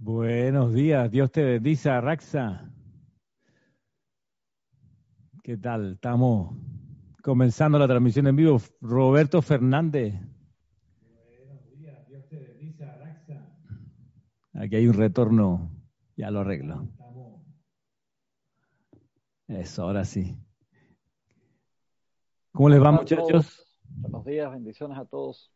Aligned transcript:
Buenos 0.00 0.72
días, 0.74 1.10
Dios 1.10 1.32
te 1.32 1.42
bendiga, 1.42 2.00
Raxa. 2.00 2.70
¿Qué 5.42 5.56
tal? 5.56 5.94
Estamos 5.94 6.56
comenzando 7.20 7.80
la 7.80 7.88
transmisión 7.88 8.28
en 8.28 8.36
vivo. 8.36 8.60
Roberto 8.80 9.42
Fernández. 9.42 10.14
Buenos 11.00 11.68
días, 11.72 12.06
Dios 12.06 12.28
te 12.28 12.38
bendiga, 12.38 12.96
Raxa. 12.96 13.52
Aquí 14.54 14.76
hay 14.76 14.86
un 14.86 14.94
retorno, 14.94 15.68
ya 16.16 16.30
lo 16.30 16.40
arreglo. 16.40 16.88
Eso, 19.48 19.82
ahora 19.82 20.04
sí. 20.04 20.38
¿Cómo 22.52 22.68
les 22.68 22.80
va, 22.80 22.92
muchachos? 22.92 23.66
Buenos 23.88 24.24
días, 24.24 24.48
bendiciones 24.52 24.96
a 24.96 25.04
todos. 25.06 25.52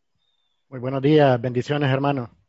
Muy 0.69 0.81
buenos 0.81 1.01
días, 1.01 1.41
bendiciones, 1.41 1.89
hermano. 1.89 2.42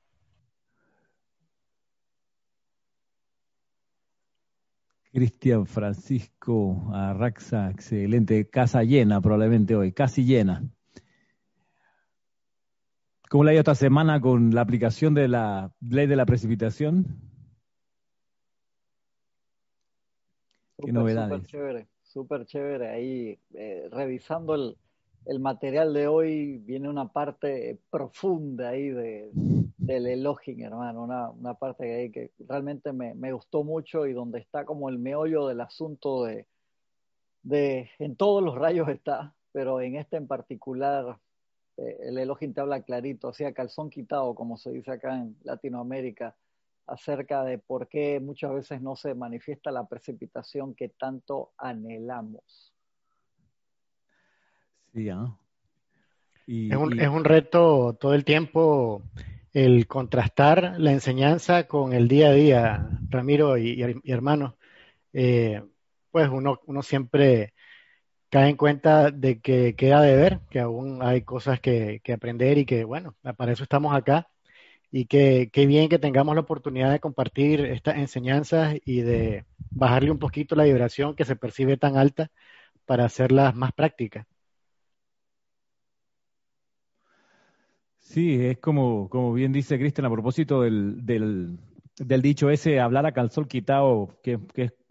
Cristian 5.13 5.67
Francisco 5.67 6.89
Arraxa, 6.91 7.69
excelente. 7.69 8.49
Casa 8.49 8.83
llena 8.83 9.21
probablemente 9.21 9.75
hoy, 9.75 9.91
casi 9.91 10.25
llena. 10.25 10.63
¿Cómo 13.29 13.43
le 13.43 13.51
ha 13.51 13.53
ido 13.53 13.59
esta 13.59 13.75
semana 13.75 14.19
con 14.19 14.55
la 14.55 14.61
aplicación 14.61 15.13
de 15.13 15.27
la 15.27 15.71
ley 15.81 16.07
de 16.07 16.15
la 16.15 16.25
precipitación? 16.25 17.05
¿Qué 20.83 20.91
novedades? 20.91 21.29
Súper 21.29 21.47
chévere, 21.47 21.87
súper 22.01 22.45
chévere. 22.45 22.89
Ahí 22.89 23.39
eh, 23.53 23.89
revisando 23.91 24.55
el, 24.55 24.77
el 25.27 25.39
material 25.39 25.93
de 25.93 26.07
hoy 26.07 26.57
viene 26.57 26.89
una 26.89 27.09
parte 27.09 27.77
profunda 27.91 28.69
ahí 28.69 28.89
de, 28.89 29.29
del 29.85 30.07
Elohim, 30.07 30.61
hermano, 30.61 31.03
una, 31.03 31.29
una 31.29 31.53
parte 31.55 31.93
ahí 31.93 32.09
que 32.09 32.31
realmente 32.39 32.93
me, 32.93 33.13
me, 33.15 33.33
gustó 33.33 33.65
mucho 33.65 34.05
y 34.07 34.13
donde 34.13 34.39
está 34.39 34.63
como 34.63 34.87
el 34.87 34.97
meollo 34.97 35.47
del 35.47 35.59
asunto 35.59 36.23
de, 36.23 36.47
de, 37.41 37.89
en 37.99 38.15
todos 38.15 38.41
los 38.41 38.55
rayos 38.55 38.87
está, 38.87 39.35
pero 39.51 39.81
en 39.81 39.97
este 39.97 40.15
en 40.15 40.27
particular 40.27 41.19
eh, 41.75 41.97
el 42.03 42.17
Elohim 42.17 42.53
te 42.53 42.61
habla 42.61 42.81
clarito, 42.81 43.27
o 43.27 43.33
sea, 43.33 43.53
calzón 43.53 43.89
quitado, 43.89 44.33
como 44.35 44.57
se 44.57 44.71
dice 44.71 44.91
acá 44.91 45.15
en 45.15 45.35
Latinoamérica, 45.43 46.35
acerca 46.87 47.43
de 47.43 47.57
por 47.57 47.89
qué 47.89 48.21
muchas 48.21 48.53
veces 48.53 48.81
no 48.81 48.95
se 48.95 49.13
manifiesta 49.13 49.69
la 49.69 49.85
precipitación 49.85 50.75
que 50.75 50.89
tanto 50.89 51.51
anhelamos. 51.57 52.73
¿ah? 55.11 55.37
es, 56.47 57.07
un, 57.07 57.23
reto 57.25 57.97
todo 57.99 58.13
el 58.13 58.23
tiempo 58.23 59.01
el 59.53 59.87
contrastar 59.87 60.75
la 60.79 60.91
enseñanza 60.91 61.67
con 61.67 61.93
el 61.93 62.07
día 62.07 62.29
a 62.29 62.33
día, 62.33 62.89
Ramiro 63.09 63.57
y, 63.57 63.81
hermano. 64.05 64.57
Eh, 65.13 65.61
pues 66.11 66.29
uno, 66.29 66.59
uno 66.67 66.83
siempre 66.83 67.53
cae 68.33 68.49
en 68.49 68.57
cuenta 68.57 69.11
de 69.11 69.41
que 69.41 69.75
queda 69.75 70.01
de 70.01 70.15
ver, 70.15 70.39
que 70.49 70.59
aún 70.59 71.03
hay 71.03 71.21
cosas 71.23 71.59
que, 71.59 72.01
aprender 72.13 72.57
y 72.57 72.65
que, 72.65 72.83
bueno, 72.83 73.15
para 73.37 73.51
eso 73.53 73.63
estamos 73.63 73.95
acá. 73.95 74.27
Y 74.91 75.05
que, 75.05 75.49
qué 75.53 75.65
bien 75.67 75.89
que 75.89 75.99
tengamos 75.99 76.35
la 76.35 76.41
oportunidad 76.41 76.91
de 76.91 76.99
compartir 76.99 77.61
estas 77.65 77.97
enseñanzas 77.97 78.75
y 78.85 79.01
de 79.01 79.45
bajarle 79.71 80.11
un 80.11 80.19
poquito 80.19 80.55
la 80.55 80.65
vibración 80.65 81.15
que 81.15 81.25
se 81.25 81.35
percibe 81.35 81.77
tan 81.77 81.97
alta 81.97 82.31
para 82.85 83.05
hacerlas 83.05 83.55
más 83.55 83.71
prácticas. 83.73 84.25
Sí, 88.03 88.35
es 88.45 88.57
como, 88.59 89.09
como 89.09 89.33
bien 89.33 89.53
dice 89.53 89.79
Cristian 89.79 90.05
a 90.05 90.11
propósito 90.11 90.61
del, 90.61 91.05
del, 91.05 91.57
dicho 92.21 92.49
ese, 92.49 92.79
hablar 92.79 93.05
a 93.05 93.13
calzón 93.13 93.45
quitado, 93.45 94.19
que, 94.21 94.39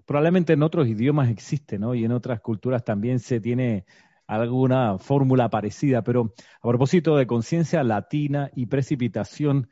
probablemente 0.07 0.55
en 0.55 0.63
otros 0.63 0.89
idiomas 0.89 1.31
existe, 1.31 1.79
¿no? 1.79 1.95
Y 1.95 2.05
en 2.05 2.13
otras 2.13 2.41
culturas 2.41 2.85
también 2.85 3.21
se 3.21 3.39
tiene 3.39 3.85
alguna 4.27 4.99
fórmula 4.99 5.51
parecida, 5.51 6.03
pero 6.03 6.33
a 6.63 6.69
propósito 6.69 7.17
de 7.17 7.27
conciencia 7.27 7.85
latina 7.85 8.51
y 8.57 8.67
precipitación, 8.67 9.69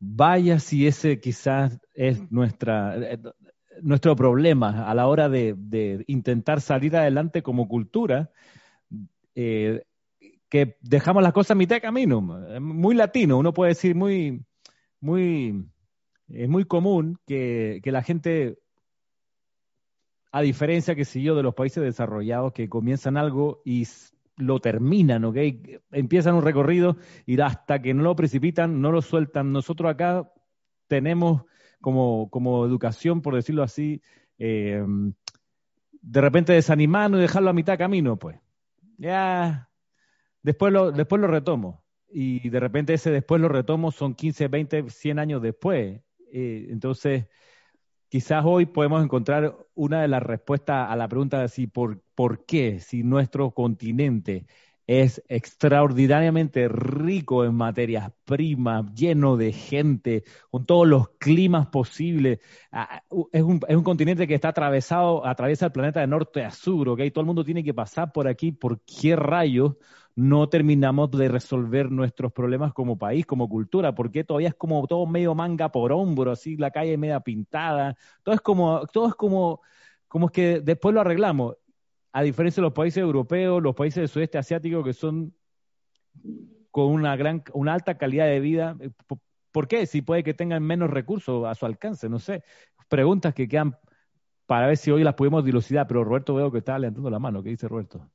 vaya 0.00 0.58
si 0.58 0.86
ese 0.86 1.20
quizás 1.20 1.78
es 1.94 2.30
nuestra, 2.32 2.96
eh, 2.98 3.18
nuestro 3.82 4.16
problema 4.16 4.90
a 4.90 4.94
la 4.94 5.06
hora 5.06 5.28
de, 5.28 5.54
de 5.56 6.04
intentar 6.08 6.60
salir 6.60 6.96
adelante 6.96 7.42
como 7.42 7.68
cultura. 7.68 8.30
Eh, 9.36 9.84
que 10.50 10.76
dejamos 10.82 11.22
las 11.22 11.32
cosas 11.32 11.52
a 11.52 11.54
mitad 11.54 11.76
de 11.76 11.80
camino, 11.80 12.20
muy 12.20 12.94
latino, 12.96 13.38
uno 13.38 13.54
puede 13.54 13.70
decir 13.70 13.94
muy, 13.94 14.44
muy, 15.00 15.64
es 16.28 16.48
muy 16.48 16.64
común 16.64 17.18
que, 17.24 17.80
la 17.84 18.02
gente, 18.02 18.58
a 20.32 20.42
diferencia 20.42 20.96
que 20.96 21.04
si 21.04 21.22
yo 21.22 21.36
de 21.36 21.44
los 21.44 21.54
países 21.54 21.84
desarrollados 21.84 22.52
que 22.52 22.68
comienzan 22.68 23.16
algo 23.16 23.62
y 23.64 23.86
lo 24.36 24.58
terminan, 24.58 25.24
¿ok? 25.24 25.36
Empiezan 25.92 26.34
un 26.34 26.42
recorrido 26.42 26.96
y 27.26 27.40
hasta 27.40 27.80
que 27.80 27.94
no 27.94 28.02
lo 28.02 28.16
precipitan, 28.16 28.80
no 28.80 28.90
lo 28.90 29.02
sueltan. 29.02 29.52
Nosotros 29.52 29.88
acá 29.88 30.32
tenemos 30.88 31.42
como, 31.80 32.28
como 32.28 32.66
educación, 32.66 33.22
por 33.22 33.36
decirlo 33.36 33.62
así, 33.62 34.02
eh, 34.38 34.84
de 36.02 36.20
repente 36.20 36.54
desanimarnos 36.54 37.18
y 37.18 37.22
dejarlo 37.22 37.50
a 37.50 37.54
mitad 37.54 37.74
de 37.74 37.78
camino, 37.78 38.16
pues. 38.16 38.36
Ya, 38.98 39.69
Después 40.42 40.72
lo, 40.72 40.92
después 40.92 41.20
lo 41.20 41.28
retomo. 41.28 41.84
Y 42.08 42.48
de 42.50 42.60
repente 42.60 42.94
ese 42.94 43.10
después 43.10 43.40
lo 43.40 43.48
retomo 43.48 43.92
son 43.92 44.14
15, 44.14 44.48
20, 44.48 44.90
100 44.90 45.18
años 45.18 45.42
después. 45.42 46.00
Eh, 46.32 46.66
entonces, 46.70 47.26
quizás 48.08 48.44
hoy 48.44 48.66
podemos 48.66 49.02
encontrar 49.04 49.56
una 49.74 50.02
de 50.02 50.08
las 50.08 50.22
respuestas 50.22 50.90
a 50.90 50.96
la 50.96 51.08
pregunta 51.08 51.40
de 51.40 51.48
si 51.48 51.66
por, 51.66 52.02
por 52.14 52.44
qué, 52.46 52.80
si 52.80 53.02
nuestro 53.04 53.52
continente 53.52 54.46
es 54.86 55.22
extraordinariamente 55.28 56.66
rico 56.66 57.44
en 57.44 57.54
materias 57.54 58.10
primas, 58.24 58.92
lleno 58.92 59.36
de 59.36 59.52
gente, 59.52 60.24
con 60.50 60.66
todos 60.66 60.88
los 60.88 61.10
climas 61.10 61.68
posibles. 61.68 62.40
Ah, 62.72 63.00
es 63.32 63.42
un, 63.42 63.60
es 63.68 63.76
un 63.76 63.84
continente 63.84 64.26
que 64.26 64.34
está 64.34 64.48
atravesado, 64.48 65.24
atraviesa 65.24 65.66
el 65.66 65.72
planeta 65.72 66.00
de 66.00 66.08
norte 66.08 66.44
a 66.44 66.50
sur, 66.50 66.88
¿ok? 66.88 67.02
Todo 67.12 67.20
el 67.20 67.26
mundo 67.26 67.44
tiene 67.44 67.62
que 67.62 67.72
pasar 67.72 68.10
por 68.10 68.26
aquí, 68.26 68.50
por 68.50 68.80
qué 68.80 69.14
rayos 69.14 69.76
no 70.16 70.48
terminamos 70.48 71.10
de 71.12 71.28
resolver 71.28 71.90
nuestros 71.90 72.32
problemas 72.32 72.72
como 72.72 72.98
país, 72.98 73.26
como 73.26 73.48
cultura, 73.48 73.94
porque 73.94 74.24
todavía 74.24 74.48
es 74.48 74.54
como 74.54 74.86
todo 74.86 75.06
medio 75.06 75.34
manga 75.34 75.70
por 75.70 75.92
hombro, 75.92 76.32
así 76.32 76.56
la 76.56 76.70
calle 76.70 76.96
media 76.96 77.20
pintada, 77.20 77.96
todo 78.22 78.34
es 78.34 78.40
como, 78.40 78.86
todo 78.86 79.08
es 79.08 79.14
como, 79.14 79.60
como 80.08 80.26
es 80.26 80.32
que 80.32 80.60
después 80.60 80.94
lo 80.94 81.00
arreglamos, 81.00 81.56
a 82.12 82.22
diferencia 82.22 82.60
de 82.60 82.66
los 82.66 82.72
países 82.72 82.98
europeos, 83.02 83.62
los 83.62 83.74
países 83.74 83.96
del 84.02 84.08
sudeste 84.08 84.38
asiático 84.38 84.82
que 84.82 84.92
son 84.92 85.34
con 86.70 86.86
una 86.86 87.16
gran, 87.16 87.42
una 87.54 87.74
alta 87.74 87.96
calidad 87.96 88.26
de 88.26 88.40
vida, 88.40 88.76
¿por 89.52 89.68
qué? 89.68 89.86
Si 89.86 90.02
puede 90.02 90.22
que 90.22 90.34
tengan 90.34 90.62
menos 90.62 90.90
recursos 90.90 91.46
a 91.46 91.54
su 91.54 91.66
alcance, 91.66 92.08
no 92.08 92.18
sé, 92.18 92.42
preguntas 92.88 93.34
que 93.34 93.48
quedan 93.48 93.76
para 94.46 94.66
ver 94.66 94.76
si 94.76 94.90
hoy 94.90 95.04
las 95.04 95.14
podemos 95.14 95.44
dilucidar, 95.44 95.86
pero 95.86 96.04
Roberto 96.04 96.34
veo 96.34 96.50
que 96.50 96.58
está 96.58 96.78
levantando 96.78 97.10
la 97.10 97.20
mano, 97.20 97.42
¿qué 97.42 97.50
dice 97.50 97.68
Roberto? 97.68 98.10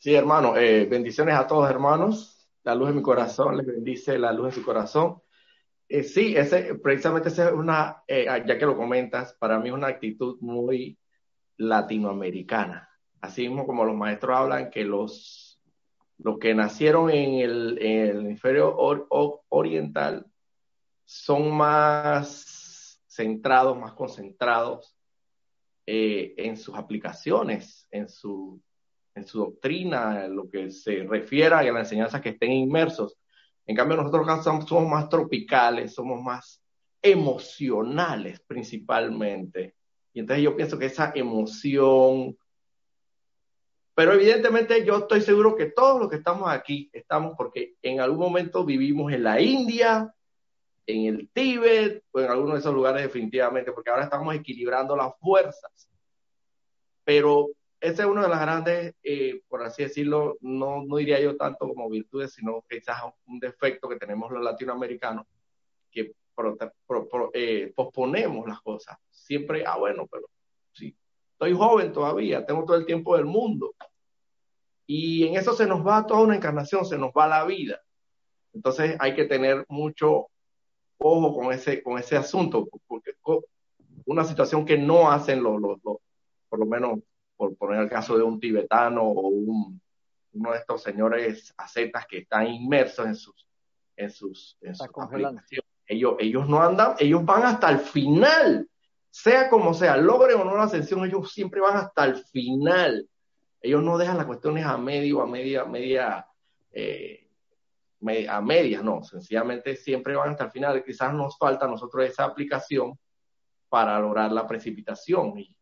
Sí, 0.00 0.14
hermano, 0.14 0.56
eh, 0.56 0.86
bendiciones 0.86 1.34
a 1.34 1.46
todos, 1.46 1.68
hermanos. 1.68 2.48
La 2.62 2.74
luz 2.74 2.88
de 2.88 2.94
mi 2.94 3.02
corazón 3.02 3.58
les 3.58 3.66
bendice 3.66 4.18
la 4.18 4.32
luz 4.32 4.46
de 4.46 4.52
su 4.52 4.64
corazón. 4.64 5.20
Eh, 5.86 6.04
sí, 6.04 6.34
ese, 6.34 6.74
precisamente 6.76 7.28
esa 7.28 7.48
es 7.48 7.52
una, 7.52 8.02
eh, 8.08 8.26
ah, 8.26 8.38
ya 8.38 8.56
que 8.56 8.64
lo 8.64 8.78
comentas, 8.78 9.34
para 9.34 9.58
mí 9.58 9.68
es 9.68 9.74
una 9.74 9.88
actitud 9.88 10.38
muy 10.40 10.98
latinoamericana. 11.58 12.88
Así 13.20 13.46
mismo 13.46 13.66
como 13.66 13.84
los 13.84 13.94
maestros 13.94 14.38
hablan 14.38 14.70
que 14.70 14.84
los, 14.84 15.60
los 16.16 16.38
que 16.38 16.54
nacieron 16.54 17.10
en 17.10 17.34
el, 17.40 17.78
hemisferio 17.82 18.74
oriental 19.50 20.24
son 21.04 21.54
más 21.54 23.02
centrados, 23.06 23.78
más 23.78 23.92
concentrados 23.92 24.96
en 25.84 26.56
sus 26.56 26.74
aplicaciones, 26.74 27.86
en 27.90 28.08
su 28.08 28.62
en 29.14 29.26
su 29.26 29.38
doctrina, 29.38 30.24
en 30.24 30.36
lo 30.36 30.48
que 30.48 30.70
se 30.70 31.04
refiere 31.04 31.54
a 31.54 31.62
las 31.62 31.84
enseñanzas 31.84 32.20
que 32.20 32.30
estén 32.30 32.52
inmersos. 32.52 33.16
En 33.66 33.76
cambio, 33.76 33.96
nosotros 33.96 34.44
somos 34.66 34.88
más 34.88 35.08
tropicales, 35.08 35.94
somos 35.94 36.20
más 36.22 36.62
emocionales 37.02 38.40
principalmente. 38.40 39.76
Y 40.12 40.20
entonces 40.20 40.44
yo 40.44 40.56
pienso 40.56 40.78
que 40.78 40.86
esa 40.86 41.12
emoción, 41.14 42.36
pero 43.94 44.12
evidentemente 44.12 44.84
yo 44.84 44.98
estoy 44.98 45.20
seguro 45.20 45.54
que 45.54 45.66
todos 45.66 46.00
los 46.00 46.10
que 46.10 46.16
estamos 46.16 46.50
aquí 46.50 46.90
estamos 46.92 47.34
porque 47.36 47.74
en 47.82 48.00
algún 48.00 48.18
momento 48.18 48.64
vivimos 48.64 49.12
en 49.12 49.22
la 49.22 49.40
India, 49.40 50.12
en 50.86 51.06
el 51.06 51.30
Tíbet 51.30 52.04
o 52.10 52.20
en 52.20 52.30
alguno 52.30 52.54
de 52.54 52.60
esos 52.60 52.74
lugares 52.74 53.02
definitivamente, 53.02 53.72
porque 53.72 53.90
ahora 53.90 54.04
estamos 54.04 54.34
equilibrando 54.34 54.96
las 54.96 55.16
fuerzas. 55.18 55.88
Pero 57.04 57.48
ese 57.80 58.02
es 58.02 58.08
uno 58.08 58.22
de 58.22 58.28
las 58.28 58.40
grandes, 58.40 58.94
eh, 59.02 59.40
por 59.48 59.62
así 59.62 59.82
decirlo, 59.82 60.36
no, 60.42 60.84
no 60.84 60.96
diría 60.96 61.18
yo 61.18 61.36
tanto 61.36 61.66
como 61.66 61.88
virtudes, 61.88 62.34
sino 62.34 62.62
quizás 62.68 63.02
un 63.26 63.40
defecto 63.40 63.88
que 63.88 63.96
tenemos 63.96 64.30
los 64.30 64.42
latinoamericanos, 64.42 65.26
que 65.90 66.12
eh, 67.32 67.72
posponemos 67.74 68.46
las 68.46 68.60
cosas. 68.60 68.98
Siempre, 69.10 69.64
ah, 69.66 69.78
bueno, 69.78 70.06
pero 70.10 70.28
sí, 70.72 70.94
estoy 71.32 71.54
joven 71.54 71.92
todavía, 71.92 72.44
tengo 72.44 72.64
todo 72.64 72.76
el 72.76 72.84
tiempo 72.84 73.16
del 73.16 73.24
mundo. 73.24 73.74
Y 74.86 75.26
en 75.26 75.36
eso 75.36 75.54
se 75.54 75.66
nos 75.66 75.86
va 75.86 76.06
toda 76.06 76.20
una 76.20 76.36
encarnación, 76.36 76.84
se 76.84 76.98
nos 76.98 77.12
va 77.12 77.28
la 77.28 77.44
vida. 77.44 77.80
Entonces 78.52 78.96
hay 78.98 79.14
que 79.14 79.24
tener 79.24 79.64
mucho 79.68 80.26
ojo 80.98 81.34
con 81.34 81.52
ese, 81.52 81.82
con 81.82 81.98
ese 81.98 82.16
asunto, 82.16 82.68
porque 82.86 83.12
una 84.04 84.24
situación 84.24 84.66
que 84.66 84.76
no 84.76 85.10
hacen 85.10 85.42
los, 85.42 85.60
los, 85.60 85.78
por 85.80 86.58
lo 86.58 86.66
menos 86.66 86.98
por 87.40 87.56
poner 87.56 87.80
el 87.80 87.88
caso 87.88 88.18
de 88.18 88.22
un 88.22 88.38
tibetano 88.38 89.02
o 89.02 89.28
un, 89.28 89.80
uno 90.34 90.52
de 90.52 90.58
estos 90.58 90.82
señores 90.82 91.54
acetas 91.56 92.06
que 92.06 92.18
están 92.18 92.46
inmersos 92.48 93.06
en 93.06 93.14
sus 93.14 93.46
en 93.96 94.10
sus, 94.10 94.58
en 94.60 94.74
sus 94.74 94.88
ellos, 95.86 96.16
ellos 96.18 96.46
no 96.48 96.62
andan, 96.62 96.96
ellos 96.98 97.24
van 97.24 97.44
hasta 97.44 97.70
el 97.70 97.78
final, 97.78 98.68
sea 99.08 99.48
como 99.48 99.72
sea, 99.72 99.96
logren 99.96 100.38
o 100.38 100.44
no 100.44 100.54
la 100.54 100.64
ascensión, 100.64 101.02
ellos 101.04 101.32
siempre 101.32 101.60
van 101.60 101.78
hasta 101.78 102.04
el 102.04 102.16
final. 102.16 103.08
Ellos 103.60 103.82
no 103.82 103.98
dejan 103.98 104.18
las 104.18 104.26
cuestiones 104.26 104.64
a 104.64 104.78
medio, 104.78 105.20
a 105.22 105.26
media, 105.26 105.64
media, 105.64 106.26
eh, 106.72 107.26
a 108.28 108.40
medias, 108.40 108.84
no, 108.84 109.02
sencillamente 109.02 109.76
siempre 109.76 110.14
van 110.14 110.30
hasta 110.30 110.44
el 110.44 110.50
final. 110.50 110.84
Quizás 110.84 111.12
nos 111.12 111.36
falta 111.36 111.64
a 111.64 111.68
nosotros 111.68 112.04
esa 112.04 112.24
aplicación 112.24 112.98
para 113.68 113.98
lograr 113.98 114.32
la 114.32 114.46
precipitación. 114.46 115.38
Y, 115.38 115.56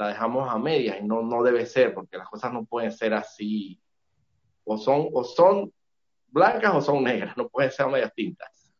la 0.00 0.08
dejamos 0.08 0.48
a 0.48 0.58
medias 0.58 0.96
y 0.98 1.04
no, 1.04 1.20
no 1.20 1.42
debe 1.42 1.66
ser, 1.66 1.92
porque 1.92 2.16
las 2.16 2.26
cosas 2.26 2.50
no 2.54 2.64
pueden 2.64 2.90
ser 2.90 3.12
así. 3.12 3.78
O 4.64 4.78
son, 4.78 5.08
o 5.12 5.22
son 5.22 5.70
blancas 6.28 6.74
o 6.74 6.80
son 6.80 7.04
negras, 7.04 7.36
no 7.36 7.50
pueden 7.50 7.70
ser 7.70 7.86
medias 7.86 8.10
tintas. 8.14 8.72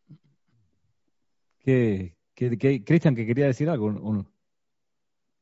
¿Qué, 1.58 2.16
Cristian, 2.34 3.14
que 3.14 3.26
quería 3.26 3.44
decir 3.44 3.68
algo? 3.68 3.92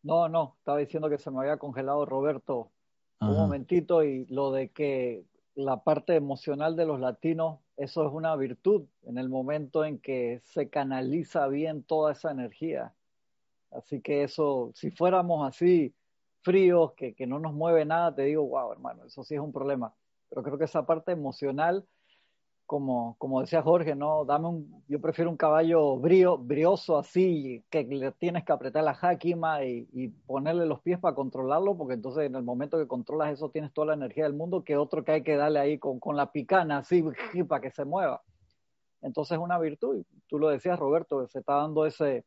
No, 0.03 0.29
no, 0.29 0.57
estaba 0.59 0.79
diciendo 0.79 1.09
que 1.09 1.19
se 1.19 1.31
me 1.31 1.39
había 1.39 1.59
congelado 1.59 2.05
Roberto 2.05 2.73
un 3.21 3.37
momentito 3.37 4.03
y 4.03 4.27
lo 4.27 4.51
de 4.51 4.71
que 4.71 5.27
la 5.55 5.85
parte 5.85 6.17
emocional 6.17 6.75
de 6.75 6.87
los 6.87 6.99
latinos, 6.99 7.61
eso 7.77 8.05
es 8.05 8.13
una 8.13 8.35
virtud 8.35 8.87
en 9.03 9.17
el 9.17 9.29
momento 9.29 9.85
en 9.85 10.01
que 10.01 10.41
se 10.43 10.71
canaliza 10.71 11.47
bien 11.47 11.85
toda 11.85 12.13
esa 12.13 12.33
energía. 12.33 12.95
Así 13.71 14.01
que 14.01 14.25
eso, 14.25 14.73
si 14.75 14.91
fuéramos 14.91 15.47
así 15.47 15.95
fríos, 16.43 16.93
que, 16.95 17.15
que 17.15 17.27
no 17.27 17.39
nos 17.39 17.53
mueve 17.53 17.85
nada, 17.85 18.15
te 18.15 18.23
digo, 18.23 18.47
wow, 18.47 18.73
hermano, 18.73 19.05
eso 19.05 19.23
sí 19.25 19.35
es 19.35 19.41
un 19.41 19.53
problema. 19.53 19.95
Pero 20.29 20.43
creo 20.43 20.59
que 20.59 20.65
esa 20.65 20.87
parte 20.87 21.13
emocional 21.13 21.87
como, 22.69 23.17
como 23.17 23.41
decía 23.41 23.63
Jorge, 23.63 23.95
no, 23.95 24.27
dame 24.27 24.49
un, 24.49 24.85
yo 24.89 25.01
prefiero 25.01 25.31
un 25.31 25.39
caballo 25.39 25.97
brío, 25.97 26.37
brioso 26.37 26.99
así, 26.99 27.65
que 27.71 27.85
le 27.85 28.13
tienes 28.13 28.45
que 28.45 28.53
apretar 28.53 28.85
la 28.85 28.93
jáquima 28.93 29.65
y, 29.65 29.89
y, 29.95 30.09
ponerle 30.09 30.67
los 30.67 30.83
pies 30.83 30.99
para 30.99 31.15
controlarlo, 31.15 31.79
porque 31.79 31.95
entonces 31.95 32.27
en 32.27 32.35
el 32.35 32.43
momento 32.43 32.77
que 32.77 32.87
controlas 32.87 33.33
eso 33.33 33.49
tienes 33.49 33.73
toda 33.73 33.87
la 33.87 33.95
energía 33.95 34.25
del 34.25 34.35
mundo, 34.35 34.65
que 34.65 34.77
otro 34.77 35.03
que 35.03 35.13
hay 35.13 35.23
que 35.23 35.37
darle 35.37 35.61
ahí 35.61 35.79
con, 35.79 35.99
con 35.99 36.15
la 36.15 36.31
picana 36.31 36.77
así, 36.79 37.03
para 37.49 37.63
que 37.63 37.71
se 37.71 37.87
mueva. 37.87 38.21
Entonces 39.01 39.39
es 39.39 39.43
una 39.43 39.59
virtud, 39.59 40.05
tú 40.27 40.39
lo 40.39 40.51
decías 40.51 40.79
Roberto, 40.79 41.27
se 41.27 41.39
está 41.39 41.55
dando 41.55 41.87
ese, 41.87 42.27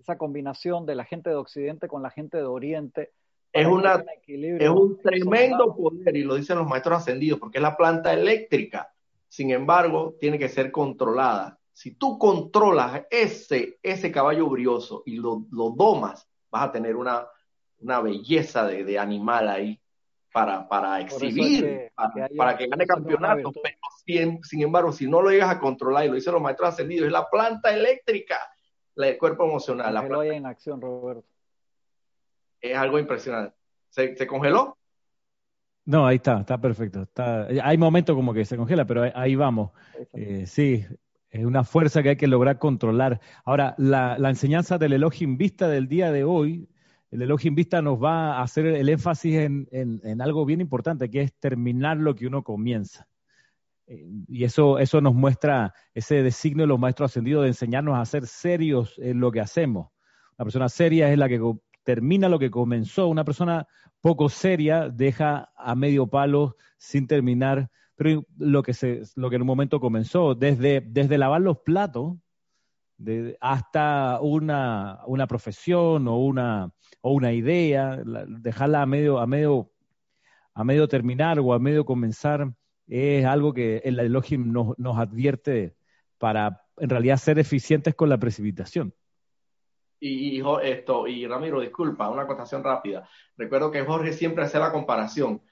esa 0.00 0.18
combinación 0.18 0.86
de 0.86 0.94
la 0.94 1.04
gente 1.04 1.30
de 1.30 1.36
Occidente 1.36 1.88
con 1.88 2.02
la 2.02 2.10
gente 2.10 2.38
de 2.38 2.44
Oriente. 2.44 3.12
Es, 3.52 3.66
una, 3.66 4.04
es 4.26 4.68
un 4.70 4.98
tremendo 5.02 5.76
poder, 5.76 6.16
y 6.16 6.22
lo 6.22 6.36
dicen 6.36 6.58
los 6.58 6.68
maestros 6.68 6.98
ascendidos, 6.98 7.38
porque 7.38 7.58
es 7.58 7.62
la 7.62 7.76
planta 7.76 8.12
eléctrica 8.12 8.90
sin 9.30 9.52
embargo, 9.52 10.16
tiene 10.18 10.38
que 10.38 10.48
ser 10.48 10.72
controlada. 10.72 11.56
Si 11.72 11.92
tú 11.92 12.18
controlas 12.18 13.04
ese, 13.10 13.78
ese 13.80 14.10
caballo 14.10 14.48
brioso 14.48 15.04
y 15.06 15.16
lo, 15.16 15.46
domas, 15.50 16.28
vas 16.50 16.64
a 16.64 16.72
tener 16.72 16.96
una, 16.96 17.26
una 17.78 18.00
belleza 18.00 18.66
de, 18.66 18.84
de 18.84 18.98
animal 18.98 19.48
ahí 19.48 19.80
para, 20.32 20.68
para 20.68 21.00
exhibir, 21.00 21.92
para, 22.36 22.56
que, 22.58 22.66
gane 22.66 22.86
campeonato. 22.86 23.52
Pero 23.52 23.76
sin, 24.04 24.42
sin, 24.42 24.62
embargo, 24.62 24.90
si 24.90 25.06
no 25.06 25.22
lo 25.22 25.30
llegas 25.30 25.50
a 25.50 25.60
controlar, 25.60 26.04
y 26.04 26.08
lo 26.08 26.14
dicen 26.14 26.32
los 26.32 26.42
maestros 26.42 26.70
ascendidos, 26.70 27.06
es 27.06 27.12
la 27.12 27.30
planta 27.30 27.72
eléctrica, 27.72 28.36
el 29.08 29.18
cuerpo 29.18 29.44
emocional. 29.44 29.94
La 29.94 30.06
planta. 30.06 30.34
en 30.34 30.46
acción, 30.46 30.80
Roberto. 30.80 31.24
Es 32.60 32.76
algo 32.76 32.98
impresionante. 32.98 33.56
¿Se, 33.88 34.14
¿Se 34.16 34.26
congeló? 34.26 34.76
No, 35.90 36.06
ahí 36.06 36.16
está, 36.16 36.40
está 36.40 36.60
perfecto. 36.60 37.02
Está, 37.02 37.48
hay 37.64 37.76
momentos 37.76 38.14
como 38.14 38.32
que 38.32 38.44
se 38.44 38.56
congela, 38.56 38.84
pero 38.84 39.10
ahí, 39.14 39.34
vamos. 39.34 39.70
Eh, 40.12 40.44
sí, 40.46 40.84
es 41.30 41.44
una 41.44 41.64
fuerza 41.64 42.02
que 42.02 42.10
hay 42.10 42.16
que 42.16 42.28
lograr 42.28 42.58
controlar. 42.58 43.20
Ahora, 43.44 43.74
la, 43.78 44.16
enseñanza 44.28 44.78
del 44.78 44.92
Elohim 44.92 45.36
Vista 45.36 45.68
del 45.68 45.88
día 45.88 46.12
de 46.12 46.22
hoy, 46.22 46.68
el 47.10 47.22
Elohim 47.22 47.56
Vista 47.56 47.82
nos 47.82 48.00
va 48.00 48.36
a 48.36 48.42
hacer 48.42 48.66
el 48.66 48.88
énfasis 48.88 49.34
en, 49.36 50.20
algo 50.20 50.44
bien 50.44 50.60
importante, 50.60 51.10
que 51.10 51.22
es 51.22 51.32
terminar 51.34 51.96
lo 51.96 52.14
que 52.14 52.28
uno 52.28 52.44
comienza. 52.44 53.08
Eh, 53.90 54.06
y 54.28 54.44
eso, 54.44 54.78
eso 54.78 55.00
nos 55.00 55.14
muestra 55.14 55.74
ese 55.92 56.22
designio 56.22 56.62
de 56.62 56.68
los 56.68 56.78
maestros 56.78 57.10
ascendidos 57.10 57.42
de 57.42 57.48
enseñarnos 57.48 57.98
a 57.98 58.04
ser 58.06 58.26
serios 58.26 58.94
en 58.98 59.20
lo 59.20 59.30
que 59.30 59.40
hacemos. 59.40 59.88
Una 60.38 60.44
persona 60.46 60.68
seria 60.70 61.12
es 61.12 61.18
la 61.18 61.28
que 61.28 61.40
termina 61.82 62.30
lo 62.30 62.38
que 62.38 62.50
comenzó. 62.50 63.08
Una 63.08 63.24
persona 63.24 63.66
poco 64.00 64.28
seria 64.28 64.88
deja 64.88 65.52
a 65.56 65.74
medio 65.74 66.06
palo 66.06 66.56
sin 66.78 67.06
terminar 67.06 67.68
pero 68.00 68.24
lo 68.38 68.62
que, 68.62 68.72
se, 68.72 69.02
lo 69.16 69.28
que 69.28 69.36
en 69.36 69.42
un 69.42 69.46
momento 69.46 69.78
comenzó, 69.78 70.34
desde, 70.34 70.80
desde 70.80 71.18
lavar 71.18 71.42
los 71.42 71.58
platos 71.58 72.16
hasta 73.42 74.18
una, 74.22 75.00
una 75.06 75.26
profesión 75.26 76.08
o 76.08 76.16
una, 76.16 76.72
o 77.02 77.12
una 77.12 77.34
idea, 77.34 78.02
dejarla 78.26 78.80
a 78.80 78.86
medio, 78.86 79.18
a, 79.18 79.26
medio, 79.26 79.70
a 80.54 80.64
medio 80.64 80.88
terminar 80.88 81.38
o 81.40 81.52
a 81.52 81.58
medio 81.58 81.84
comenzar, 81.84 82.50
es 82.90 83.24
algo 83.24 83.54
que 83.54 83.78
el 83.84 83.98
Elohim 83.98 84.52
nos, 84.52 84.78
nos 84.78 84.98
advierte 84.98 85.76
para 86.18 86.64
en 86.76 86.90
realidad 86.90 87.16
ser 87.16 87.38
eficientes 87.38 87.94
con 87.94 88.08
la 88.08 88.18
precipitación. 88.18 88.92
Y, 90.00 90.42
esto, 90.62 91.06
y 91.06 91.26
Ramiro, 91.26 91.60
disculpa, 91.60 92.08
una 92.08 92.22
acotación 92.22 92.64
rápida. 92.64 93.06
Recuerdo 93.36 93.70
que 93.70 93.82
Jorge 93.82 94.14
siempre 94.14 94.44
hace 94.44 94.58
la 94.58 94.72
comparación, 94.72 95.42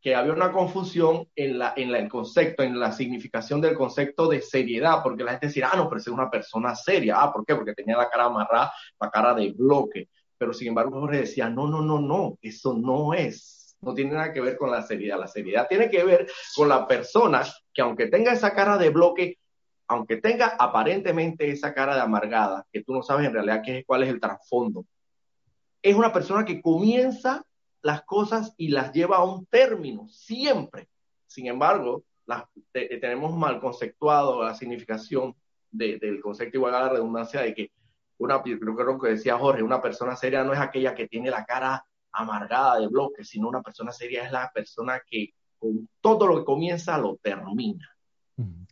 que 0.00 0.14
había 0.14 0.32
una 0.32 0.50
confusión 0.50 1.28
en, 1.36 1.58
la, 1.58 1.74
en 1.76 1.94
el 1.94 2.08
concepto, 2.08 2.62
en 2.62 2.80
la 2.80 2.90
significación 2.92 3.60
del 3.60 3.74
concepto 3.74 4.26
de 4.26 4.40
seriedad, 4.40 5.02
porque 5.02 5.24
la 5.24 5.32
gente 5.32 5.48
decía, 5.48 5.68
ah, 5.70 5.76
no, 5.76 5.88
pero 5.88 6.00
es 6.00 6.08
una 6.08 6.30
persona 6.30 6.74
seria. 6.74 7.20
Ah, 7.20 7.30
¿por 7.32 7.44
qué? 7.44 7.54
Porque 7.54 7.74
tenía 7.74 7.98
la 7.98 8.08
cara 8.08 8.24
amarrada, 8.24 8.72
la 8.98 9.10
cara 9.10 9.34
de 9.34 9.52
bloque. 9.52 10.08
Pero 10.38 10.54
sin 10.54 10.68
embargo, 10.68 11.00
Jorge 11.00 11.18
decía, 11.18 11.50
no, 11.50 11.68
no, 11.68 11.82
no, 11.82 12.00
no, 12.00 12.38
eso 12.40 12.74
no 12.74 13.12
es. 13.12 13.57
No 13.80 13.94
tiene 13.94 14.12
nada 14.12 14.32
que 14.32 14.40
ver 14.40 14.56
con 14.56 14.70
la 14.70 14.82
seriedad. 14.82 15.18
La 15.18 15.28
seriedad 15.28 15.68
tiene 15.68 15.88
que 15.88 16.04
ver 16.04 16.28
con 16.56 16.68
la 16.68 16.86
persona 16.86 17.44
que 17.72 17.82
aunque 17.82 18.06
tenga 18.06 18.32
esa 18.32 18.52
cara 18.52 18.76
de 18.76 18.90
bloque, 18.90 19.38
aunque 19.86 20.16
tenga 20.16 20.56
aparentemente 20.58 21.50
esa 21.50 21.72
cara 21.72 21.94
de 21.94 22.00
amargada, 22.00 22.66
que 22.72 22.82
tú 22.82 22.92
no 22.92 23.02
sabes 23.02 23.26
en 23.26 23.32
realidad 23.32 23.62
qué, 23.64 23.84
cuál 23.86 24.02
es 24.02 24.08
el 24.08 24.20
trasfondo, 24.20 24.84
es 25.80 25.94
una 25.94 26.12
persona 26.12 26.44
que 26.44 26.60
comienza 26.60 27.44
las 27.82 28.02
cosas 28.02 28.52
y 28.56 28.68
las 28.68 28.92
lleva 28.92 29.18
a 29.18 29.24
un 29.24 29.46
término, 29.46 30.08
siempre. 30.08 30.88
Sin 31.26 31.46
embargo, 31.46 32.02
tenemos 32.72 33.34
mal 33.34 33.60
conceptuado 33.60 34.42
la 34.42 34.54
significación 34.54 35.34
del 35.70 36.20
concepto 36.20 36.56
igual 36.56 36.74
a 36.74 36.82
la 36.82 36.88
redundancia 36.90 37.40
de 37.40 37.54
que 37.54 37.70
una, 38.18 38.42
creo 38.42 38.98
que 38.98 39.10
decía 39.10 39.38
Jorge, 39.38 39.62
una 39.62 39.80
persona 39.80 40.16
seria 40.16 40.42
no 40.42 40.52
es 40.52 40.58
aquella 40.58 40.94
que 40.94 41.06
tiene 41.06 41.30
la 41.30 41.44
cara 41.44 41.84
amargada 42.18 42.80
de 42.80 42.88
bloque, 42.88 43.24
sino 43.24 43.48
una 43.48 43.62
persona 43.62 43.92
seria 43.92 44.24
es 44.24 44.32
la 44.32 44.50
persona 44.52 45.00
que 45.06 45.34
con 45.58 45.88
todo 46.00 46.26
lo 46.26 46.38
que 46.38 46.44
comienza 46.44 46.98
lo 46.98 47.16
termina. 47.16 47.88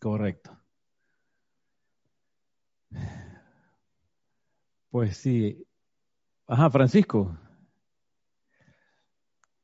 Correcto. 0.01 0.57
Pues 4.91 5.17
sí. 5.17 5.65
Ajá, 6.47 6.71
Francisco. 6.71 7.37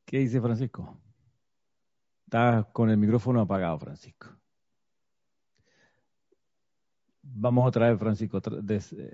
¿Qué 0.05 0.19
dice 0.19 0.41
Francisco? 0.41 1.01
Está 2.25 2.69
con 2.71 2.89
el 2.89 2.97
micrófono 2.97 3.41
apagado, 3.41 3.79
Francisco. 3.79 4.27
Vamos 7.21 7.67
otra 7.67 7.89
vez, 7.89 7.99
Francisco. 7.99 8.41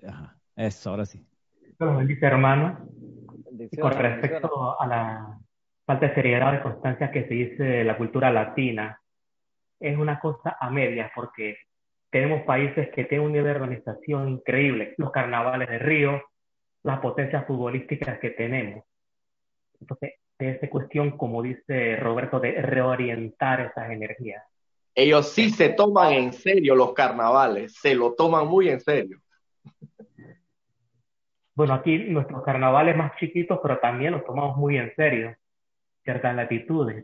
Ajá. 0.07 0.39
Eso, 0.55 0.89
ahora 0.89 1.05
sí. 1.05 1.25
hermano. 1.79 2.89
Con 3.79 3.91
respecto 3.93 4.79
a 4.79 4.87
la 4.87 5.39
falta 5.85 6.07
de 6.07 6.15
seriedad 6.15 6.53
y 6.53 6.61
constancia 6.61 7.11
que 7.11 7.27
se 7.27 7.33
dice 7.33 7.83
la 7.83 7.97
cultura 7.97 8.31
latina, 8.31 9.01
es 9.79 9.97
una 9.97 10.19
cosa 10.19 10.57
a 10.59 10.69
medias, 10.69 11.11
porque 11.15 11.57
tenemos 12.09 12.43
países 12.43 12.89
que 12.93 13.05
tienen 13.05 13.27
un 13.27 13.33
nivel 13.33 13.53
de 13.53 13.59
organización 13.59 14.29
increíble, 14.29 14.93
los 14.97 15.11
carnavales 15.11 15.69
de 15.69 15.79
Río, 15.79 16.21
las 16.83 16.99
potencias 16.99 17.45
futbolísticas 17.45 18.19
que 18.19 18.31
tenemos. 18.31 18.83
Entonces, 19.79 20.13
es 20.37 20.69
cuestión, 20.69 21.17
como 21.17 21.41
dice 21.41 21.97
Roberto, 21.97 22.39
de 22.39 22.61
reorientar 22.61 23.61
esas 23.61 23.89
energías. 23.91 24.43
ellos 24.95 25.29
sí 25.29 25.49
se 25.49 25.69
toman 25.69 26.13
en 26.13 26.33
serio 26.33 26.75
los 26.75 26.93
carnavales, 26.93 27.73
se 27.75 27.95
lo 27.95 28.13
toman 28.13 28.47
muy 28.47 28.69
en 28.69 28.79
serio. 28.79 29.19
Bueno, 31.59 31.73
aquí 31.73 31.97
nuestros 31.97 32.41
carnavales 32.41 32.95
más 32.95 33.17
chiquitos, 33.17 33.59
pero 33.61 33.79
también 33.79 34.13
los 34.13 34.23
tomamos 34.23 34.55
muy 34.55 34.77
en 34.77 34.95
serio, 34.95 35.35
ciertas 36.05 36.33
latitudes. 36.33 37.03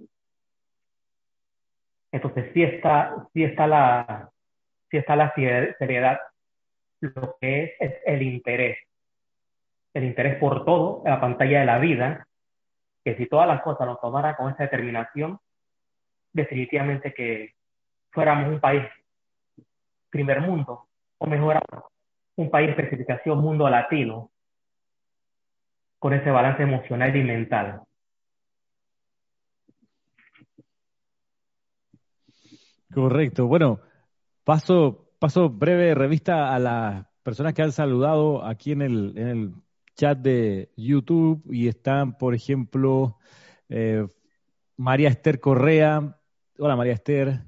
Entonces 2.09 2.51
sí 2.53 2.63
está, 2.63 3.27
sí 3.33 3.43
está 3.43 3.67
la, 3.67 4.31
sí 4.89 4.95
está 4.95 5.17
la 5.17 5.33
seriedad, 5.35 6.21
lo 7.01 7.35
que 7.41 7.63
es, 7.63 7.71
es 7.81 7.95
el 8.05 8.21
interés, 8.21 8.77
el 9.93 10.05
interés 10.05 10.37
por 10.37 10.63
todo 10.63 11.03
la 11.03 11.19
pantalla 11.19 11.59
de 11.59 11.65
la 11.65 11.79
vida, 11.79 12.25
que 13.03 13.17
si 13.17 13.25
todas 13.25 13.49
las 13.49 13.61
cosas 13.61 13.85
lo 13.85 13.97
tomara 13.97 14.37
con 14.37 14.53
esa 14.53 14.63
determinación, 14.63 15.37
definitivamente 16.31 17.13
que 17.13 17.55
fuéramos 18.09 18.53
un 18.53 18.61
país 18.61 18.83
primer 20.09 20.39
mundo, 20.39 20.87
o 21.17 21.27
mejor, 21.27 21.59
un 22.37 22.49
país 22.49 22.67
de 22.67 22.81
especificación 22.81 23.39
mundo 23.39 23.69
latino, 23.69 24.31
con 26.05 26.13
ese 26.13 26.29
balance 26.29 26.61
emocional 26.61 27.15
y 27.15 27.23
mental. 27.23 27.81
Correcto. 32.93 33.47
Bueno, 33.47 33.79
paso, 34.43 35.09
paso 35.17 35.49
breve 35.49 35.95
revista 35.95 36.53
a 36.53 36.59
las 36.59 37.07
personas 37.23 37.55
que 37.55 37.63
han 37.63 37.71
saludado 37.71 38.45
aquí 38.45 38.71
en 38.71 38.83
el, 38.83 39.17
en 39.17 39.27
el 39.27 39.53
chat 39.95 40.19
de 40.19 40.69
YouTube 40.77 41.41
y 41.51 41.69
están, 41.69 42.19
por 42.19 42.35
ejemplo, 42.35 43.17
eh, 43.69 44.07
María 44.77 45.09
Esther 45.09 45.39
Correa. 45.39 46.19
Hola 46.59 46.75
María 46.75 46.93
Esther. 46.93 47.47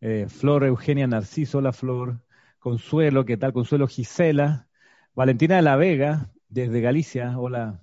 Eh, 0.00 0.26
Flor 0.28 0.62
Eugenia 0.62 1.08
Narciso, 1.08 1.58
hola 1.58 1.72
Flor. 1.72 2.20
Consuelo, 2.60 3.24
¿qué 3.24 3.36
tal? 3.36 3.52
Consuelo 3.52 3.88
Gisela. 3.88 4.68
Valentina 5.12 5.56
de 5.56 5.62
la 5.62 5.74
Vega, 5.74 6.30
desde 6.48 6.80
Galicia. 6.80 7.36
Hola. 7.36 7.82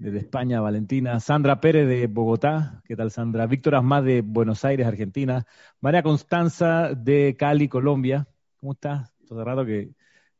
Desde 0.00 0.16
España, 0.16 0.62
Valentina. 0.62 1.20
Sandra 1.20 1.60
Pérez 1.60 1.86
de 1.86 2.06
Bogotá. 2.06 2.82
¿Qué 2.86 2.96
tal, 2.96 3.10
Sandra? 3.10 3.46
Víctor 3.46 3.74
Asmad 3.74 4.02
de 4.02 4.22
Buenos 4.22 4.64
Aires, 4.64 4.86
Argentina. 4.86 5.44
María 5.82 6.02
Constanza 6.02 6.94
de 6.94 7.36
Cali, 7.38 7.68
Colombia. 7.68 8.26
¿Cómo 8.56 8.72
estás? 8.72 9.12
Todo 9.28 9.44
rato 9.44 9.66
que, 9.66 9.90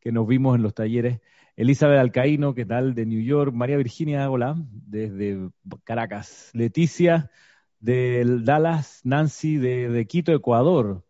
que 0.01 0.13
nos 0.13 0.27
vimos 0.27 0.57
en 0.57 0.63
los 0.63 0.73
talleres. 0.73 1.21
Elizabeth 1.57 1.99
Alcaíno, 1.99 2.55
¿qué 2.55 2.65
tal? 2.65 2.95
De 2.95 3.05
New 3.05 3.21
York. 3.21 3.53
María 3.53 3.77
Virginia, 3.77 4.31
hola, 4.31 4.57
desde 4.57 5.51
Caracas. 5.85 6.49
Leticia, 6.55 7.31
de 7.81 8.25
Dallas. 8.43 9.03
Nancy, 9.05 9.59
de, 9.59 10.07
Quito, 10.07 10.33
Ecuador. 10.33 11.05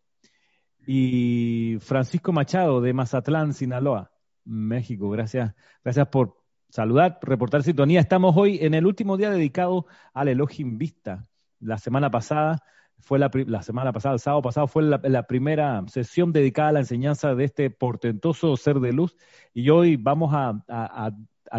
Y 0.85 1.76
Francisco 1.83 2.33
Machado, 2.33 2.80
de 2.80 2.92
Mazatlán, 2.95 3.54
Sinaloa, 3.54 4.11
México. 4.45 5.09
Gracias, 5.09 5.54
gracias 5.85 6.09
por 6.09 6.39
saludar, 6.71 7.19
reportar 7.23 7.62
sintonía. 7.62 8.00
Estamos 8.00 8.37
hoy 8.37 8.59
en 8.62 8.75
el 8.75 8.87
último 8.87 9.17
día 9.17 9.31
dedicado 9.31 9.87
al 10.15 10.29
Elohim 10.29 10.79
Vista. 10.79 11.27
La 11.59 11.79
semana 11.79 12.11
pasada 12.11 12.62
fue 13.00 13.19
la, 13.19 13.31
semana 13.62 13.93
pasada, 13.93 14.15
el 14.15 14.21
sábado 14.21 14.43
pasado, 14.43 14.67
fue 14.67 14.83
la, 14.83 15.23
primera 15.25 15.83
sesión 15.89 16.33
dedicada 16.33 16.69
a 16.69 16.73
la 16.73 16.81
enseñanza 16.81 17.35
de 17.35 17.45
este 17.45 17.71
portentoso 17.71 18.57
ser 18.57 18.81
de 18.81 18.93
luz. 18.93 19.17
Y 19.53 19.71
hoy 19.71 19.97
vamos 19.97 20.33
a, 20.33 21.12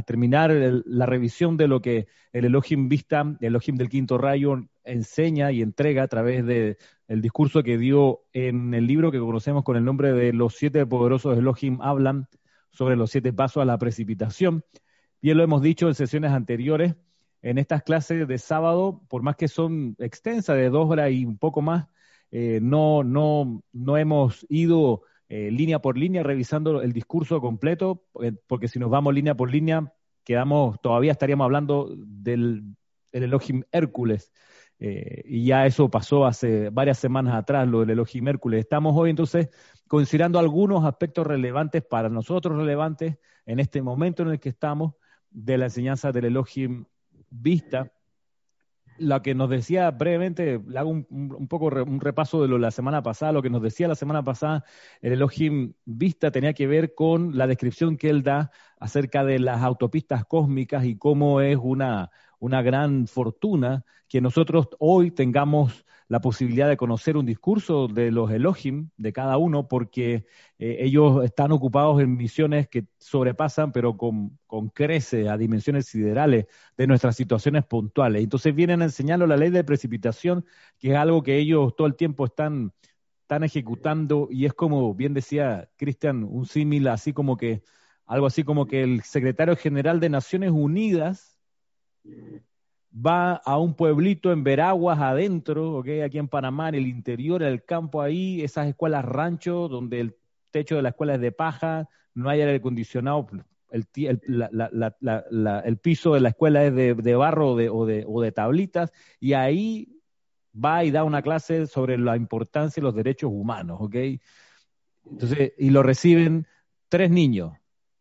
terminar 0.06 0.51
la 0.86 1.06
revisión 1.06 1.58
de 1.58 1.68
lo 1.68 1.82
que 1.82 2.08
el 2.32 2.46
Elohim 2.46 2.88
Vista, 2.88 3.22
el 3.22 3.38
Elohim 3.48 3.75
del 3.75 3.89
quinto 3.89 4.18
rayo, 4.18 4.63
enseña 4.84 5.51
y 5.51 5.62
entrega 5.62 6.03
a 6.03 6.08
través 6.08 6.46
del 6.46 6.77
el 7.08 7.22
discurso 7.22 7.62
que 7.62 7.77
dio 7.77 8.22
en 8.32 8.74
el 8.74 8.88
libro 8.88 9.12
que 9.12 9.20
conocemos 9.20 9.63
con 9.63 9.75
el 9.75 9.84
nombre 9.84 10.13
de 10.13 10.32
Los 10.32 10.56
siete 10.56 10.86
poderosos 10.86 11.38
Elohim 11.38 11.82
hablan 11.82 12.30
sobre 12.72 12.96
los 12.96 13.12
siete 13.12 13.34
pasos 13.34 13.62
a 13.62 13.65
la 13.65 13.77
precipitación. 13.77 14.63
Bien 15.22 15.38
lo 15.38 15.44
hemos 15.44 15.62
dicho 15.62 15.88
en 15.88 15.94
sesiones 15.94 16.32
anteriores 16.32 16.96
en 17.44 17.60
estas 17.60 17.84
clases 17.84 18.28
de 18.28 18.38
sábado, 18.40 19.01
por 19.08 19.22
más 19.22 19.36
que 19.36 19.48
son 19.48 19.96
extensas, 20.00 20.56
de 20.58 20.70
dos 20.70 20.90
horas 20.90 21.12
y 21.12 21.25
un 21.25 21.38
poco 21.38 21.62
más, 21.62 21.88
eh, 22.32 22.60
no, 22.62 23.04
no, 23.04 23.63
no 23.72 23.98
hemos 23.98 24.46
ido 24.50 25.04
eh, 25.30 25.51
línea 25.51 25.80
por 25.80 25.98
línea 25.98 26.24
revisando 26.24 26.82
el 26.82 26.92
discurso 26.92 27.40
completo, 27.40 28.04
eh, 28.22 28.34
porque 28.48 28.68
si 28.68 28.80
nos 28.80 28.90
vamos 28.90 29.13
línea 29.13 29.36
por 29.36 29.51
línea, 29.51 29.94
quedamos, 30.24 30.80
todavía 30.82 31.12
estaríamos 31.12 31.46
hablando 31.46 31.94
del, 31.96 32.63
Elohim 33.12 33.63
Hércules. 33.72 34.32
y 34.80 35.46
ya 35.46 35.68
eso 35.68 35.90
pasó 35.90 36.25
hace 36.25 36.70
varias 36.70 36.98
semanas 36.98 37.36
atrás, 37.36 37.68
lo 37.68 37.82
del 37.82 37.92
Elohim 37.92 38.28
Hércules. 38.28 38.62
Estamos 38.62 38.96
hoy 38.98 39.12
entonces 39.12 39.50
considerando 39.88 40.40
algunos 40.40 40.86
aspectos 40.86 41.28
relevantes 41.28 41.84
para 41.84 42.10
nosotros, 42.10 42.58
relevantes 42.58 43.18
en 43.46 43.60
este 43.60 43.82
momento 43.82 44.24
en 44.24 44.30
el 44.30 44.40
que 44.40 44.50
estamos, 44.50 44.94
de 45.31 45.57
la 45.57 45.65
enseñanza 45.65 46.11
del 46.11 46.25
Elohim 46.25 46.85
vista, 47.29 47.91
la 48.97 49.21
que 49.21 49.33
nos 49.33 49.50
decía 49.50 49.89
brevemente, 49.89 50.61
le 50.65 50.77
hago 50.79 50.89
un, 50.89 51.47
poco 51.47 51.67
un 51.67 52.00
repaso 52.00 52.41
de 52.41 52.47
lo 52.47 52.55
de 52.55 52.61
la 52.61 52.71
semana 52.71 53.01
pasada, 53.01 53.31
lo 53.31 53.41
que 53.41 53.50
nos 53.50 53.61
decía 53.61 53.88
la 53.88 53.95
semana 53.95 54.23
pasada, 54.23 54.63
el 55.01 55.13
Elohim 55.13 55.73
Vista 55.85 56.31
tenía 56.31 56.53
que 56.53 56.67
ver 56.67 56.93
con 56.93 57.38
la 57.38 57.47
descripción 57.47 57.97
que 57.97 58.09
él 58.09 58.21
da 58.21 58.51
acerca 58.79 59.23
de 59.23 59.39
las 59.39 59.63
autopistas 59.63 60.25
cósmicas 60.25 60.85
y 60.85 60.97
cómo 60.97 61.41
es 61.41 61.57
una, 61.57 62.11
una 62.39 62.61
gran 62.61 63.07
fortuna 63.07 63.85
que 64.07 64.21
nosotros 64.21 64.67
hoy 64.77 65.09
tengamos 65.11 65.85
la 66.12 66.20
posibilidad 66.20 66.68
de 66.68 66.75
conocer 66.75 67.15
un 67.15 67.25
discurso 67.25 67.88
de 67.88 68.12
los 68.12 68.30
Elohim, 68.32 68.89
de 68.98 69.13
cada 69.13 69.38
uno, 69.38 69.70
porque 69.70 70.25
eh, 70.60 70.77
ellos 70.82 71.24
están 71.24 71.53
ocupados 71.53 72.01
en 72.01 72.18
misiones 72.18 72.68
que 72.68 72.86
sobrepasan, 72.98 73.72
pero 73.72 73.96
con, 73.96 74.38
con, 74.46 74.68
crece 74.68 75.30
a 75.30 75.38
dimensiones 75.38 75.86
siderales 75.86 76.48
de 76.75 76.86
nuestras 76.86 77.15
situaciones 77.15 77.63
puntuales. 77.63 78.22
Entonces 78.22 78.53
vienen 78.53 78.82
a 78.82 78.86
enseñarnos 78.86 79.30
la 79.30 79.38
ley 79.38 79.51
de 79.51 79.63
precipitación, 79.63 80.44
que 80.80 80.89
es 80.91 80.98
algo 80.98 81.24
que 81.24 81.38
ellos 81.38 81.77
todo 81.77 81.88
el 81.88 81.96
tiempo 81.96 82.25
están, 82.25 82.74
están 83.22 83.46
ejecutando, 83.46 84.27
y 84.30 84.46
es 84.46 84.53
como 84.53 84.94
bien 84.94 85.13
decía 85.13 85.70
Cristian, 85.77 86.25
un 86.25 86.46
símil 86.46 86.89
así 86.89 87.13
como 87.13 87.38
que, 87.38 87.63
algo 88.06 88.25
así 88.25 88.44
como 88.44 88.68
que 88.68 88.84
el 88.84 89.01
secretario 89.03 89.56
general 89.56 90.01
de 90.01 90.10
Naciones 90.10 90.51
Unidas 90.51 91.39
va 92.93 93.36
a 93.36 93.57
un 93.57 93.74
pueblito 93.74 94.31
en 94.31 94.43
Veraguas 94.43 95.00
adentro, 95.00 95.77
okay, 95.77 96.01
aquí 96.01 96.17
en 96.17 96.27
Panamá, 96.27 96.69
en 96.69 96.75
el 96.75 96.88
interior, 96.88 97.41
el 97.43 97.63
campo 97.63 98.01
ahí, 98.01 98.41
esas 98.41 98.67
escuelas 98.67 99.05
rancho, 99.05 99.67
donde 99.67 100.00
el 100.01 100.17
techo 100.51 100.75
de 100.75 100.81
la 100.81 100.89
escuela 100.89 101.15
es 101.15 101.21
de 101.21 101.31
paja, 101.31 101.89
no 102.13 102.29
hay 102.29 102.41
aire 102.41 102.55
acondicionado, 102.55 103.27
el, 103.71 103.86
piso 105.77 106.13
de 106.13 106.19
la 106.19 106.29
escuela 106.29 106.65
es 106.65 106.75
de, 106.75 107.15
barro 107.15 107.51
o, 107.51 107.86
de, 107.86 108.31
tablitas, 108.33 108.91
y 109.19 109.33
ahí 109.33 109.88
va 110.53 110.83
y 110.83 110.91
da 110.91 111.05
una 111.05 111.21
clase 111.21 111.67
sobre 111.67 111.98
la 111.98 112.17
importancia 112.17 112.81
de 112.81 112.86
los 112.86 112.95
derechos 112.95 113.31
humanos, 113.33 113.77
¿ok? 113.79 113.95
Entonces, 115.10 115.53
y 115.57 115.69
lo 115.69 115.81
reciben 115.83 116.45
tres 116.89 117.10
niños, 117.10 117.53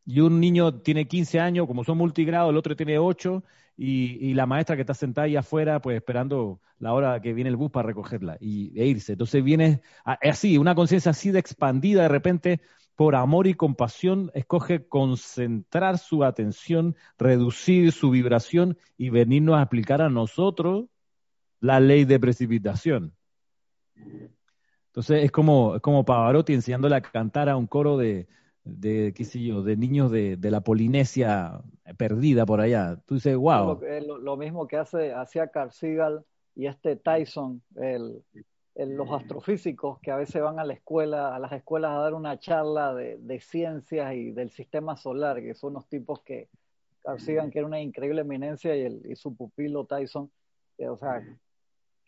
y 0.05 0.19
un 0.19 0.41
niño 0.41 0.81
tiene 0.81 1.07
15 1.07 1.39
años, 1.39 1.69
como 1.69 1.85
son 1.85 1.99
multigrados, 1.99 2.51
el 2.51 2.57
otro 2.57 2.75
tiene 2.75 2.99
8, 2.99 3.45
y, 3.83 4.35
la 4.35 4.45
maestra 4.45 4.77
que 4.77 4.83
está 4.83 4.93
sentada 4.93 5.25
ahí 5.25 5.37
afuera, 5.37 5.81
pues 5.81 5.97
esperando 5.97 6.61
la 6.79 6.93
hora 6.93 7.23
que 7.23 7.33
viene 7.33 7.49
el 7.49 7.57
bus 7.57 7.71
para 7.71 7.87
recogerla 7.87 8.37
y, 8.39 8.79
e 8.79 8.87
irse. 8.87 9.13
Entonces 9.13 9.43
viene 9.43 9.81
así, 10.05 10.59
una 10.59 10.75
conciencia 10.75 11.13
así 11.13 11.31
de 11.31 11.39
expandida, 11.39 12.03
de 12.03 12.09
repente, 12.09 12.61
por 12.95 13.15
amor 13.15 13.47
y 13.47 13.55
compasión, 13.55 14.31
escoge 14.35 14.87
concentrar 14.87 15.97
su 15.97 16.25
atención, 16.25 16.95
reducir 17.19 17.93
su 17.93 18.11
vibración 18.11 18.77
y 18.99 19.09
venirnos 19.09 19.55
a 19.57 19.63
aplicar 19.63 20.03
a 20.03 20.11
nosotros 20.11 20.85
la 21.61 21.81
ley 21.81 22.05
de 22.05 22.21
precipitación. 22.21 23.15
Entonces 24.89 25.25
es 25.25 25.31
como, 25.31 25.77
es 25.77 25.81
como 25.81 26.05
Pavarotti 26.05 26.53
enseñándole 26.53 26.97
a 26.97 27.01
cantar 27.01 27.49
a 27.49 27.57
un 27.57 27.67
coro 27.67 27.97
de, 27.97 28.29
de, 28.71 29.13
qué 29.15 29.25
sé 29.25 29.43
yo, 29.43 29.63
de 29.63 29.77
niños 29.77 30.11
de, 30.11 30.37
de, 30.37 30.51
la 30.51 30.61
Polinesia 30.61 31.61
perdida 31.97 32.47
por 32.47 32.61
allá. 32.61 33.01
Tú 33.07 33.15
dices, 33.15 33.37
wow. 33.37 33.81
Lo, 34.21 34.37
mismo 34.37 34.67
que 34.67 34.77
hace, 34.77 35.13
hacía 35.13 35.49
Carl 35.49 35.73
Sagan 35.73 36.25
y 36.55 36.67
este 36.67 36.97
Tyson, 36.97 37.63
el, 37.77 38.23
los 38.75 39.11
astrofísicos 39.11 39.99
que 40.01 40.11
a 40.11 40.17
veces 40.17 40.43
van 40.43 40.59
a 40.59 40.65
la 40.65 40.75
escuela, 40.75 41.35
a 41.35 41.39
las 41.39 41.53
escuelas 41.53 41.93
a 41.93 41.99
dar 41.99 42.15
una 42.15 42.39
charla 42.39 42.95
de, 42.95 43.19
de 43.19 43.41
ciencias 43.41 44.15
y 44.15 44.31
del 44.31 44.51
sistema 44.51 44.97
solar, 44.97 45.41
que 45.41 45.55
son 45.55 45.73
unos 45.73 45.89
tipos 45.89 46.21
que 46.23 46.49
Carl 47.03 47.21
Sagan, 47.21 47.51
que 47.51 47.59
era 47.59 47.67
una 47.67 47.81
increíble 47.81 48.23
eminencia, 48.23 48.77
y, 48.77 48.83
el, 48.83 49.03
y 49.05 49.17
su 49.17 49.35
pupilo 49.35 49.85
Tyson, 49.85 50.31
o 50.79 50.97
sea, 50.97 51.23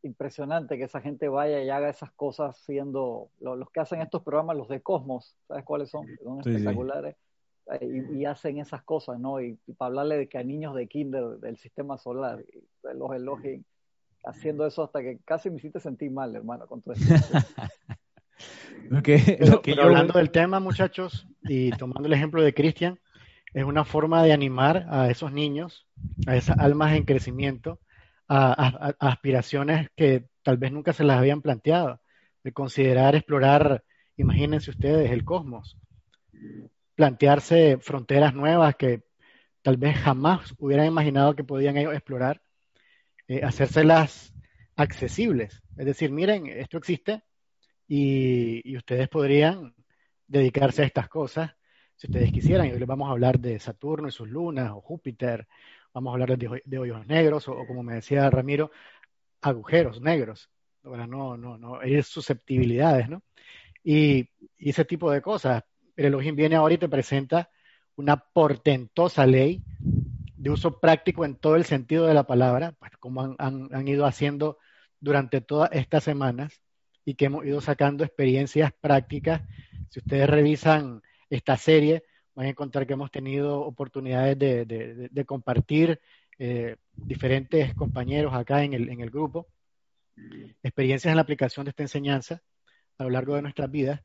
impresionante 0.02 0.76
que 0.76 0.84
esa 0.84 1.00
gente 1.00 1.28
vaya 1.28 1.62
y 1.62 1.70
haga 1.70 1.88
esas 1.88 2.10
cosas 2.12 2.56
siendo 2.58 3.30
los 3.40 3.70
que 3.70 3.80
hacen 3.80 4.00
estos 4.00 4.22
programas, 4.22 4.56
los 4.56 4.68
de 4.68 4.80
Cosmos, 4.80 5.36
¿sabes 5.48 5.64
cuáles 5.64 5.90
son? 5.90 6.06
Son 6.22 6.40
espectaculares. 6.40 7.16
Eh, 7.80 8.04
y, 8.12 8.24
hacen 8.24 8.58
esas 8.58 8.82
cosas, 8.82 9.20
¿no? 9.20 9.40
Y, 9.40 9.58
para 9.78 9.88
hablarle 9.88 10.16
de 10.16 10.28
que 10.28 10.38
a 10.38 10.42
niños 10.42 10.74
de 10.74 10.88
kinder 10.88 11.38
del 11.38 11.56
sistema 11.56 11.96
solar, 11.96 12.44
los 12.94 13.14
elogien, 13.14 13.64
haciendo 14.24 14.66
eso 14.66 14.82
hasta 14.82 15.00
que 15.00 15.18
casi 15.24 15.50
me 15.50 15.56
hiciste 15.56 15.80
sentir 15.80 16.10
mal, 16.10 16.34
hermano, 16.34 16.66
con 16.66 16.82
todo 16.82 16.94
esto. 16.94 17.04
pero, 19.64 19.82
hablando 19.82 20.14
del 20.14 20.30
tema, 20.30 20.60
muchachos, 20.60 21.26
y 21.42 21.70
tomando 21.72 22.06
el 22.06 22.12
ejemplo 22.12 22.42
de 22.42 22.52
Cristian, 22.52 22.98
es 23.54 23.64
una 23.64 23.84
forma 23.84 24.22
de 24.22 24.32
animar 24.32 24.86
a 24.88 25.10
esos 25.10 25.32
niños, 25.32 25.86
a 26.26 26.36
esas 26.36 26.58
almas 26.58 26.96
en 26.96 27.04
crecimiento, 27.04 27.78
a, 28.32 28.94
aspiraciones 28.98 29.88
que 29.96 30.24
tal 30.42 30.56
vez 30.56 30.72
nunca 30.72 30.92
se 30.92 31.04
las 31.04 31.18
habían 31.18 31.42
planteado, 31.42 32.00
de 32.42 32.52
considerar 32.52 33.14
explorar, 33.14 33.84
imagínense 34.16 34.70
ustedes, 34.70 35.10
el 35.10 35.24
cosmos, 35.24 35.76
plantearse 36.94 37.78
fronteras 37.80 38.34
nuevas 38.34 38.76
que 38.76 39.02
tal 39.62 39.76
vez 39.76 39.96
jamás 39.96 40.54
hubieran 40.58 40.86
imaginado 40.86 41.36
que 41.36 41.44
podían 41.44 41.76
ellos 41.76 41.94
explorar, 41.94 42.42
eh, 43.28 43.42
hacérselas 43.44 44.34
accesibles. 44.76 45.62
Es 45.76 45.86
decir, 45.86 46.10
miren, 46.10 46.46
esto 46.46 46.78
existe 46.78 47.22
y, 47.86 48.68
y, 48.68 48.76
ustedes 48.76 49.08
podrían 49.08 49.74
dedicarse 50.26 50.82
a 50.82 50.86
estas 50.86 51.08
cosas 51.08 51.52
si 51.96 52.06
ustedes 52.08 52.32
quisieran. 52.32 52.66
Y 52.66 52.72
hoy 52.72 52.78
les 52.78 52.88
vamos 52.88 53.08
a 53.08 53.12
hablar 53.12 53.38
de 53.38 53.58
Saturno 53.60 54.08
y 54.08 54.12
sus 54.12 54.28
lunas, 54.28 54.72
o 54.72 54.80
Júpiter, 54.80 55.46
vamos 55.94 56.10
a 56.10 56.14
hablar 56.14 56.38
de, 56.38 56.78
hoyos 56.78 57.06
negros, 57.06 57.48
o, 57.48 57.66
como 57.66 57.82
me 57.82 57.94
decía 57.94 58.30
Ramiro, 58.30 58.70
agujeros 59.40 60.00
negros, 60.00 60.50
para 60.82 61.06
no, 61.06 61.36
no, 61.36 61.58
no 61.58 61.82
herir 61.82 62.04
susceptibilidades, 62.04 63.08
¿no? 63.08 63.22
Y, 63.84 64.28
y, 64.58 64.70
ese 64.70 64.84
tipo 64.84 65.10
de 65.10 65.20
cosas. 65.20 65.62
El 65.96 66.06
Elohim 66.06 66.34
viene 66.34 66.56
ahora 66.56 66.74
y 66.74 66.78
te 66.78 66.88
presenta 66.88 67.50
una 67.96 68.16
portentosa 68.16 69.26
ley 69.26 69.62
de 70.36 70.50
uso 70.50 70.80
práctico 70.80 71.24
en 71.24 71.36
todo 71.36 71.56
el 71.56 71.64
sentido 71.64 72.06
de 72.06 72.14
la 72.14 72.24
palabra, 72.24 72.72
pues 72.78 72.92
como 72.98 73.22
han, 73.22 73.36
han, 73.38 73.68
han 73.72 73.86
ido 73.86 74.06
haciendo 74.06 74.58
durante 75.00 75.40
todas 75.40 75.70
estas 75.72 76.04
semanas 76.04 76.62
y 77.04 77.14
que 77.14 77.26
hemos 77.26 77.44
ido 77.44 77.60
sacando 77.60 78.04
experiencias 78.04 78.72
prácticas. 78.80 79.42
Si 79.90 80.00
ustedes 80.00 80.28
revisan 80.28 81.02
esta 81.28 81.56
serie, 81.56 82.04
van 82.34 82.46
a 82.46 82.50
encontrar 82.50 82.86
que 82.86 82.94
hemos 82.94 83.10
tenido 83.10 83.60
oportunidades 83.60 84.38
de, 84.38 85.24
compartir 85.26 86.00
eh, 86.38 86.76
diferentes 86.92 87.74
compañeros 87.74 88.34
acá 88.34 88.64
en 88.64 88.72
el, 88.72 88.88
en 88.88 89.00
el 89.00 89.10
grupo, 89.10 89.48
experiencias 90.62 91.10
en 91.10 91.16
la 91.16 91.22
aplicación 91.22 91.64
de 91.64 91.70
esta 91.70 91.82
enseñanza 91.82 92.42
a 92.98 93.04
lo 93.04 93.10
largo 93.10 93.34
de 93.34 93.42
nuestras 93.42 93.70
vidas, 93.70 94.00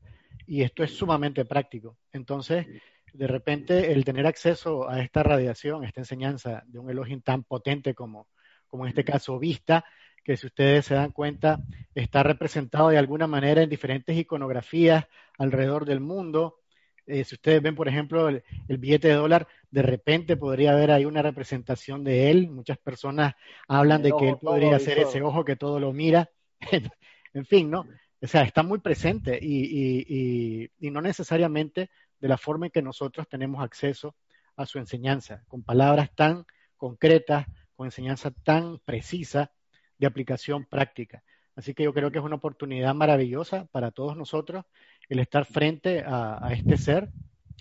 y 0.46 0.62
esto 0.62 0.82
es 0.82 0.92
sumamente 0.92 1.44
práctico. 1.44 1.96
Entonces, 2.12 2.66
de 3.12 3.26
repente, 3.26 3.92
el 3.92 4.04
tener 4.04 4.26
acceso 4.26 4.88
a 4.88 5.00
esta 5.00 5.22
radiación, 5.22 5.84
a 5.84 5.88
esta 5.88 6.00
enseñanza 6.00 6.62
de 6.66 6.78
un 6.78 6.90
Elohim 6.90 7.20
tan 7.20 7.44
potente 7.44 7.94
como, 7.94 8.28
como 8.66 8.84
en 8.84 8.90
este 8.90 9.04
caso 9.04 9.38
Vista, 9.38 9.84
que 10.24 10.36
si 10.36 10.46
ustedes 10.46 10.86
se 10.86 10.94
dan 10.94 11.12
cuenta, 11.12 11.60
está 11.94 12.22
representado 12.22 12.90
de 12.90 12.98
alguna 12.98 13.26
manera 13.26 13.62
en 13.62 13.70
diferentes 13.70 14.16
iconografías 14.16 15.06
alrededor 15.38 15.84
del 15.86 16.00
mundo, 16.00 16.60
eh, 17.08 17.24
si 17.24 17.36
ustedes 17.36 17.62
ven, 17.62 17.74
por 17.74 17.88
ejemplo, 17.88 18.28
el, 18.28 18.42
billete 18.68 19.08
de 19.08 19.14
dólar, 19.14 19.48
de 19.70 19.82
repente 19.82 20.36
podría 20.36 20.72
haber 20.72 20.90
ahí 20.90 21.06
una 21.06 21.22
representación 21.22 22.04
de 22.04 22.30
él. 22.30 22.50
Muchas 22.50 22.76
personas 22.78 23.34
hablan 23.66 24.02
de 24.02 24.12
que 24.18 24.28
él 24.28 24.36
podría 24.40 24.78
ser 24.78 24.98
ese 24.98 25.22
ojo 25.22 25.44
que 25.44 25.56
todo 25.56 25.80
lo 25.80 25.92
mira. 25.92 26.30
en 27.32 27.46
fin, 27.46 27.70
¿no? 27.70 27.86
O 28.20 28.26
sea, 28.26 28.42
está 28.42 28.62
muy 28.62 28.80
presente 28.80 29.38
y, 29.40 30.68
y, 30.78 30.90
no 30.90 31.00
necesariamente 31.00 31.90
de 32.20 32.28
la 32.28 32.36
forma 32.36 32.66
en 32.66 32.72
que 32.72 32.82
nosotros 32.82 33.26
tenemos 33.28 33.62
acceso 33.62 34.14
a 34.56 34.66
su 34.66 34.78
enseñanza, 34.78 35.44
con 35.48 35.62
palabras 35.62 36.10
tan 36.14 36.44
concretas, 36.76 37.46
con 37.74 37.86
enseñanza 37.86 38.32
tan 38.42 38.80
precisa 38.80 39.52
de 39.98 40.06
aplicación 40.06 40.66
práctica. 40.66 41.22
Así 41.54 41.74
que 41.74 41.84
yo 41.84 41.94
creo 41.94 42.10
que 42.10 42.18
es 42.18 42.24
una 42.24 42.36
oportunidad 42.36 42.94
maravillosa 42.94 43.66
para 43.72 43.92
todos 43.92 44.16
nosotros 44.16 44.64
el 45.08 45.18
estar 45.20 45.44
frente 45.44 46.02
a, 46.06 46.48
este 46.52 46.76
ser, 46.76 47.10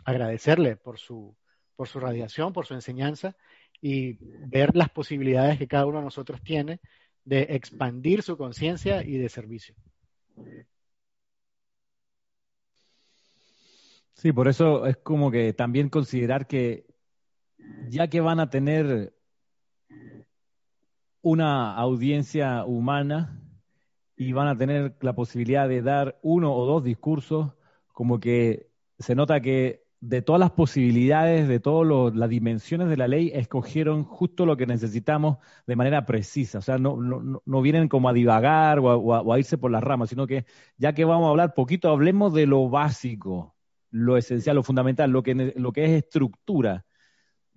agradecerle 0.03 0.75
por 0.75 0.99
su, 0.99 1.35
por 1.75 1.87
su 1.87 1.99
radiación, 1.99 2.53
por 2.53 2.65
su 2.65 2.73
enseñanza 2.73 3.35
y 3.81 4.17
ver 4.47 4.75
las 4.75 4.89
posibilidades 4.89 5.57
que 5.57 5.67
cada 5.67 5.85
uno 5.85 5.99
de 5.99 6.05
nosotros 6.05 6.41
tiene 6.41 6.79
de 7.23 7.41
expandir 7.49 8.23
su 8.23 8.37
conciencia 8.37 9.03
y 9.03 9.17
de 9.17 9.29
servicio. 9.29 9.75
Sí, 14.13 14.31
por 14.31 14.47
eso 14.47 14.85
es 14.85 14.97
como 14.97 15.29
que 15.29 15.53
también 15.53 15.89
considerar 15.89 16.47
que 16.47 16.85
ya 17.89 18.07
que 18.07 18.21
van 18.21 18.39
a 18.39 18.49
tener 18.49 19.13
una 21.21 21.75
audiencia 21.75 22.65
humana, 22.65 23.41
y 24.17 24.33
van 24.33 24.47
a 24.47 24.57
tener 24.57 24.95
la 25.01 25.13
posibilidad 25.13 25.69
de 25.69 25.81
dar 25.81 26.19
uno 26.23 26.53
o 26.53 26.65
dos 26.65 26.83
discursos, 26.83 27.53
como 27.93 28.19
que 28.19 28.67
se 28.99 29.15
nota 29.15 29.41
que 29.41 29.85
de 29.99 30.21
todas 30.21 30.39
las 30.39 30.51
posibilidades, 30.51 31.47
de 31.47 31.59
todas 31.59 32.15
las 32.15 32.29
dimensiones 32.29 32.89
de 32.89 32.97
la 32.97 33.07
ley, 33.07 33.31
escogieron 33.33 34.03
justo 34.03 34.45
lo 34.45 34.57
que 34.57 34.65
necesitamos 34.67 35.37
de 35.65 35.75
manera 35.75 36.05
precisa. 36.05 36.59
O 36.59 36.61
sea, 36.61 36.77
no, 36.77 36.97
no, 36.97 37.41
no 37.43 37.61
vienen 37.61 37.87
como 37.87 38.09
a 38.09 38.13
divagar 38.13 38.79
o 38.79 39.33
a, 39.33 39.39
irse 39.39 39.57
por 39.57 39.71
las 39.71 39.83
ramas, 39.83 40.09
sino 40.09 40.27
que 40.27 40.45
ya 40.77 40.93
que 40.93 41.05
vamos 41.05 41.27
a 41.27 41.29
hablar 41.31 41.53
poquito, 41.53 41.89
hablemos 41.89 42.33
de 42.33 42.45
lo 42.47 42.69
básico, 42.69 43.55
lo 43.91 44.17
esencial, 44.17 44.55
lo 44.55 44.63
fundamental, 44.63 45.11
lo 45.11 45.23
que, 45.23 45.53
lo 45.55 45.71
que 45.71 45.85
es 45.85 45.91
estructura. 46.03 46.85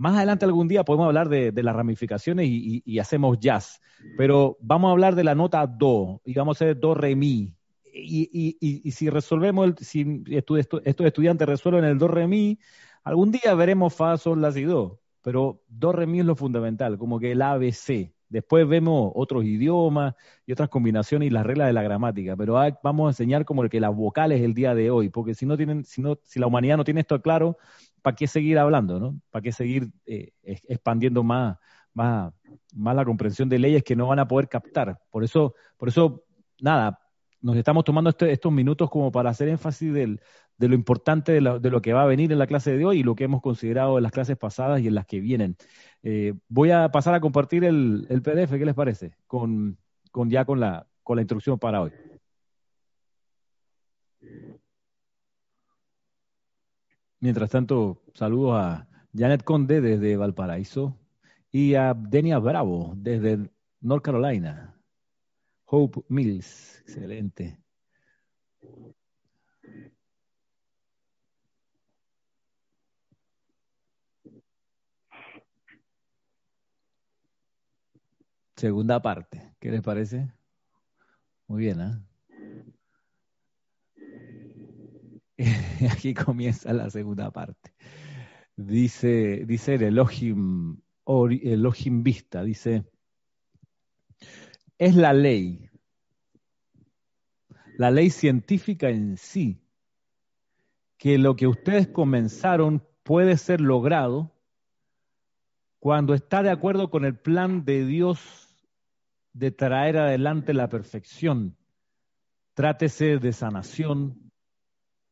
Más 0.00 0.16
adelante 0.16 0.46
algún 0.46 0.66
día 0.66 0.82
podemos 0.82 1.08
hablar 1.08 1.28
de, 1.28 1.52
las 1.62 1.76
ramificaciones 1.76 2.46
y, 2.48 2.98
hacemos 2.98 3.38
jazz, 3.38 3.82
pero 4.16 4.56
vamos 4.62 4.88
a 4.88 4.92
hablar 4.92 5.14
de 5.14 5.24
la 5.24 5.34
nota 5.34 5.66
do 5.66 6.22
y 6.24 6.32
vamos 6.32 6.56
a 6.56 6.64
hacer 6.64 6.80
do 6.80 6.94
re 6.94 7.14
mi. 7.14 7.54
Y, 7.92 8.90
si 8.92 9.10
resolvemos, 9.10 9.74
si 9.76 10.22
estos 10.30 10.80
estudiantes 10.86 11.46
resuelven 11.46 11.84
el 11.84 11.98
do 11.98 12.08
re 12.08 12.26
mi, 12.26 12.58
algún 13.04 13.30
día 13.30 13.52
veremos 13.54 13.92
fa, 13.92 14.16
sol, 14.16 14.40
la, 14.40 14.50
si, 14.52 14.62
do. 14.62 15.02
Pero 15.20 15.60
do 15.68 15.92
re 15.92 16.06
mi 16.06 16.20
es 16.20 16.24
lo 16.24 16.34
fundamental, 16.34 16.96
como 16.96 17.20
que 17.20 17.32
el 17.32 17.42
ABC. 17.42 18.10
Después 18.30 18.66
vemos 18.66 19.12
otros 19.14 19.44
idiomas 19.44 20.14
y 20.46 20.52
otras 20.52 20.70
combinaciones 20.70 21.26
y 21.26 21.30
las 21.30 21.44
reglas 21.44 21.66
de 21.66 21.74
la 21.74 21.82
gramática, 21.82 22.36
pero 22.36 22.54
vamos 22.82 23.06
a 23.06 23.10
enseñar 23.10 23.44
como 23.44 23.64
el 23.64 23.68
que 23.68 23.80
las 23.80 23.94
vocales 23.94 24.40
el 24.40 24.54
día 24.54 24.74
de 24.74 24.90
hoy, 24.90 25.10
porque 25.10 25.34
si 25.34 25.44
no 25.44 25.58
tienen, 25.58 25.84
si 25.84 26.00
no, 26.00 26.18
si 26.22 26.38
la 26.38 26.46
humanidad 26.46 26.78
no 26.78 26.84
tiene 26.84 27.00
esto 27.00 27.20
claro, 27.20 27.58
¿para 28.02 28.16
qué 28.16 28.26
seguir 28.26 28.58
hablando, 28.58 28.98
no? 28.98 29.20
¿Para 29.30 29.42
qué 29.42 29.52
seguir 29.52 29.90
eh, 30.06 30.32
expandiendo 30.42 31.22
más, 31.22 31.58
más, 31.94 32.32
más 32.74 32.96
la 32.96 33.04
comprensión 33.04 33.48
de 33.48 33.58
leyes 33.58 33.82
que 33.82 33.96
no 33.96 34.06
van 34.06 34.18
a 34.18 34.28
poder 34.28 34.48
captar? 34.48 34.98
Por 35.10 35.24
eso, 35.24 35.54
por 35.76 35.88
eso, 35.88 36.24
nada, 36.60 36.98
nos 37.40 37.56
estamos 37.56 37.84
tomando 37.84 38.10
este, 38.10 38.32
estos 38.32 38.52
minutos 38.52 38.90
como 38.90 39.10
para 39.10 39.30
hacer 39.30 39.48
énfasis 39.48 39.92
del, 39.92 40.20
de 40.60 40.68
lo 40.68 40.74
importante 40.74 41.32
de 41.32 41.40
lo, 41.40 41.82
que 41.82 41.92
va 41.94 42.02
a 42.02 42.06
venir 42.06 42.30
en 42.32 42.38
la 42.38 42.46
clase 42.46 42.76
de 42.76 42.84
hoy 42.84 43.00
y 43.00 43.02
lo 43.02 43.14
que 43.14 43.24
hemos 43.24 43.40
considerado 43.40 43.96
en 43.96 44.02
las 44.02 44.12
clases 44.12 44.36
pasadas 44.36 44.80
y 44.80 44.88
en 44.88 44.94
las 44.94 45.06
que 45.06 45.20
vienen. 45.20 45.56
Eh, 46.02 46.34
voy 46.48 46.70
a 46.70 46.90
pasar 46.90 47.14
a 47.14 47.20
compartir 47.20 47.64
el, 47.64 48.06
el, 48.10 48.20
PDF, 48.20 48.58
¿qué 48.58 48.66
les 48.66 48.74
parece? 48.74 49.16
Con, 49.26 49.78
con 50.10 50.28
ya 50.28 50.44
con 50.44 50.60
la, 50.60 50.86
con 51.02 51.16
la 51.16 51.22
instrucción 51.22 51.58
para 51.58 51.80
hoy. 51.80 51.92
Mientras 57.20 57.50
tanto, 57.50 58.02
saludos 58.14 58.54
a 58.56 58.88
Janet 59.14 59.44
Conde 59.44 59.80
desde 59.83 60.16
Valparaíso 60.16 60.96
y 61.52 61.74
a 61.74 61.92
Denia 61.94 62.38
Bravo 62.38 62.94
desde 62.96 63.50
North 63.80 64.02
Carolina. 64.02 64.74
Hope 65.66 66.02
Mills, 66.09 66.80
excelente. 66.80 67.59
Segunda 78.56 79.00
parte, 79.02 79.54
¿qué 79.59 79.70
les 79.70 79.83
parece? 79.83 80.33
Muy 81.48 81.61
bien, 81.61 81.80
¿eh? 81.80 82.10
Aquí 85.92 86.14
comienza 86.14 86.72
la 86.72 86.90
segunda 86.90 87.31
parte. 87.31 87.72
Dice, 88.57 89.44
dice 89.46 89.74
el 89.74 89.83
Elohim, 89.83 90.81
Elohim 91.07 92.03
Vista, 92.03 92.42
dice, 92.42 92.85
es 94.79 94.94
la 94.94 95.12
ley, 95.12 95.70
la 97.79 97.90
ley 97.90 98.11
científica 98.11 98.90
en 98.90 99.16
sí, 99.16 99.62
que 100.98 101.16
lo 101.16 101.37
que 101.37 101.46
ustedes 101.46 101.88
comenzaron 101.88 102.87
puede 103.03 103.38
ser 103.38 103.62
logrado 103.62 104.35
cuando 105.79 106.12
está 106.12 106.42
de 106.42 106.50
acuerdo 106.50 106.90
con 106.90 107.07
el 107.07 107.18
plan 107.18 107.64
de 107.64 107.87
Dios 107.87 108.68
de 109.33 109.50
traer 109.50 109.96
adelante 109.96 110.53
la 110.53 110.68
perfección. 110.68 111.57
Trátese 112.53 113.18
de 113.18 113.33
sanación, 113.33 114.29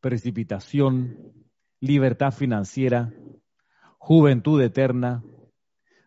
precipitación, 0.01 1.33
libertad 1.79 2.31
financiera, 2.31 3.13
juventud 3.97 4.61
eterna, 4.61 5.23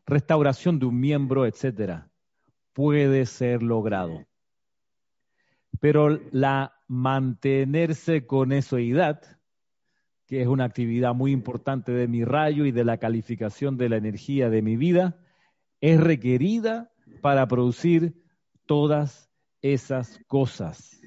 restauración 0.07 0.79
de 0.79 0.87
un 0.87 0.99
miembro, 0.99 1.47
etcétera, 1.47 2.11
puede 2.73 3.27
ser 3.27 3.63
logrado. 3.63 4.27
Pero 5.81 6.21
la 6.31 6.75
mantenerse 6.89 8.27
con 8.27 8.53
esoidad, 8.53 9.23
que 10.27 10.43
es 10.43 10.49
una 10.49 10.65
actividad 10.65 11.15
muy 11.15 11.33
importante 11.33 11.93
de 11.93 12.09
mi 12.09 12.25
rayo 12.25 12.65
y 12.65 12.73
de 12.73 12.85
la 12.85 12.99
calificación 12.99 13.77
de 13.77 13.89
la 13.89 13.97
energía 13.97 14.49
de 14.49 14.63
mi 14.63 14.77
vida, 14.77 15.19
es 15.81 16.01
requerida 16.01 16.93
para 17.21 17.47
producir 17.49 18.15
todas 18.67 19.31
esas 19.61 20.21
cosas. 20.27 21.02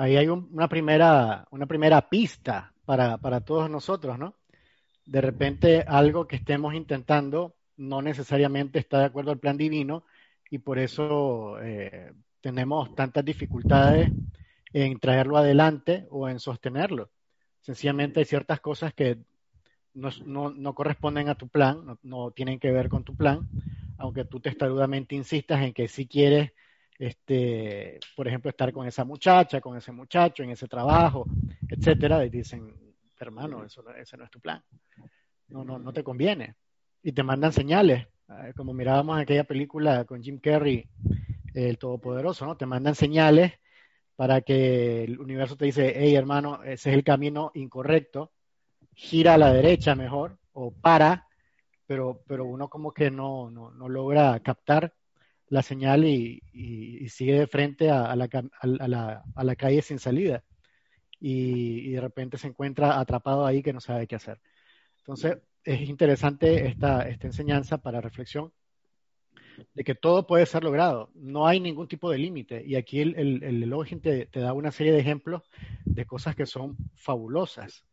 Ahí 0.00 0.16
hay 0.16 0.28
una, 0.28 0.66
primera, 0.66 1.46
una 1.50 1.66
primera 1.66 2.08
pista 2.08 2.72
para, 2.86 3.18
para 3.18 3.42
todos 3.42 3.68
nosotros, 3.68 4.18
¿no? 4.18 4.34
De 5.04 5.20
repente 5.20 5.84
algo 5.86 6.26
que 6.26 6.36
estemos 6.36 6.72
intentando 6.72 7.54
no 7.76 8.00
necesariamente 8.00 8.78
está 8.78 9.00
de 9.00 9.04
acuerdo 9.04 9.30
al 9.30 9.38
plan 9.38 9.58
divino 9.58 10.04
y 10.50 10.56
por 10.56 10.78
eso 10.78 11.60
eh, 11.60 12.14
tenemos 12.40 12.94
tantas 12.94 13.26
dificultades 13.26 14.10
en 14.72 14.98
traerlo 14.98 15.36
adelante 15.36 16.06
o 16.10 16.30
en 16.30 16.40
sostenerlo. 16.40 17.10
Sencillamente 17.60 18.20
hay 18.20 18.24
ciertas 18.24 18.58
cosas 18.60 18.94
que 18.94 19.18
no, 19.92 20.08
no, 20.24 20.74
corresponden 20.74 21.28
a 21.28 21.34
tu 21.34 21.48
plan, 21.48 21.84
no, 21.84 21.98
no, 22.02 22.30
tienen 22.30 22.58
que 22.58 22.72
ver 22.72 22.88
con 22.88 23.04
tu 23.04 23.14
plan, 23.14 23.46
aunque 23.98 24.24
tú 24.24 24.40
testarudamente 24.40 25.14
insistas 25.14 25.60
en 25.60 25.74
que 25.74 25.88
si 25.88 26.06
quieres 26.06 26.52
este, 27.00 27.98
por 28.14 28.28
ejemplo, 28.28 28.50
estar 28.50 28.70
con 28.74 28.86
esa 28.86 29.04
muchacha, 29.04 29.58
con 29.60 29.74
ese 29.74 29.90
muchacho, 29.90 30.42
en 30.42 30.50
ese 30.50 30.68
trabajo, 30.68 31.26
etcétera, 31.66 32.26
y 32.26 32.28
dicen, 32.28 32.76
hermano, 33.18 33.64
eso 33.64 33.82
no, 33.82 33.90
ese 33.94 34.18
no 34.18 34.24
es 34.24 34.30
tu 34.30 34.38
plan. 34.38 34.62
No, 35.48 35.64
no, 35.64 35.78
no 35.78 35.94
te 35.94 36.04
conviene. 36.04 36.56
Y 37.02 37.12
te 37.12 37.22
mandan 37.22 37.54
señales, 37.54 38.06
eh, 38.28 38.52
como 38.54 38.74
mirábamos 38.74 39.16
en 39.16 39.22
aquella 39.22 39.44
película 39.44 40.04
con 40.04 40.22
Jim 40.22 40.38
Carrey, 40.40 40.86
El 41.54 41.78
Todopoderoso, 41.78 42.44
¿no? 42.44 42.58
Te 42.58 42.66
mandan 42.66 42.94
señales 42.94 43.54
para 44.14 44.42
que 44.42 45.04
el 45.04 45.18
universo 45.18 45.56
te 45.56 45.64
dice, 45.64 45.94
hey, 45.96 46.14
hermano, 46.14 46.62
ese 46.64 46.90
es 46.90 46.96
el 46.96 47.02
camino 47.02 47.50
incorrecto, 47.54 48.30
gira 48.92 49.34
a 49.34 49.38
la 49.38 49.54
derecha 49.54 49.94
mejor, 49.94 50.36
o 50.52 50.70
para, 50.70 51.26
pero, 51.86 52.22
pero 52.26 52.44
uno 52.44 52.68
como 52.68 52.92
que 52.92 53.10
no, 53.10 53.50
no, 53.50 53.70
no 53.70 53.88
logra 53.88 54.38
captar 54.40 54.92
la 55.50 55.62
señal 55.62 56.04
y, 56.04 56.40
sigue 57.10 57.40
de 57.40 57.46
frente 57.46 57.90
a, 57.90 58.16
la, 58.16 59.56
calle 59.58 59.82
sin 59.82 59.98
salida. 59.98 60.42
Y, 61.18 61.90
de 61.90 62.00
repente 62.00 62.38
se 62.38 62.46
encuentra 62.46 62.98
atrapado 62.98 63.44
ahí 63.44 63.62
que 63.62 63.72
no 63.72 63.80
sabe 63.80 64.06
qué 64.06 64.14
hacer. 64.14 64.40
Entonces, 64.98 65.38
es 65.64 65.82
interesante 65.88 66.66
esta, 66.68 67.06
enseñanza 67.08 67.78
para 67.78 68.00
reflexión 68.00 68.52
de 69.74 69.84
que 69.84 69.94
todo 69.94 70.26
puede 70.26 70.46
ser 70.46 70.64
logrado, 70.64 71.10
no 71.14 71.46
hay 71.46 71.60
ningún 71.60 71.88
tipo 71.88 72.10
de 72.10 72.18
límite. 72.18 72.62
Y 72.64 72.76
aquí 72.76 73.00
el, 73.00 73.14
el, 73.16 73.42
el 73.42 74.00
te, 74.00 74.40
da 74.40 74.54
una 74.54 74.70
serie 74.70 74.92
de 74.92 75.00
ejemplos 75.00 75.42
de 75.84 76.06
cosas 76.06 76.34
que 76.34 76.46
son 76.46 76.76
fabulosas. 76.94 77.84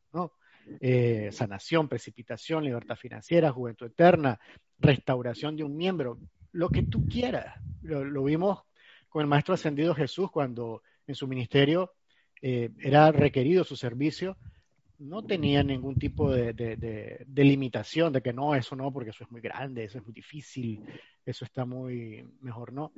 Eh, 0.81 1.29
sanación, 1.31 1.87
precipitación, 1.87 2.65
libertad 2.65 2.97
financiera, 2.97 3.51
juventud 3.51 3.87
eterna, 3.87 4.37
restauración 4.77 5.55
de 5.55 5.63
un 5.63 5.75
miembro 5.77 6.19
lo 6.51 6.69
que 6.69 6.83
tú 6.83 7.05
quieras. 7.07 7.55
Lo, 7.81 8.23
vimos 8.23 8.63
con 9.09 9.21
el 9.21 9.27
Maestro 9.27 9.53
Ascendido 9.53 9.95
Jesús 9.95 10.29
cuando 10.31 10.81
en 11.05 11.15
su 11.15 11.27
ministerio 11.27 11.93
eh, 12.41 12.69
era 12.79 13.11
requerido 13.11 13.63
su 13.63 13.75
servicio, 13.75 14.37
no 14.99 15.23
tenía 15.23 15.63
ningún 15.63 15.95
tipo 15.95 16.31
de, 16.31 17.25
limitación 17.35 18.11
de 18.13 18.21
que 18.21 18.33
no, 18.33 18.55
eso 18.55 18.75
no, 18.75 18.91
porque 18.91 19.11
eso 19.11 19.23
es 19.23 19.31
muy 19.31 19.41
grande, 19.41 19.83
eso 19.83 19.99
es 19.99 20.03
muy 20.03 20.13
difícil, 20.13 20.83
eso 21.25 21.45
está 21.45 21.65
muy 21.65 22.25
mejor 22.41 22.73
no. 22.73 22.91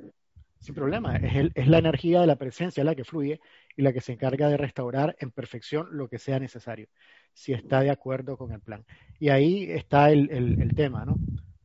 Sin 0.58 0.74
problema, 0.74 1.16
es, 1.16 1.50
es 1.54 1.68
la 1.68 1.78
energía 1.78 2.20
de 2.20 2.26
la 2.26 2.36
presencia 2.36 2.84
la 2.84 2.94
que 2.94 3.04
fluye 3.04 3.40
y 3.76 3.82
la 3.82 3.92
que 3.92 4.00
se 4.00 4.12
encarga 4.12 4.48
de 4.48 4.58
restaurar 4.58 5.16
en 5.18 5.30
perfección 5.30 5.88
lo 5.92 6.08
que 6.08 6.18
sea 6.18 6.38
necesario, 6.38 6.88
si 7.32 7.52
está 7.52 7.80
de 7.80 7.90
acuerdo 7.90 8.36
con 8.36 8.52
el 8.52 8.60
plan. 8.60 8.84
Y 9.18 9.30
ahí 9.30 9.70
está 9.70 10.10
el, 10.10 10.30
el 10.30 10.74
tema, 10.74 11.04
¿no? 11.04 11.16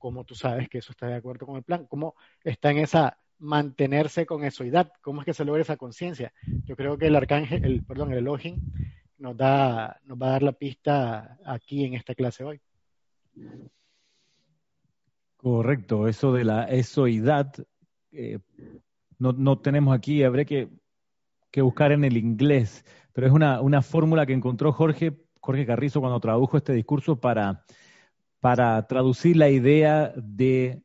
Cómo 0.05 0.23
tú 0.23 0.35
sabes 0.35 0.69
que 0.69 0.77
eso 0.77 0.91
está 0.91 1.07
de 1.07 1.15
acuerdo 1.15 1.47
con 1.47 1.55
el 1.55 1.63
plan, 1.63 1.87
cómo 1.87 2.13
está 2.43 2.69
en 2.69 2.77
esa 2.77 3.17
mantenerse 3.39 4.27
con 4.27 4.43
esoidad, 4.43 4.91
cómo 5.01 5.21
es 5.21 5.25
que 5.25 5.33
se 5.33 5.43
logra 5.43 5.63
esa 5.63 5.77
conciencia. 5.77 6.31
Yo 6.63 6.75
creo 6.75 6.95
que 6.95 7.07
el 7.07 7.15
arcángel, 7.15 7.65
el, 7.65 7.83
perdón, 7.83 8.11
el 8.11 8.19
Elohim 8.19 8.61
nos 9.17 9.35
da, 9.35 9.99
nos 10.03 10.21
va 10.21 10.27
a 10.27 10.29
dar 10.33 10.43
la 10.43 10.51
pista 10.51 11.39
aquí 11.43 11.85
en 11.85 11.95
esta 11.95 12.13
clase 12.13 12.43
hoy. 12.43 12.61
Correcto, 15.37 16.07
eso 16.07 16.31
de 16.33 16.43
la 16.43 16.65
esoidad, 16.65 17.51
eh, 18.11 18.37
no, 19.17 19.57
tenemos 19.57 19.97
aquí, 19.97 20.21
habré 20.21 20.45
que, 20.45 20.69
que, 21.49 21.63
buscar 21.63 21.91
en 21.93 22.03
el 22.03 22.15
inglés, 22.15 22.85
pero 23.11 23.25
es 23.25 23.33
una, 23.33 23.59
una 23.59 23.81
fórmula 23.81 24.27
que 24.27 24.33
encontró 24.33 24.71
Jorge, 24.71 25.17
Jorge 25.41 25.65
Carrizo 25.65 25.99
cuando 25.99 26.19
tradujo 26.19 26.57
este 26.57 26.73
discurso 26.73 27.19
para 27.19 27.65
para 28.45 28.85
traducir 28.85 29.37
la 29.37 29.49
idea 29.49 30.13
de 30.15 30.83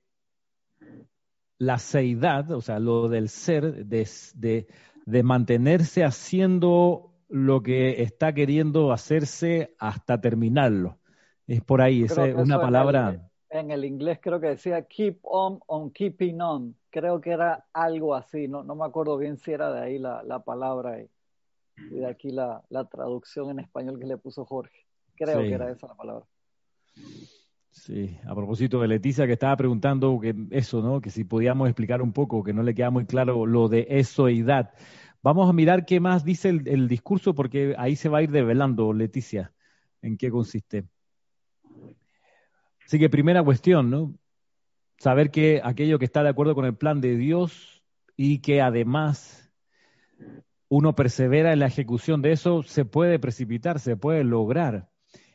la 1.58 1.76
seidad, 1.76 2.50
o 2.52 2.62
sea, 2.62 2.78
lo 2.78 3.10
del 3.10 3.28
ser, 3.28 3.84
de, 3.84 4.66
mantenerse 5.22 6.02
haciendo 6.02 7.12
lo 7.28 7.62
que 7.62 8.00
está 8.00 8.32
queriendo 8.32 8.92
hacerse 8.92 9.74
hasta 9.78 10.22
terminarlo. 10.22 11.00
Es 11.46 11.60
por 11.60 11.82
ahí, 11.82 12.04
esa 12.04 12.26
es 12.26 12.34
una 12.34 12.58
palabra. 12.58 13.28
En 13.50 13.70
el, 13.70 13.84
inglés 13.84 14.20
creo 14.22 14.40
que 14.40 14.46
decía 14.46 14.86
keep 14.86 15.18
on 15.24 15.60
on 15.66 15.90
keeping 15.90 16.40
on. 16.40 16.74
Creo 16.88 17.20
que 17.20 17.32
era 17.32 17.66
algo 17.74 18.14
así, 18.14 18.48
no, 18.48 18.64
no 18.64 18.74
me 18.74 18.86
acuerdo 18.86 19.18
bien 19.18 19.36
si 19.36 19.52
era 19.52 19.70
de 19.70 19.80
ahí 19.80 19.98
la, 19.98 20.42
palabra 20.46 20.98
y, 20.98 21.10
de 21.90 22.06
aquí 22.06 22.30
la, 22.30 22.62
traducción 22.90 23.50
en 23.50 23.58
español 23.58 24.00
que 24.00 24.06
le 24.06 24.16
puso 24.16 24.46
Jorge. 24.46 24.86
Creo 25.14 25.40
que 25.40 25.52
era 25.52 25.70
esa 25.70 25.88
la 25.88 25.94
palabra. 25.94 26.24
Sí, 27.70 28.18
a 28.26 28.34
propósito 28.34 28.80
de 28.80 28.88
Leticia 28.88 29.26
que 29.26 29.34
estaba 29.34 29.56
preguntando 29.56 30.20
eso, 30.50 30.82
¿no? 30.82 31.00
Que 31.00 31.10
si 31.10 31.24
podíamos 31.24 31.68
explicar 31.68 32.02
un 32.02 32.12
poco, 32.12 32.42
que 32.42 32.52
no 32.52 32.62
le 32.62 32.74
queda 32.74 32.90
muy 32.90 33.06
claro 33.06 33.46
lo 33.46 33.68
de 33.68 33.86
esoidad. 33.88 34.72
Vamos 35.22 35.48
a 35.48 35.52
mirar 35.52 35.86
qué 35.86 36.00
más 36.00 36.24
dice 36.24 36.48
el, 36.48 36.88
discurso 36.88 37.34
porque 37.34 37.74
ahí 37.78 37.94
se 37.94 38.08
va 38.08 38.18
a 38.18 38.22
ir 38.22 38.30
develando, 38.30 38.92
Leticia, 38.92 39.52
en 40.02 40.16
qué 40.16 40.30
consiste. 40.30 40.88
Así 42.84 42.98
que 42.98 43.08
primera 43.08 43.42
cuestión, 43.42 43.88
¿no? 43.88 44.14
Saber 44.98 45.30
que 45.30 45.60
aquello 45.62 45.98
que 45.98 46.06
está 46.06 46.24
de 46.24 46.30
acuerdo 46.30 46.54
con 46.56 46.64
el 46.64 46.76
plan 46.76 47.00
de 47.00 47.16
Dios 47.16 47.84
y 48.16 48.40
que 48.40 48.60
además 48.60 49.52
uno 50.68 50.94
persevera 50.94 51.52
en 51.52 51.60
la 51.60 51.66
ejecución 51.66 52.20
de 52.20 52.32
eso, 52.32 52.62
se 52.64 52.84
puede 52.84 53.18
precipitar, 53.18 53.78
se 53.78 53.96
puede 53.96 54.24
lograr. 54.24 54.89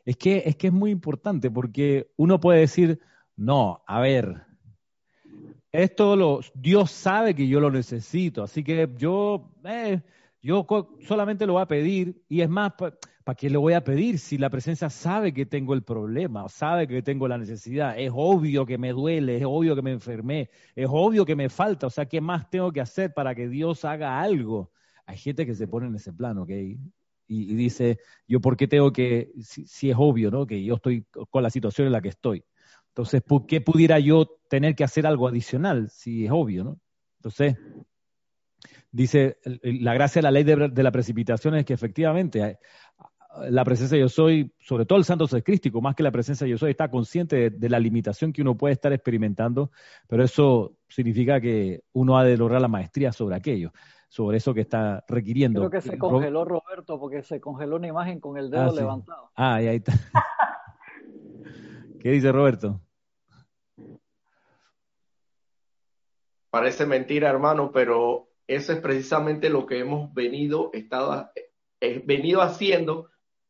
Es 0.05 0.17
que, 0.17 0.43
es 0.45 0.55
que 0.55 0.67
es 0.67 0.73
muy 0.73 0.91
importante 0.91 1.49
porque 1.49 2.11
uno 2.15 2.39
puede 2.39 2.59
decir, 2.59 2.99
no, 3.35 3.83
a 3.87 3.99
ver, 3.99 4.43
esto 5.71 6.15
lo, 6.15 6.41
Dios 6.53 6.91
sabe 6.91 7.35
que 7.35 7.47
yo 7.47 7.59
lo 7.59 7.71
necesito, 7.71 8.43
así 8.43 8.63
que 8.63 8.89
yo, 8.97 9.51
eh, 9.65 10.01
yo 10.41 10.65
solamente 11.01 11.47
lo 11.47 11.53
voy 11.53 11.63
a 11.63 11.67
pedir 11.67 12.23
y 12.29 12.41
es 12.41 12.49
más, 12.49 12.73
¿para 12.73 13.35
qué 13.35 13.49
lo 13.49 13.61
voy 13.61 13.73
a 13.73 13.83
pedir 13.83 14.19
si 14.19 14.37
la 14.37 14.51
presencia 14.51 14.91
sabe 14.91 15.33
que 15.33 15.47
tengo 15.47 15.73
el 15.73 15.81
problema, 15.81 16.47
sabe 16.49 16.87
que 16.87 17.01
tengo 17.01 17.27
la 17.27 17.39
necesidad? 17.39 17.97
Es 17.97 18.11
obvio 18.13 18.65
que 18.65 18.77
me 18.77 18.91
duele, 18.93 19.37
es 19.37 19.43
obvio 19.45 19.75
que 19.75 19.81
me 19.81 19.91
enfermé, 19.91 20.51
es 20.75 20.87
obvio 20.87 21.25
que 21.25 21.35
me 21.35 21.49
falta, 21.49 21.87
o 21.87 21.89
sea, 21.89 22.05
¿qué 22.05 22.21
más 22.21 22.47
tengo 22.49 22.71
que 22.71 22.81
hacer 22.81 23.13
para 23.13 23.33
que 23.33 23.49
Dios 23.49 23.83
haga 23.85 24.21
algo? 24.21 24.71
Hay 25.07 25.17
gente 25.17 25.47
que 25.47 25.55
se 25.55 25.67
pone 25.67 25.87
en 25.87 25.95
ese 25.95 26.13
plano, 26.13 26.43
¿ok? 26.43 26.51
Y, 27.27 27.55
dice, 27.55 27.99
yo 28.27 28.39
por 28.39 28.57
qué 28.57 28.67
tengo 28.67 28.91
que, 28.91 29.31
si, 29.41 29.89
es 29.89 29.95
obvio, 29.97 30.31
¿no? 30.31 30.45
Que 30.45 30.63
yo 30.63 30.75
estoy 30.75 31.05
con 31.29 31.43
la 31.43 31.49
situación 31.49 31.87
en 31.87 31.93
la 31.93 32.01
que 32.01 32.09
estoy. 32.09 32.43
Entonces, 32.89 33.21
¿por 33.21 33.45
qué 33.45 33.61
pudiera 33.61 33.99
yo 33.99 34.27
tener 34.49 34.75
que 34.75 34.83
hacer 34.83 35.05
algo 35.05 35.27
adicional 35.27 35.89
si 35.89 36.25
es 36.25 36.31
obvio, 36.31 36.63
¿no? 36.63 36.79
Entonces, 37.19 37.57
dice, 38.91 39.37
la 39.43 39.93
gracia 39.93 40.19
de 40.19 40.23
la 40.23 40.31
ley 40.31 40.43
de, 40.43 40.83
la 40.83 40.91
precipitación 40.91 41.55
es 41.55 41.65
que 41.65 41.73
efectivamente 41.73 42.41
eh, 42.41 42.59
la 43.49 43.65
presencia 43.65 43.95
de 43.95 44.01
yo 44.01 44.09
soy, 44.09 44.53
sobre 44.59 44.85
todo 44.85 44.97
el 44.97 45.05
santo 45.05 45.27
ser 45.27 45.43
crístico, 45.43 45.81
más 45.81 45.95
que 45.95 46.03
la 46.03 46.11
presencia 46.11 46.45
de 46.45 46.51
yo 46.51 46.57
soy, 46.57 46.71
está 46.71 46.89
consciente 46.89 47.49
de, 47.49 47.69
la 47.69 47.79
limitación 47.79 48.31
que 48.31 48.41
uno 48.41 48.55
puede 48.55 48.73
estar 48.73 48.93
experimentando, 48.93 49.71
pero 50.07 50.23
eso 50.23 50.77
significa 50.87 51.41
que 51.41 51.83
uno 51.93 52.17
ha 52.17 52.23
de 52.23 52.37
lograr 52.37 52.61
la 52.61 52.67
maestría 52.67 53.11
sobre 53.11 53.35
aquello 53.35 53.73
sobre 54.15 54.37
eso 54.37 54.53
que 54.53 54.61
está 54.61 55.03
requiriendo. 55.09 55.59
Creo 55.59 55.69
que 55.69 55.81
se 55.81 55.97
congeló 55.97 56.45
Roberto 56.45 56.97
porque 56.97 57.21
se 57.21 57.41
congeló 57.41 57.75
una 57.75 57.87
imagen 57.87 58.21
con 58.21 58.37
el 58.37 58.49
dedo 58.49 58.69
ah, 58.69 58.73
levantado. 58.73 59.31
Ah, 59.35 59.61
y 59.61 59.67
ahí 59.67 59.75
está. 59.75 59.91
¿Qué 61.99 62.11
dice 62.11 62.31
Roberto? 62.31 62.79
Parece 66.49 66.85
mentira, 66.85 67.29
hermano, 67.29 67.73
pero 67.73 68.29
eso 68.47 68.71
es 68.71 68.79
precisamente 68.79 69.49
lo 69.49 69.65
que 69.65 69.79
hemos 69.79 70.13
venido, 70.13 70.69
estado, 70.71 71.29
eh, 71.81 72.01
venido 72.05 72.41
haciendo, 72.41 73.09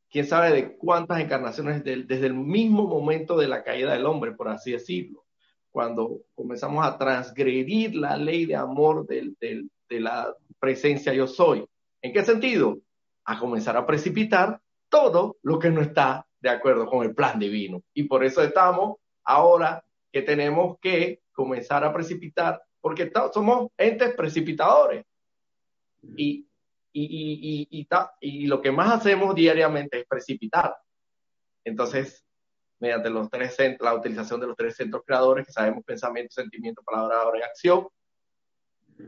quién 0.09 0.25
sabe 0.25 0.51
de 0.51 0.77
cuántas 0.77 1.19
encarnaciones 1.19 1.83
desde 1.83 2.25
el 2.25 2.33
mismo 2.33 2.87
momento 2.87 3.37
de 3.37 3.47
la 3.47 3.63
caída 3.63 3.93
del 3.93 4.07
hombre, 4.07 4.31
por 4.31 4.47
así 4.47 4.71
decirlo 4.71 5.21
cuando 5.69 6.21
comenzamos 6.35 6.85
a 6.85 6.97
transgredir 6.97 7.95
la 7.95 8.15
ley 8.15 8.45
de 8.45 8.55
amor 8.55 9.05
del, 9.05 9.35
del, 9.41 9.69
de 9.89 9.99
la 9.99 10.33
presencia 10.59 11.13
yo 11.13 11.27
soy. 11.27 11.65
¿En 12.01 12.13
qué 12.13 12.23
sentido? 12.23 12.79
A 13.25 13.39
comenzar 13.39 13.77
a 13.77 13.85
precipitar 13.85 14.61
todo 14.89 15.37
lo 15.41 15.59
que 15.59 15.69
no 15.69 15.81
está 15.81 16.25
de 16.39 16.49
acuerdo 16.49 16.85
con 16.85 17.03
el 17.03 17.15
plan 17.15 17.39
divino. 17.39 17.81
Y 17.93 18.03
por 18.03 18.23
eso 18.23 18.41
estamos 18.41 18.97
ahora 19.23 19.83
que 20.11 20.21
tenemos 20.21 20.77
que 20.79 21.21
comenzar 21.33 21.83
a 21.83 21.91
precipitar, 21.91 22.61
porque 22.79 23.11
somos 23.33 23.69
entes 23.77 24.15
precipitadores. 24.15 25.05
Y, 26.15 26.47
y, 26.93 27.67
y, 27.69 27.87
y, 28.21 28.47
lo 28.47 28.61
que 28.61 28.71
más 28.71 28.93
hacemos 28.93 29.35
diariamente 29.35 29.99
es 29.99 30.05
precipitar. 30.07 30.77
Entonces, 31.65 32.23
mediante 32.79 33.09
los 33.09 33.29
tres 33.29 33.57
la 33.79 33.93
utilización 33.93 34.39
de 34.39 34.47
los 34.47 34.55
tres 34.55 34.75
centros 34.75 35.03
creadores, 35.05 35.45
que 35.45 35.51
sabemos 35.51 35.83
pensamiento, 35.83 36.33
sentimiento, 36.33 36.83
palabra, 36.83 37.27
obra 37.27 37.39
y 37.39 37.41
acción. 37.41 37.87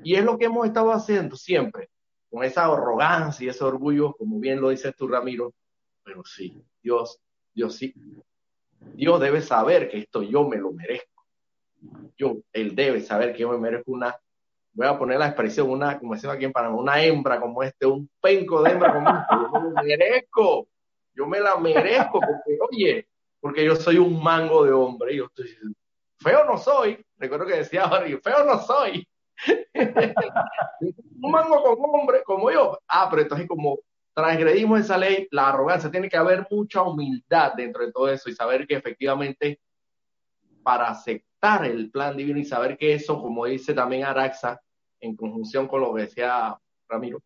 Y 0.04 0.16
es 0.16 0.24
lo 0.24 0.38
que 0.38 0.46
hemos 0.46 0.66
estado 0.66 0.92
haciendo 0.92 1.36
siempre, 1.36 1.90
con 2.30 2.44
esa 2.44 2.66
arrogancia 2.66 3.46
y 3.46 3.50
ese 3.50 3.64
orgullo, 3.64 4.14
como 4.14 4.40
bien 4.40 4.62
lo 4.62 4.70
dices 4.70 4.96
tú, 4.96 5.08
Ramiro. 5.08 5.54
Pero 6.04 6.24
sí, 6.24 6.62
Dios, 6.82 7.20
Dios 7.54 7.76
sí. 7.76 7.94
Dios 8.94 9.20
debe 9.20 9.42
saber 9.42 9.90
que 9.90 10.00
esto 10.00 10.22
yo 10.22 10.48
me 10.48 10.58
lo 10.58 10.72
merezco. 10.72 11.26
Yo, 12.18 12.38
Él 12.54 12.76
debe 12.76 13.02
saber 13.02 13.34
que 13.34 13.40
yo 13.40 13.50
me 13.50 13.58
merezco 13.58 13.92
una, 13.92 14.16
voy 14.74 14.88
a 14.88 14.98
poner 14.98 15.20
la 15.20 15.28
expresión, 15.28 15.70
una, 15.70 16.00
como 16.00 16.14
decimos 16.14 16.36
aquí 16.36 16.46
en 16.46 16.52
Panamá, 16.52 16.76
una 16.76 17.04
hembra 17.04 17.40
como 17.40 17.64
este, 17.64 17.86
un 17.86 18.10
penco 18.22 18.62
de 18.62 18.72
hembra 18.72 18.94
como 18.94 19.10
este. 19.10 19.36
Yo 19.36 19.52
me 19.52 19.70
lo 19.70 19.84
merezco. 19.84 20.68
Yo 21.14 21.26
me 21.26 21.40
la 21.40 21.58
merezco 21.58 22.20
porque, 22.20 22.58
oye, 22.70 23.08
porque 23.40 23.66
yo 23.66 23.76
soy 23.76 23.98
un 23.98 24.22
mango 24.22 24.64
de 24.64 24.72
hombre. 24.72 25.14
Y 25.14 25.18
yo 25.18 25.26
estoy 25.26 25.48
feo 26.20 26.46
no 26.46 26.58
soy. 26.58 27.04
Recuerdo 27.18 27.46
que 27.46 27.58
decía 27.58 27.88
Barry, 27.88 28.18
feo 28.18 28.44
no 28.44 28.60
soy. 28.60 29.08
un 31.22 31.32
mango 31.32 31.64
con 31.64 31.78
hombre 32.00 32.24
como 32.24 32.52
yo. 32.52 32.80
Ah, 32.88 33.08
pero 33.10 33.22
entonces 33.24 33.48
como 33.48 33.80
transgredimos 34.14 34.80
esa 34.80 34.98
ley, 34.98 35.28
la 35.32 35.50
arrogancia, 35.50 35.92
tiene 35.92 36.10
que 36.10 36.18
haber 36.18 36.48
mucha 36.50 36.82
humildad 36.82 37.54
dentro 37.56 37.86
de 37.86 37.92
todo 37.92 38.10
eso 38.10 38.30
y 38.30 38.36
saber 38.36 38.66
que 38.66 38.76
efectivamente 38.76 39.60
para 40.64 40.90
aceptar 40.90 41.66
el 41.66 41.92
plan 41.92 42.18
divino 42.18 42.40
y 42.40 42.46
saber 42.46 42.78
que 42.78 42.94
eso, 42.94 43.22
como 43.22 43.46
dice 43.46 43.74
también 43.74 44.04
Araxa, 44.04 44.60
en 45.00 45.16
conjunción 45.16 45.68
con 45.68 45.82
lo 45.82 45.94
que 45.94 46.02
decía 46.02 46.58
Ramiro, 46.90 47.22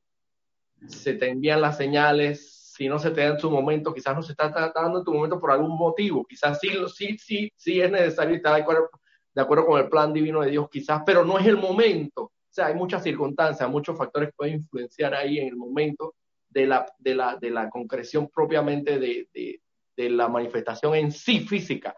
se 0.87 1.13
te 1.13 1.29
envían 1.29 1.61
las 1.61 1.77
señales, 1.77 2.73
si 2.75 2.89
no 2.89 2.99
se 2.99 3.11
te 3.11 3.21
da 3.21 3.27
en 3.27 3.39
su 3.39 3.49
momento, 3.49 3.93
quizás 3.93 4.15
no 4.15 4.21
se 4.21 4.33
está 4.33 4.49
dando 4.49 4.99
en 4.99 5.05
tu 5.05 5.13
momento 5.13 5.39
por 5.39 5.51
algún 5.51 5.77
motivo, 5.77 6.25
quizás 6.25 6.59
sí, 6.59 6.69
sí, 6.93 7.17
sí, 7.17 7.51
sí 7.55 7.81
es 7.81 7.89
necesario 7.89 8.35
estar 8.35 8.55
de 8.55 8.61
acuerdo, 8.61 8.89
de 9.33 9.41
acuerdo 9.41 9.65
con 9.65 9.79
el 9.79 9.89
plan 9.89 10.13
divino 10.13 10.41
de 10.41 10.51
Dios, 10.51 10.69
quizás, 10.69 11.01
pero 11.05 11.23
no 11.23 11.37
es 11.39 11.45
el 11.45 11.57
momento. 11.57 12.23
O 12.23 12.53
sea, 12.53 12.67
hay 12.67 12.75
muchas 12.75 13.03
circunstancias, 13.03 13.69
muchos 13.69 13.97
factores 13.97 14.31
pueden 14.35 14.55
influenciar 14.55 15.13
ahí 15.13 15.39
en 15.39 15.47
el 15.47 15.55
momento 15.55 16.15
de 16.49 16.67
la, 16.67 16.85
de 16.97 17.15
la, 17.15 17.37
de 17.37 17.49
la 17.49 17.69
concreción 17.69 18.29
propiamente 18.29 18.99
de, 18.99 19.29
de, 19.33 19.61
de 19.95 20.09
la 20.09 20.27
manifestación 20.27 20.95
en 20.95 21.11
sí 21.11 21.39
física. 21.39 21.95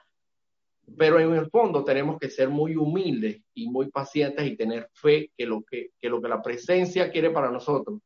Pero 0.98 1.20
en 1.20 1.34
el 1.34 1.50
fondo 1.50 1.84
tenemos 1.84 2.20
que 2.20 2.30
ser 2.30 2.50
muy 2.50 2.76
humildes 2.76 3.42
y 3.54 3.70
muy 3.70 3.90
pacientes 3.90 4.46
y 4.46 4.56
tener 4.56 4.90
fe 4.94 5.32
que 5.36 5.46
lo 5.46 5.64
que, 5.64 5.92
que 6.00 6.10
lo 6.10 6.22
que 6.22 6.28
la 6.28 6.42
presencia 6.42 7.10
quiere 7.10 7.32
para 7.32 7.50
nosotros 7.50 8.00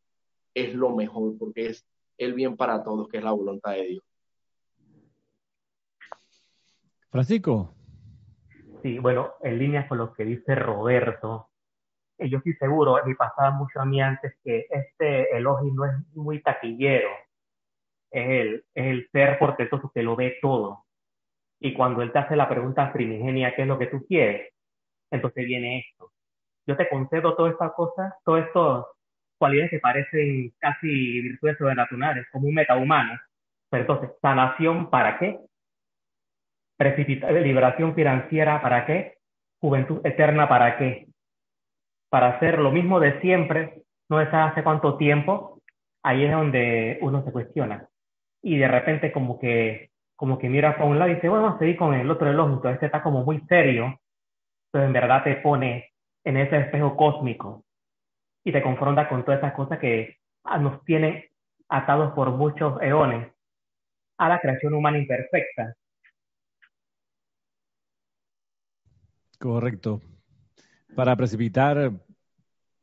es 0.54 0.74
lo 0.74 0.96
mejor, 0.96 1.38
porque 1.38 1.68
es 1.68 1.86
el 2.18 2.34
bien 2.34 2.56
para 2.56 2.84
todos, 2.84 3.08
que 3.10 3.18
es 3.18 3.24
la 3.24 3.32
voluntad 3.32 3.74
de 3.74 3.88
Dios. 3.88 4.04
Francisco. 7.10 7.77
Sí, 8.82 9.00
bueno, 9.00 9.34
en 9.42 9.58
línea 9.58 9.88
con 9.88 9.98
lo 9.98 10.14
que 10.14 10.24
dice 10.24 10.56
Roberto, 10.56 11.50
eh, 12.18 12.30
yo 12.30 12.40
estoy 12.40 12.54
seguro, 12.54 13.00
me 13.06 13.16
pasaba 13.16 13.52
mucho 13.52 13.80
a 13.80 13.86
mí 13.86 14.02
antes 14.02 14.36
que 14.44 14.68
este 14.70 15.36
elogio 15.36 15.74
no 15.74 15.86
es 15.86 15.94
muy 16.16 16.42
taquillero, 16.42 17.10
es 18.12 18.30
el, 18.30 18.66
es 18.74 18.86
el 18.86 19.10
ser 19.12 19.40
portentoso 19.40 19.92
que 19.94 20.04
lo 20.04 20.16
ve 20.16 20.38
todo. 20.42 20.86
Y 21.60 21.74
cuando 21.74 22.02
él 22.02 22.12
te 22.12 22.20
hace 22.20 22.36
la 22.36 22.50
pregunta 22.50 22.94
primigenia, 22.94 23.56
¿qué 23.56 23.64
es 23.64 23.68
lo 23.68 23.80
que 23.80 23.88
tú 23.88 24.06
quieres? 24.08 24.54
Entonces 25.12 25.46
viene 25.46 25.80
esto. 25.80 26.12
Yo 26.68 26.78
te 26.78 26.90
concedo 26.90 27.36
todas 27.36 27.54
estas 27.54 27.74
cosas, 27.74 28.14
todos 28.26 28.46
estos 28.46 28.86
cualidades 29.38 29.72
que 29.72 29.80
parecen 29.80 30.54
casi 30.60 31.22
virtudes 31.22 31.58
sobrenaturales, 31.58 32.28
como 32.32 32.48
un 32.48 32.56
metahumano. 32.56 33.20
Pero 33.70 33.82
entonces, 33.84 34.12
sanación 34.22 34.90
para 34.90 35.18
qué? 35.20 35.40
Precipita 36.78 37.32
liberación 37.32 37.96
financiera 37.96 38.62
para 38.62 38.86
qué? 38.86 39.18
Juventud 39.60 40.06
eterna 40.06 40.48
para 40.48 40.78
qué? 40.78 41.08
Para 42.10 42.30
hacer 42.30 42.60
lo 42.60 42.72
mismo 42.72 43.00
de 43.00 43.20
siempre, 43.22 43.82
no 44.10 44.22
es 44.22 44.30
hace 44.32 44.64
cuánto 44.64 44.98
tiempo, 44.98 45.62
ahí 46.04 46.26
es 46.26 46.32
donde 46.32 47.00
uno 47.02 47.24
se 47.24 47.32
cuestiona. 47.32 47.88
Y 48.44 48.58
de 48.58 48.68
repente 48.68 49.12
como 49.12 49.40
que, 49.40 49.90
como 50.16 50.38
que 50.38 50.50
mira 50.50 50.74
para 50.74 50.86
un 50.86 51.00
lado 51.00 51.12
y 51.12 51.16
dice, 51.16 51.30
bueno, 51.30 51.44
vamos 51.44 51.58
a 51.58 51.60
seguir 51.60 51.78
con 51.78 51.94
el 51.94 52.10
otro 52.10 52.30
entonces 52.30 52.74
este 52.74 52.86
está 52.86 53.02
como 53.02 53.24
muy 53.24 53.42
serio, 53.48 54.00
pero 54.72 54.86
en 54.86 54.94
verdad 54.94 55.24
te 55.24 55.36
pone 55.38 55.92
en 56.24 56.38
ese 56.38 56.58
espejo 56.60 56.96
cósmico 56.96 57.64
y 58.44 58.52
te 58.52 58.62
confronta 58.62 59.10
con 59.10 59.26
todas 59.26 59.40
esas 59.40 59.54
cosas 59.54 59.80
que 59.80 60.18
ah, 60.44 60.58
nos 60.58 60.84
tienen 60.86 61.26
atados 61.70 62.14
por 62.14 62.32
muchos 62.32 62.82
eones 62.82 63.32
a 64.18 64.30
la 64.30 64.40
creación 64.40 64.74
humana 64.74 64.98
imperfecta. 64.98 65.76
Correcto. 69.40 70.02
Para 70.96 71.16
precipitar 71.16 71.94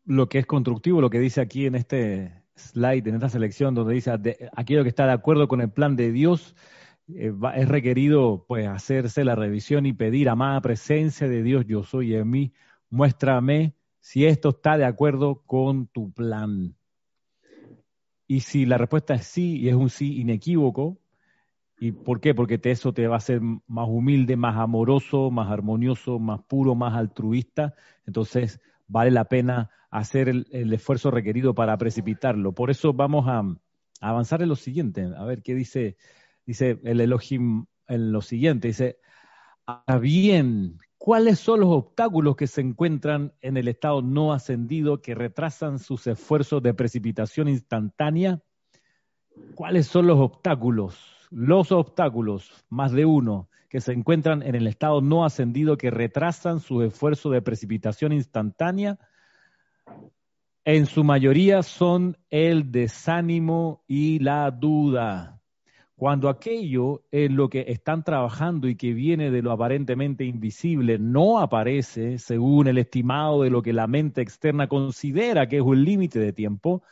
lo 0.05 0.29
que 0.29 0.39
es 0.39 0.47
constructivo, 0.47 1.01
lo 1.01 1.11
que 1.11 1.19
dice 1.19 1.41
aquí 1.41 1.67
en 1.67 1.75
este 1.75 2.45
slide, 2.57 3.09
en 3.09 3.17
esta 3.17 3.29
selección, 3.29 3.75
donde 3.75 3.95
dice 3.95 4.13
aquello 4.57 4.83
que 4.83 4.89
está 4.89 5.07
de 5.07 5.13
acuerdo 5.13 5.49
con 5.49 5.61
el 5.61 5.71
plan 5.71 5.97
de 5.97 6.13
Dios, 6.13 6.55
eh, 7.09 7.33
es 7.57 7.69
requerido 7.69 8.45
pues 8.47 8.67
hacerse 8.67 9.25
la 9.25 9.35
revisión 9.35 9.87
y 9.87 9.93
pedir 9.93 10.29
amada 10.29 10.61
presencia 10.61 11.29
de 11.29 11.43
Dios, 11.43 11.67
yo 11.67 11.83
soy 11.83 12.15
en 12.15 12.31
mí, 12.31 12.53
muéstrame 12.89 13.75
si 14.01 14.27
esto 14.27 14.51
está 14.51 14.79
de 14.79 14.85
acuerdo 14.85 15.43
con 15.47 15.87
tu 15.87 16.13
plan. 16.13 16.77
Y 18.27 18.41
si 18.41 18.65
la 18.65 18.79
respuesta 18.79 19.15
es 19.15 19.27
sí, 19.27 19.59
y 19.59 19.69
es 19.69 19.75
un 19.75 19.91
sí 19.91 20.21
inequívoco, 20.21 20.99
¿y 21.85 21.93
por 21.93 22.21
qué? 22.21 22.35
Porque 22.35 22.59
eso 22.65 22.95
te 22.95 23.07
va 23.07 23.17
a 23.17 23.19
hacer 23.19 23.43
más 23.43 23.89
humilde, 23.89 24.37
más 24.37 24.57
amoroso, 24.57 25.31
más 25.31 25.51
armonioso, 25.51 26.19
más 26.19 26.41
puro, 26.43 26.75
más 26.75 26.95
altruista. 26.95 27.75
Entonces, 28.07 28.59
vale 28.87 29.11
la 29.11 29.27
pena 29.27 29.69
hacer 29.91 30.31
el, 30.31 30.73
esfuerzo 30.73 31.11
requerido 31.11 31.55
para 31.55 31.77
precipitarlo. 31.77 32.53
Por 32.53 32.71
eso 32.71 32.95
vamos 32.95 33.27
a, 33.29 33.43
avanzar 34.01 34.41
en 34.41 34.49
lo 34.49 34.57
siguiente. 34.57 35.07
A 35.15 35.25
ver 35.25 35.43
qué 35.43 35.55
dice, 35.55 35.99
dice 36.47 36.81
el 36.85 37.03
Elohim 37.03 37.67
en 37.87 38.13
lo 38.13 38.23
siguiente. 38.23 38.69
Dice, 38.69 38.99
bien, 40.01 40.79
¿Cuáles 40.97 41.39
son 41.39 41.61
los 41.61 41.69
obstáculos 41.69 42.35
que 42.35 42.47
se 42.47 42.63
encuentran 42.63 43.35
en 43.43 43.59
el 43.59 43.69
estado 43.69 44.01
no 44.01 44.33
ascendido 44.33 45.03
que 45.03 45.15
retrasan 45.15 45.79
sus 45.79 46.07
esfuerzos 46.07 46.63
de 46.63 46.73
precipitación 46.73 47.47
instantánea? 47.47 48.41
¿Cuáles 49.55 49.87
son 49.87 50.07
los 50.07 50.19
obstáculos? 50.19 51.14
Los 51.37 51.73
obstáculos, 51.73 52.65
más 52.69 52.93
de 52.93 53.05
uno, 53.05 53.49
que 53.69 53.81
se 53.81 53.93
encuentran 53.93 54.41
en 54.45 54.55
el 54.55 54.69
estado 54.69 55.01
no 55.01 55.25
ascendido 55.25 55.77
que 55.77 55.91
retrasan 55.91 56.61
su 56.61 56.81
esfuerzo 56.83 57.29
de 57.29 57.43
precipitación 57.43 58.13
instantánea, 58.13 59.01
en 60.65 60.87
su 60.87 61.03
mayoría 61.03 61.65
son 61.65 62.17
el 62.31 62.71
desánimo 62.71 63.83
y 63.89 64.21
la 64.21 64.49
duda. 64.53 65.41
Cuando 65.97 66.29
aquello 66.29 67.03
en 67.11 67.35
lo 67.35 67.49
que 67.49 67.65
están 67.67 68.05
trabajando 68.05 68.69
y 68.69 68.77
que 68.77 68.93
viene 68.93 69.33
de 69.33 69.43
lo 69.43 69.51
aparentemente 69.51 70.25
invisible 70.25 71.01
no 71.01 71.41
aparece 71.41 72.19
según 72.19 72.69
el 72.69 72.79
estimado 72.79 73.43
de 73.43 73.51
lo 73.51 73.61
que 73.61 73.73
la 73.73 73.89
mente 73.89 74.23
externa 74.23 74.69
considera 74.69 75.49
que 75.49 75.57
es 75.57 75.63
un 75.63 75.85
límite 75.85 76.21
de 76.21 76.33
tiempo, 76.33 76.85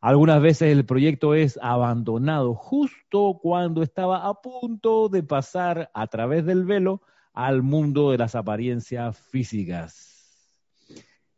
algunas 0.00 0.40
veces 0.40 0.72
el 0.72 0.84
proyecto 0.84 1.34
es 1.34 1.58
abandonado 1.62 2.54
justo 2.54 3.38
cuando 3.42 3.82
estaba 3.82 4.28
a 4.28 4.34
punto 4.34 5.08
de 5.08 5.22
pasar 5.22 5.90
a 5.94 6.06
través 6.06 6.44
del 6.44 6.64
velo 6.64 7.02
al 7.32 7.62
mundo 7.62 8.10
de 8.10 8.18
las 8.18 8.34
apariencias 8.34 9.18
físicas. 9.18 10.52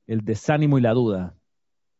El 0.07 0.25
desánimo 0.25 0.79
y 0.79 0.81
la 0.81 0.93
duda. 0.93 1.35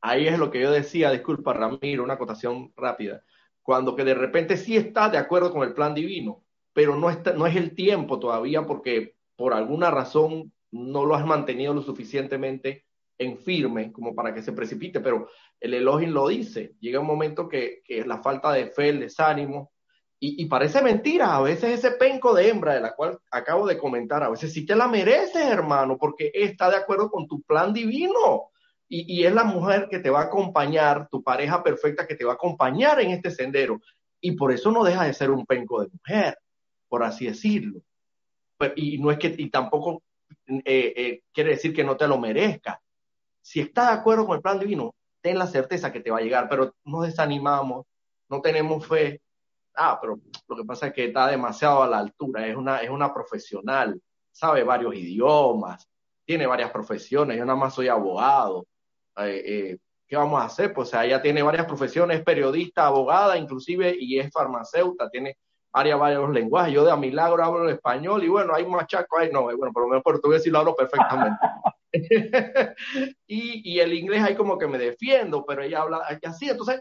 Ahí 0.01 0.29
es 0.29 0.39
lo 0.39 0.51
que 0.51 0.61
yo 0.61 0.71
decía, 0.71 1.11
disculpa 1.11 1.53
Ramiro, 1.53 2.05
una 2.05 2.15
acotación 2.15 2.73
rápida 2.77 3.23
cuando 3.69 3.95
que 3.95 4.03
de 4.03 4.15
repente 4.15 4.57
sí 4.57 4.79
está 4.79 5.11
de 5.11 5.19
acuerdo 5.19 5.53
con 5.53 5.63
el 5.63 5.75
plan 5.75 5.93
divino, 5.93 6.43
pero 6.73 6.97
no, 6.97 7.11
está, 7.11 7.35
no 7.35 7.47
es 7.47 7.55
el 7.55 7.75
tiempo 7.75 8.19
todavía 8.19 8.63
porque 8.63 9.15
por 9.37 9.53
alguna 9.53 9.91
razón 9.91 10.55
no 10.71 11.05
lo 11.05 11.15
has 11.15 11.27
mantenido 11.27 11.75
lo 11.75 11.83
suficientemente 11.83 12.87
en 13.19 13.39
firme 13.39 13.93
como 13.93 14.15
para 14.15 14.33
que 14.33 14.43
se 14.43 14.53
precipite, 14.53 15.01
pero 15.01 15.29
el 15.61 15.75
Elohim 15.75 16.11
lo 16.11 16.29
dice, 16.29 16.75
llega 16.81 17.01
un 17.01 17.07
momento 17.07 17.49
que, 17.49 17.83
que 17.85 18.05
la 18.05 18.23
falta 18.23 18.53
de 18.53 18.69
fe, 18.69 18.91
el 18.91 19.01
desánimo, 19.01 19.73
Y, 20.21 20.47
parece 20.47 20.83
mentira, 20.83 21.37
a 21.37 21.43
veces 21.43 21.79
ese 21.79 21.93
penco 21.93 22.35
de 22.35 22.49
hembra 22.49 22.75
de 22.75 22.81
la 22.81 22.95
cual 22.97 23.19
acabo 23.31 23.67
de 23.69 23.79
comentar, 23.79 24.23
a 24.23 24.31
veces 24.31 24.53
sí 24.53 24.67
te 24.67 24.75
la 24.75 24.89
mereces, 24.89 25.47
hermano, 25.47 25.97
porque 25.97 26.33
está 26.35 26.69
de 26.71 26.77
acuerdo 26.77 27.09
con 27.09 27.29
tu 27.29 27.43
plan 27.43 27.73
divino. 27.73 28.51
Y, 28.89 29.21
y, 29.21 29.27
es 29.27 29.33
la 29.33 29.45
mujer 29.45 29.87
que 29.89 30.01
te 30.01 30.11
va 30.11 30.23
a 30.23 30.25
acompañar, 30.25 31.09
tu 31.09 31.23
pareja 31.23 31.63
perfecta 31.63 32.07
que 32.07 32.17
te 32.17 32.25
va 32.25 32.33
a 32.33 32.35
acompañar 32.35 33.01
en 33.01 33.11
este 33.11 33.31
sendero. 33.31 33.81
Y 34.21 34.33
por 34.33 34.51
eso 34.53 34.73
no 34.73 34.83
deja 34.83 35.05
de 35.05 35.15
ser 35.15 35.31
un 35.31 35.47
penco 35.47 35.81
de 35.83 35.89
mujer, 35.89 36.37
por 36.89 37.05
así 37.05 37.27
decirlo. 37.27 37.81
Y 38.75 38.99
no 38.99 39.13
es 39.13 39.19
que, 39.19 39.35
y 39.39 39.51
tampoco 39.51 40.03
eh, 40.47 40.93
eh, 40.97 41.23
quiere 41.33 41.51
decir 41.51 41.73
que 41.73 41.85
no 41.85 41.97
te 41.97 42.09
lo 42.09 42.19
merezca. 42.19 42.81
Si 43.41 43.61
está 43.61 43.91
de 43.91 43.99
acuerdo 43.99 44.27
con 44.27 44.37
el 44.37 44.43
plan 44.43 44.59
divino, 44.59 44.95
ten 45.21 45.39
la 45.39 45.47
certeza 45.47 45.93
que 45.93 46.01
te 46.01 46.11
va 46.11 46.19
a 46.19 46.23
llegar, 46.23 46.49
pero 46.49 46.75
nos 46.85 47.07
desanimamos, 47.07 47.87
no 48.29 48.41
tenemos 48.41 48.87
fe. 48.87 49.21
Ah, 49.75 49.99
pero 50.01 50.19
lo 50.49 50.57
que 50.57 50.65
pasa 50.65 50.89
es 50.89 50.93
que 50.93 51.07
está 51.07 51.29
demasiado 51.29 51.83
a 51.83 51.89
la 51.89 51.99
altura, 51.99 52.47
es 52.47 52.57
una, 52.57 52.79
es 52.79 52.91
una 52.91 53.13
profesional, 53.15 54.01
sabe 54.33 54.65
varios 54.65 54.95
idiomas, 54.95 55.89
tiene 56.25 56.47
varias 56.47 56.71
profesiones, 56.71 57.39
yo 57.39 57.45
nada 57.45 57.59
más 57.59 57.75
soy 57.75 57.89
abogado. 57.89 58.67
Eh, 59.17 59.79
¿Qué 60.07 60.17
vamos 60.17 60.41
a 60.41 60.47
hacer? 60.47 60.73
Pues 60.73 60.93
ella 60.95 61.21
tiene 61.21 61.43
varias 61.43 61.67
profesiones, 61.67 62.23
periodista, 62.23 62.87
abogada, 62.87 63.37
inclusive, 63.37 63.95
y 63.99 64.19
es 64.19 64.33
farmacéutica, 64.33 65.11
tiene 65.11 65.37
varios, 65.71 66.01
varios 66.01 66.31
lenguajes. 66.31 66.73
Yo 66.73 66.85
de 66.85 66.91
a 66.91 66.97
milagro 66.97 67.45
hablo 67.45 67.65
el 67.65 67.75
español 67.75 68.25
y 68.25 68.29
bueno, 68.29 68.55
hay 68.55 68.67
machaco 68.67 69.19
ahí, 69.19 69.31
no, 69.31 69.43
bueno, 69.43 69.73
por 69.73 69.83
lo 69.83 69.89
menos 69.89 70.03
portugués 70.03 70.43
sí 70.43 70.51
lo 70.51 70.61
hablo 70.61 70.75
perfectamente. 70.75 71.39
y, 73.27 73.75
y, 73.75 73.81
el 73.81 73.95
inglés 73.95 74.23
ahí 74.23 74.35
como 74.35 74.59
que 74.59 74.67
me 74.67 74.79
defiendo, 74.79 75.45
pero 75.45 75.63
ella 75.63 75.83
habla 75.83 76.03
así, 76.23 76.49
entonces, 76.49 76.81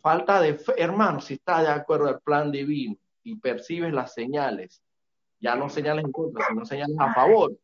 falta 0.00 0.40
de 0.40 0.54
fe, 0.54 0.74
hermano, 0.76 1.20
si 1.20 1.34
está 1.34 1.62
de 1.62 1.68
acuerdo 1.68 2.08
al 2.08 2.20
plan 2.20 2.50
divino 2.52 2.96
y 3.22 3.36
percibes 3.36 3.92
las 3.92 4.14
señales, 4.14 4.82
ya 5.40 5.56
no 5.56 5.68
señales 5.68 6.04
en 6.04 6.12
contra, 6.12 6.46
sino 6.48 6.64
señales 6.64 6.96
a 6.98 7.12
favor, 7.12 7.56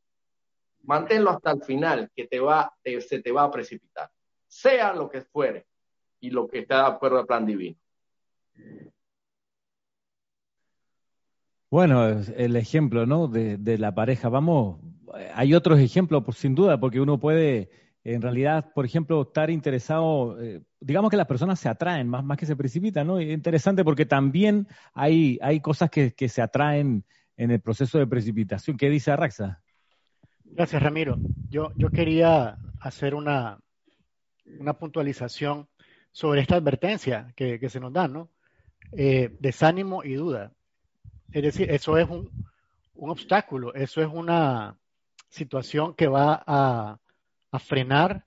manténlo 0.83 1.31
hasta 1.31 1.53
el 1.53 1.62
final, 1.62 2.11
que 2.15 2.27
te 2.27 2.41
va, 2.41 2.73
se 2.85 3.21
te 3.21 3.33
va 3.33 3.45
a 3.45 3.51
precipitar, 3.51 4.11
sea 4.49 4.93
lo 4.93 5.09
que 5.09 5.23
fuere 5.23 5.67
y 6.21 6.31
lo 6.31 6.49
que 6.49 6.61
está 6.61 6.79
de 6.79 6.95
acuerdo 6.95 7.19
al 7.19 7.27
plan 7.27 7.47
divino. 7.47 7.79
Bueno, 11.71 12.09
el 12.37 12.57
ejemplo, 12.57 13.07
¿no? 13.07 13.27
De, 13.27 13.59
de 13.59 13.77
la 13.77 13.93
pareja. 13.95 14.29
Vamos, 14.29 14.79
hay 15.35 15.55
otros 15.55 15.79
ejemplos, 15.79 16.25
sin 16.37 16.55
duda, 16.55 16.79
porque 16.79 17.01
uno 17.01 17.19
puede, 17.19 17.71
en 18.05 18.23
realidad, 18.23 18.73
por 18.75 18.85
ejemplo, 18.85 19.23
estar 19.23 19.51
interesado, 19.51 20.40
eh, 20.40 20.62
digamos 20.81 21.11
que 21.11 21.16
las 21.16 21.27
personas 21.27 21.61
se 21.61 21.69
atraen 21.69 22.09
más, 22.09 22.37
que 22.37 22.47
se 22.47 22.57
precipitan, 22.57 23.07
¿no? 23.07 23.21
interesante 23.21 23.85
porque 23.85 24.07
también 24.07 24.66
hay, 24.95 25.38
hay 25.42 25.61
cosas 25.61 25.90
que, 25.90 26.29
se 26.29 26.42
atraen 26.42 27.05
en 27.37 27.51
el 27.51 27.61
proceso 27.61 27.99
de 27.99 28.07
precipitación. 28.07 28.77
¿Qué 28.77 28.88
dice 28.88 29.11
Arraxa? 29.11 29.61
Gracias, 30.45 30.83
Ramiro. 30.83 31.19
Yo, 31.51 31.73
yo 31.77 31.90
quería 31.90 32.57
hacer 32.81 33.14
una, 33.14 33.59
una 34.59 34.75
puntualización 34.75 35.69
sobre 36.12 36.40
esta 36.40 36.57
advertencia 36.57 37.33
que, 37.37 37.59
que 37.61 37.69
se 37.69 37.81
nos 37.81 37.92
da, 37.92 38.09
¿no? 38.09 38.31
Eh, 38.92 39.37
desánimo 39.40 40.05
y 40.05 40.14
duda. 40.14 40.53
Es 41.33 41.42
decir, 41.42 41.71
eso 41.71 41.99
es 41.99 42.09
un, 42.09 42.31
un 42.95 43.11
obstáculo, 43.11 43.75
eso 43.75 44.01
es 44.01 44.09
una, 44.11 44.79
situación 45.29 45.95
que 45.95 46.09
va 46.09 46.43
a, 46.47 46.99
frenar 47.59 48.27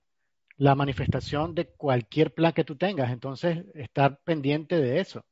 la 0.56 0.74
manifestación 0.74 1.54
de 1.54 1.66
cualquier 1.68 2.34
plan 2.34 2.52
que 2.52 2.64
tú 2.64 2.74
tengas. 2.76 3.12
Entonces, 3.12 3.64
estar 3.74 4.18
pendiente 4.24 4.80
de 4.80 4.98
eso. 4.98 5.24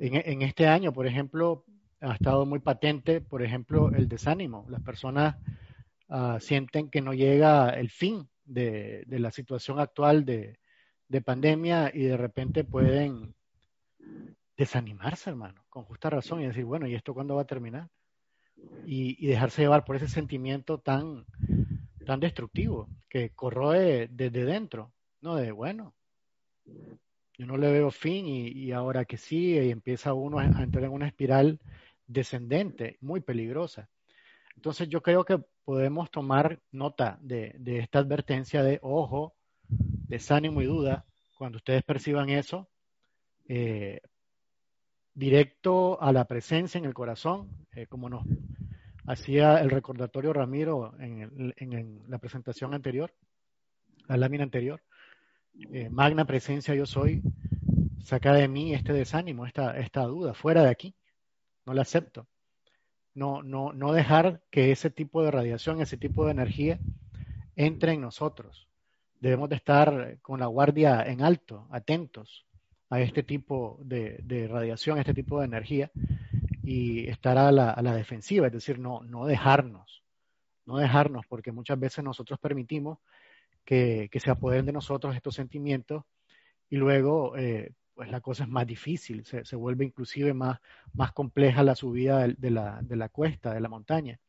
En, 0.00 0.42
este 0.42 0.66
año, 0.66 0.92
por 0.92 1.06
ejemplo, 1.06 1.64
ha 2.00 2.12
estado 2.12 2.44
muy 2.44 2.58
patente, 2.58 3.22
por 3.22 3.42
ejemplo, 3.42 3.90
el 3.90 4.06
desánimo. 4.06 4.66
Las 4.68 4.82
personas 4.82 5.36
ah, 6.10 6.36
sienten 6.40 6.90
que 6.90 7.00
no 7.00 7.14
llega 7.14 7.70
el 7.70 7.88
fin 7.88 8.28
de, 8.44 9.04
la 9.08 9.30
situación 9.30 9.80
actual 9.80 10.26
de, 10.26 10.58
de, 11.08 11.20
pandemia 11.22 11.90
y 11.94 12.02
de 12.02 12.18
repente 12.18 12.64
pueden 12.64 13.34
desanimarse, 14.56 15.30
hermano, 15.30 15.64
con 15.70 15.84
justa 15.84 16.10
razón 16.10 16.42
y 16.42 16.46
decir, 16.46 16.64
bueno, 16.64 16.86
¿y 16.86 16.94
esto 16.94 17.14
cuándo 17.14 17.36
va 17.36 17.42
a 17.42 17.46
terminar? 17.46 17.88
Y, 18.84 19.26
dejarse 19.26 19.62
llevar 19.62 19.84
por 19.84 19.96
ese 19.96 20.08
sentimiento 20.08 20.78
tan, 20.78 21.26
tan 22.04 22.20
destructivo 22.20 22.88
que 23.08 23.30
corroe 23.30 24.08
desde 24.10 24.44
dentro, 24.44 24.92
¿no? 25.20 25.36
De, 25.36 25.50
bueno, 25.52 25.94
yo 27.38 27.46
no 27.46 27.56
le 27.56 27.70
veo 27.70 27.90
fin 27.90 28.26
y, 28.26 28.72
ahora 28.72 29.04
que 29.04 29.16
sí, 29.16 29.58
y 29.58 29.70
empieza 29.70 30.14
uno 30.14 30.38
a, 30.38 30.44
entrar 30.44 30.84
en 30.84 30.92
una 30.92 31.08
espiral 31.08 31.60
descendente, 32.06 32.96
muy 33.00 33.20
peligrosa. 33.20 33.88
Entonces 34.54 34.88
yo 34.88 35.02
creo 35.02 35.24
que 35.24 35.38
podemos 35.64 36.10
tomar 36.10 36.60
nota 36.70 37.18
de, 37.20 37.54
de 37.58 37.78
esta 37.80 37.98
advertencia 37.98 38.62
de 38.62 38.78
ojo, 38.82 39.34
desánimo 39.68 40.62
y 40.62 40.66
duda, 40.66 41.04
cuando 41.36 41.56
ustedes 41.56 41.82
perciban 41.82 42.30
eso, 42.30 42.68
eh, 43.48 44.00
directo 45.16 46.00
a 46.00 46.12
la 46.12 46.26
presencia 46.26 46.78
en 46.78 46.84
el 46.84 46.94
corazón, 46.94 47.48
eh, 47.74 47.86
como 47.86 48.10
nos 48.10 48.24
hacía 49.06 49.60
el 49.60 49.70
recordatorio 49.70 50.32
Ramiro 50.32 50.94
en, 51.00 52.02
la 52.06 52.18
presentación 52.18 52.74
anterior, 52.74 53.12
la 54.08 54.18
lámina 54.18 54.44
anterior. 54.44 54.82
Eh, 55.72 55.88
magna 55.88 56.26
presencia 56.26 56.74
yo 56.74 56.84
soy, 56.84 57.22
saca 58.04 58.34
de 58.34 58.46
mí 58.46 58.74
este 58.74 58.92
desánimo, 58.92 59.46
esta, 59.46 59.78
esta 59.78 60.02
duda, 60.02 60.34
fuera 60.34 60.62
de 60.62 60.68
aquí, 60.68 60.94
no 61.64 61.72
la 61.72 61.82
acepto. 61.82 62.28
No, 63.14 63.42
no, 63.42 63.72
no 63.72 63.92
dejar 63.92 64.42
que 64.50 64.70
ese 64.70 64.90
tipo 64.90 65.22
de 65.22 65.30
radiación, 65.30 65.80
ese 65.80 65.96
tipo 65.96 66.26
de 66.26 66.32
energía 66.32 66.78
entre 67.54 67.92
en 67.92 68.02
nosotros. 68.02 68.68
Debemos 69.20 69.48
de 69.48 69.56
estar 69.56 70.18
con 70.20 70.40
la 70.40 70.46
guardia 70.46 71.02
en 71.06 71.22
alto, 71.22 71.66
atentos, 71.70 72.45
a 72.90 73.00
este 73.00 73.22
tipo 73.22 73.78
de, 73.82 74.48
radiación, 74.50 74.98
a 74.98 75.00
este 75.00 75.14
tipo 75.14 75.40
de 75.40 75.46
energía 75.46 75.90
y 76.62 77.08
estar 77.08 77.36
a 77.38 77.52
la, 77.52 77.94
defensiva, 77.94 78.46
es 78.46 78.52
decir, 78.52 78.78
no, 78.78 79.02
no 79.02 79.26
dejarnos, 79.26 80.02
no 80.64 80.78
dejarnos, 80.78 81.26
porque 81.26 81.52
muchas 81.52 81.78
veces 81.78 82.04
nosotros 82.04 82.38
permitimos 82.38 82.98
que, 83.64 84.08
se 84.12 84.30
apoderen 84.30 84.66
de 84.66 84.72
nosotros 84.72 85.14
estos 85.14 85.34
sentimientos 85.34 86.04
y 86.68 86.76
luego 86.76 87.36
eh, 87.36 87.72
pues 87.94 88.10
la 88.10 88.20
cosa 88.20 88.44
es 88.44 88.50
más 88.50 88.66
difícil, 88.66 89.24
se, 89.24 89.56
vuelve 89.56 89.84
inclusive 89.84 90.34
más, 90.34 90.60
más 90.92 91.12
compleja 91.12 91.62
la 91.62 91.74
subida 91.74 92.26
de, 92.28 92.50
la, 92.50 92.80
de 92.82 92.96
la 92.96 93.08
cuesta, 93.08 93.54
de 93.54 93.60
la 93.60 93.68
montaña. 93.68 94.20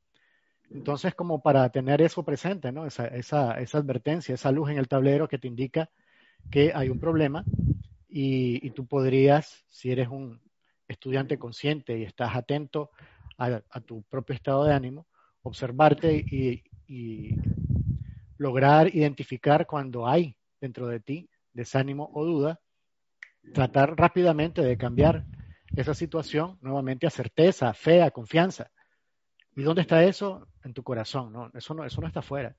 Entonces, 0.70 1.16
como 1.16 1.42
para 1.42 1.70
tener 1.70 2.02
eso 2.02 2.24
presente, 2.24 2.72
¿no? 2.72 2.86
Esa, 2.86 3.08
esa, 3.08 3.60
esa 3.60 3.78
advertencia, 3.78 4.36
esa 4.36 4.52
luz 4.52 4.70
en 4.70 4.78
el 4.78 4.88
tablero 4.88 5.28
que 5.28 5.38
te 5.38 5.48
indica 5.48 5.90
que 6.52 6.72
hay 6.74 6.90
un 6.90 7.00
problema 7.00 7.44
y, 8.20 8.72
tú 8.72 8.88
podrías, 8.88 9.64
si 9.68 9.92
eres 9.92 10.08
un 10.08 10.42
estudiante 10.88 11.38
consciente 11.38 12.00
y 12.00 12.04
estás 12.04 12.36
atento 12.36 12.90
a, 13.38 13.62
tu 13.82 14.02
propio 14.10 14.34
estado 14.34 14.64
de 14.66 14.74
ánimo, 14.74 15.06
observarte 15.44 16.16
y, 16.16 16.64
lograr 18.40 18.96
identificar 18.96 19.66
cuando 19.66 20.08
hay 20.08 20.36
dentro 20.62 20.88
de 20.88 21.00
ti 21.00 21.30
desánimo 21.54 22.10
o 22.14 22.24
duda, 22.24 22.60
tratar 23.54 23.96
rápidamente 23.98 24.62
de 24.62 24.78
cambiar 24.78 25.26
esa 25.76 25.94
situación 25.94 26.58
nuevamente 26.62 27.08
a 27.08 27.12
certeza, 27.12 27.74
fe, 27.74 28.02
a 28.02 28.12
confianza. 28.12 28.72
¿Y 29.56 29.64
dónde 29.64 29.82
está 29.82 30.04
eso? 30.04 30.48
En 30.64 30.74
tu 30.74 30.84
corazón, 30.84 31.34
¿no? 31.34 31.52
Eso 31.54 31.74
no, 31.74 31.84
eso 31.84 32.00
no 32.00 32.08
está 32.08 32.20
afuera. 32.20 32.56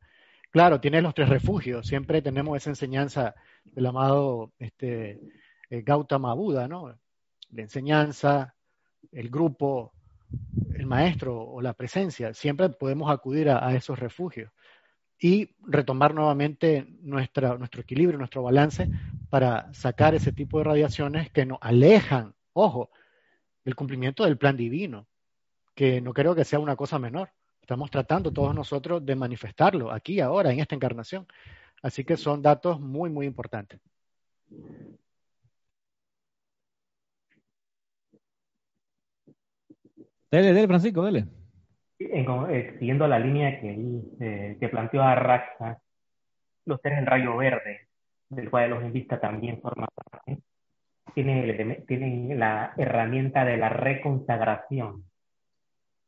Claro, 0.51 0.81
tienes 0.81 1.03
los 1.03 1.14
tres 1.14 1.29
refugios, 1.29 1.87
siempre 1.87 2.23
tenemos 2.23 2.57
esa 2.57 2.71
enseñanza 2.71 3.35
del 3.64 3.87
amado 3.87 4.53
este, 4.59 5.21
eh, 5.70 5.83
Gautama 5.83 6.35
Buda, 6.35 6.68
¿no? 6.68 6.98
La 7.50 7.62
enseñanza, 7.62 8.54
el 9.12 9.31
grupo, 9.31 9.92
el 10.74 10.87
maestro 10.87 11.40
o 11.40 11.61
la 11.61 11.72
presencia, 11.72 12.35
siempre 12.35 12.68
podemos 12.68 13.11
acudir 13.11 13.50
a, 13.50 13.75
esos 13.75 13.98
refugios 13.98 14.52
y 15.19 15.56
retomar 15.66 16.14
nuevamente 16.14 16.87
nuestro 17.00 17.58
equilibrio, 17.81 18.19
nuestro 18.19 18.42
balance 18.42 18.88
para 19.31 19.73
sacar 19.75 20.14
ese 20.14 20.33
tipo 20.33 20.58
de 20.58 20.64
radiaciones 20.64 21.31
que 21.31 21.44
nos 21.44 21.58
alejan, 21.60 22.35
ojo, 22.52 22.90
del 23.64 23.75
cumplimiento 23.75 24.25
del 24.25 24.38
plan 24.38 24.56
divino, 24.56 25.08
que 25.75 26.00
no 26.00 26.12
creo 26.12 26.35
que 26.35 26.44
sea 26.44 26.58
una 26.58 26.77
cosa 26.77 26.98
menor. 26.98 27.31
Estamos 27.60 27.90
tratando 27.90 28.33
todos 28.33 28.54
nosotros 28.54 29.04
de 29.04 29.14
manifestarlo 29.14 29.92
aquí, 29.92 30.21
ahora, 30.21 30.52
en 30.52 30.60
esta 30.60 30.75
encarnación. 30.75 31.27
Así 31.83 32.04
que 32.04 32.16
son 32.16 32.40
datos 32.40 32.81
muy, 32.81 33.10
muy 33.10 33.27
importantes. 33.27 33.81
Dele, 40.31 40.52
dele, 40.52 40.66
Francisco, 40.66 41.02
dele. 41.02 41.26
Eh, 41.98 42.76
siguiendo 42.79 43.08
la 43.08 43.18
línea 43.18 43.60
que, 43.60 43.76
eh, 44.20 44.56
que 44.60 44.68
planteó 44.68 45.02
Arraxa, 45.02 45.81
los 46.66 46.81
tres 46.81 46.98
en 46.98 47.06
rayo 47.06 47.37
verde, 47.37 47.88
del 48.29 48.50
cual 48.50 48.70
los 48.70 48.85
invista 48.85 49.18
también 49.18 49.60
forma 49.60 49.88
parte, 49.88 50.42
tienen, 51.14 51.85
tienen 51.87 52.38
la 52.38 52.72
herramienta 52.76 53.44
de 53.44 53.56
la 53.56 53.68
reconsagración. 53.68 55.04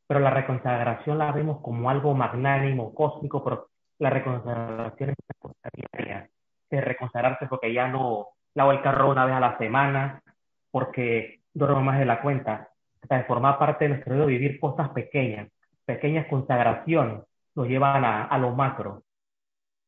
Pero 0.06 0.20
la 0.20 0.30
reconsagración 0.30 1.18
la 1.18 1.32
vemos 1.32 1.60
como 1.62 1.88
algo 1.88 2.14
magnánimo, 2.14 2.94
cósmico, 2.94 3.42
pero 3.42 3.70
la 3.98 4.10
reconsagración 4.10 5.10
es 5.10 5.16
una 5.18 5.38
cosa 5.38 5.68
diaria. 5.72 6.28
De 6.70 6.80
reconsagrarse 6.80 7.46
porque 7.46 7.72
ya 7.72 7.88
no 7.88 8.28
lavo 8.54 8.72
el 8.72 8.82
carro 8.82 9.10
una 9.10 9.24
vez 9.24 9.34
a 9.34 9.40
la 9.40 9.58
semana, 9.58 10.22
porque 10.70 11.40
duermo 11.52 11.80
más 11.82 11.98
de 11.98 12.04
la 12.04 12.20
cuenta. 12.20 12.69
De 13.08 13.24
formar 13.24 13.58
parte 13.58 13.84
de 13.84 13.90
nuestro 13.90 14.14
vida, 14.14 14.26
vivir 14.26 14.60
cosas 14.60 14.90
pequeñas, 14.90 15.48
pequeñas 15.84 16.26
consagraciones, 16.28 17.24
nos 17.54 17.66
llevan 17.66 18.04
a, 18.04 18.26
a 18.26 18.38
lo 18.38 18.52
macro, 18.52 19.02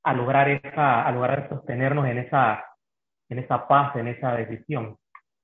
a 0.04 0.12
lograr, 0.12 0.48
esa, 0.48 1.06
a 1.06 1.12
lograr 1.12 1.48
sostenernos 1.48 2.06
en 2.06 2.18
esa, 2.18 2.64
en 3.28 3.38
esa 3.38 3.68
paz, 3.68 3.94
en 3.96 4.08
esa 4.08 4.34
decisión 4.34 4.96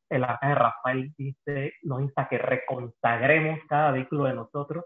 el 0.09 0.25
ángel 0.25 0.57
Rafael 0.57 1.15
dice, 1.17 1.75
nos 1.83 2.01
insta 2.01 2.29
que 2.29 2.39
reconsagremos 2.39 3.61
cada 3.69 3.93
vehículo 3.93 4.25
de 4.25 4.35
nosotros 4.35 4.85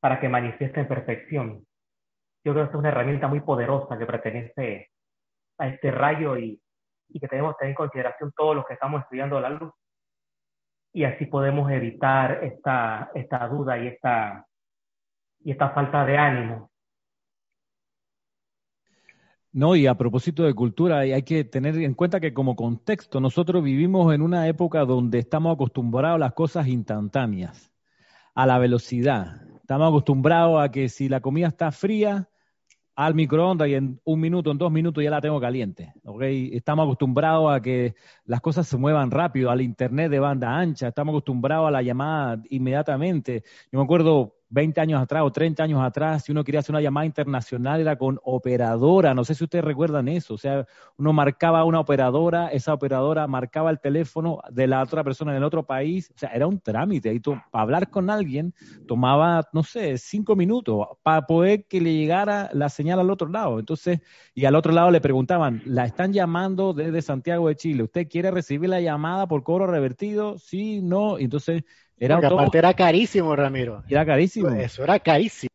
para 0.00 0.20
que 0.20 0.28
manifieste 0.28 0.80
en 0.80 0.88
perfección. 0.88 1.66
Yo 2.44 2.52
creo 2.52 2.64
que 2.64 2.70
es 2.70 2.76
una 2.76 2.88
herramienta 2.88 3.28
muy 3.28 3.40
poderosa 3.40 3.96
que 3.96 4.06
pertenece 4.06 4.90
a 5.58 5.68
este 5.68 5.90
rayo 5.92 6.36
y, 6.36 6.60
que 7.20 7.28
tenemos 7.28 7.52
que 7.52 7.58
tener 7.58 7.70
en 7.72 7.76
consideración 7.76 8.32
todos 8.34 8.56
los 8.56 8.66
que 8.66 8.74
estamos 8.74 9.02
estudiando 9.02 9.38
la 9.38 9.50
luz. 9.50 9.72
Y 10.92 11.04
así 11.04 11.26
podemos 11.26 11.70
evitar 11.70 12.44
esta, 12.44 13.10
esta 13.14 13.48
duda 13.48 13.78
y 13.78 13.88
esta, 13.88 14.46
y 15.44 15.52
esta 15.52 15.70
falta 15.70 16.04
de 16.04 16.18
ánimo 16.18 16.72
no, 19.54 19.76
y 19.76 19.86
a 19.86 19.94
propósito 19.94 20.44
de 20.44 20.54
cultura, 20.54 21.00
hay 21.00 21.22
que 21.24 21.44
tener 21.44 21.76
en 21.76 21.92
cuenta 21.92 22.20
que 22.20 22.32
como 22.32 22.56
contexto 22.56 23.20
nosotros 23.20 23.62
vivimos 23.62 24.14
en 24.14 24.22
una 24.22 24.48
época 24.48 24.86
donde 24.86 25.18
estamos 25.18 25.54
acostumbrados 25.54 26.16
a 26.16 26.18
las 26.18 26.32
cosas 26.32 26.68
instantáneas, 26.68 27.70
a 28.34 28.46
la 28.46 28.58
velocidad. 28.58 29.42
Estamos 29.56 29.88
acostumbrados 29.88 30.62
a 30.62 30.70
que 30.70 30.88
si 30.88 31.10
la 31.10 31.20
comida 31.20 31.48
está 31.48 31.70
fría, 31.70 32.30
al 32.94 33.14
microondas 33.14 33.68
y 33.68 33.74
en 33.74 34.00
un 34.04 34.20
minuto, 34.20 34.50
en 34.50 34.58
dos 34.58 34.70
minutos 34.70 35.02
ya 35.02 35.10
la 35.10 35.20
tengo 35.20 35.40
caliente. 35.40 35.94
Estamos 36.52 36.84
acostumbrados 36.84 37.54
a 37.54 37.60
que 37.60 37.94
las 38.24 38.40
cosas 38.40 38.66
se 38.66 38.76
muevan 38.76 39.10
rápido, 39.10 39.50
al 39.50 39.62
internet 39.62 40.10
de 40.10 40.18
banda 40.18 40.56
ancha, 40.58 40.88
estamos 40.88 41.12
acostumbrados 41.12 41.68
a 41.68 41.70
la 41.70 41.82
llamada 41.82 42.42
inmediatamente. 42.50 43.44
Yo 43.70 43.78
me 43.78 43.84
acuerdo 43.84 44.36
20 44.52 44.82
años 44.82 45.02
atrás 45.02 45.22
o 45.24 45.32
30 45.32 45.62
años 45.64 45.82
atrás, 45.82 46.24
si 46.24 46.32
uno 46.32 46.44
quería 46.44 46.60
hacer 46.60 46.74
una 46.74 46.82
llamada 46.82 47.06
internacional 47.06 47.80
era 47.80 47.96
con 47.96 48.20
operadora, 48.22 49.14
no 49.14 49.24
sé 49.24 49.34
si 49.34 49.44
ustedes 49.44 49.64
recuerdan 49.64 50.08
eso, 50.08 50.34
o 50.34 50.38
sea, 50.38 50.66
uno 50.98 51.14
marcaba 51.14 51.64
una 51.64 51.80
operadora, 51.80 52.48
esa 52.48 52.74
operadora 52.74 53.26
marcaba 53.26 53.70
el 53.70 53.80
teléfono 53.80 54.40
de 54.50 54.66
la 54.66 54.82
otra 54.82 55.02
persona 55.02 55.32
en 55.32 55.38
el 55.38 55.44
otro 55.44 55.64
país, 55.64 56.10
o 56.14 56.18
sea, 56.18 56.28
era 56.34 56.46
un 56.46 56.60
trámite, 56.60 57.14
y 57.14 57.20
para 57.20 57.40
hablar 57.52 57.88
con 57.88 58.10
alguien 58.10 58.54
tomaba, 58.86 59.48
no 59.54 59.62
sé, 59.62 59.96
cinco 59.96 60.36
minutos 60.36 60.86
para 61.02 61.26
poder 61.26 61.64
que 61.66 61.80
le 61.80 61.94
llegara 61.94 62.50
la 62.52 62.68
señal 62.68 63.00
al 63.00 63.10
otro 63.10 63.28
lado, 63.28 63.58
entonces, 63.58 64.00
y 64.34 64.44
al 64.44 64.54
otro 64.54 64.72
lado 64.72 64.90
le 64.90 65.00
preguntaban, 65.00 65.62
la 65.64 65.86
están 65.86 66.12
llamando 66.12 66.74
desde 66.74 67.00
Santiago 67.00 67.48
de 67.48 67.56
Chile, 67.56 67.84
¿usted 67.84 68.06
quiere 68.06 68.30
recibir 68.30 68.68
la 68.68 68.82
llamada 68.82 69.26
por 69.26 69.44
cobro 69.44 69.66
revertido? 69.66 70.36
Sí, 70.36 70.82
no, 70.82 71.18
entonces 71.18 71.64
era 72.04 72.16
aparte 72.16 72.58
era 72.58 72.74
carísimo, 72.74 73.36
Ramiro. 73.36 73.84
Era 73.88 74.04
carísimo. 74.04 74.48
Eso 74.48 74.82
era 74.82 74.98
carísimo. 74.98 75.48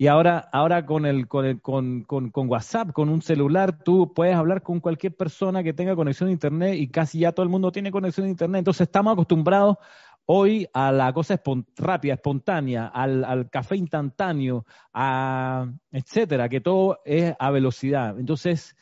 Y 0.00 0.06
ahora, 0.06 0.48
ahora 0.52 0.86
con, 0.86 1.06
el, 1.06 1.26
con, 1.26 1.44
el, 1.44 1.60
con, 1.60 2.04
con, 2.04 2.30
con, 2.30 2.48
WhatsApp, 2.48 2.92
con 2.92 3.08
un 3.08 3.20
celular, 3.20 3.82
tú 3.82 4.14
puedes 4.14 4.36
hablar 4.36 4.62
con 4.62 4.78
cualquier 4.78 5.16
persona 5.16 5.64
que 5.64 5.72
tenga 5.72 5.96
conexión 5.96 6.28
a 6.28 6.32
Internet 6.32 6.76
y 6.76 6.86
casi 6.86 7.18
ya 7.18 7.32
todo 7.32 7.42
el 7.42 7.48
mundo 7.48 7.72
tiene 7.72 7.90
conexión 7.90 8.26
a 8.26 8.30
Internet. 8.30 8.60
Entonces 8.60 8.82
estamos 8.82 9.12
acostumbrados 9.12 9.76
hoy 10.24 10.68
a 10.72 10.92
la 10.92 11.12
cosa 11.12 11.42
rápida, 11.76 12.14
espontánea, 12.14 12.86
al, 12.86 13.24
al, 13.24 13.50
café 13.50 13.74
instantáneo, 13.74 14.66
a, 14.92 15.66
etcétera, 15.90 16.48
que 16.48 16.60
todo 16.60 17.00
es 17.04 17.34
a 17.36 17.50
velocidad. 17.50 18.20
Entonces, 18.20 18.76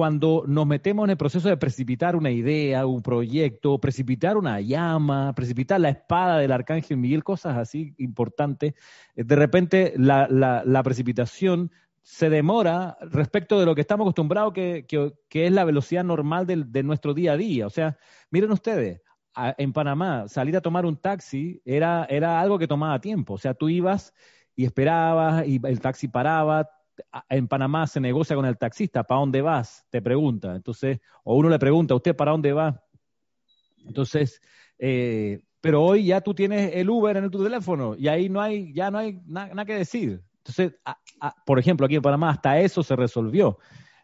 cuando 0.00 0.44
nos 0.46 0.66
metemos 0.66 1.04
en 1.04 1.10
el 1.10 1.18
proceso 1.18 1.50
de 1.50 1.58
precipitar 1.58 2.16
una 2.16 2.30
idea, 2.30 2.86
un 2.86 3.02
proyecto, 3.02 3.78
precipitar 3.78 4.38
una 4.38 4.58
llama, 4.58 5.34
precipitar 5.34 5.78
la 5.78 5.90
espada 5.90 6.38
del 6.38 6.52
arcángel 6.52 6.96
Miguel, 6.96 7.22
cosas 7.22 7.58
así 7.58 7.94
importantes, 7.98 8.72
eh, 9.14 9.24
de 9.24 9.36
repente 9.36 9.92
la, 9.98 10.80
precipitación 10.82 11.70
se 12.00 12.30
demora 12.30 12.96
respecto 13.02 13.60
de 13.60 13.66
lo 13.66 13.74
que 13.74 13.82
estamos 13.82 14.06
acostumbrados, 14.06 14.54
que, 14.54 14.86
es 15.30 15.52
la 15.52 15.64
velocidad 15.64 16.02
normal 16.02 16.46
de, 16.46 16.82
nuestro 16.82 17.12
día 17.12 17.32
a 17.32 17.36
día. 17.36 17.66
O 17.66 17.70
sea, 17.70 17.98
miren 18.30 18.52
ustedes, 18.52 19.02
en 19.36 19.74
Panamá, 19.74 20.28
salir 20.28 20.56
a 20.56 20.62
tomar 20.62 20.86
un 20.86 20.96
taxi 20.96 21.60
era 21.66 22.06
algo 22.40 22.58
que 22.58 22.66
tomaba 22.66 23.02
tiempo. 23.02 23.34
O 23.34 23.38
sea, 23.38 23.52
tú 23.52 23.68
ibas 23.68 24.14
y 24.56 24.64
esperabas 24.64 25.46
y 25.46 25.60
el 25.62 25.78
taxi 25.78 26.08
paraba, 26.08 26.70
en 27.28 27.48
Panamá 27.48 27.86
se 27.86 28.00
negocia 28.00 28.36
con 28.36 28.46
el 28.46 28.58
taxista, 28.58 29.04
¿para 29.04 29.20
dónde 29.20 29.42
vas? 29.42 29.86
Te 29.90 30.02
pregunta. 30.02 30.54
Entonces, 30.54 31.00
o 31.24 31.36
uno 31.36 31.48
le 31.48 31.58
pregunta, 31.58 31.94
¿usted 31.94 32.14
para 32.14 32.32
dónde 32.32 32.52
va? 32.52 32.82
Entonces, 33.86 34.40
eh, 34.78 35.42
pero 35.60 35.82
hoy 35.82 36.06
ya 36.06 36.20
tú 36.20 36.34
tienes 36.34 36.72
el 36.74 36.88
Uber 36.88 37.16
en 37.16 37.30
tu 37.30 37.42
teléfono 37.42 37.94
y 37.96 38.08
ahí 38.08 38.28
no 38.28 38.40
hay, 38.40 38.72
ya 38.72 38.90
no 38.90 38.98
hay 38.98 39.20
nada 39.26 39.64
que 39.64 39.74
decir. 39.74 40.22
Entonces, 40.38 40.72
por 41.44 41.58
ejemplo, 41.58 41.86
aquí 41.86 41.96
en 41.96 42.02
Panamá 42.02 42.30
hasta 42.30 42.58
eso 42.58 42.82
se 42.82 42.96
resolvió. 42.96 43.58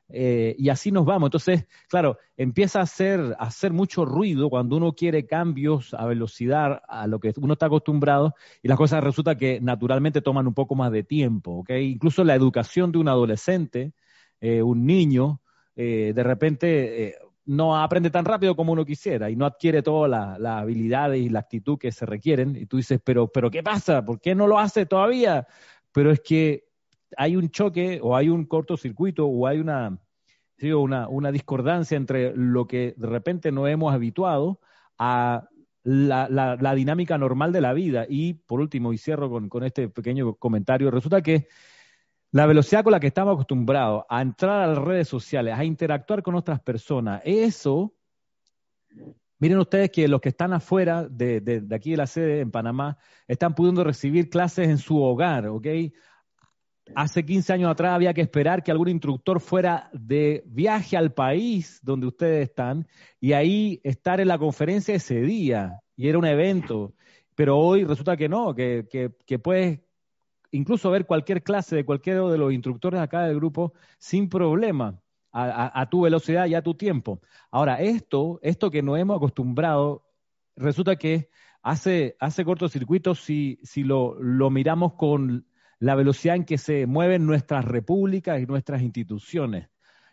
Eh, 0.08 0.54
y 0.58 0.68
así 0.68 0.92
nos 0.92 1.04
vamos. 1.04 1.28
Entonces, 1.28 1.66
claro, 1.88 2.18
empieza 2.36 2.80
a 2.80 2.82
hacer, 2.82 3.20
a 3.38 3.46
hacer 3.46 3.72
mucho 3.72 4.04
ruido 4.04 4.48
cuando 4.48 4.76
uno 4.76 4.92
quiere 4.92 5.26
cambios 5.26 5.94
a 5.94 6.06
velocidad, 6.06 6.82
a 6.88 7.06
lo 7.06 7.18
que 7.18 7.32
uno 7.36 7.54
está 7.54 7.66
acostumbrado, 7.66 8.34
y 8.62 8.68
las 8.68 8.76
cosas 8.76 9.02
resulta 9.02 9.36
que 9.36 9.60
naturalmente 9.60 10.20
toman 10.20 10.46
un 10.46 10.54
poco 10.54 10.74
más 10.74 10.92
de 10.92 11.02
tiempo. 11.02 11.58
¿okay? 11.58 11.90
Incluso 11.90 12.24
la 12.24 12.34
educación 12.34 12.92
de 12.92 12.98
un 12.98 13.08
adolescente, 13.08 13.92
eh, 14.40 14.62
un 14.62 14.86
niño, 14.86 15.40
eh, 15.74 16.12
de 16.14 16.22
repente 16.22 17.16
no 17.46 17.76
aprende 17.80 18.10
tan 18.10 18.24
rápido 18.24 18.56
como 18.56 18.72
uno 18.72 18.84
quisiera 18.84 19.30
y 19.30 19.36
no 19.36 19.46
adquiere 19.46 19.80
todas 19.82 20.10
las 20.40 20.62
habilidades 20.62 21.20
y 21.20 21.28
la 21.28 21.40
actitud 21.40 21.78
que 21.78 21.92
se 21.92 22.04
requieren. 22.04 22.56
Y 22.56 22.66
tú 22.66 22.76
dices, 22.76 23.00
pero, 23.04 23.28
pero 23.28 23.50
¿qué 23.50 23.62
pasa? 23.62 24.04
¿Por 24.04 24.20
qué 24.20 24.34
no 24.34 24.48
lo 24.48 24.58
hace 24.58 24.84
todavía? 24.84 25.46
Pero 25.92 26.10
es 26.10 26.20
que 26.20 26.65
hay 27.16 27.36
un 27.36 27.50
choque 27.50 28.00
o 28.02 28.16
hay 28.16 28.28
un 28.28 28.46
cortocircuito 28.46 29.26
o 29.26 29.46
hay 29.46 29.58
una, 29.60 29.98
una, 31.08 31.32
discordancia 31.32 31.96
entre 31.96 32.34
lo 32.36 32.66
que 32.66 32.94
de 32.96 33.06
repente 33.06 33.52
no 33.52 33.66
hemos 33.66 33.92
habituado 33.92 34.60
a 34.98 35.48
la, 35.82 36.74
dinámica 36.74 37.18
normal 37.18 37.52
de 37.52 37.60
la 37.60 37.72
vida. 37.72 38.06
Y 38.08 38.34
por 38.34 38.60
último, 38.60 38.92
y 38.92 38.98
cierro 38.98 39.30
con, 39.30 39.48
con 39.48 39.64
este 39.64 39.88
pequeño 39.88 40.34
comentario, 40.34 40.90
resulta 40.90 41.22
que 41.22 41.48
la 42.32 42.46
velocidad 42.46 42.82
con 42.82 42.92
la 42.92 43.00
que 43.00 43.06
estamos 43.06 43.34
acostumbrados 43.34 44.04
a 44.08 44.20
entrar 44.20 44.62
a 44.62 44.66
las 44.66 44.78
redes 44.78 45.08
sociales, 45.08 45.54
a 45.56 45.64
interactuar 45.64 46.22
con 46.22 46.34
otras 46.34 46.60
personas, 46.60 47.22
eso, 47.24 47.94
miren 49.38 49.58
ustedes 49.58 49.90
que 49.90 50.08
los 50.08 50.20
que 50.20 50.30
están 50.30 50.52
afuera 50.52 51.06
de, 51.08 51.40
de, 51.40 51.60
de 51.60 51.74
aquí 51.74 51.92
de 51.92 51.96
la 51.96 52.06
sede 52.06 52.40
en 52.40 52.50
Panamá 52.50 52.98
están 53.28 53.54
pudiendo 53.54 53.84
recibir 53.84 54.28
clases 54.28 54.68
en 54.68 54.78
su 54.78 55.00
hogar, 55.00 55.46
¿ok? 55.46 55.66
Hace 56.94 57.24
15 57.24 57.52
años 57.52 57.70
atrás 57.70 57.94
había 57.94 58.14
que 58.14 58.20
esperar 58.20 58.62
que 58.62 58.70
algún 58.70 58.88
instructor 58.88 59.40
fuera 59.40 59.90
de 59.92 60.44
viaje 60.46 60.96
al 60.96 61.12
país 61.12 61.80
donde 61.82 62.06
ustedes 62.06 62.48
están 62.48 62.86
y 63.20 63.32
ahí 63.32 63.80
estar 63.82 64.20
en 64.20 64.28
la 64.28 64.38
conferencia 64.38 64.94
ese 64.94 65.20
día. 65.20 65.80
Y 65.96 66.08
era 66.08 66.18
un 66.18 66.26
evento. 66.26 66.94
Pero 67.34 67.58
hoy 67.58 67.84
resulta 67.84 68.16
que 68.16 68.28
no, 68.28 68.54
que, 68.54 68.86
que, 69.26 69.38
puedes 69.38 69.80
incluso 70.52 70.90
ver 70.90 71.06
cualquier 71.06 71.42
clase 71.42 71.76
de 71.76 71.84
cualquiera 71.84 72.22
de 72.28 72.38
los 72.38 72.52
instructores 72.52 73.00
acá 73.00 73.24
del 73.24 73.36
grupo 73.36 73.74
sin 73.98 74.28
problema. 74.28 75.00
A, 75.38 75.86
tu 75.90 76.00
velocidad 76.00 76.46
y 76.46 76.54
a 76.54 76.62
tu 76.62 76.72
tiempo. 76.72 77.20
Ahora, 77.50 77.78
esto, 77.82 78.40
esto 78.42 78.70
que 78.70 78.80
nos 78.80 78.98
hemos 78.98 79.18
acostumbrado, 79.18 80.06
resulta 80.56 80.96
que 80.96 81.28
hace, 81.60 82.16
hace 82.20 82.42
cortocircuito 82.42 83.14
si, 83.14 83.58
si 83.62 83.82
lo, 83.82 84.14
lo 84.18 84.48
miramos 84.48 84.94
con 84.94 85.44
la 85.78 85.94
velocidad 85.94 86.36
en 86.36 86.44
que 86.44 86.58
se 86.58 86.86
mueven 86.86 87.26
nuestras 87.26 87.64
repúblicas 87.64 88.40
y 88.40 88.46
nuestras 88.46 88.82
instituciones. 88.82 89.68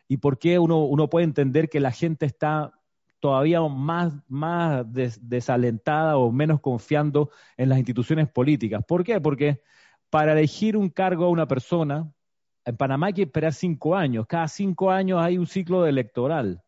Y 0.07 0.17
por 0.17 0.37
qué 0.37 0.59
uno, 0.59 0.83
uno 0.85 1.09
puede 1.09 1.25
entender 1.25 1.69
que 1.69 1.79
la 1.79 1.91
gente 1.91 2.25
está 2.25 2.73
todavía 3.19 3.61
más, 3.61 4.13
más 4.27 4.85
desalentada 4.91 6.17
o 6.17 6.31
menos 6.31 6.59
confiando 6.59 7.29
en 7.55 7.69
las 7.69 7.77
instituciones 7.77 8.27
políticas. 8.27 8.83
¿Por 8.85 9.05
qué? 9.05 9.21
Porque 9.21 9.61
para 10.09 10.33
elegir 10.33 10.75
un 10.75 10.89
cargo 10.89 11.25
a 11.25 11.29
una 11.29 11.47
persona, 11.47 12.11
en 12.65 12.77
Panamá 12.77 13.07
hay 13.07 13.13
que 13.13 13.23
esperar 13.23 13.53
cinco 13.53 13.95
años. 13.95 14.25
Cada 14.27 14.47
cinco 14.47 14.91
años 14.91 15.21
hay 15.21 15.37
un 15.37 15.47
ciclo 15.47 15.85
electoral. 15.85 16.62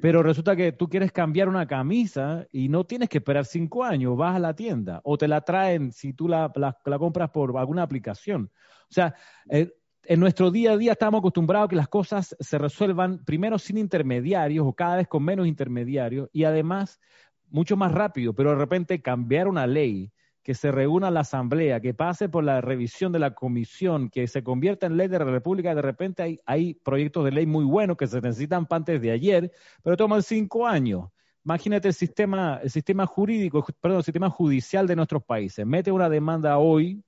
Pero 0.00 0.22
resulta 0.22 0.54
que 0.54 0.72
tú 0.72 0.88
quieres 0.88 1.10
cambiar 1.10 1.48
una 1.48 1.66
camisa 1.66 2.46
y 2.52 2.68
no 2.68 2.84
tienes 2.84 3.08
que 3.08 3.18
esperar 3.18 3.44
cinco 3.44 3.82
años, 3.82 4.16
vas 4.16 4.36
a 4.36 4.38
la 4.38 4.54
tienda 4.54 5.00
o 5.02 5.18
te 5.18 5.26
la 5.26 5.40
traen 5.40 5.90
si 5.92 6.12
tú 6.12 6.28
la, 6.28 6.52
compras 6.98 7.30
por 7.30 7.56
alguna 7.58 7.82
aplicación. 7.82 8.50
O 8.88 8.92
sea, 8.92 9.14
eh, 9.50 9.72
en 10.04 10.20
nuestro 10.20 10.50
día 10.50 10.72
a 10.72 10.76
día 10.76 10.92
estamos 10.92 11.18
acostumbrados 11.18 11.66
a 11.66 11.68
que 11.70 11.76
las 11.76 11.88
cosas 11.88 12.36
se 12.38 12.58
resuelvan 12.58 13.24
primero 13.24 13.58
sin 13.58 13.78
intermediarios 13.78 14.66
o 14.66 14.72
cada 14.72 14.96
vez 14.96 15.08
con 15.08 15.24
menos 15.24 15.46
intermediarios 15.46 16.28
y 16.32 16.44
además 16.44 17.00
mucho 17.48 17.76
más 17.76 17.92
rápido, 17.92 18.32
pero 18.32 18.50
de 18.50 18.56
repente 18.56 19.02
cambiar 19.02 19.48
una 19.48 19.66
ley, 19.66 20.12
que 20.50 20.54
se 20.56 20.72
reúna 20.72 21.12
la 21.12 21.20
asamblea, 21.20 21.78
que 21.78 21.94
pase 21.94 22.28
por 22.28 22.42
la 22.42 22.60
revisión 22.60 23.12
de 23.12 23.20
la 23.20 23.34
comisión, 23.34 24.10
que 24.10 24.26
se 24.26 24.42
convierta 24.42 24.86
en 24.86 24.96
ley 24.96 25.06
de 25.06 25.20
la 25.20 25.24
República, 25.24 25.76
de 25.76 25.80
repente 25.80 26.24
hay, 26.24 26.40
hay 26.44 26.74
proyectos 26.74 27.24
de 27.24 27.30
ley 27.30 27.46
muy 27.46 27.64
buenos 27.64 27.96
que 27.96 28.08
se 28.08 28.20
necesitan 28.20 28.66
antes 28.68 29.00
de 29.00 29.12
ayer, 29.12 29.52
pero 29.84 29.96
toman 29.96 30.24
cinco 30.24 30.66
años. 30.66 31.08
Imagínate 31.44 31.86
el 31.86 31.94
sistema, 31.94 32.58
el 32.64 32.68
sistema 32.68 33.06
jurídico, 33.06 33.64
perdón, 33.80 33.98
el 33.98 34.04
sistema 34.04 34.28
judicial 34.28 34.88
de 34.88 34.96
nuestros 34.96 35.22
países. 35.22 35.64
Mete 35.64 35.92
una 35.92 36.08
demanda 36.08 36.58
hoy 36.58 37.00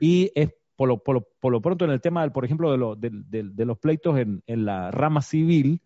y 0.00 0.30
es 0.36 0.54
por 0.76 0.86
lo, 0.86 1.02
por 1.02 1.50
lo, 1.50 1.60
pronto 1.60 1.84
en 1.86 1.90
el 1.90 2.00
tema, 2.00 2.30
por 2.30 2.44
ejemplo, 2.44 2.94
de, 2.94 3.10
de 3.10 3.64
los 3.64 3.78
pleitos 3.80 4.16
en 4.16 4.64
la 4.64 4.92
rama 4.92 5.22
civil, 5.22 5.82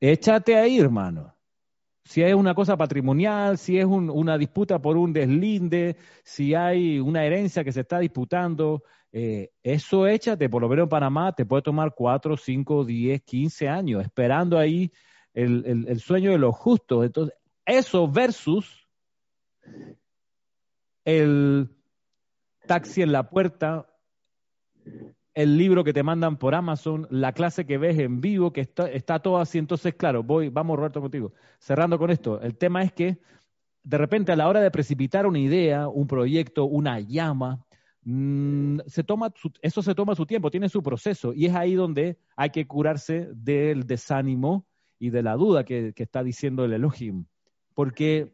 échate 0.00 0.56
ahí, 0.56 0.80
hermano 0.80 1.36
si 2.04 2.22
es 2.22 2.34
una 2.34 2.54
cosa 2.54 2.76
patrimonial, 2.76 3.56
si 3.56 3.78
es 3.78 3.86
una 3.86 4.36
disputa 4.36 4.80
por 4.80 4.96
un 4.96 5.12
deslinde, 5.12 5.96
si 6.22 6.54
hay 6.54 7.00
una 7.00 7.24
herencia 7.24 7.64
que 7.64 7.72
se 7.72 7.80
está 7.80 7.98
disputando, 7.98 8.84
eh, 9.10 9.52
eso 9.62 10.06
échate, 10.06 10.48
por 10.48 10.60
lo 10.60 10.68
menos 10.68 10.84
en 10.84 10.88
Panamá, 10.90 11.34
te 11.34 11.46
puede 11.46 11.62
tomar 11.62 11.94
4, 11.94 12.36
5, 12.36 12.84
10, 12.84 13.22
15 13.22 13.68
años, 13.68 14.02
esperando 14.02 14.58
ahí 14.58 14.92
el, 15.32 15.86
el 15.88 16.00
sueño 16.00 16.30
de 16.32 16.38
los 16.38 16.54
justos. 16.54 17.06
Entonces, 17.06 17.34
eso 17.64 18.06
versus 18.06 18.86
el 21.04 21.70
taxi 22.66 23.02
en 23.02 23.12
la 23.12 23.28
puerta, 23.30 23.86
el 25.34 25.58
libro 25.58 25.82
que 25.82 25.92
te 25.92 26.02
mandan 26.02 26.36
por 26.36 26.54
Amazon, 26.54 27.06
la 27.10 27.32
clase 27.32 27.66
que 27.66 27.76
ves 27.76 27.98
en 27.98 28.20
vivo, 28.20 28.52
que 28.52 28.60
está, 28.60 28.88
está 28.90 29.18
todo 29.18 29.38
así. 29.38 29.58
Entonces, 29.58 29.94
claro, 29.94 30.22
voy, 30.22 30.48
vamos 30.48 30.76
Roberto 30.76 31.00
contigo. 31.00 31.32
Cerrando 31.58 31.98
con 31.98 32.10
esto, 32.10 32.40
el 32.40 32.56
tema 32.56 32.82
es 32.82 32.92
que 32.92 33.18
de 33.82 33.98
repente 33.98 34.32
a 34.32 34.36
la 34.36 34.48
hora 34.48 34.60
de 34.60 34.70
precipitar 34.70 35.26
una 35.26 35.38
idea, 35.38 35.88
un 35.88 36.06
proyecto, 36.06 36.64
una 36.64 37.00
llama, 37.00 37.64
mm, 38.04 38.80
eso 39.60 39.82
se 39.82 39.94
toma 39.94 40.14
su 40.14 40.26
tiempo, 40.26 40.50
tiene 40.50 40.68
su 40.68 40.82
proceso 40.82 41.34
y 41.34 41.46
es 41.46 41.54
ahí 41.54 41.74
donde 41.74 42.18
hay 42.36 42.50
que 42.50 42.66
curarse 42.66 43.28
del 43.34 43.86
desánimo 43.86 44.66
y 44.98 45.10
de 45.10 45.22
la 45.22 45.34
duda 45.34 45.64
que, 45.64 45.92
que 45.94 46.04
está 46.04 46.22
diciendo 46.22 46.64
el 46.64 46.72
Elohim, 46.72 47.26
porque 47.74 48.32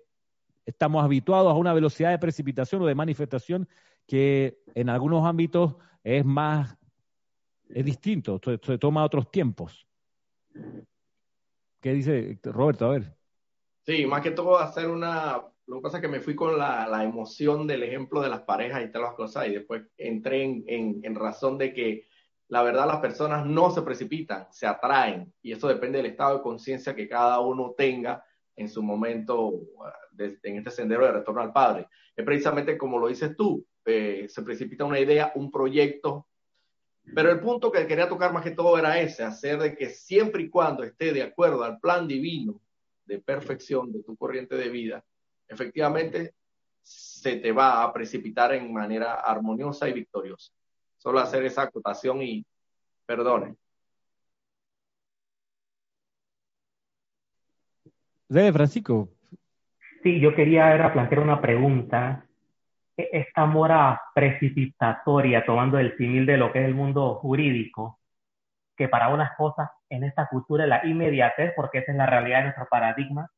estamos 0.67 1.03
habituados 1.03 1.51
a 1.53 1.57
una 1.57 1.73
velocidad 1.73 2.11
de 2.11 2.19
precipitación 2.19 2.83
o 2.83 2.87
de 2.87 2.95
manifestación 2.95 3.69
que 4.07 4.59
en 4.75 4.89
algunos 4.89 5.27
ámbitos 5.27 5.77
es 6.05 6.25
más 6.25 6.77
es 7.75 7.85
distinto, 7.85 8.41
se, 8.43 8.79
toma 8.79 9.05
otros 9.05 9.31
tiempos. 9.31 9.87
¿Qué 11.81 11.93
dice 11.93 12.39
Roberto? 12.45 12.87
A 12.87 12.91
ver. 12.91 13.17
Sí, 13.87 14.07
más 14.07 14.23
que 14.23 14.33
todo 14.33 14.59
hacer 14.59 14.89
una... 14.89 15.43
Lo 15.67 15.77
que 15.77 15.83
pasa 15.83 15.99
es 15.99 16.03
que 16.03 16.09
me 16.09 16.21
fui 16.21 16.35
con 16.35 16.59
la, 16.59 16.89
la 16.89 17.05
emoción 17.05 17.67
del 17.67 17.85
ejemplo 17.85 18.21
de 18.21 18.29
las 18.29 18.43
parejas 18.43 18.83
y 18.83 18.91
todas 18.91 19.09
las 19.09 19.17
cosas 19.17 19.47
y 19.47 19.53
después 19.53 19.83
entré 19.97 20.43
en, 20.43 21.01
en, 21.03 21.15
razón 21.15 21.59
de 21.59 21.73
que 21.73 22.09
la 22.49 22.63
verdad 22.65 22.89
las 22.89 22.99
personas 22.99 23.47
no 23.47 23.71
se 23.71 23.83
precipitan, 23.83 24.49
se 24.51 24.67
atraen 24.67 25.33
y 25.41 25.53
eso 25.53 25.69
depende 25.69 25.99
del 25.99 26.11
estado 26.11 26.39
de 26.39 26.43
conciencia 26.43 26.97
que 26.97 27.09
cada 27.09 27.39
uno 27.39 27.73
tenga 27.79 28.25
en 28.57 28.69
su 28.69 28.83
momento 28.83 29.61
en 30.19 30.57
este 30.57 30.71
sendero 30.73 31.05
de 31.05 31.13
retorno 31.13 31.41
al 31.41 31.53
Padre. 31.53 31.87
Es 32.17 32.25
precisamente 32.25 32.77
como 32.77 32.99
lo 32.99 33.07
dices 33.07 33.37
tú, 33.37 33.65
eh, 33.85 34.27
se 34.29 34.43
precipita 34.43 34.85
una 34.85 34.99
idea, 34.99 35.33
un 35.37 35.53
proyecto, 35.53 36.27
pero 37.15 37.31
el 37.31 37.41
punto 37.41 37.71
que 37.71 37.87
quería 37.87 38.09
tocar 38.09 38.33
más 38.33 38.43
que 38.43 38.53
todo 38.53 38.79
era 38.79 39.01
ese, 39.01 39.23
hacer 39.25 39.59
de 39.59 39.77
que 39.77 39.91
siempre 39.91 40.43
y 40.43 40.51
cuando 40.51 40.83
esté 40.83 41.13
de 41.13 41.23
acuerdo 41.23 41.65
al 41.65 41.79
plan 41.79 42.07
divino 42.07 42.61
de 43.05 43.19
perfección 43.19 43.93
de 43.93 44.03
tu 44.03 44.17
corriente 44.17 44.57
de 44.57 44.69
vida, 44.69 45.05
efectivamente 45.49 46.35
se 46.83 47.37
te 47.37 47.53
va 47.53 47.83
a 47.83 47.93
precipitar 47.93 48.53
en 48.55 48.73
manera 48.73 49.15
armoniosa 49.15 49.89
y 49.89 49.93
victoriosa. 49.93 50.53
Solo 50.97 51.21
hacer 51.21 51.45
esa 51.45 51.63
acotación 51.63 52.23
y 52.23 52.45
perdone. 53.07 53.57
De 58.29 58.53
Francisco. 58.53 59.09
Sí, 60.03 60.21
yo 60.21 60.35
quería 60.35 60.91
plantear 60.93 61.21
una 61.21 61.41
pregunta 61.41 62.30
esta 63.13 63.47
mora 63.47 64.01
precipitatoria, 64.15 65.45
tomando 65.45 65.79
el 65.79 65.97
simil 65.97 66.27
de 66.27 66.37
lo 66.37 66.53
que 66.53 66.61
es 66.61 66.67
el 66.67 66.75
mundo 66.75 67.17
jurídico, 67.17 67.99
que 68.77 68.89
para 68.89 69.09
unas 69.09 69.37
cosas 69.37 69.71
en 69.89 70.05
esta 70.05 70.27
cultura 70.27 70.67
la 70.67 70.85
inmediatez, 70.87 71.53
porque 71.55 71.79
esa 71.79 71.93
es 71.93 71.99
la 71.99 72.07
realidad 72.07 72.39
de 72.39 72.45
nuestro 72.45 72.67
paradigma. 72.71 73.29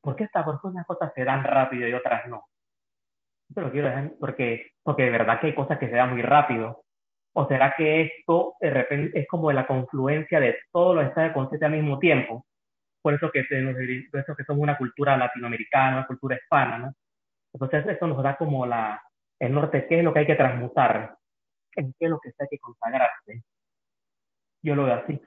¿Por 0.00 0.16
qué, 0.16 0.24
esta, 0.24 0.44
unas 0.64 0.86
cosas 0.86 1.12
se 1.14 1.24
dan 1.24 1.44
rápido 1.44 1.86
y 1.88 1.92
otras 1.92 2.26
no? 2.26 2.44
Lo 3.54 3.70
quiero 3.70 3.88
decir 3.88 4.16
porque, 4.18 4.72
porque 4.82 5.04
de 5.04 5.10
verdad 5.10 5.40
que 5.40 5.48
hay 5.48 5.54
cosas 5.54 5.78
que 5.78 5.88
se 5.88 5.96
dan 5.96 6.10
muy 6.10 6.22
rápido. 6.22 6.84
¿O 7.34 7.46
será 7.46 7.74
que 7.76 8.02
esto 8.02 8.54
de 8.60 8.70
repente 8.70 9.18
es 9.18 9.26
como 9.26 9.52
la 9.52 9.66
confluencia 9.66 10.40
de 10.40 10.56
todos 10.72 10.94
los 10.94 11.06
estados 11.06 11.30
de 11.30 11.34
conciencia 11.34 11.66
al 11.66 11.74
mismo 11.74 11.98
tiempo? 11.98 12.46
Por 13.02 13.14
eso 13.14 13.30
que, 13.30 13.44
por 14.10 14.20
eso 14.20 14.36
que 14.36 14.44
somos 14.44 14.62
una 14.62 14.78
cultura 14.78 15.16
latinoamericana, 15.16 15.98
una 15.98 16.06
cultura 16.06 16.36
hispana, 16.36 16.78
¿no? 16.78 16.94
Entonces 17.52 17.86
eso 17.86 18.06
nos 18.06 18.22
da 18.22 18.36
como 18.36 18.66
la, 18.66 19.02
el 19.38 19.52
norte, 19.52 19.86
qué 19.88 19.98
es 19.98 20.04
lo 20.04 20.12
que 20.12 20.20
hay 20.20 20.26
que 20.26 20.36
transmutar, 20.36 21.16
en 21.76 21.92
qué 21.98 22.06
es 22.06 22.10
lo 22.10 22.20
que 22.20 22.30
hay 22.38 22.48
que 22.48 22.58
consagrarse. 22.58 23.42
Yo 24.62 24.74
lo 24.74 24.84
veo 24.84 24.94
así. 24.94 25.20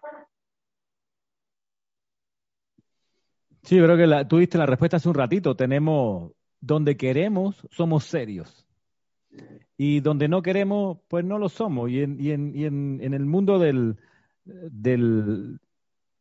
Sí, 3.63 3.79
creo 3.79 3.97
que 3.97 4.07
la, 4.07 4.23
diste 4.23 4.57
la 4.57 4.65
respuesta 4.67 4.97
hace 4.97 5.09
un 5.09 5.15
ratito. 5.15 5.55
Tenemos, 5.55 6.31
donde 6.61 6.95
queremos, 6.97 7.67
somos 7.71 8.05
serios. 8.05 8.65
Y 9.75 9.99
donde 9.99 10.29
no 10.29 10.41
queremos, 10.41 10.99
pues 11.09 11.25
no 11.25 11.37
lo 11.37 11.49
somos. 11.49 11.89
Y 11.89 12.03
en, 12.03 12.17
y 12.19 12.31
en, 12.31 12.55
y 12.55 12.65
en, 12.65 12.99
en 13.01 13.13
el 13.13 13.25
mundo 13.25 13.59
del, 13.59 13.97
del, 14.45 15.59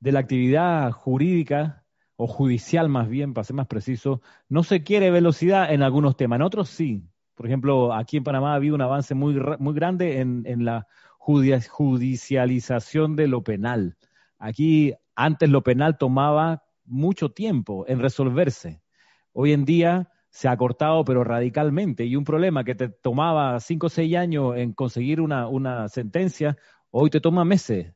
de 0.01 0.13
la 0.13 0.21
actividad 0.21 0.91
jurídica, 0.91 1.84
o 2.17 2.27
judicial 2.27 2.89
más 2.89 3.09
bien, 3.09 3.35
para 3.35 3.45
ser 3.45 3.57
más 3.57 3.67
preciso, 3.67 4.21
no 4.49 4.62
se 4.62 4.83
quiere 4.83 5.11
velocidad 5.11 5.73
en 5.73 5.83
algunos 5.83 6.17
temas, 6.17 6.37
en 6.37 6.43
otros 6.43 6.69
sí. 6.69 7.03
Por 7.35 7.47
ejemplo, 7.47 7.93
aquí 7.93 8.19
en 8.19 8.25
Panamá 8.25 8.53
ha 8.53 8.57
habido 8.57 8.75
un 8.77 8.83
avance 8.83 9.15
muy, 9.15 9.35
muy 9.59 9.75
grande 9.75 10.21
en, 10.21 10.45
en 10.47 10.65
la 10.65 10.87
judicialización 11.19 13.17
de 13.17 13.27
lo 13.27 13.43
penal. 13.43 13.97
Aquí 14.39 14.95
antes 15.17 15.49
lo 15.49 15.62
penal 15.62 15.99
tomaba 15.99 16.62
mucho 16.85 17.31
tiempo 17.31 17.85
en 17.89 18.01
resolverse. 18.01 18.83
Hoy 19.33 19.53
en 19.53 19.65
día 19.65 20.11
se 20.31 20.49
ha 20.49 20.57
cortado, 20.57 21.05
pero 21.05 21.25
radicalmente. 21.25 22.05
Y 22.05 22.17
un 22.17 22.25
problema 22.25 22.62
que 22.65 22.75
te 22.75 22.89
tomaba 22.89 23.59
cinco 23.61 23.87
o 23.87 23.91
seis 23.91 24.15
años 24.17 24.57
en 24.57 24.73
conseguir 24.73 25.21
una, 25.21 25.49
una 25.49 25.89
sentencia, 25.89 26.57
hoy 26.91 27.11
te 27.11 27.21
toma 27.21 27.45
meses 27.45 27.95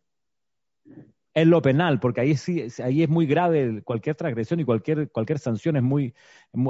en 1.43 1.51
lo 1.51 1.63
penal, 1.63 2.01
porque 2.01 2.21
ahí 2.21 2.37
sí, 2.37 2.67
ahí 2.83 3.03
es 3.03 3.09
muy 3.09 3.27
grave 3.27 3.83
cualquier 3.83 4.17
transgresión 4.17 4.61
y 4.61 4.65
cualquier, 4.65 5.11
cualquier 5.11 5.39
sanción 5.39 5.77
es 5.77 5.83
muy, 5.83 6.15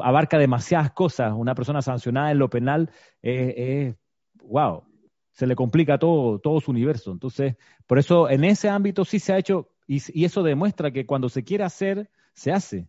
abarca 0.03 0.39
demasiadas 0.39 0.93
cosas. 0.93 1.33
Una 1.37 1.55
persona 1.55 1.83
sancionada 1.83 2.31
en 2.31 2.39
lo 2.39 2.51
penal 2.51 2.91
es, 3.23 3.95
wow, 4.43 4.85
se 5.33 5.47
le 5.47 5.55
complica 5.55 5.99
todo, 5.99 6.39
todo 6.41 6.61
su 6.61 6.71
universo. 6.71 7.13
Entonces, 7.13 7.57
por 7.87 7.99
eso 7.99 8.29
en 8.29 8.45
ese 8.45 8.69
ámbito 8.69 9.05
sí 9.05 9.19
se 9.19 9.33
ha 9.33 9.39
hecho, 9.39 9.71
y, 9.87 10.25
eso 10.25 10.43
demuestra 10.43 10.91
que 10.91 11.07
cuando 11.07 11.29
se 11.29 11.45
quiere 11.45 11.65
hacer, 11.65 12.11
se 12.35 12.53
hace. 12.53 12.89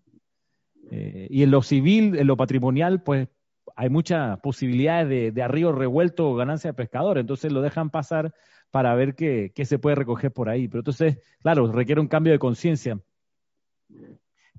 Eh, 0.92 1.28
y 1.30 1.44
en 1.44 1.52
lo 1.52 1.62
civil, 1.62 2.18
en 2.18 2.28
lo 2.28 2.38
patrimonial, 2.38 3.04
pues 3.04 3.28
hay 3.76 3.90
muchas 3.90 4.40
posibilidades 4.40 5.08
de, 5.08 5.32
de 5.32 5.48
revuelto 5.48 6.30
o 6.30 6.36
ganancia 6.36 6.72
de 6.72 6.74
pescador, 6.74 7.18
entonces 7.18 7.52
lo 7.52 7.62
dejan 7.62 7.90
pasar 7.90 8.34
para 8.72 8.94
ver 8.96 9.16
qué, 9.16 9.52
se 9.64 9.80
puede 9.80 9.96
recoger 9.96 10.32
por 10.32 10.50
ahí. 10.50 10.68
Pero 10.68 10.80
entonces, 10.80 11.18
claro, 11.42 11.72
requiere 11.72 12.02
un 12.02 12.08
cambio 12.08 12.34
de 12.34 12.40
conciencia. 12.40 13.00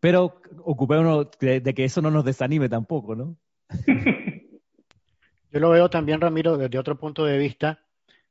Pero 0.00 0.40
ocupémonos 0.64 1.28
de, 1.38 1.61
de, 1.61 1.74
que 1.74 1.84
eso 1.84 2.00
no 2.00 2.11
nos 2.11 2.24
desanime 2.24 2.68
tampoco, 2.68 3.14
¿no? 3.14 3.36
Yo 5.52 5.58
lo 5.61 5.70
veo 5.70 5.90
también, 5.90 6.20
Ramiro, 6.20 6.56
desde 6.56 6.78
otro 6.78 6.98
punto 6.98 7.24
de 7.24 7.36
vista 7.38 7.80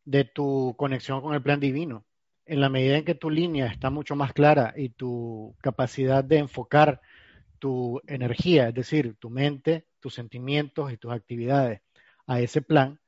de 0.05 0.23
tu 0.23 0.73
conexión 0.77 1.21
con 1.21 1.33
el 1.33 1.41
plan 1.41 1.59
divino. 1.59 2.05
En 2.45 2.61
la 2.61 2.69
medida 2.69 2.97
en 2.97 3.05
que 3.05 3.13
tu 3.13 3.29
línea 3.29 3.67
está 3.67 3.89
mucho 3.89 4.15
más 4.15 4.33
clara 4.33 4.73
y 4.75 4.89
tu 4.89 5.55
capacidad 5.61 6.23
de 6.23 6.39
enfocar 6.39 7.01
tu 7.59 8.01
energía, 8.07 8.69
es 8.69 8.73
decir, 8.73 9.15
tu 9.19 9.29
mente, 9.29 9.85
tus 9.99 10.15
sentimientos 10.15 10.91
y 10.91 10.97
tus 10.97 11.11
actividades 11.11 11.81
a 12.25 12.39
ese 12.39 12.61
plan, 12.61 12.99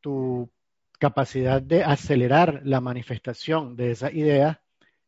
tu 0.00 0.50
capacidad 0.98 1.62
de 1.62 1.84
acelerar 1.84 2.62
la 2.64 2.80
manifestación 2.80 3.76
de 3.76 3.92
esa 3.92 4.12
idea 4.12 4.62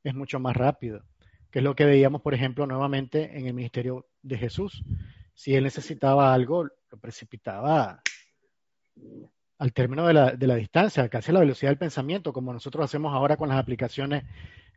es 0.05 0.14
mucho 0.14 0.41
más 0.41 0.57
rápido, 0.57 1.05
que 1.51 1.61
es 1.61 1.64
lo 1.64 1.74
que 1.74 1.84
veíamos, 1.84 2.22
por 2.22 2.34
ejemplo, 2.34 2.66
nuevamente 2.66 3.39
en 3.39 3.47
el 3.47 3.55
ministerio 3.55 4.07
de 4.22 4.39
Jesús. 4.39 4.84
Si 5.34 5.55
él 5.55 5.64
necesitaba 5.64 6.32
algo, 6.34 6.64
lo 6.64 6.99
precipitaba 7.01 8.03
al 9.59 9.72
término 9.72 10.07
de 10.07 10.14
la, 10.14 10.32
de 10.32 10.47
la 10.47 10.55
distancia, 10.55 11.09
casi 11.09 11.30
a 11.30 11.34
la 11.34 11.41
velocidad 11.41 11.70
del 11.70 11.78
pensamiento, 11.78 12.32
como 12.32 12.53
nosotros 12.53 12.84
hacemos 12.84 13.12
ahora 13.12 13.36
con 13.36 13.49
las 13.49 13.59
aplicaciones 13.59 14.24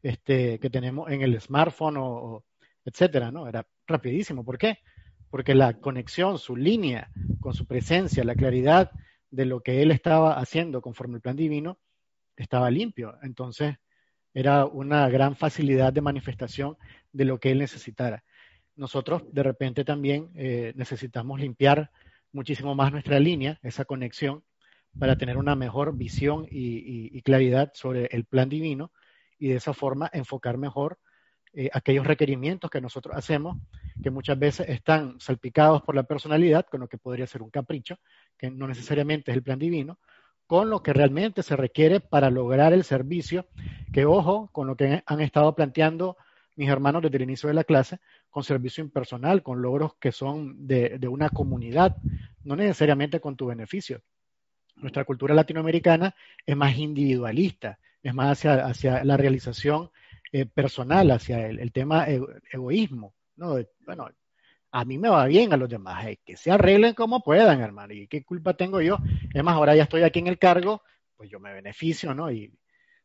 este, 0.02 0.60
que 0.60 0.70
tenemos 0.70 1.12
en 1.12 1.22
el 1.22 1.40
smartphone 1.40 1.98
o, 1.98 2.44
etcétera, 2.84 3.32
¿no? 3.32 3.48
Era 3.48 3.66
rapidísimo. 3.86 4.44
¿Por 4.44 4.58
qué? 4.58 4.80
Porque 5.30 5.54
la 5.54 5.74
conexión, 5.74 6.40
su 6.40 6.56
línea, 6.56 7.12
con 7.40 7.54
su 7.54 7.66
presencia, 7.66 8.24
la 8.24 8.36
claridad 8.36 8.92
de 9.32 9.46
lo 9.46 9.62
que 9.62 9.82
él 9.82 9.92
estaba 9.92 10.38
haciendo 10.40 10.82
conforme 10.82 11.16
el 11.16 11.22
plan 11.22 11.36
divino, 11.36 11.80
estaba 12.36 12.70
limpio. 12.70 13.18
Entonces, 13.24 13.78
era 14.34 14.66
una 14.66 15.10
gran 15.10 15.36
facilidad 15.36 15.92
de 15.92 16.02
manifestación 16.02 16.78
de 17.12 17.26
lo 17.26 17.40
que 17.40 17.52
él 17.52 17.60
necesitara. 17.60 18.24
Nosotros, 18.76 19.24
de 19.32 19.44
repente, 19.44 19.84
también 19.84 20.32
eh, 20.36 20.74
necesitamos 20.76 21.40
limpiar 21.40 21.92
muchísimo 22.32 22.76
más 22.76 22.92
nuestra 22.92 23.20
línea, 23.20 23.60
esa 23.64 23.86
conexión, 23.86 24.44
para 25.00 25.18
tener 25.18 25.38
una 25.38 25.56
mejor 25.56 25.96
visión 25.96 26.46
y 26.50 27.22
claridad 27.22 27.72
sobre 27.74 28.08
el 28.12 28.26
plan 28.26 28.50
divino 28.50 28.92
y 29.40 29.48
de 29.48 29.56
esa 29.56 29.74
forma 29.74 30.10
enfocar 30.14 30.58
mejor 30.58 31.00
eh, 31.54 31.70
aquellos 31.74 32.08
requerimientos 32.08 32.70
que 32.70 32.80
nosotros 32.80 33.16
hacemos, 33.16 33.58
que 34.02 34.10
muchas 34.10 34.40
veces 34.40 34.70
están 34.70 35.20
salpicados 35.20 35.82
por 35.82 35.96
la 35.96 36.04
personalidad, 36.04 36.66
con 36.66 36.80
lo 36.80 36.88
que 36.88 36.98
podría 36.98 37.28
ser 37.28 37.42
un 37.42 37.50
capricho, 37.50 38.00
que 38.38 38.50
no 38.50 38.68
necesariamente 38.68 39.32
es 39.32 39.38
el 39.38 39.44
plan 39.44 39.60
divino, 39.60 40.00
con 40.48 40.70
lo 40.70 40.82
que 40.82 40.94
realmente 40.94 41.44
se 41.44 41.56
requiere 41.56 42.00
para 42.00 42.30
lograr 42.30 42.74
el 42.74 42.84
servicio, 42.84 43.48
que 43.94 44.06
ojo, 44.06 44.50
con 44.52 44.68
lo 44.68 44.76
que 44.76 45.04
han 45.06 45.22
estado 45.22 45.54
planteando 45.56 46.18
mis 46.56 46.70
hermanos 46.70 47.02
desde 47.02 47.18
el 47.18 47.24
inicio 47.24 47.48
de 47.48 47.56
la 47.56 47.64
clase, 47.64 48.00
con 48.30 48.44
servicio 48.44 48.84
impersonal, 48.84 49.44
con 49.44 49.62
logros 49.62 49.96
que 49.96 50.12
son 50.12 50.68
de, 50.68 51.00
de 51.00 51.08
una 51.08 51.30
comunidad, 51.30 51.98
no 52.44 52.56
necesariamente 52.56 53.20
con 53.20 53.36
tu 53.36 53.48
beneficio. 53.48 54.02
Nuestra 54.76 55.06
cultura 55.06 55.36
latinoamericana 55.36 56.16
es 56.46 56.56
más 56.56 56.78
individualista, 56.78 57.80
es 58.02 58.14
más 58.14 58.38
hacia, 58.38 58.66
hacia 58.66 59.04
la 59.04 59.18
realización 59.18 59.92
eh, 60.32 60.46
personal, 60.46 61.12
hacia 61.12 61.48
el, 61.48 61.72
tema 61.72 62.08
egoísmo. 62.52 63.14
¿no? 63.36 63.58
Bueno, 63.86 64.10
a 64.72 64.86
mí 64.86 64.98
me 64.98 65.10
va 65.10 65.26
bien, 65.26 65.54
a 65.54 65.58
los 65.58 65.70
demás, 65.70 66.06
que 66.24 66.38
se 66.38 66.52
arreglen 66.52 66.94
como 66.94 67.22
puedan, 67.22 67.62
hermano. 67.62 67.94
¿Y 67.94 68.08
qué 68.08 68.24
culpa 68.24 68.56
tengo 68.56 68.82
yo? 68.82 68.98
Es 69.34 69.44
más, 69.44 69.56
ahora 69.56 69.76
ya 69.76 69.84
estoy 69.84 70.04
aquí 70.04 70.20
en 70.20 70.28
el 70.28 70.40
cargo, 70.40 70.82
pues 71.16 71.30
yo 71.30 71.40
me 71.40 71.54
beneficio, 71.54 72.14
¿no? 72.14 72.32
Y 72.32 72.54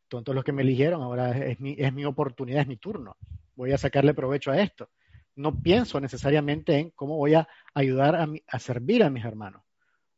todos 0.08 0.34
los 0.34 0.44
que 0.44 0.52
me 0.52 0.62
eligieron, 0.62 1.02
ahora 1.02 1.36
es 1.36 1.58
mi, 1.60 1.74
es 1.78 1.92
mi 1.92 2.04
oportunidad, 2.04 2.62
es 2.62 2.68
mi 2.68 2.76
turno. 2.76 3.16
Voy 3.54 3.72
a 3.72 3.78
sacarle 3.78 4.14
provecho 4.14 4.50
a 4.52 4.60
esto. 4.60 4.90
No 5.34 5.60
pienso 5.60 6.00
necesariamente 6.00 6.78
en 6.78 6.90
cómo 6.90 7.16
voy 7.16 7.34
a 7.34 7.48
ayudar 7.74 8.14
a, 8.16 8.28
a 8.46 8.58
servir 8.58 9.02
a 9.02 9.10
mis 9.10 9.24
hermanos. 9.24 9.62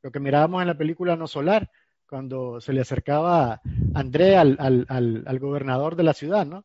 Lo 0.02 0.12
que 0.12 0.20
mirábamos 0.20 0.60
en 0.62 0.68
la 0.68 0.78
película 0.78 1.16
No 1.16 1.26
Solar, 1.26 1.70
cuando 2.08 2.60
se 2.60 2.72
le 2.72 2.80
acercaba 2.80 3.60
André 3.94 4.36
al, 4.36 4.56
al, 4.58 5.38
gobernador 5.38 5.96
de 5.96 6.02
la 6.02 6.14
ciudad, 6.14 6.46
¿no? 6.46 6.64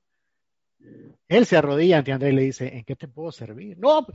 Él 1.27 1.45
se 1.45 1.57
arrodilla 1.57 1.99
ante 1.99 2.11
André 2.11 2.29
y 2.29 2.33
le 2.33 2.41
dice, 2.43 2.77
¿en 2.77 2.83
qué 2.83 2.95
te 2.95 3.07
puedo 3.07 3.31
servir? 3.31 3.77
No, 3.79 4.05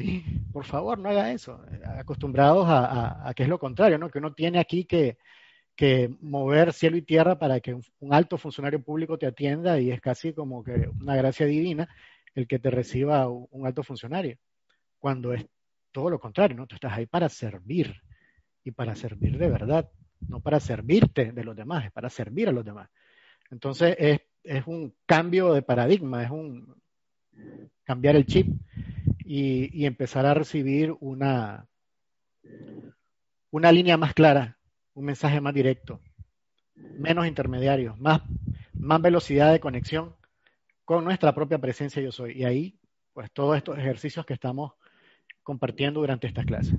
por 0.52 0.64
favor, 0.64 0.98
no 0.98 1.08
haga 1.08 1.32
eso. 1.32 1.60
Acostumbrados 1.98 2.66
a, 2.68 3.32
que 3.34 3.44
es 3.44 3.48
lo 3.48 3.58
contrario, 3.58 3.98
¿no? 3.98 4.10
Que 4.10 4.18
uno 4.18 4.34
tiene 4.34 4.58
aquí 4.58 4.84
que, 4.84 5.16
mover 6.20 6.72
cielo 6.72 6.96
y 6.96 7.02
tierra 7.02 7.38
para 7.38 7.60
que 7.60 7.74
un 7.74 8.12
alto 8.14 8.36
funcionario 8.36 8.82
público 8.82 9.16
te 9.16 9.26
atienda 9.26 9.78
y 9.80 9.92
es 9.92 10.00
casi 10.00 10.32
como 10.32 10.62
que 10.64 10.90
una 11.00 11.14
gracia 11.16 11.46
divina 11.46 11.88
el 12.34 12.46
que 12.46 12.58
te 12.58 12.70
reciba 12.70 13.28
un 13.28 13.66
alto 13.66 13.82
funcionario. 13.82 14.38
Cuando 14.98 15.32
es 15.32 15.46
todo 15.92 16.10
lo 16.10 16.18
contrario, 16.18 16.56
¿no? 16.56 16.66
Tú 16.66 16.74
estás 16.74 16.92
ahí 16.92 17.06
para 17.06 17.28
servir 17.28 17.94
y 18.64 18.72
para 18.72 18.94
servir 18.96 19.38
de 19.38 19.48
verdad 19.48 19.88
no 20.20 20.40
para 20.40 20.60
servirte 20.60 21.32
de 21.32 21.44
los 21.44 21.56
demás, 21.56 21.86
es 21.86 21.92
para 21.92 22.10
servir 22.10 22.48
a 22.48 22.52
los 22.52 22.64
demás. 22.64 22.88
Entonces 23.50 23.96
es, 23.98 24.20
un 24.66 24.94
cambio 25.06 25.52
de 25.52 25.62
paradigma, 25.62 26.22
es 26.22 26.30
un 26.30 26.74
cambiar 27.84 28.16
el 28.16 28.26
chip 28.26 28.46
y, 29.24 29.84
empezar 29.86 30.26
a 30.26 30.34
recibir 30.34 30.94
una, 31.00 31.66
una 33.50 33.72
línea 33.72 33.96
más 33.96 34.14
clara, 34.14 34.58
un 34.94 35.04
mensaje 35.06 35.40
más 35.40 35.54
directo, 35.54 36.00
menos 36.74 37.26
intermediarios, 37.26 37.98
más, 37.98 38.22
más 38.74 39.00
velocidad 39.00 39.52
de 39.52 39.60
conexión 39.60 40.14
con 40.84 41.04
nuestra 41.04 41.34
propia 41.34 41.58
presencia 41.58 42.02
yo 42.02 42.12
soy. 42.12 42.32
Y 42.32 42.44
ahí, 42.44 42.78
pues 43.12 43.30
todos 43.32 43.56
estos 43.56 43.78
ejercicios 43.78 44.24
que 44.26 44.34
estamos 44.34 44.72
compartiendo 45.42 46.00
durante 46.00 46.26
estas 46.26 46.46
clases 46.46 46.78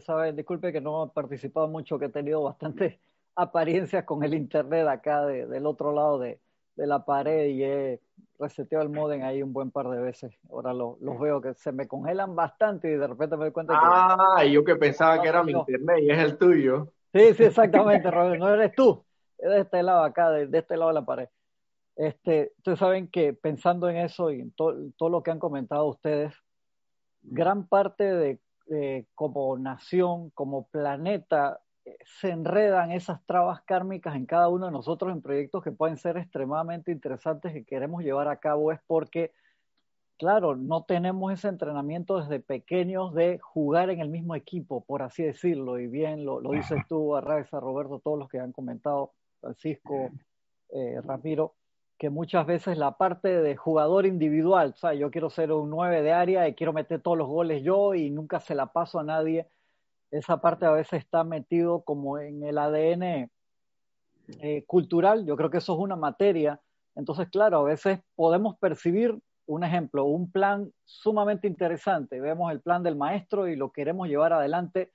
saben, 0.00 0.36
disculpe 0.36 0.72
que 0.72 0.80
no 0.80 1.06
he 1.06 1.08
participado 1.08 1.68
mucho, 1.68 1.98
que 1.98 2.06
he 2.06 2.10
tenido 2.10 2.42
bastantes 2.42 2.98
apariencias 3.38 4.04
con 4.04 4.24
el 4.24 4.34
internet 4.34 4.86
acá 4.88 5.24
del 5.24 5.64
otro 5.64 5.92
lado 5.92 6.18
de, 6.18 6.40
la 6.74 7.04
pared 7.04 7.46
y 7.46 7.64
he 7.64 8.00
reseteado 8.38 8.84
el 8.84 8.90
modem 8.90 9.24
ahí 9.24 9.42
un 9.42 9.52
buen 9.52 9.72
par 9.72 9.88
de 9.88 10.00
veces. 10.00 10.32
Ahora 10.50 10.72
los 10.72 11.20
veo 11.20 11.40
que 11.40 11.54
se 11.54 11.72
me 11.72 11.88
congelan 11.88 12.36
bastante 12.36 12.90
y 12.90 12.96
de 12.96 13.06
repente 13.06 13.36
me 13.36 13.44
doy 13.44 13.52
cuenta 13.52 13.74
que... 13.74 13.80
Ah, 13.82 14.44
yo 14.44 14.64
que 14.64 14.76
pensaba 14.76 15.20
que 15.20 15.28
era 15.28 15.42
mi 15.42 15.52
internet 15.52 15.98
y 16.02 16.10
es 16.10 16.18
el 16.18 16.38
tuyo. 16.38 16.92
Sí, 17.12 17.34
sí, 17.34 17.44
exactamente, 17.44 18.10
Robert, 18.10 18.38
no 18.38 18.52
eres 18.52 18.74
tú, 18.74 19.04
es 19.38 19.50
de 19.50 19.60
este 19.60 19.82
lado 19.82 20.04
acá, 20.04 20.30
de, 20.30 20.56
este 20.56 20.76
lado 20.76 20.90
de 20.90 20.94
la 20.94 21.04
pared. 21.04 21.28
Este, 21.96 22.52
ustedes 22.58 22.78
saben 22.78 23.08
que 23.08 23.32
pensando 23.32 23.88
en 23.88 23.96
eso 23.96 24.30
y 24.30 24.40
en 24.40 24.52
todo 24.52 25.08
lo 25.08 25.22
que 25.22 25.30
han 25.30 25.40
comentado 25.40 25.86
ustedes, 25.86 26.34
gran 27.22 27.66
parte 27.66 28.04
de 28.04 28.40
eh, 28.70 29.06
como 29.14 29.56
nación, 29.58 30.30
como 30.30 30.68
planeta, 30.68 31.60
se 32.16 32.30
enredan 32.30 32.90
esas 32.90 33.24
trabas 33.26 33.62
kármicas 33.62 34.16
en 34.16 34.26
cada 34.26 34.48
uno 34.48 34.66
de 34.66 34.72
nosotros 34.72 35.12
en 35.12 35.22
proyectos 35.22 35.62
que 35.62 35.72
pueden 35.72 35.98
ser 35.98 36.16
extremadamente 36.16 36.90
interesantes 36.90 37.52
que 37.52 37.64
queremos 37.64 38.02
llevar 38.02 38.28
a 38.28 38.40
cabo 38.40 38.72
es 38.72 38.80
porque, 38.86 39.32
claro, 40.18 40.56
no 40.56 40.84
tenemos 40.84 41.32
ese 41.32 41.48
entrenamiento 41.48 42.20
desde 42.20 42.40
pequeños 42.40 43.14
de 43.14 43.38
jugar 43.38 43.90
en 43.90 44.00
el 44.00 44.08
mismo 44.08 44.34
equipo, 44.34 44.84
por 44.84 45.02
así 45.02 45.22
decirlo, 45.22 45.78
y 45.78 45.86
bien 45.86 46.24
lo, 46.24 46.40
dices 46.50 46.78
tú, 46.88 47.14
Arraeza, 47.14 47.60
Roberto, 47.60 48.00
todos 48.00 48.18
los 48.18 48.28
que 48.28 48.40
han 48.40 48.52
comentado, 48.52 49.12
Francisco, 49.40 50.10
eh, 50.70 51.00
Ramiro, 51.04 51.54
que 51.98 52.10
muchas 52.10 52.46
veces 52.46 52.78
la 52.78 52.96
parte 52.96 53.28
de 53.28 53.56
jugador 53.56 54.06
individual, 54.06 54.72
o 54.74 54.78
sea, 54.78 54.94
yo 54.94 55.10
quiero 55.10 55.30
ser 55.30 55.52
un 55.52 55.70
9 55.70 56.02
de 56.02 56.12
área 56.12 56.48
y 56.48 56.54
quiero 56.54 56.72
meter 56.72 57.00
todos 57.00 57.18
los 57.18 57.28
goles 57.28 57.62
yo 57.62 57.94
y 57.94 58.10
nunca 58.10 58.40
se 58.40 58.54
la 58.54 58.72
paso 58.72 58.98
a 58.98 59.04
nadie, 59.04 59.46
esa 60.10 60.40
parte 60.40 60.66
a 60.66 60.70
veces 60.70 61.00
está 61.00 61.24
metido 61.24 61.82
como 61.82 62.18
en 62.18 62.42
el 62.42 62.58
ADN 62.58 63.30
eh, 64.40 64.64
cultural, 64.66 65.26
yo 65.26 65.36
creo 65.36 65.50
que 65.50 65.58
eso 65.58 65.74
es 65.74 65.78
una 65.78 65.96
materia, 65.96 66.60
entonces 66.94 67.28
claro, 67.30 67.58
a 67.58 67.64
veces 67.64 68.00
podemos 68.14 68.58
percibir 68.58 69.18
un 69.46 69.64
ejemplo, 69.64 70.04
un 70.04 70.30
plan 70.30 70.70
sumamente 70.84 71.46
interesante, 71.48 72.20
vemos 72.20 72.52
el 72.52 72.60
plan 72.60 72.82
del 72.82 72.96
maestro 72.96 73.48
y 73.48 73.56
lo 73.56 73.72
queremos 73.72 74.08
llevar 74.08 74.32
adelante. 74.32 74.92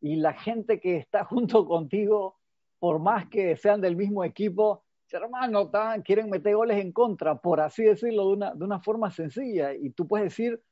Y 0.00 0.16
la 0.16 0.34
gente 0.34 0.80
que 0.80 0.96
está 0.96 1.24
junto 1.24 1.66
contigo, 1.66 2.36
por 2.78 3.00
más 3.00 3.28
que 3.28 3.56
sean 3.56 3.80
del 3.80 3.96
mismo 3.96 4.22
equipo, 4.22 4.84
hermano, 5.10 5.70
quieren 6.04 6.30
meter 6.30 6.54
goles 6.54 6.78
en 6.78 6.92
contra, 6.92 7.40
por 7.40 7.60
así 7.60 7.82
decirlo, 7.82 8.26
de 8.26 8.32
una, 8.34 8.54
de 8.54 8.64
una 8.64 8.80
forma 8.80 9.10
sencilla. 9.10 9.74
Y 9.74 9.90
tú 9.90 10.06
puedes 10.06 10.26
decir, 10.26 10.62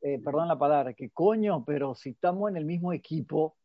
eh, 0.00 0.20
perdón 0.22 0.48
la 0.48 0.58
palabra, 0.58 0.94
que 0.94 1.10
coño, 1.10 1.64
pero 1.64 1.94
si 1.94 2.10
estamos 2.10 2.50
en 2.50 2.56
el 2.56 2.64
mismo 2.64 2.92
equipo, 2.92 3.56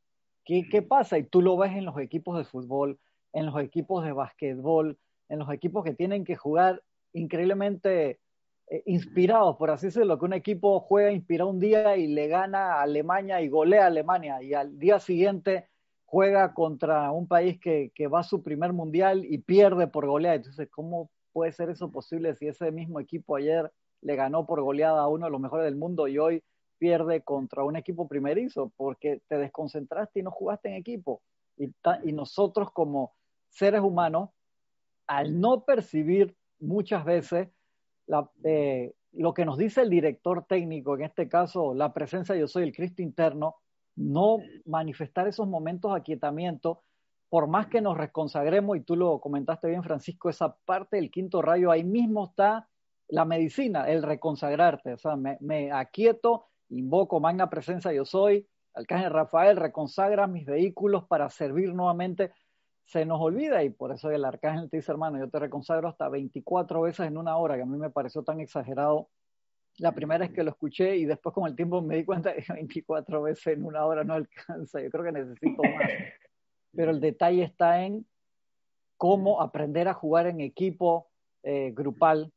¿qué, 0.43 0.67
¿qué 0.69 0.81
pasa? 0.81 1.17
Y 1.17 1.23
tú 1.23 1.41
lo 1.41 1.57
ves 1.57 1.73
en 1.73 1.85
los 1.85 1.97
equipos 1.99 2.37
de 2.37 2.43
fútbol, 2.43 2.99
en 3.33 3.45
los 3.45 3.59
equipos 3.61 4.03
de 4.03 4.11
básquetbol, 4.11 4.97
en 5.29 5.39
los 5.39 5.51
equipos 5.51 5.83
que 5.83 5.93
tienen 5.93 6.25
que 6.25 6.35
jugar 6.35 6.81
increíblemente 7.13 8.19
eh, 8.71 8.83
inspirados, 8.85 9.57
por 9.57 9.69
así 9.69 9.87
decirlo, 9.87 10.17
que 10.17 10.25
un 10.25 10.33
equipo 10.33 10.79
juega 10.79 11.11
inspirado 11.11 11.49
un 11.49 11.59
día 11.59 11.97
y 11.97 12.07
le 12.07 12.27
gana 12.27 12.75
a 12.75 12.83
Alemania 12.83 13.41
y 13.41 13.49
golea 13.49 13.83
a 13.83 13.87
Alemania, 13.87 14.41
y 14.41 14.53
al 14.53 14.79
día 14.79 14.99
siguiente 14.99 15.67
juega 16.05 16.53
contra 16.53 17.11
un 17.11 17.27
país 17.27 17.59
que, 17.59 17.91
va 18.07 18.21
a 18.21 18.23
su 18.23 18.43
primer 18.43 18.73
mundial 18.73 19.25
y 19.25 19.37
pierde 19.39 19.87
por 19.87 20.07
goleada. 20.07 20.35
Entonces, 20.35 20.69
¿cómo 20.69 21.09
puede 21.33 21.51
ser 21.51 21.69
eso 21.69 21.91
posible 21.91 22.35
si 22.35 22.47
ese 22.47 22.71
mismo 22.71 22.99
equipo 22.99 23.35
ayer 23.35 23.71
le 24.01 24.15
ganó 24.15 24.45
por 24.45 24.61
goleada 24.61 25.01
a 25.01 25.07
uno 25.07 25.25
de 25.25 25.31
los 25.31 25.41
mejores 25.41 25.65
del 25.65 25.75
mundo 25.75 26.07
y 26.07 26.17
hoy 26.17 26.43
pierde 26.77 27.21
contra 27.21 27.63
un 27.63 27.75
equipo 27.75 28.07
primerizo? 28.07 28.71
Porque 28.75 29.21
te 29.27 29.37
desconcentraste 29.37 30.19
y 30.19 30.23
no 30.23 30.31
jugaste 30.31 30.69
en 30.69 30.75
equipo. 30.75 31.21
Y, 31.57 31.71
nosotros 32.11 32.71
como 32.71 33.13
seres 33.49 33.81
humanos, 33.81 34.29
al 35.07 35.39
no 35.39 35.63
percibir 35.63 36.35
muchas 36.59 37.05
veces 37.05 37.49
eh, 38.43 38.93
lo 39.13 39.33
que 39.33 39.45
nos 39.45 39.57
dice 39.57 39.81
el 39.81 39.89
director 39.89 40.45
técnico, 40.45 40.95
en 40.95 41.03
este 41.03 41.27
caso 41.27 41.73
la 41.73 41.93
presencia 41.93 42.35
yo 42.35 42.47
soy 42.47 42.63
el 42.63 42.73
Cristo 42.73 43.01
interno, 43.01 43.55
no 43.95 44.37
manifestar 44.65 45.27
esos 45.27 45.47
momentos 45.47 45.91
de 45.91 45.99
aquietamiento, 45.99 46.81
por 47.29 47.47
más 47.47 47.67
que 47.67 47.81
nos 47.81 47.97
reconsagremos, 47.97 48.75
y 48.77 48.81
tú 48.81 48.95
lo 48.95 49.19
comentaste 49.19 49.69
bien, 49.69 49.83
Francisco, 49.83 50.29
esa 50.29 50.55
parte 50.65 50.97
del 50.97 51.11
quinto 51.11 51.41
rayo, 51.41 51.71
ahí 51.71 51.83
mismo 51.83 52.25
está 52.25 52.67
la 53.11 53.25
medicina, 53.25 53.89
el 53.89 54.03
reconsagrarte, 54.03 54.93
o 54.93 54.97
sea, 54.97 55.15
me, 55.17 55.71
aquieto, 55.71 56.47
invoco 56.69 57.19
magna 57.19 57.49
presencia 57.49 57.91
yo 57.91 58.05
soy, 58.05 58.47
Arcángel 58.73 59.11
Rafael, 59.11 59.57
reconsagra 59.57 60.27
mis 60.27 60.45
vehículos 60.45 61.03
para 61.05 61.29
servir 61.29 61.73
nuevamente. 61.73 62.31
Se 62.85 63.05
nos 63.05 63.19
olvida 63.19 63.63
y 63.65 63.69
por 63.69 63.91
eso 63.91 64.09
el 64.11 64.23
arcángel 64.23 64.69
te 64.69 64.77
dice, 64.77 64.93
hermano, 64.93 65.19
yo 65.19 65.29
te 65.29 65.39
reconsagro 65.39 65.89
hasta 65.89 66.07
24 66.07 66.81
veces 66.81 67.05
en 67.05 67.17
una 67.17 67.35
hora, 67.35 67.57
que 67.57 67.63
a 67.63 67.65
mí 67.65 67.77
me 67.77 67.89
pareció 67.89 68.23
tan 68.23 68.39
exagerado 68.39 69.09
la 69.77 69.91
primera 69.93 70.25
vez 70.25 70.33
que 70.33 70.43
lo 70.43 70.51
escuché 70.51 70.95
y 70.95 71.05
después 71.05 71.35
con 71.35 71.47
el 71.47 71.55
tiempo 71.55 71.81
me 71.81 71.97
di 71.97 72.05
cuenta 72.05 72.33
que 72.33 72.45
24 72.53 73.23
veces 73.23 73.47
en 73.57 73.65
una 73.65 73.85
hora 73.85 74.05
no 74.05 74.13
alcanza, 74.13 74.81
yo 74.81 74.89
creo 74.89 75.03
que 75.03 75.11
necesito 75.11 75.61
más. 75.63 75.91
Pero 76.73 76.91
el 76.91 77.01
detalle 77.01 77.43
está 77.43 77.83
en 77.83 78.05
cómo 78.95 79.41
aprender 79.41 79.89
a 79.89 79.93
jugar 79.93 80.27
en 80.27 80.39
equipo 80.39 81.09
eh, 81.43 81.71
grupal, 81.75 82.31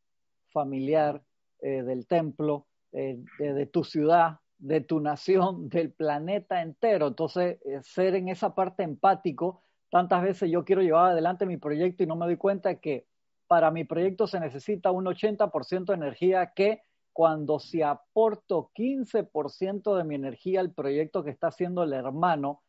familiar, 0.54 1.22
eh, 1.60 1.82
del 1.82 2.06
templo, 2.06 2.66
eh, 2.92 3.18
de, 3.38 3.66
tu 3.66 3.84
ciudad, 3.84 4.38
de 4.56 4.80
tu 4.80 5.00
nación, 5.00 5.68
del 5.68 5.92
planeta 5.92 6.62
entero. 6.62 7.08
Entonces, 7.08 7.58
ser 7.82 8.14
en 8.14 8.30
esa 8.30 8.54
parte 8.54 8.82
empático, 8.82 9.60
tantas 9.90 10.22
veces 10.22 10.50
yo 10.50 10.64
quiero 10.64 10.80
llevar 10.80 11.10
adelante 11.10 11.44
mi 11.44 11.58
proyecto 11.58 12.02
y 12.02 12.06
no 12.06 12.16
me 12.16 12.24
doy 12.24 12.38
cuenta 12.38 12.76
que 12.76 13.06
para 13.46 13.70
mi 13.70 13.84
proyecto 13.84 14.26
se 14.26 14.40
necesita 14.40 14.90
un 14.90 15.04
80% 15.04 15.84
de 15.84 15.94
energía 15.94 16.52
que 16.54 16.82
cuando 17.12 17.60
si 17.60 17.82
aporto 17.82 18.70
15% 18.74 19.96
de 19.96 20.04
mi 20.04 20.16
energía 20.16 20.60
al 20.60 20.72
proyecto 20.72 21.22
que 21.22 21.30
está 21.30 21.48
haciendo 21.48 21.84
el 21.84 21.92
hermano, 21.92 22.62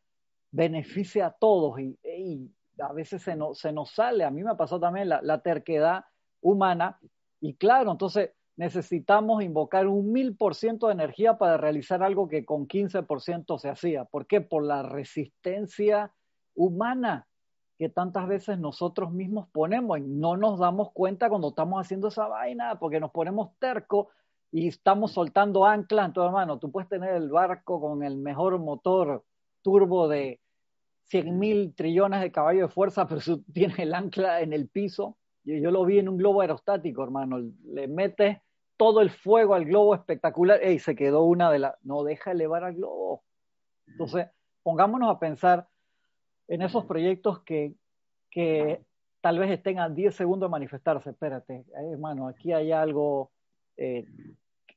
beneficia 0.51 1.27
a 1.27 1.31
todos 1.31 1.79
y, 1.79 2.51
a 2.77 2.93
veces 2.93 3.21
se, 3.23 3.37
se, 3.53 3.71
nos 3.71 3.91
sale. 3.91 4.23
A 4.23 4.31
mí 4.31 4.43
me 4.43 4.55
pasó 4.55 4.79
también 4.79 5.09
la, 5.09 5.41
terquedad 5.41 6.05
humana 6.41 6.99
y 7.41 7.55
claro, 7.55 7.91
entonces 7.91 8.31
necesitamos 8.57 9.43
invocar 9.43 9.87
un 9.87 10.11
mil 10.11 10.35
por 10.35 10.55
ciento 10.55 10.87
de 10.87 10.93
energía 10.93 11.37
para 11.37 11.57
realizar 11.57 12.03
algo 12.03 12.27
que 12.27 12.45
con 12.45 12.67
15% 12.67 13.59
se 13.59 13.69
hacía. 13.69 14.05
¿Por 14.05 14.27
qué? 14.27 14.41
Por 14.41 14.63
la 14.63 14.83
resistencia 14.83 16.13
humana 16.55 17.27
que 17.77 17.89
tantas 17.89 18.27
veces 18.27 18.57
nosotros 18.57 19.11
mismos 19.11 19.49
ponemos 19.51 19.99
y 19.99 20.01
no 20.01 20.37
nos 20.37 20.59
damos 20.59 20.91
cuenta 20.93 21.29
cuando 21.29 21.49
estamos 21.49 21.81
haciendo 21.81 22.07
esa 22.07 22.27
vaina 22.27 22.79
porque 22.79 22.99
nos 22.99 23.11
ponemos 23.11 23.49
tercos 23.59 24.07
y 24.51 24.67
estamos 24.67 25.11
soltando 25.11 25.65
anclas 25.65 26.07
en 26.07 26.13
tu 26.13 26.21
mano. 26.31 26.57
Tú 26.57 26.71
puedes 26.71 26.87
tener 26.87 27.15
el 27.15 27.29
barco 27.29 27.81
con 27.81 28.03
el 28.03 28.15
mejor 28.15 28.57
motor 28.59 29.25
turbo 29.61 30.07
de 30.07 30.39
100 31.07 31.37
mil 31.37 31.75
trillones 31.75 32.21
de 32.21 32.31
caballos 32.31 32.69
de 32.69 32.73
fuerza, 32.73 33.07
pero 33.09 33.19
tú 33.19 33.43
tienes 33.51 33.77
el 33.79 33.93
ancla 33.93 34.41
en 34.41 34.53
el 34.53 34.69
piso. 34.69 35.17
Yo, 35.45 35.55
yo 35.55 35.71
lo 35.71 35.85
vi 35.85 35.99
en 35.99 36.09
un 36.09 36.17
globo 36.17 36.41
aerostático, 36.41 37.03
hermano. 37.03 37.39
Le 37.65 37.87
metes 37.87 38.37
todo 38.77 39.01
el 39.01 39.09
fuego 39.09 39.53
al 39.53 39.65
globo 39.65 39.95
espectacular. 39.95 40.59
¡Ey! 40.61 40.79
Se 40.79 40.95
quedó 40.95 41.23
una 41.23 41.51
de 41.51 41.59
las. 41.59 41.75
No 41.83 42.03
deja 42.03 42.31
elevar 42.31 42.63
al 42.63 42.75
globo. 42.75 43.23
Entonces, 43.87 44.27
pongámonos 44.63 45.09
a 45.09 45.19
pensar 45.19 45.67
en 46.47 46.61
esos 46.61 46.85
proyectos 46.85 47.39
que, 47.43 47.73
que 48.29 48.81
tal 49.21 49.39
vez 49.39 49.51
estén 49.51 49.79
a 49.79 49.89
10 49.89 50.13
segundos 50.13 50.49
de 50.49 50.51
manifestarse. 50.51 51.11
Espérate, 51.11 51.65
hermano, 51.91 52.27
aquí 52.27 52.51
hay 52.51 52.71
algo 52.71 53.31
eh, 53.77 54.05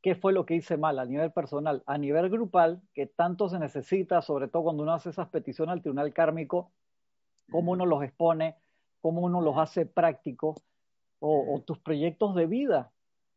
qué 0.03 0.15
fue 0.15 0.33
lo 0.33 0.47
que 0.47 0.55
hice 0.55 0.77
mal 0.77 0.99
a 0.99 1.05
nivel 1.05 1.33
personal, 1.33 1.83
a 1.87 1.99
nivel 1.99 2.31
grupal, 2.31 2.81
que 2.95 3.07
tanto 3.07 3.49
se 3.49 3.59
necesita, 3.59 4.23
sobre 4.23 4.49
todo 4.49 4.65
cuando 4.65 4.83
uno 4.83 4.93
hace 4.93 5.11
esas 5.11 5.29
peticiones 5.29 5.73
al 5.73 5.83
tribunal 5.83 6.13
kármico, 6.13 6.71
cómo 7.51 7.73
uno 7.73 7.87
los 7.87 8.03
expone, 8.03 8.57
cómo 9.01 9.23
uno 9.23 9.41
los 9.41 9.57
hace 9.59 9.87
prácticos, 9.87 10.57
o, 11.21 11.61
tus 11.67 11.79
proyectos 11.81 12.35
de 12.37 12.47
vida, 12.47 12.93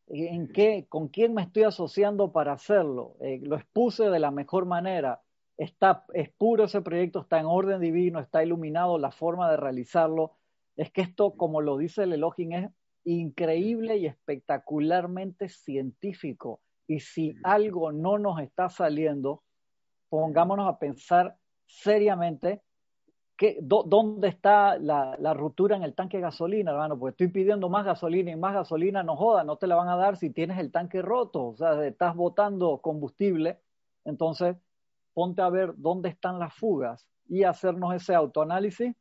en 0.07 0.51
qué, 0.51 0.85
con 0.87 1.07
quién 1.07 1.33
me 1.33 1.41
estoy 1.41 1.63
asociando 1.63 2.31
para 2.31 2.53
hacerlo, 2.53 3.15
eh, 3.21 3.39
lo 3.41 3.55
expuse 3.55 4.09
de 4.09 4.19
la 4.19 4.29
mejor 4.29 4.65
manera, 4.65 5.21
está, 5.57 6.05
es 6.13 6.29
puro 6.29 6.65
ese 6.65 6.81
proyecto, 6.81 7.21
está 7.21 7.39
en 7.39 7.45
orden 7.45 7.79
divino, 7.81 8.19
está 8.19 8.43
iluminado 8.43 8.97
la 8.97 9.11
forma 9.11 9.49
de 9.49 9.57
realizarlo. 9.57 10.33
Es 10.75 10.91
que 10.91 11.01
esto, 11.01 11.35
como 11.35 11.61
lo 11.61 11.77
dice 11.77 12.03
el 12.03 12.13
Elohim, 12.13 12.53
es 12.53 12.71
increíble 13.03 13.97
y 13.97 14.07
espectacularmente 14.07 15.49
científico. 15.49 16.61
Y 16.87 16.99
si 16.99 17.35
algo 17.43 17.91
no 17.91 18.17
nos 18.17 18.39
está 18.41 18.69
saliendo, 18.69 19.43
pongámonos 20.09 20.67
a 20.67 20.79
pensar 20.79 21.37
seriamente 21.65 22.61
dónde 23.61 24.27
está 24.27 24.77
la, 24.77 25.33
ruptura 25.33 25.75
en 25.75 25.83
el 25.83 25.93
tanque 25.93 26.17
de 26.17 26.23
gasolina, 26.23 26.71
hermano, 26.71 26.97
porque 26.97 27.11
estoy 27.11 27.27
pidiendo 27.29 27.69
más 27.69 27.85
gasolina 27.85 28.31
y 28.31 28.35
más 28.35 28.53
gasolina, 28.53 29.03
no 29.03 29.15
joda, 29.15 29.43
no 29.43 29.57
te 29.57 29.67
la 29.67 29.75
van 29.75 29.89
a 29.89 29.95
dar 29.95 30.17
si 30.17 30.29
tienes 30.29 30.59
el 30.59 30.71
tanque 30.71 31.01
roto, 31.01 31.47
o 31.47 31.55
sea, 31.55 31.85
estás 31.85 32.15
botando 32.15 32.79
combustible, 32.79 33.59
entonces 34.05 34.55
ponte 35.13 35.41
a 35.41 35.49
ver 35.49 35.73
dónde 35.77 36.09
están 36.09 36.39
las 36.39 36.53
fugas 36.53 37.07
y 37.27 37.43
hacernos 37.43 37.93
ese 37.95 38.13
autoanálisis 38.13 38.95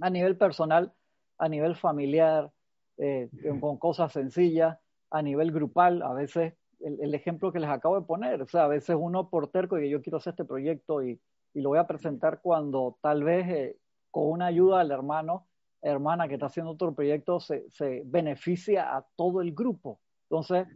a 0.00 0.10
nivel 0.10 0.36
personal, 0.36 0.92
a 1.38 1.48
nivel 1.48 1.74
familiar, 1.74 2.50
eh, 2.98 3.30
con 3.60 3.78
cosas 3.78 4.12
sencillas, 4.12 4.78
a 5.10 5.22
nivel 5.22 5.50
grupal, 5.50 6.02
a 6.02 6.12
veces 6.12 6.54
el, 6.80 7.14
ejemplo 7.14 7.52
que 7.52 7.60
les 7.60 7.70
acabo 7.70 7.98
de 7.98 8.06
poner, 8.06 8.42
o 8.42 8.46
sea, 8.46 8.64
a 8.64 8.68
veces 8.68 8.96
uno 8.98 9.28
por 9.28 9.48
terco 9.48 9.78
y 9.78 9.88
yo 9.88 10.02
quiero 10.02 10.18
hacer 10.18 10.32
este 10.32 10.44
proyecto 10.44 11.02
y, 11.02 11.20
y 11.54 11.60
lo 11.60 11.70
voy 11.70 11.78
a 11.78 11.86
presentar 11.86 12.40
cuando 12.40 12.98
tal 13.00 13.24
vez 13.24 13.48
eh, 13.48 13.76
con 14.10 14.30
una 14.30 14.46
ayuda 14.46 14.78
del 14.78 14.90
hermano, 14.90 15.46
hermana 15.80 16.28
que 16.28 16.34
está 16.34 16.46
haciendo 16.46 16.72
otro 16.72 16.94
proyecto, 16.94 17.40
se, 17.40 17.68
se 17.70 18.02
beneficia 18.04 18.96
a 18.96 19.04
todo 19.16 19.40
el 19.40 19.52
grupo. 19.52 20.00
Entonces, 20.30 20.66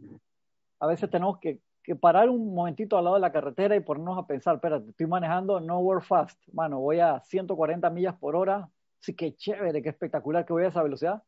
a 0.79 0.87
veces 0.87 1.09
tenemos 1.09 1.39
que, 1.39 1.59
que, 1.83 1.95
parar 1.95 2.29
un 2.29 2.53
momentito 2.53 2.97
al 2.97 3.05
lado 3.05 3.15
de 3.15 3.21
la 3.21 3.31
carretera 3.31 3.75
y 3.75 3.79
ponernos 3.79 4.17
a 4.17 4.27
pensar, 4.27 4.55
espérate, 4.55 4.89
estoy 4.89 5.07
manejando 5.07 5.59
nowhere 5.59 6.01
fast, 6.01 6.39
mano, 6.53 6.79
voy 6.79 6.99
a 6.99 7.19
140 7.21 7.89
millas 7.89 8.15
por 8.15 8.35
hora, 8.35 8.69
sí 8.99 9.15
que 9.15 9.35
chévere, 9.35 9.81
qué 9.81 9.89
espectacular 9.89 10.45
que 10.45 10.53
voy 10.53 10.65
a 10.65 10.67
esa 10.67 10.83
velocidad, 10.83 11.23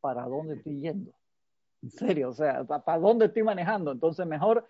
para 0.00 0.24
dónde 0.24 0.56
estoy 0.56 0.80
yendo. 0.80 1.12
En 1.82 1.90
serio, 1.90 2.28
o 2.28 2.32
sea, 2.32 2.64
para 2.64 2.98
dónde 2.98 3.26
estoy 3.26 3.42
manejando. 3.42 3.90
Entonces, 3.90 4.24
mejor 4.26 4.68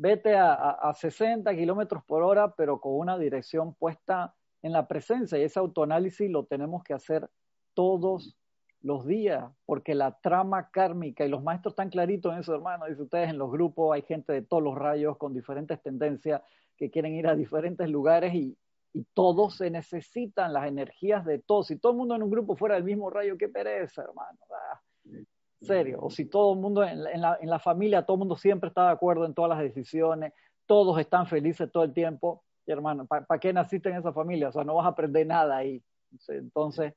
vete 0.00 0.34
a, 0.34 0.54
a, 0.54 0.94
60 0.94 1.54
kilómetros 1.54 2.02
por 2.04 2.22
hora, 2.22 2.54
pero 2.54 2.80
con 2.80 2.94
una 2.94 3.18
dirección 3.18 3.74
puesta 3.74 4.34
en 4.62 4.72
la 4.72 4.88
presencia. 4.88 5.38
Y 5.38 5.42
ese 5.42 5.58
autoanálisis 5.58 6.30
lo 6.30 6.46
tenemos 6.46 6.82
que 6.82 6.94
hacer 6.94 7.28
todos 7.74 8.34
los 8.80 9.04
días, 9.06 9.44
porque 9.66 9.94
la 9.94 10.18
trama 10.20 10.70
kármica, 10.70 11.26
y 11.26 11.28
los 11.28 11.42
maestros 11.42 11.72
están 11.72 11.90
claritos 11.90 12.32
en 12.32 12.40
eso, 12.40 12.54
hermano, 12.54 12.86
dice 12.86 13.02
ustedes 13.02 13.28
en 13.28 13.36
los 13.36 13.50
grupos, 13.50 13.94
hay 13.94 14.00
gente 14.00 14.32
de 14.32 14.40
todos 14.40 14.62
los 14.62 14.74
rayos 14.74 15.18
con 15.18 15.34
diferentes 15.34 15.82
tendencias 15.82 16.40
que 16.78 16.90
quieren 16.90 17.14
ir 17.14 17.26
a 17.26 17.36
diferentes 17.36 17.86
lugares 17.90 18.32
y, 18.32 18.56
y 18.94 19.04
todos 19.12 19.58
se 19.58 19.70
necesitan 19.70 20.54
las 20.54 20.66
energías 20.66 21.26
de 21.26 21.40
todos. 21.40 21.66
Si 21.66 21.76
todo 21.76 21.92
el 21.92 21.98
mundo 21.98 22.14
en 22.14 22.22
un 22.22 22.30
grupo 22.30 22.56
fuera 22.56 22.76
del 22.76 22.84
mismo 22.84 23.10
rayo, 23.10 23.36
qué 23.36 23.50
pereza, 23.50 24.02
hermano. 24.02 24.38
Ah, 24.50 24.80
serio. 25.60 25.98
O 26.02 26.10
si 26.10 26.26
todo 26.26 26.54
el 26.54 26.60
mundo 26.60 26.84
en 26.84 27.02
la, 27.02 27.38
en 27.40 27.50
la, 27.50 27.58
familia, 27.58 28.02
todo 28.02 28.16
el 28.16 28.20
mundo 28.20 28.36
siempre 28.36 28.68
está 28.68 28.86
de 28.86 28.92
acuerdo 28.92 29.24
en 29.26 29.34
todas 29.34 29.50
las 29.50 29.58
decisiones, 29.60 30.32
todos 30.66 30.98
están 30.98 31.26
felices 31.26 31.70
todo 31.70 31.84
el 31.84 31.92
tiempo. 31.92 32.44
hermano, 32.66 33.06
¿para 33.06 33.40
qué 33.40 33.52
naciste 33.52 33.88
en 33.88 33.96
esa 33.96 34.12
familia? 34.12 34.48
O 34.48 34.52
sea, 34.52 34.64
no 34.64 34.74
vas 34.74 34.86
a 34.86 34.90
aprender 34.90 35.26
nada 35.26 35.56
ahí. 35.56 35.82
Entonces, 36.28 36.94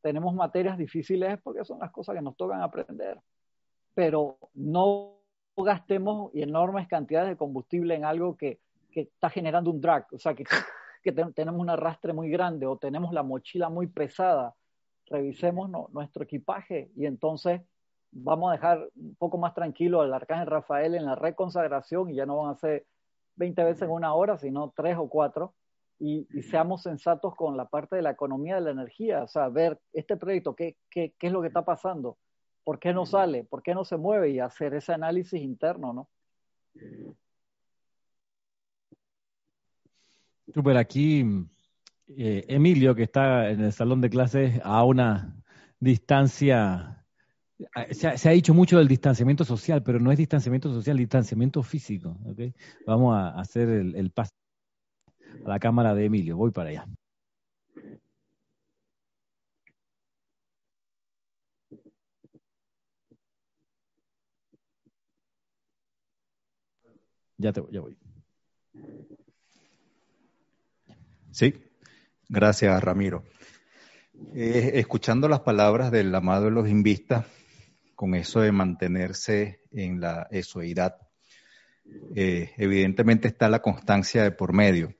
tenemos 0.00 0.34
materias 0.34 0.76
difíciles 0.76 1.38
porque 1.42 1.64
son 1.64 1.78
las 1.78 1.90
cosas 1.90 2.16
que 2.16 2.22
nos 2.22 2.36
tocan 2.36 2.60
aprender. 2.60 3.20
Pero 3.94 4.38
no 4.54 5.18
gastemos 5.56 6.30
enormes 6.34 6.88
cantidades 6.88 7.30
de 7.30 7.36
combustible 7.36 7.94
en 7.94 8.04
algo 8.04 8.36
que, 8.36 8.60
que 8.90 9.02
está 9.02 9.30
generando 9.30 9.70
un 9.70 9.80
drag, 9.80 10.06
o 10.12 10.18
sea, 10.18 10.34
que 10.34 10.44
que 11.02 11.12
tenemos 11.12 11.60
un 11.60 11.68
arrastre 11.68 12.12
muy 12.12 12.30
grande 12.30 12.66
o 12.66 12.78
tenemos 12.78 13.12
la 13.12 13.22
mochila 13.22 13.68
muy 13.68 13.88
pesada, 13.88 14.54
revisemos 15.06 15.68
nuestro 15.92 16.22
equipaje 16.22 16.90
y 16.96 17.06
entonces 17.06 17.60
vamos 18.12 18.50
a 18.50 18.52
dejar 18.52 18.88
un 18.94 19.14
poco 19.16 19.38
más 19.38 19.54
tranquilo 19.54 20.00
al 20.00 20.12
arcángel 20.12 20.46
Rafael 20.46 20.94
en 20.94 21.04
la 21.04 21.14
reconsagración 21.14 22.10
y 22.10 22.14
ya 22.14 22.26
no 22.26 22.36
van 22.36 22.50
a 22.50 22.58
ser 22.58 22.86
20 23.36 23.64
veces 23.64 23.82
en 23.82 23.90
una 23.90 24.14
hora, 24.14 24.38
sino 24.38 24.72
tres 24.76 24.96
o 24.98 25.08
cuatro. 25.08 25.54
Y, 25.98 26.26
seamos 26.42 26.82
sensatos 26.82 27.34
con 27.36 27.56
la 27.56 27.66
parte 27.66 27.96
de 27.96 28.02
la 28.02 28.10
economía 28.10 28.56
de 28.56 28.62
la 28.62 28.70
energía, 28.72 29.22
o 29.22 29.28
sea, 29.28 29.48
ver 29.48 29.78
este 29.92 30.16
proyecto, 30.16 30.54
qué, 30.54 30.76
qué, 30.90 31.14
qué 31.18 31.28
es 31.28 31.32
lo 31.32 31.40
que 31.40 31.46
está 31.46 31.64
pasando, 31.64 32.18
por 32.64 32.80
qué 32.80 32.92
no 32.92 33.06
sale, 33.06 33.44
por 33.44 33.62
qué 33.62 33.72
no 33.72 33.84
se 33.84 33.96
mueve 33.96 34.30
y 34.30 34.40
hacer 34.40 34.74
ese 34.74 34.92
análisis 34.92 35.40
interno, 35.40 35.92
¿no? 35.92 36.08
Super, 40.52 40.76
aquí 40.76 41.24
eh, 42.08 42.44
Emilio, 42.48 42.94
que 42.94 43.04
está 43.04 43.50
en 43.50 43.60
el 43.60 43.72
salón 43.72 44.00
de 44.00 44.10
clases 44.10 44.60
a 44.64 44.84
una 44.84 45.36
distancia, 45.78 47.01
se 47.90 48.28
ha, 48.28 48.32
dicho 48.32 48.54
mucho 48.54 48.78
del 48.78 48.88
distanciamiento 48.88 49.44
social, 49.44 49.82
pero 49.82 50.00
no 50.00 50.10
es 50.12 50.18
distanciamiento 50.18 50.72
social, 50.72 50.96
distanciamiento 50.96 51.62
físico. 51.62 52.16
Vamos 52.86 53.14
a 53.16 53.40
hacer 53.40 53.68
el, 53.68 54.10
paso 54.10 54.32
a 55.44 55.48
la 55.48 55.58
cámara 55.58 55.94
de 55.94 56.06
Emilio, 56.06 56.36
voy 56.36 56.50
para 56.50 56.70
allá. 56.70 56.86
Ya 67.38 67.52
te 67.52 67.62
ya 67.72 67.80
voy. 67.80 67.96
Sí, 71.32 71.54
gracias 72.28 72.82
Ramiro. 72.82 73.24
Eh, 74.34 74.72
escuchando 74.74 75.28
las 75.28 75.40
palabras 75.40 75.90
del 75.90 76.14
amado 76.14 76.44
de 76.44 76.50
los 76.52 76.68
invistas, 76.68 77.26
con 78.02 78.16
eso 78.16 78.40
de 78.40 78.50
mantenerse 78.50 79.60
en 79.70 80.00
la 80.00 80.26
esoidad, 80.32 80.96
eh, 82.16 82.50
evidentemente 82.56 83.28
está 83.28 83.48
la 83.48 83.62
constancia 83.62 84.24
de 84.24 84.32
por 84.32 84.52
medio. 84.52 84.96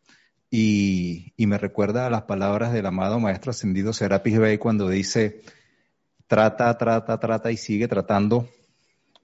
Y, 0.48 1.34
me 1.36 1.58
recuerda 1.58 2.06
a 2.06 2.10
las 2.10 2.22
palabras 2.22 2.72
del 2.72 2.86
amado 2.86 3.18
Maestro 3.18 3.50
Ascendido 3.50 3.92
Serapis 3.92 4.38
Bey 4.38 4.58
cuando 4.58 4.88
dice, 4.88 5.42
trata, 6.28 6.78
trata, 6.78 7.18
trata 7.18 7.50
y 7.50 7.56
sigue 7.56 7.88
tratando 7.88 8.48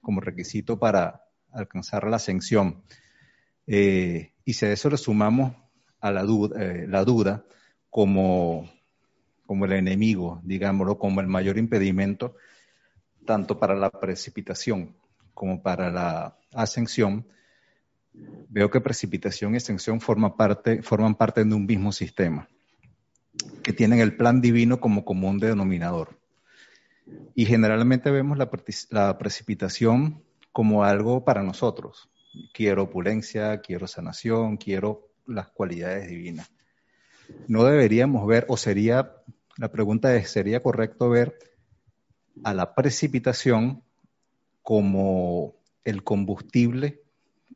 como 0.01 0.19
requisito 0.19 0.77
para 0.77 1.23
alcanzar 1.49 2.05
la 2.09 2.17
ascensión. 2.17 2.83
Eh, 3.65 4.33
y 4.43 4.55
si 4.55 4.65
a 4.65 4.73
eso 4.73 4.89
le 4.89 4.97
sumamos 4.97 5.55
a 6.01 6.11
la 6.11 6.23
duda, 6.23 6.61
eh, 6.61 6.85
la 6.85 7.05
duda 7.05 7.45
como, 7.89 8.69
como 9.45 9.63
el 9.63 9.71
enemigo, 9.71 10.41
digámoslo, 10.43 10.99
como 10.99 11.21
el 11.21 11.27
mayor 11.27 11.57
impedimento, 11.57 12.35
tanto 13.25 13.59
para 13.59 13.75
la 13.75 13.89
precipitación 13.89 14.95
como 15.33 15.61
para 15.61 15.89
la 15.89 16.37
ascensión, 16.53 17.25
veo 18.49 18.69
que 18.69 18.81
precipitación 18.81 19.53
y 19.53 19.57
ascensión 19.57 20.01
forman 20.01 20.35
parte, 20.35 20.81
de 20.81 21.55
un 21.55 21.65
mismo 21.65 21.91
sistema, 21.91 22.49
que 23.63 23.71
tienen 23.71 23.99
el 23.99 24.17
plan 24.17 24.41
divino 24.41 24.79
como 24.79 25.05
común 25.05 25.39
denominador. 25.39 26.19
Y 27.35 27.45
generalmente 27.45 28.11
vemos 28.11 28.37
la, 28.37 28.49
la 28.89 29.17
precipitación 29.17 30.21
como 30.51 30.83
algo 30.83 31.23
para 31.23 31.41
nosotros. 31.41 32.09
Quiero 32.53 32.83
opulencia, 32.83 33.61
quiero 33.61 33.87
sanación, 33.87 34.57
quiero 34.57 35.07
las 35.25 35.47
cualidades 35.49 36.09
divinas. 36.09 36.51
No 37.47 37.63
deberíamos 37.63 38.27
ver, 38.27 38.45
o 38.49 38.57
sería, 38.57 39.13
la 39.57 39.71
pregunta 39.71 40.15
es, 40.15 40.29
¿sería 40.31 40.61
correcto 40.61 41.09
ver 41.09 41.37
a 42.43 42.53
la 42.53 42.75
precipitación 42.75 43.83
como 44.61 45.55
el 45.83 46.03
combustible 46.03 47.01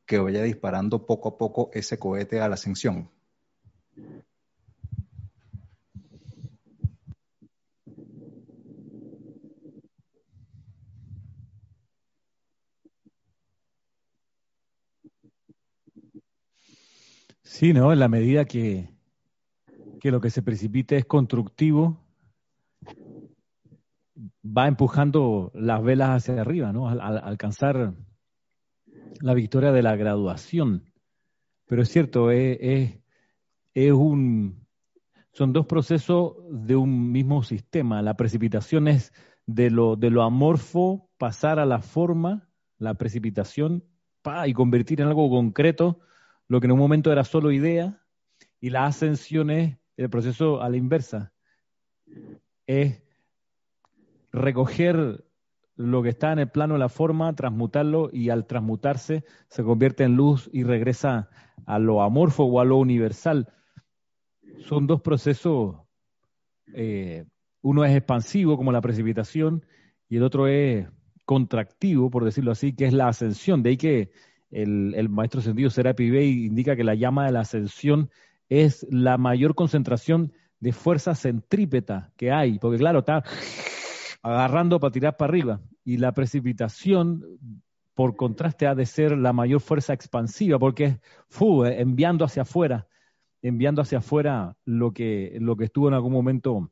que 0.05 0.19
vaya 0.19 0.43
disparando 0.43 1.05
poco 1.05 1.29
a 1.29 1.37
poco 1.37 1.69
ese 1.73 1.97
cohete 1.97 2.41
a 2.41 2.47
la 2.47 2.55
ascensión. 2.55 3.09
Sí, 17.43 17.71
¿no? 17.71 17.93
En 17.93 17.99
la 17.99 18.07
medida 18.07 18.45
que, 18.45 18.89
que 20.01 20.11
lo 20.11 20.19
que 20.19 20.31
se 20.31 20.41
precipite 20.41 20.97
es 20.97 21.05
constructivo, 21.05 22.02
va 24.43 24.67
empujando 24.67 25.51
las 25.55 25.83
velas 25.83 26.09
hacia 26.09 26.41
arriba, 26.41 26.71
¿no? 26.71 26.89
al 26.89 26.99
alcanzar 26.99 27.93
la 29.21 29.33
victoria 29.33 29.71
de 29.71 29.81
la 29.81 29.95
graduación. 29.95 30.91
Pero 31.65 31.81
es 31.81 31.89
cierto, 31.89 32.31
es, 32.31 32.99
un, 33.75 34.67
son 35.31 35.53
dos 35.53 35.65
procesos 35.65 36.35
de 36.49 36.75
un 36.75 37.11
mismo 37.11 37.43
sistema. 37.43 38.01
La 38.01 38.15
precipitación 38.15 38.87
es 38.87 39.13
de 39.45 39.69
lo, 39.69 39.95
de 39.95 40.09
lo 40.09 40.23
amorfo 40.23 41.09
pasar 41.17 41.59
a 41.59 41.65
la 41.65 41.81
forma, 41.81 42.49
la 42.77 42.95
precipitación, 42.95 43.83
y 44.45 44.53
convertir 44.53 45.01
en 45.01 45.07
algo 45.07 45.29
concreto 45.29 45.99
lo 46.47 46.61
que 46.61 46.67
en 46.67 46.71
un 46.71 46.79
momento 46.79 47.11
era 47.11 47.23
solo 47.23 47.51
idea, 47.51 48.01
y 48.59 48.69
la 48.69 48.85
ascensión 48.85 49.49
es 49.49 49.77
el 49.97 50.09
proceso 50.09 50.61
a 50.61 50.69
la 50.69 50.77
inversa. 50.77 51.33
Es 52.65 53.02
recoger 54.33 55.23
lo 55.75 56.03
que 56.03 56.09
está 56.09 56.33
en 56.33 56.39
el 56.39 56.49
plano 56.49 56.73
de 56.73 56.79
la 56.79 56.89
forma, 56.89 57.33
transmutarlo 57.33 58.09
y 58.11 58.29
al 58.29 58.45
transmutarse 58.45 59.23
se 59.47 59.63
convierte 59.63 60.03
en 60.03 60.15
luz 60.15 60.49
y 60.51 60.63
regresa 60.63 61.29
a 61.65 61.79
lo 61.79 62.01
amorfo 62.01 62.43
o 62.43 62.59
a 62.59 62.65
lo 62.65 62.77
universal. 62.77 63.47
Son 64.67 64.85
dos 64.85 65.01
procesos, 65.01 65.77
eh, 66.73 67.25
uno 67.61 67.85
es 67.85 67.95
expansivo 67.95 68.57
como 68.57 68.71
la 68.71 68.81
precipitación 68.81 69.65
y 70.09 70.17
el 70.17 70.23
otro 70.23 70.47
es 70.47 70.87
contractivo, 71.25 72.09
por 72.09 72.25
decirlo 72.25 72.51
así, 72.51 72.75
que 72.75 72.85
es 72.85 72.93
la 72.93 73.07
ascensión. 73.07 73.63
De 73.63 73.71
ahí 73.71 73.77
que 73.77 74.11
el, 74.51 75.09
maestro 75.09 75.41
sentido 75.41 75.69
Serapi 75.69 76.09
Bey 76.09 76.45
indica 76.45 76.75
que 76.75 76.83
la 76.83 76.95
llama 76.95 77.25
de 77.25 77.31
la 77.31 77.39
ascensión 77.41 78.09
es 78.49 78.85
la 78.91 79.17
mayor 79.17 79.55
concentración 79.55 80.33
de 80.59 80.71
fuerza 80.71 81.15
centrípeta 81.15 82.11
que 82.15 82.31
hay, 82.31 82.59
porque 82.59 82.77
claro, 82.77 82.99
está 82.99 83.23
agarrando 84.23 84.79
para 84.79 84.91
tirar 84.91 85.17
para 85.17 85.29
arriba. 85.29 85.61
Y 85.83 85.97
la 85.97 86.13
precipitación, 86.13 87.23
por 87.93 88.15
contraste, 88.15 88.65
ha 88.65 88.73
de 88.73 88.85
ser 88.85 89.17
la 89.17 89.33
mayor 89.33 89.59
fuerza 89.59 89.93
expansiva, 89.93 90.57
porque 90.57 90.85
es 90.85 90.93
eh, 90.95 91.75
enviando 91.81 92.25
hacia 92.25 92.41
afuera, 92.43 92.87
enviando 93.41 93.81
hacia 93.81 93.99
afuera 93.99 94.57
lo 94.65 94.91
que, 94.91 95.37
lo 95.39 95.55
que 95.57 95.65
estuvo 95.65 95.89
en 95.89 95.93
algún 95.93 96.13
momento 96.13 96.71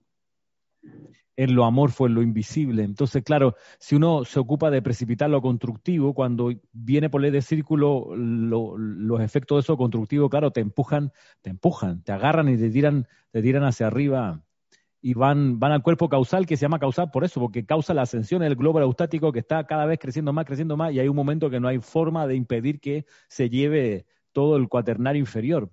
en 1.37 1.55
lo 1.55 1.65
amorfo, 1.65 2.05
en 2.05 2.13
lo 2.13 2.21
invisible. 2.21 2.83
Entonces, 2.83 3.23
claro, 3.23 3.55
si 3.79 3.95
uno 3.95 4.25
se 4.25 4.39
ocupa 4.39 4.69
de 4.69 4.81
precipitar 4.81 5.29
lo 5.29 5.41
constructivo, 5.41 6.13
cuando 6.13 6.51
viene 6.71 7.09
por 7.09 7.21
ley 7.21 7.31
de 7.31 7.41
círculo, 7.41 8.15
los 8.15 9.21
efectos 9.21 9.57
de 9.57 9.59
eso 9.61 9.77
constructivo, 9.77 10.29
claro, 10.29 10.51
te 10.51 10.61
empujan, 10.61 11.11
te 11.41 11.49
empujan, 11.49 12.03
te 12.03 12.11
agarran 12.11 12.47
y 12.49 12.57
te 12.57 12.69
tiran, 12.69 13.07
te 13.31 13.41
tiran 13.41 13.63
hacia 13.63 13.87
arriba 13.87 14.43
y 15.01 15.15
van, 15.15 15.59
van 15.59 15.71
al 15.71 15.81
cuerpo 15.81 16.07
causal 16.07 16.45
que 16.45 16.55
se 16.55 16.61
llama 16.61 16.79
causal 16.79 17.09
por 17.09 17.23
eso, 17.23 17.39
porque 17.39 17.65
causa 17.65 17.93
la 17.93 18.03
ascensión 18.03 18.41
del 18.41 18.55
globo 18.55 18.77
aerostático 18.77 19.31
que 19.31 19.39
está 19.39 19.65
cada 19.65 19.85
vez 19.85 19.99
creciendo 19.99 20.31
más, 20.31 20.45
creciendo 20.45 20.77
más, 20.77 20.93
y 20.93 20.99
hay 20.99 21.07
un 21.07 21.15
momento 21.15 21.49
que 21.49 21.59
no 21.59 21.67
hay 21.67 21.79
forma 21.79 22.27
de 22.27 22.35
impedir 22.35 22.79
que 22.79 23.05
se 23.27 23.49
lleve 23.49 24.05
todo 24.31 24.57
el 24.57 24.69
cuaternario 24.69 25.19
inferior. 25.19 25.71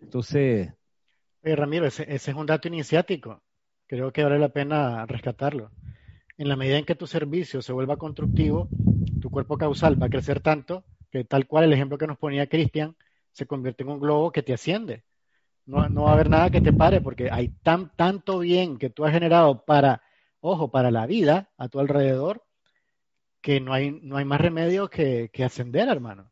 Entonces... 0.00 0.72
Ramiro, 1.42 1.86
ese, 1.86 2.06
es 2.08 2.28
un 2.28 2.46
dato 2.46 2.68
iniciático. 2.68 3.42
Creo 3.88 4.12
que 4.12 4.22
vale 4.22 4.38
la 4.38 4.50
pena 4.50 5.04
rescatarlo. 5.06 5.72
En 6.38 6.48
la 6.48 6.56
medida 6.56 6.78
en 6.78 6.84
que 6.84 6.94
tu 6.94 7.08
servicio 7.08 7.60
se 7.60 7.72
vuelva 7.72 7.96
constructivo, 7.96 8.68
tu 9.20 9.28
cuerpo 9.30 9.58
causal 9.58 10.00
va 10.00 10.06
a 10.06 10.10
crecer 10.10 10.40
tanto 10.40 10.84
que 11.10 11.24
tal 11.24 11.46
cual 11.46 11.64
el 11.64 11.72
ejemplo 11.72 11.98
que 11.98 12.06
nos 12.06 12.16
ponía 12.16 12.46
Cristian, 12.46 12.96
se 13.32 13.46
convierte 13.46 13.82
en 13.82 13.90
un 13.90 14.00
globo 14.00 14.30
que 14.30 14.42
te 14.42 14.54
asciende 14.54 15.02
no, 15.66 16.02
va 16.02 16.10
a 16.10 16.14
haber 16.14 16.28
nada 16.28 16.50
que 16.50 16.60
te 16.60 16.72
pare 16.72 17.00
porque 17.00 17.30
hay 17.30 17.48
tan, 17.62 17.94
tanto 17.96 18.40
bien 18.40 18.78
que 18.78 18.90
tú 18.90 19.04
has 19.04 19.12
generado 19.12 19.64
para, 19.64 20.02
ojo, 20.40 20.70
para 20.70 20.90
la 20.90 21.06
vida 21.06 21.50
a 21.56 21.68
tu 21.68 21.80
alrededor, 21.80 22.44
que 23.40 23.60
no 23.60 23.72
hay, 23.72 23.98
no 24.02 24.16
hay 24.16 24.24
más 24.24 24.40
remedio 24.40 24.88
que, 24.88 25.30
ascender, 25.44 25.88
hermano. 25.88 26.30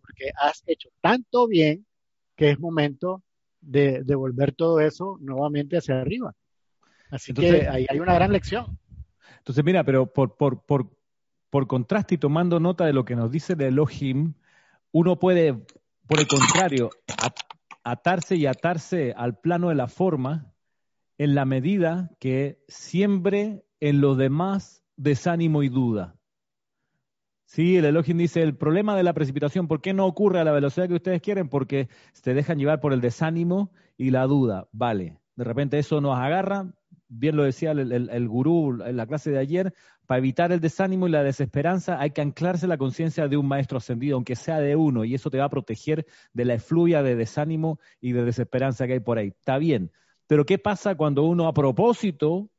Porque 0.00 0.30
has 0.40 0.62
hecho 0.66 0.88
tanto 1.00 1.46
bien 1.46 1.86
que 2.34 2.50
es 2.50 2.58
momento 2.58 3.22
de 3.60 4.02
devolver 4.04 4.52
todo 4.52 4.80
eso 4.80 5.18
nuevamente 5.20 5.76
hacia 5.76 6.00
arriba. 6.00 6.34
Así 7.10 7.32
que 7.32 7.68
ahí 7.68 7.86
hay 7.88 8.00
una 8.00 8.14
gran 8.14 8.32
lección. 8.32 8.78
Entonces, 9.38 9.64
mira, 9.64 9.84
pero 9.84 10.12
por, 10.12 10.36
por, 10.36 10.64
por, 10.64 10.90
por 11.50 11.66
contraste 11.66 12.16
y 12.16 12.18
tomando 12.18 12.58
nota 12.58 12.84
de 12.84 12.92
lo 12.92 13.04
que 13.04 13.16
nos 13.16 13.30
dice 13.30 13.54
de 13.54 13.68
Elohim, 13.68 14.34
uno 14.92 15.18
puede, 15.18 15.54
por 16.06 16.18
el 16.18 16.26
contrario, 16.26 16.90
atarse 17.86 18.34
y 18.34 18.46
atarse 18.46 19.14
al 19.16 19.38
plano 19.38 19.68
de 19.68 19.76
la 19.76 19.86
forma 19.86 20.52
en 21.18 21.36
la 21.36 21.44
medida 21.44 22.10
que 22.18 22.58
siembre 22.66 23.64
en 23.78 24.00
los 24.00 24.18
demás 24.18 24.82
desánimo 24.96 25.62
y 25.62 25.68
duda. 25.68 26.16
Sí, 27.44 27.76
el 27.76 27.84
Elohim 27.84 28.18
dice, 28.18 28.42
el 28.42 28.56
problema 28.56 28.96
de 28.96 29.04
la 29.04 29.12
precipitación, 29.12 29.68
¿por 29.68 29.80
qué 29.80 29.94
no 29.94 30.04
ocurre 30.04 30.40
a 30.40 30.44
la 30.44 30.50
velocidad 30.50 30.88
que 30.88 30.94
ustedes 30.94 31.22
quieren? 31.22 31.48
Porque 31.48 31.88
se 32.12 32.34
dejan 32.34 32.58
llevar 32.58 32.80
por 32.80 32.92
el 32.92 33.00
desánimo 33.00 33.70
y 33.96 34.10
la 34.10 34.26
duda. 34.26 34.68
Vale, 34.72 35.20
de 35.36 35.44
repente 35.44 35.78
eso 35.78 36.00
nos 36.00 36.18
agarra, 36.18 36.74
bien 37.08 37.36
lo 37.36 37.44
decía 37.44 37.72
el, 37.72 37.92
el, 37.92 38.28
gurú 38.28 38.82
en 38.84 38.96
la 38.96 39.06
clase 39.06 39.30
de 39.30 39.38
ayer, 39.38 39.74
para 40.06 40.18
evitar 40.18 40.52
el 40.52 40.60
desánimo 40.60 41.06
y 41.06 41.10
la 41.10 41.22
desesperanza 41.22 42.00
hay 42.00 42.10
que 42.10 42.20
anclarse 42.20 42.66
la 42.66 42.78
conciencia 42.78 43.28
de 43.28 43.36
un 43.36 43.46
maestro 43.46 43.78
ascendido, 43.78 44.16
aunque 44.16 44.36
sea 44.36 44.60
de 44.60 44.76
uno, 44.76 45.04
y 45.04 45.14
eso 45.14 45.30
te 45.30 45.38
va 45.38 45.44
a 45.44 45.50
proteger 45.50 46.06
de 46.32 46.44
la 46.44 46.54
efluvia 46.54 47.02
de 47.02 47.16
desánimo 47.16 47.78
y 48.00 48.12
de 48.12 48.24
desesperanza 48.24 48.86
que 48.86 48.94
hay 48.94 49.00
por 49.00 49.18
ahí. 49.18 49.28
Está 49.28 49.58
bien, 49.58 49.90
pero 50.26 50.44
¿qué 50.44 50.58
pasa 50.58 50.94
cuando 50.94 51.24
uno 51.24 51.46
a 51.46 51.54
propósito 51.54 52.50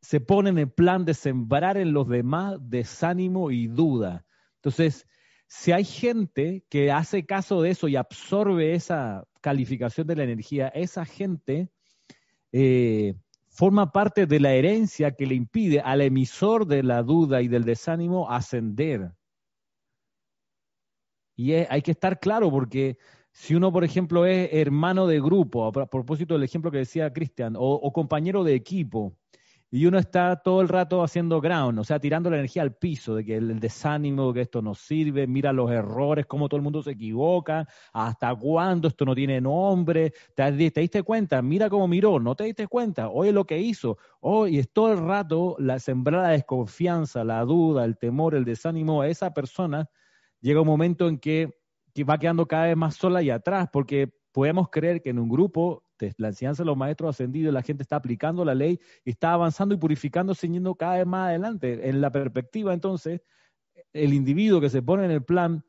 se 0.00 0.20
pone 0.20 0.50
en 0.50 0.58
el 0.58 0.70
plan 0.70 1.04
de 1.04 1.14
sembrar 1.14 1.76
en 1.76 1.92
los 1.92 2.08
demás 2.08 2.58
desánimo 2.60 3.50
y 3.50 3.66
duda? 3.66 4.24
Entonces, 4.56 5.06
si 5.46 5.72
hay 5.72 5.84
gente 5.84 6.64
que 6.68 6.92
hace 6.92 7.26
caso 7.26 7.60
de 7.60 7.70
eso 7.70 7.88
y 7.88 7.96
absorbe 7.96 8.74
esa 8.74 9.26
calificación 9.40 10.06
de 10.06 10.16
la 10.16 10.24
energía, 10.24 10.68
esa 10.68 11.04
gente... 11.04 11.68
Eh, 12.52 13.14
forma 13.50 13.92
parte 13.92 14.26
de 14.26 14.40
la 14.40 14.54
herencia 14.54 15.10
que 15.12 15.26
le 15.26 15.34
impide 15.34 15.80
al 15.80 16.00
emisor 16.00 16.66
de 16.66 16.82
la 16.82 17.02
duda 17.02 17.42
y 17.42 17.48
del 17.48 17.64
desánimo 17.64 18.30
ascender. 18.30 19.12
Y 21.36 21.52
hay 21.52 21.82
que 21.82 21.92
estar 21.92 22.18
claro 22.20 22.50
porque 22.50 22.96
Si 23.32 23.54
uno, 23.54 23.72
por 23.72 23.84
ejemplo, 23.84 24.26
es 24.26 24.50
hermano 24.52 25.06
de 25.06 25.20
grupo, 25.20 25.66
a 25.66 25.72
propósito 25.86 26.34
del 26.34 26.42
ejemplo 26.42 26.70
que 26.70 26.78
decía 26.78 27.12
Cristian, 27.12 27.54
o, 27.56 27.92
compañero 27.92 28.44
de 28.44 28.54
equipo, 28.54 29.16
y 29.72 29.86
uno 29.86 29.98
está 29.98 30.34
todo 30.36 30.62
el 30.62 30.68
rato 30.68 31.02
haciendo 31.02 31.40
ground, 31.40 31.78
o 31.78 31.84
sea, 31.84 32.00
tirando 32.00 32.28
la 32.28 32.36
energía 32.36 32.62
al 32.62 32.74
piso, 32.74 33.14
de 33.14 33.24
que 33.24 33.36
el, 33.36 33.60
desánimo, 33.60 34.32
que 34.32 34.40
esto 34.40 34.60
no 34.62 34.74
sirve, 34.74 35.28
mira 35.28 35.52
los 35.52 35.70
errores, 35.70 36.26
cómo 36.26 36.48
todo 36.48 36.56
el 36.56 36.64
mundo 36.64 36.82
se 36.82 36.92
equivoca, 36.92 37.68
hasta 37.92 38.34
cuándo 38.34 38.88
esto 38.88 39.04
no 39.04 39.14
tiene 39.14 39.40
nombre, 39.40 40.12
¿Te, 40.34 40.50
diste 40.50 41.02
cuenta, 41.04 41.40
mira 41.40 41.70
cómo 41.70 41.86
miró, 41.86 42.18
no 42.18 42.34
te 42.34 42.44
diste 42.44 42.66
cuenta, 42.66 43.10
oye 43.10 43.30
lo 43.32 43.44
que 43.44 43.58
hizo, 43.58 43.96
oh, 44.20 44.48
y 44.48 44.58
es 44.58 44.72
todo 44.72 44.92
el 44.92 44.98
rato 44.98 45.54
la 45.58 45.78
sembrada 45.78 46.28
la 46.28 46.30
desconfianza, 46.30 47.22
la 47.22 47.44
duda, 47.44 47.84
el 47.84 47.96
temor, 47.96 48.34
el 48.34 48.44
desánimo 48.44 49.02
a 49.02 49.08
esa 49.08 49.32
persona, 49.32 49.88
llega 50.40 50.60
un 50.60 50.66
momento 50.66 51.08
en 51.08 51.18
que, 51.18 51.60
que 51.94 52.02
va 52.02 52.18
quedando 52.18 52.46
cada 52.46 52.66
vez 52.66 52.76
más 52.76 52.96
sola 52.96 53.22
y 53.22 53.30
atrás, 53.30 53.68
porque 53.72 54.12
podemos 54.32 54.68
creer 54.68 55.00
que 55.00 55.10
en 55.10 55.20
un 55.20 55.28
grupo 55.28 55.84
la 56.16 56.28
enseñanza 56.28 56.62
de 56.62 56.66
los 56.66 56.76
maestros 56.76 57.10
ascendidos, 57.10 57.52
la 57.52 57.62
gente 57.62 57.82
está 57.82 57.96
aplicando 57.96 58.44
la 58.44 58.54
ley 58.54 58.80
está 59.04 59.32
avanzando 59.32 59.74
y 59.74 59.78
purificándose 59.78 60.48
yendo 60.48 60.74
cada 60.74 60.98
vez 60.98 61.06
más 61.06 61.28
adelante. 61.28 61.88
En 61.88 62.00
la 62.00 62.10
perspectiva, 62.10 62.72
entonces, 62.72 63.20
el 63.92 64.12
individuo 64.12 64.60
que 64.60 64.70
se 64.70 64.82
pone 64.82 65.04
en 65.04 65.10
el 65.10 65.24
plan 65.24 65.64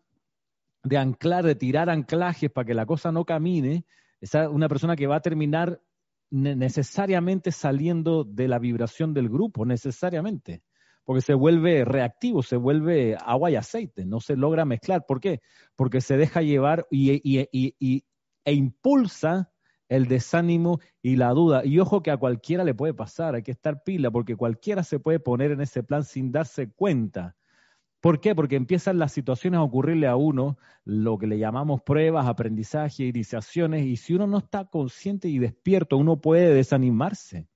de 0.84 0.98
anclar, 0.98 1.46
de 1.46 1.56
tirar 1.56 1.90
anclajes 1.90 2.50
para 2.50 2.66
que 2.66 2.74
la 2.74 2.86
cosa 2.86 3.12
no 3.12 3.26
camine, 3.26 3.86
es 4.20 4.34
una 4.34 4.68
persona 4.68 4.96
que 4.96 5.08
va 5.08 5.18
a 5.18 5.22
terminar 5.22 5.82
necesariamente 6.30 7.52
saliendo 7.52 8.24
de 8.24 8.48
la 8.48 8.60
vibración 8.60 9.14
del 9.14 9.30
grupo, 9.30 9.66
necesariamente, 9.66 10.64
porque 11.04 11.22
se 11.22 11.34
vuelve 11.34 11.84
reactivo, 11.84 12.42
se 12.42 12.56
vuelve 12.56 13.18
agua 13.20 13.52
y 13.52 13.56
aceite, 13.56 14.06
no 14.06 14.22
se 14.22 14.36
logra 14.36 14.64
mezclar. 14.64 15.06
¿Por 15.06 15.20
qué? 15.20 15.42
Porque 15.76 16.00
se 16.00 16.18
deja 16.18 16.42
llevar 16.42 16.88
y, 16.90 18.04
e 18.44 18.54
impulsa 18.54 19.52
el 19.92 20.08
desánimo 20.08 20.80
y 21.02 21.18
la 21.18 21.32
duda. 21.32 21.66
Y 21.66 21.78
ojo 21.80 22.02
que 22.02 22.12
a 22.12 22.18
cualquiera 22.18 22.64
le 22.64 22.74
puede 22.74 22.94
pasar, 22.94 23.36
hay 23.36 23.44
que 23.44 23.52
estar 23.52 23.84
pila, 23.84 24.10
porque 24.10 24.38
cualquiera 24.38 24.84
se 24.84 25.00
puede 25.00 25.20
poner 25.20 25.52
en 25.52 25.60
ese 25.60 25.84
plan 25.84 26.06
sin 26.06 26.32
darse 26.32 26.72
cuenta. 26.72 27.36
¿Por 28.00 28.22
qué? 28.22 28.34
Porque 28.34 28.56
empiezan 28.56 29.00
las 29.00 29.12
situaciones 29.12 29.58
a 29.58 29.64
ocurrirle 29.64 30.08
a 30.08 30.16
uno, 30.16 30.58
lo 30.86 31.18
que 31.18 31.28
le 31.28 31.38
llamamos 31.38 31.82
pruebas, 31.82 32.26
aprendizaje, 32.26 33.04
iniciaciones, 33.04 33.86
y 33.86 33.98
si 33.98 34.14
uno 34.14 34.28
no 34.28 34.38
está 34.38 34.64
consciente 34.64 35.28
y 35.28 35.40
despierto, 35.40 35.98
uno 35.98 36.22
puede 36.22 36.54
desanimarse 36.54 37.50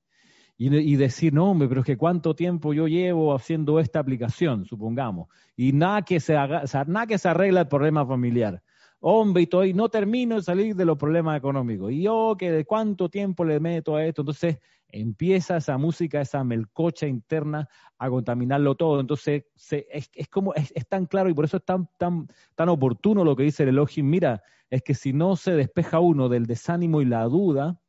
y, 0.58 0.96
decir, 0.98 1.34
no, 1.34 1.52
hombre, 1.52 1.70
pero 1.70 1.82
es 1.82 1.86
que 1.86 1.98
cuánto 1.98 2.36
tiempo 2.36 2.74
yo 2.74 2.88
llevo 2.88 3.34
haciendo 3.34 3.80
esta 3.80 4.00
aplicación, 4.00 4.66
supongamos, 4.66 5.30
y 5.56 5.72
nada 5.72 6.02
que 6.02 6.20
se, 6.20 6.36
haga, 6.36 6.64
nada 6.86 7.08
que 7.08 7.18
se 7.18 7.30
el 7.30 7.68
problema 7.70 8.06
familiar 8.06 8.62
hombre, 9.08 9.44
y, 9.44 9.70
y 9.70 9.74
no 9.74 9.88
termino 9.88 10.36
de 10.36 10.42
salir 10.42 10.76
de 10.76 10.84
los 10.84 10.98
problemas 10.98 11.38
económicos. 11.38 11.92
Y 11.92 12.02
yo, 12.02 12.36
que 12.40 12.52
de 12.52 12.66
cuánto 12.66 13.08
tiempo 13.08 13.46
le 13.46 13.60
meto 13.60 13.96
a 13.96 14.04
esto. 14.04 14.24
Entonces 14.24 14.58
empieza 14.88 15.58
esa 15.58 15.78
música, 15.78 16.22
esa 16.22 16.44
melcocha 16.44 17.06
interna 17.06 17.70
a 18.00 18.10
contaminarlo 18.10 18.74
todo. 18.74 19.00
Entonces 19.00 19.44
es, 19.92 20.10
como, 20.30 20.56
es, 20.56 20.74
tan 20.90 21.06
claro 21.06 21.30
y 21.30 21.36
por 21.36 21.46
eso 21.46 21.58
es 21.58 21.66
tan, 21.66 21.88
tan, 22.00 22.28
tan 22.56 22.70
oportuno 22.70 23.24
lo 23.24 23.36
que 23.36 23.44
dice 23.44 23.62
el 23.62 23.70
Elohim. 23.70 24.10
Mira, 24.10 24.42
es 24.72 24.82
que 24.82 24.96
si 24.96 25.14
no 25.14 25.36
se 25.36 25.52
despeja 25.52 26.00
uno 26.00 26.28
del 26.28 26.48
desánimo 26.48 27.00
y 27.00 27.06
la 27.06 27.26
duda, 27.26 27.80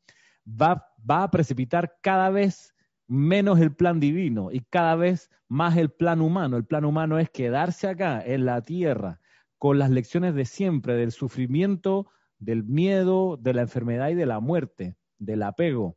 va, 0.47 0.87
va 1.11 1.23
a 1.23 1.31
precipitar 1.31 1.97
cada 2.03 2.29
vez 2.29 2.75
menos 3.07 3.59
el 3.61 3.75
plan 3.75 4.01
divino 4.01 4.51
y 4.53 4.61
cada 4.61 4.97
vez 4.97 5.31
más 5.49 5.79
el 5.79 5.89
plan 5.89 6.21
humano. 6.21 6.59
El 6.59 6.67
plan 6.67 6.85
humano 6.85 7.19
es 7.19 7.31
quedarse 7.31 7.89
acá 7.89 8.23
en 8.23 8.45
la 8.45 8.61
tierra 8.61 9.19
con 9.59 9.79
las 9.79 9.91
lecciones 9.91 10.35
de 10.35 10.45
siempre, 10.45 10.95
del 10.95 11.13
sufrimiento, 11.13 12.07
del 12.39 12.65
miedo, 12.65 13.37
de 13.37 13.55
la 13.55 13.63
enfermedad 13.63 14.11
y 14.11 14.15
de 14.15 14.27
la 14.27 14.41
muerte, 14.41 14.97
del 15.19 15.43
apego. 15.43 15.97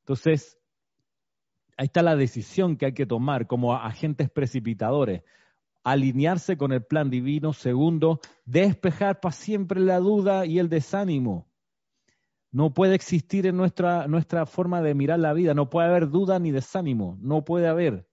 Entonces, 0.00 0.58
ahí 1.76 1.86
está 1.86 2.02
la 2.02 2.16
decisión 2.16 2.76
que 2.76 2.86
hay 2.86 2.94
que 2.94 3.06
tomar 3.06 3.46
como 3.46 3.74
agentes 3.74 4.30
precipitadores. 4.30 5.22
Alinearse 5.82 6.58
con 6.58 6.72
el 6.72 6.84
plan 6.84 7.08
divino. 7.08 7.54
Segundo, 7.54 8.20
despejar 8.44 9.20
para 9.20 9.32
siempre 9.32 9.80
la 9.80 9.98
duda 9.98 10.44
y 10.44 10.58
el 10.58 10.68
desánimo. 10.68 11.48
No 12.52 12.74
puede 12.74 12.96
existir 12.96 13.46
en 13.46 13.56
nuestra, 13.56 14.08
nuestra 14.08 14.44
forma 14.44 14.82
de 14.82 14.94
mirar 14.94 15.20
la 15.20 15.32
vida, 15.32 15.54
no 15.54 15.70
puede 15.70 15.88
haber 15.88 16.10
duda 16.10 16.38
ni 16.40 16.50
desánimo, 16.50 17.16
no 17.20 17.44
puede 17.44 17.68
haber. 17.68 18.09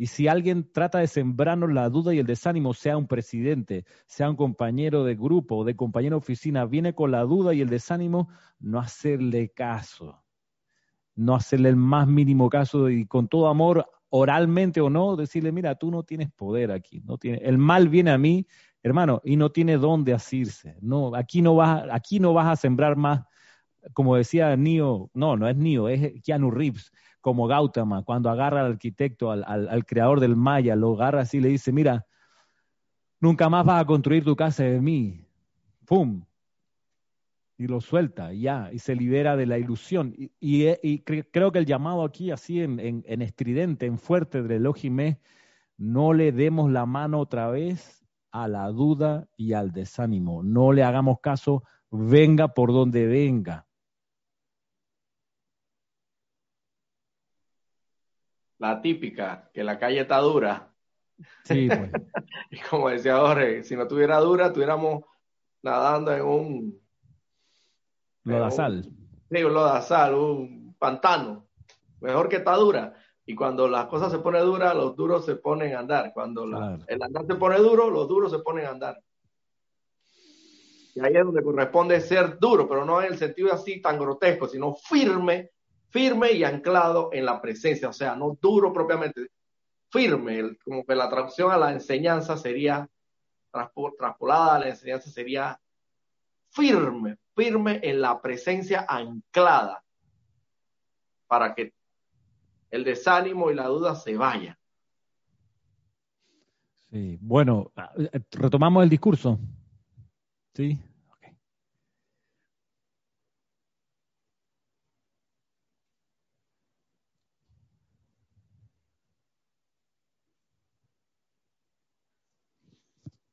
Y 0.00 0.06
si 0.06 0.28
alguien 0.28 0.66
trata 0.72 1.00
de 1.00 1.06
sembrarnos 1.06 1.70
la 1.74 1.90
duda 1.90 2.14
y 2.14 2.18
el 2.20 2.26
desánimo, 2.26 2.72
sea 2.72 2.96
un 2.96 3.06
presidente, 3.06 3.84
sea 4.06 4.30
un 4.30 4.36
compañero 4.36 5.04
de 5.04 5.14
grupo 5.14 5.56
o 5.56 5.64
de 5.64 5.76
compañero 5.76 6.16
de 6.16 6.20
oficina, 6.20 6.64
viene 6.64 6.94
con 6.94 7.10
la 7.10 7.20
duda 7.20 7.52
y 7.52 7.60
el 7.60 7.68
desánimo, 7.68 8.30
no 8.60 8.78
hacerle 8.78 9.50
caso. 9.50 10.24
No 11.16 11.34
hacerle 11.34 11.68
el 11.68 11.76
más 11.76 12.08
mínimo 12.08 12.48
caso 12.48 12.88
y 12.88 13.04
con 13.04 13.28
todo 13.28 13.48
amor, 13.48 13.84
oralmente 14.08 14.80
o 14.80 14.88
no, 14.88 15.16
decirle, 15.16 15.52
mira, 15.52 15.74
tú 15.74 15.90
no 15.90 16.02
tienes 16.02 16.32
poder 16.32 16.72
aquí. 16.72 17.02
No 17.02 17.18
tiene, 17.18 17.36
el 17.44 17.58
mal 17.58 17.90
viene 17.90 18.10
a 18.10 18.16
mí, 18.16 18.46
hermano, 18.82 19.20
y 19.22 19.36
no 19.36 19.52
tiene 19.52 19.76
dónde 19.76 20.14
asirse. 20.14 20.78
No, 20.80 21.14
aquí 21.14 21.42
no 21.42 21.56
vas, 21.56 21.84
aquí 21.92 22.20
no 22.20 22.32
vas 22.32 22.46
a 22.46 22.56
sembrar 22.56 22.96
más, 22.96 23.26
como 23.92 24.16
decía 24.16 24.56
Nio, 24.56 25.10
no, 25.12 25.36
no 25.36 25.46
es 25.46 25.56
Nio, 25.58 25.90
es 25.90 26.22
Keanu 26.22 26.50
Reeves 26.50 26.90
como 27.20 27.46
Gautama, 27.46 28.02
cuando 28.02 28.30
agarra 28.30 28.60
al 28.60 28.72
arquitecto, 28.72 29.30
al, 29.30 29.84
creador 29.86 30.20
del 30.20 30.36
Maya, 30.36 30.76
lo 30.76 30.94
agarra 30.94 31.22
así 31.22 31.38
y 31.38 31.40
le 31.40 31.48
dice, 31.48 31.72
mira, 31.72 32.06
nunca 33.20 33.48
más 33.48 33.64
vas 33.64 33.82
a 33.82 33.86
construir 33.86 34.24
tu 34.24 34.34
casa 34.34 34.64
de 34.64 34.80
mí. 34.80 35.26
¡Pum! 35.86 36.24
Y 37.58 37.66
lo 37.66 37.82
suelta, 37.82 38.32
ya, 38.32 38.70
y 38.72 38.78
se 38.78 38.94
libera 38.94 39.36
de 39.36 39.44
la 39.44 39.58
ilusión. 39.58 40.14
Y, 40.40 41.00
creo 41.00 41.52
que 41.52 41.58
el 41.58 41.66
llamado 41.66 42.04
aquí, 42.04 42.30
así 42.30 42.62
en, 42.62 43.04
estridente, 43.06 43.84
en 43.84 43.98
fuerte 43.98 44.42
del 44.42 44.52
Elohim 44.52 45.16
no 45.76 46.14
le 46.14 46.32
demos 46.32 46.70
la 46.70 46.86
mano 46.86 47.20
otra 47.20 47.50
vez 47.50 48.06
a 48.32 48.48
la 48.48 48.68
duda 48.68 49.28
y 49.36 49.52
al 49.52 49.72
desánimo. 49.72 50.42
No 50.42 50.72
le 50.72 50.84
hagamos 50.84 51.20
caso, 51.20 51.64
venga 51.90 52.48
por 52.48 52.72
donde 52.72 53.06
venga. 53.06 53.66
La 58.60 58.80
típica, 58.80 59.50
que 59.52 59.64
la 59.64 59.78
calle 59.78 60.00
está 60.00 60.18
dura. 60.18 60.70
Sí, 61.44 61.66
pues. 61.66 61.90
y 62.50 62.58
como 62.60 62.90
decía 62.90 63.16
Jorge, 63.16 63.64
si 63.64 63.74
no 63.74 63.88
tuviera 63.88 64.18
dura, 64.18 64.46
estuviéramos 64.46 65.04
nadando 65.62 66.12
en 66.12 66.22
un... 66.22 66.80
Lodazal. 68.24 68.84
sí, 69.30 69.42
un 69.42 69.54
lodazal, 69.54 70.14
un 70.14 70.76
pantano. 70.78 71.48
Mejor 72.00 72.28
que 72.28 72.36
está 72.36 72.54
dura. 72.54 72.94
Y 73.24 73.34
cuando 73.34 73.66
las 73.66 73.86
cosas 73.86 74.12
se 74.12 74.18
ponen 74.18 74.44
duras, 74.44 74.74
los 74.74 74.94
duros 74.94 75.24
se 75.24 75.36
ponen 75.36 75.74
a 75.74 75.80
andar. 75.80 76.12
Cuando 76.12 76.44
el 76.44 77.02
andar 77.02 77.26
se 77.26 77.34
pone 77.36 77.56
duro, 77.58 77.88
los 77.88 78.08
duros 78.08 78.30
se 78.30 78.40
ponen 78.40 78.66
a 78.66 78.70
andar. 78.70 79.02
Y 80.94 81.00
ahí 81.00 81.16
es 81.16 81.24
donde 81.24 81.42
corresponde 81.42 82.00
ser 82.00 82.38
duro, 82.38 82.68
pero 82.68 82.84
no 82.84 83.00
en 83.00 83.12
el 83.12 83.18
sentido 83.18 83.52
así 83.52 83.80
tan 83.80 83.98
grotesco, 83.98 84.48
sino 84.48 84.74
firme 84.74 85.50
firme 85.90 86.32
y 86.32 86.44
anclado 86.44 87.10
en 87.12 87.24
la 87.24 87.40
presencia, 87.40 87.88
o 87.88 87.92
sea, 87.92 88.14
no 88.16 88.38
duro 88.40 88.72
propiamente, 88.72 89.28
firme, 89.90 90.56
como 90.64 90.84
que 90.84 90.94
la 90.94 91.08
traducción 91.08 91.50
a 91.50 91.58
la 91.58 91.72
enseñanza 91.72 92.36
sería, 92.36 92.88
traspolada 93.50 94.54
a 94.54 94.58
la 94.60 94.68
enseñanza 94.68 95.10
sería 95.10 95.60
firme, 96.50 97.16
firme 97.34 97.80
en 97.82 98.00
la 98.00 98.20
presencia 98.20 98.86
anclada, 98.88 99.82
para 101.26 101.54
que 101.54 101.72
el 102.70 102.84
desánimo 102.84 103.50
y 103.50 103.54
la 103.54 103.66
duda 103.66 103.96
se 103.96 104.16
vayan. 104.16 104.56
Sí, 106.92 107.18
bueno, 107.20 107.72
retomamos 108.32 108.82
el 108.82 108.88
discurso. 108.88 109.38
Sí. 110.54 110.78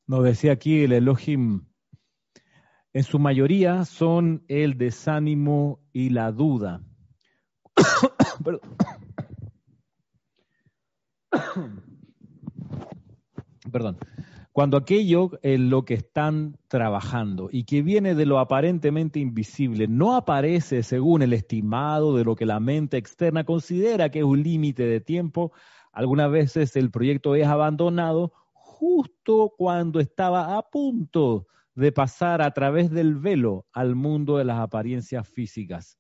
Nos 0.08 0.24
decía 0.24 0.54
aquí 0.54 0.84
el 0.84 0.94
Elohim, 0.94 1.66
en 2.94 3.04
su 3.04 3.20
mayoría 3.20 3.84
son 3.84 4.46
el 4.48 4.78
desánimo 4.78 5.82
y 5.92 6.10
la 6.10 6.32
duda. 6.32 6.82
Perdón. 13.72 13.98
Cuando 14.54 14.78
aquello 14.78 15.32
en 15.44 15.70
lo 15.70 15.86
que 15.86 15.94
están 15.94 16.58
trabajando 16.68 17.50
y 17.52 17.66
que 17.66 17.84
viene 17.84 18.16
de 18.16 18.26
lo 18.26 18.40
aparentemente 18.40 19.20
invisible 19.20 19.88
no 19.88 20.16
aparece 20.16 20.82
según 20.82 21.22
el 21.22 21.34
estimado 21.34 22.16
de 22.16 22.24
lo 22.24 22.36
que 22.36 22.48
la 22.48 22.60
mente 22.60 22.98
externa 22.98 23.44
considera 23.44 24.10
que 24.10 24.18
es 24.20 24.26
un 24.26 24.42
límite 24.42 24.88
de 24.88 25.00
tiempo, 25.00 25.52
algunas 25.92 26.32
veces 26.32 26.76
el 26.76 26.90
proyecto 26.90 27.36
es 27.36 27.46
abandonado 27.46 28.34
justo 28.80 29.56
cuando 29.58 30.00
estaba 30.00 30.56
a 30.56 30.62
punto 30.62 31.48
de 31.74 31.92
pasar 31.92 32.44
a 32.44 32.52
través 32.52 32.92
del 32.92 33.16
velo 33.16 33.66
al 33.74 33.96
mundo 33.96 34.38
de 34.38 34.46
las 34.46 34.60
apariencias 34.60 35.28
físicas. 35.28 35.98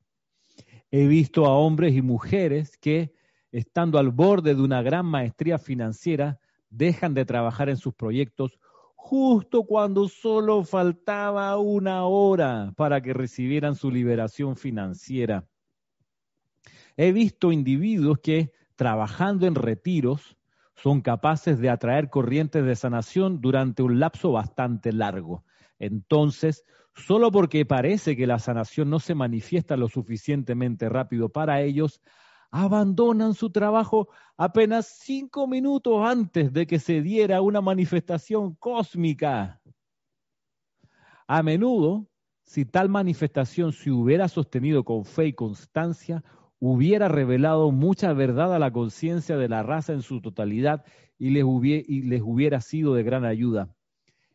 He 0.91 1.07
visto 1.07 1.47
a 1.47 1.57
hombres 1.57 1.95
y 1.95 2.03
mujeres 2.03 2.77
que, 2.77 3.15
estando 3.51 3.97
al 3.97 4.11
borde 4.11 4.53
de 4.53 4.61
una 4.61 4.83
gran 4.83 5.07
maestría 5.07 5.57
financiera, 5.57 6.39
dejan 6.69 7.15
de 7.15 7.25
trabajar 7.25 7.67
en 7.69 7.77
sus 7.77 7.95
proyectos 7.95 8.59
justo 8.95 9.63
cuando 9.63 10.07
solo 10.07 10.63
faltaba 10.63 11.57
una 11.57 12.05
hora 12.05 12.73
para 12.75 13.01
que 13.01 13.13
recibieran 13.13 13.75
su 13.75 13.89
liberación 13.89 14.55
financiera. 14.55 15.47
He 16.95 17.11
visto 17.11 17.51
individuos 17.51 18.19
que, 18.19 18.51
trabajando 18.75 19.47
en 19.47 19.55
retiros, 19.55 20.36
son 20.77 21.01
capaces 21.01 21.59
de 21.59 21.69
atraer 21.69 22.09
corrientes 22.09 22.63
de 22.63 22.75
sanación 22.75 23.41
durante 23.41 23.81
un 23.83 23.99
lapso 23.99 24.31
bastante 24.31 24.93
largo. 24.93 25.43
Entonces, 25.79 26.65
solo 26.95 27.31
porque 27.31 27.65
parece 27.65 28.15
que 28.15 28.27
la 28.27 28.39
sanación 28.39 28.89
no 28.89 28.99
se 28.99 29.15
manifiesta 29.15 29.75
lo 29.75 29.89
suficientemente 29.89 30.87
rápido 30.87 31.29
para 31.29 31.61
ellos, 31.61 32.01
abandonan 32.51 33.33
su 33.33 33.49
trabajo 33.51 34.07
apenas 34.37 34.99
cinco 34.99 35.47
minutos 35.47 36.05
antes 36.05 36.53
de 36.53 36.67
que 36.67 36.79
se 36.79 37.01
diera 37.01 37.41
una 37.41 37.59
manifestación 37.61 38.55
cósmica. 38.55 39.61
A 41.27 41.43
menudo, 41.43 42.07
si 42.43 42.65
tal 42.65 42.87
manifestación 42.87 43.73
se 43.73 43.91
hubiera 43.91 44.27
sostenido 44.29 44.85
con 44.85 45.03
fe 45.03 45.27
y 45.27 45.33
constancia, 45.33 46.23
hubiera 46.59 47.07
revelado 47.07 47.71
mucha 47.71 48.13
verdad 48.13 48.53
a 48.53 48.59
la 48.59 48.71
conciencia 48.71 49.37
de 49.37 49.49
la 49.49 49.63
raza 49.63 49.93
en 49.93 50.01
su 50.01 50.21
totalidad 50.21 50.85
y 51.19 51.31
les, 51.31 51.43
hubiera, 51.43 52.61
sido 52.61 52.93
de 52.93 53.03
gran 53.03 53.25
ayuda. 53.25 53.69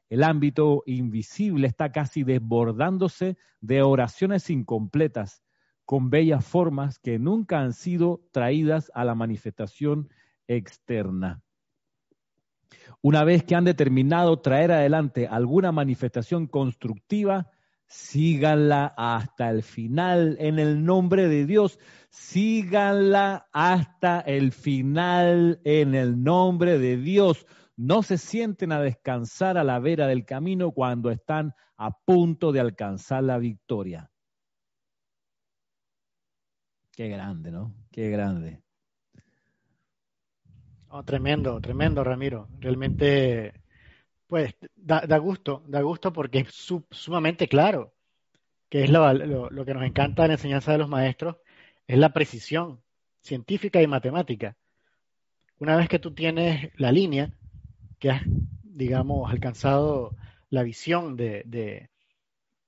El 0.08 0.24
ámbito 0.24 0.82
invisible 0.86 1.66
está 1.66 1.90
casi 1.90 2.22
desbordándose 2.22 3.38
de 3.60 3.82
oraciones 3.82 4.50
incompletas, 4.50 5.42
con 5.84 6.10
bellas 6.10 6.44
formas 6.44 6.98
que 6.98 7.18
nunca 7.18 7.60
han 7.60 7.72
sido 7.72 8.20
traídas 8.30 8.90
a 8.94 9.04
la 9.04 9.14
manifestación 9.14 10.10
externa. 10.46 11.42
Una 13.00 13.24
vez 13.24 13.42
que 13.42 13.54
han 13.54 13.64
determinado 13.64 14.40
traer 14.40 14.70
adelante 14.72 15.26
alguna 15.26 15.72
manifestación 15.72 16.46
constructiva, 16.46 17.50
síganla 17.92 18.94
hasta 18.96 19.50
el 19.50 19.62
final 19.62 20.36
en 20.40 20.58
el 20.58 20.84
nombre 20.84 21.28
de 21.28 21.44
Dios. 21.44 21.78
Síganla 22.08 23.48
hasta 23.52 24.20
el 24.20 24.52
final 24.52 25.60
en 25.64 25.94
el 25.94 26.22
nombre 26.22 26.78
de 26.78 26.96
Dios. 26.96 27.46
No 27.76 28.02
se 28.02 28.16
sienten 28.16 28.72
a 28.72 28.80
descansar 28.80 29.58
a 29.58 29.64
la 29.64 29.78
vera 29.78 30.06
del 30.06 30.24
camino 30.24 30.72
cuando 30.72 31.10
están 31.10 31.52
a 31.76 31.90
punto 31.90 32.50
de 32.52 32.60
alcanzar 32.60 33.24
la 33.24 33.38
victoria. 33.38 34.10
Qué 36.92 37.08
grande, 37.08 37.50
¿no? 37.50 37.74
Qué 37.90 38.08
grande. 38.10 38.62
Oh, 40.88 41.02
tremendo, 41.02 41.60
tremendo, 41.60 42.04
Ramiro. 42.04 42.48
Realmente 42.58 43.61
pues 44.32 44.54
da, 44.76 45.18
gusto, 45.18 45.62
da 45.66 45.82
gusto 45.82 46.10
porque 46.10 46.38
es 46.38 46.72
sumamente 46.90 47.48
claro, 47.48 47.92
que 48.70 48.82
es 48.82 48.88
lo, 48.88 49.66
que 49.66 49.74
nos 49.74 49.82
encanta 49.82 50.22
en 50.22 50.28
la 50.28 50.34
enseñanza 50.36 50.72
de 50.72 50.78
los 50.78 50.88
maestros, 50.88 51.36
es 51.86 51.98
la 51.98 52.14
precisión 52.14 52.80
científica 53.20 53.82
y 53.82 53.86
matemática. 53.86 54.56
Una 55.58 55.76
vez 55.76 55.86
que 55.86 55.98
tú 55.98 56.14
tienes 56.14 56.70
la 56.78 56.92
línea, 56.92 57.34
que 57.98 58.08
has, 58.08 58.22
digamos, 58.62 59.30
alcanzado 59.30 60.16
la 60.48 60.62
visión 60.62 61.14
de, 61.14 61.42
de, 61.44 61.90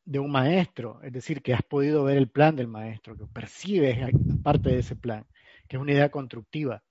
de 0.04 0.18
un 0.18 0.32
maestro, 0.32 1.00
es 1.02 1.14
decir, 1.14 1.40
que 1.40 1.54
has 1.54 1.62
podido 1.62 2.04
ver 2.04 2.18
el 2.18 2.28
plan 2.28 2.56
del 2.56 2.68
maestro, 2.68 3.16
que 3.16 3.24
percibes 3.24 3.96
parte 4.42 4.68
de 4.68 4.80
ese 4.80 4.96
plan, 4.96 5.24
que 5.66 5.76
es 5.76 5.82
una 5.82 5.92
idea 5.92 6.10
constructiva, 6.10 6.82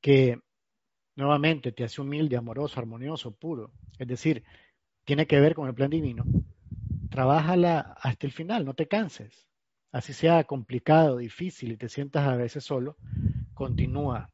que 0.00 0.38
nuevamente 1.16 1.72
te 1.72 1.84
hace 1.84 2.00
humilde, 2.00 2.36
amoroso, 2.36 2.80
armonioso, 2.80 3.32
puro. 3.32 3.70
Es 3.98 4.08
decir, 4.08 4.44
tiene 5.04 5.26
que 5.26 5.40
ver 5.40 5.54
con 5.54 5.68
el 5.68 5.74
plan 5.74 5.90
divino. 5.90 6.24
Trabájala 7.10 7.96
hasta 8.00 8.26
el 8.26 8.32
final, 8.32 8.64
no 8.64 8.74
te 8.74 8.88
canses. 8.88 9.46
Así 9.90 10.14
sea 10.14 10.44
complicado, 10.44 11.18
difícil 11.18 11.72
y 11.72 11.76
te 11.76 11.88
sientas 11.88 12.26
a 12.26 12.36
veces 12.36 12.64
solo, 12.64 12.96
continúa, 13.52 14.30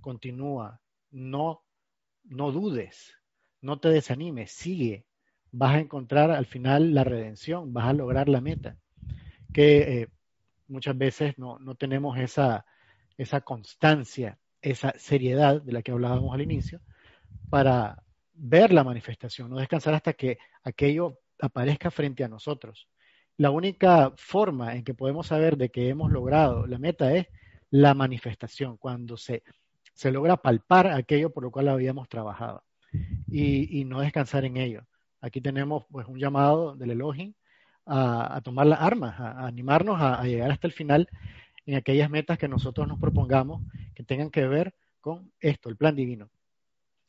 continúa. 0.00 0.80
No, 1.10 1.64
no 2.24 2.52
dudes, 2.52 3.16
no 3.60 3.80
te 3.80 3.88
desanimes, 3.88 4.52
sigue. 4.52 5.06
Vas 5.50 5.74
a 5.74 5.80
encontrar 5.80 6.30
al 6.30 6.46
final 6.46 6.94
la 6.94 7.02
redención, 7.02 7.72
vas 7.72 7.86
a 7.86 7.92
lograr 7.92 8.28
la 8.28 8.40
meta. 8.40 8.76
Que 9.52 10.02
eh, 10.02 10.08
muchas 10.68 10.96
veces 10.96 11.36
no, 11.38 11.58
no 11.58 11.74
tenemos 11.74 12.16
esa, 12.18 12.64
esa 13.18 13.40
constancia 13.40 14.38
esa 14.62 14.92
seriedad 14.98 15.62
de 15.62 15.72
la 15.72 15.82
que 15.82 15.92
hablábamos 15.92 16.34
al 16.34 16.42
inicio 16.42 16.80
para 17.48 18.02
ver 18.32 18.72
la 18.72 18.84
manifestación, 18.84 19.50
no 19.50 19.58
descansar 19.58 19.94
hasta 19.94 20.12
que 20.12 20.38
aquello 20.62 21.18
aparezca 21.40 21.90
frente 21.90 22.24
a 22.24 22.28
nosotros. 22.28 22.88
La 23.36 23.50
única 23.50 24.12
forma 24.16 24.74
en 24.74 24.84
que 24.84 24.94
podemos 24.94 25.28
saber 25.28 25.56
de 25.56 25.70
que 25.70 25.88
hemos 25.88 26.10
logrado 26.10 26.66
la 26.66 26.78
meta 26.78 27.14
es 27.14 27.26
la 27.70 27.94
manifestación, 27.94 28.76
cuando 28.76 29.16
se, 29.16 29.42
se 29.94 30.10
logra 30.10 30.36
palpar 30.36 30.88
aquello 30.88 31.30
por 31.30 31.44
lo 31.44 31.50
cual 31.50 31.68
habíamos 31.68 32.08
trabajado 32.08 32.64
y, 33.28 33.84
no 33.84 34.00
descansar 34.00 34.44
en 34.44 34.56
ello. 34.56 34.82
Aquí 35.20 35.40
tenemos 35.40 35.84
pues 35.90 36.06
un 36.08 36.18
llamado 36.18 36.74
del 36.76 36.92
Elohim 36.92 37.34
a, 37.86 38.40
tomar 38.42 38.66
las 38.66 38.80
armas, 38.80 39.18
a, 39.18 39.46
animarnos 39.46 40.00
a, 40.00 40.22
llegar 40.24 40.50
hasta 40.50 40.66
el 40.66 40.72
final 40.72 41.08
en 41.66 41.76
aquellas 41.76 42.10
metas 42.10 42.38
que 42.38 42.48
nosotros 42.48 42.88
nos 42.88 42.98
propongamos 42.98 43.62
que 43.94 44.02
tengan 44.02 44.30
que 44.30 44.46
ver 44.46 44.74
con 45.00 45.32
esto, 45.40 45.68
el 45.68 45.76
plan 45.76 45.96
divino. 45.96 46.30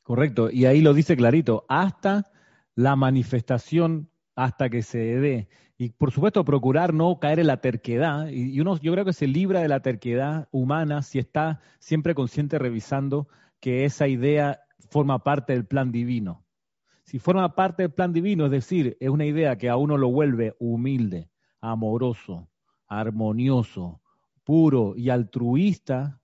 Correcto, 0.03 0.49
y 0.49 0.65
ahí 0.65 0.81
lo 0.81 0.93
dice 0.93 1.15
clarito, 1.15 1.65
hasta 1.69 2.31
la 2.75 2.95
manifestación, 2.95 4.09
hasta 4.35 4.69
que 4.69 4.81
se 4.81 4.97
dé. 4.97 5.47
Y 5.77 5.89
por 5.89 6.11
supuesto, 6.11 6.45
procurar 6.45 6.93
no 6.93 7.19
caer 7.19 7.39
en 7.39 7.47
la 7.47 7.57
terquedad. 7.57 8.27
Y 8.27 8.59
uno, 8.59 8.77
yo 8.77 8.91
creo 8.93 9.05
que 9.05 9.13
se 9.13 9.27
libra 9.27 9.61
de 9.61 9.67
la 9.67 9.81
terquedad 9.81 10.47
humana 10.51 11.01
si 11.01 11.19
está 11.19 11.61
siempre 11.79 12.13
consciente 12.13 12.59
revisando 12.59 13.27
que 13.59 13.85
esa 13.85 14.07
idea 14.07 14.61
forma 14.89 15.23
parte 15.23 15.53
del 15.53 15.65
plan 15.65 15.91
divino. 15.91 16.45
Si 17.03 17.19
forma 17.19 17.55
parte 17.55 17.83
del 17.83 17.91
plan 17.91 18.13
divino, 18.13 18.45
es 18.45 18.51
decir, 18.51 18.97
es 18.99 19.09
una 19.09 19.25
idea 19.25 19.57
que 19.57 19.69
a 19.69 19.75
uno 19.75 19.97
lo 19.97 20.09
vuelve 20.09 20.55
humilde, 20.59 21.29
amoroso, 21.59 22.49
armonioso, 22.87 24.00
puro 24.51 24.95
y 24.97 25.09
altruista, 25.09 26.19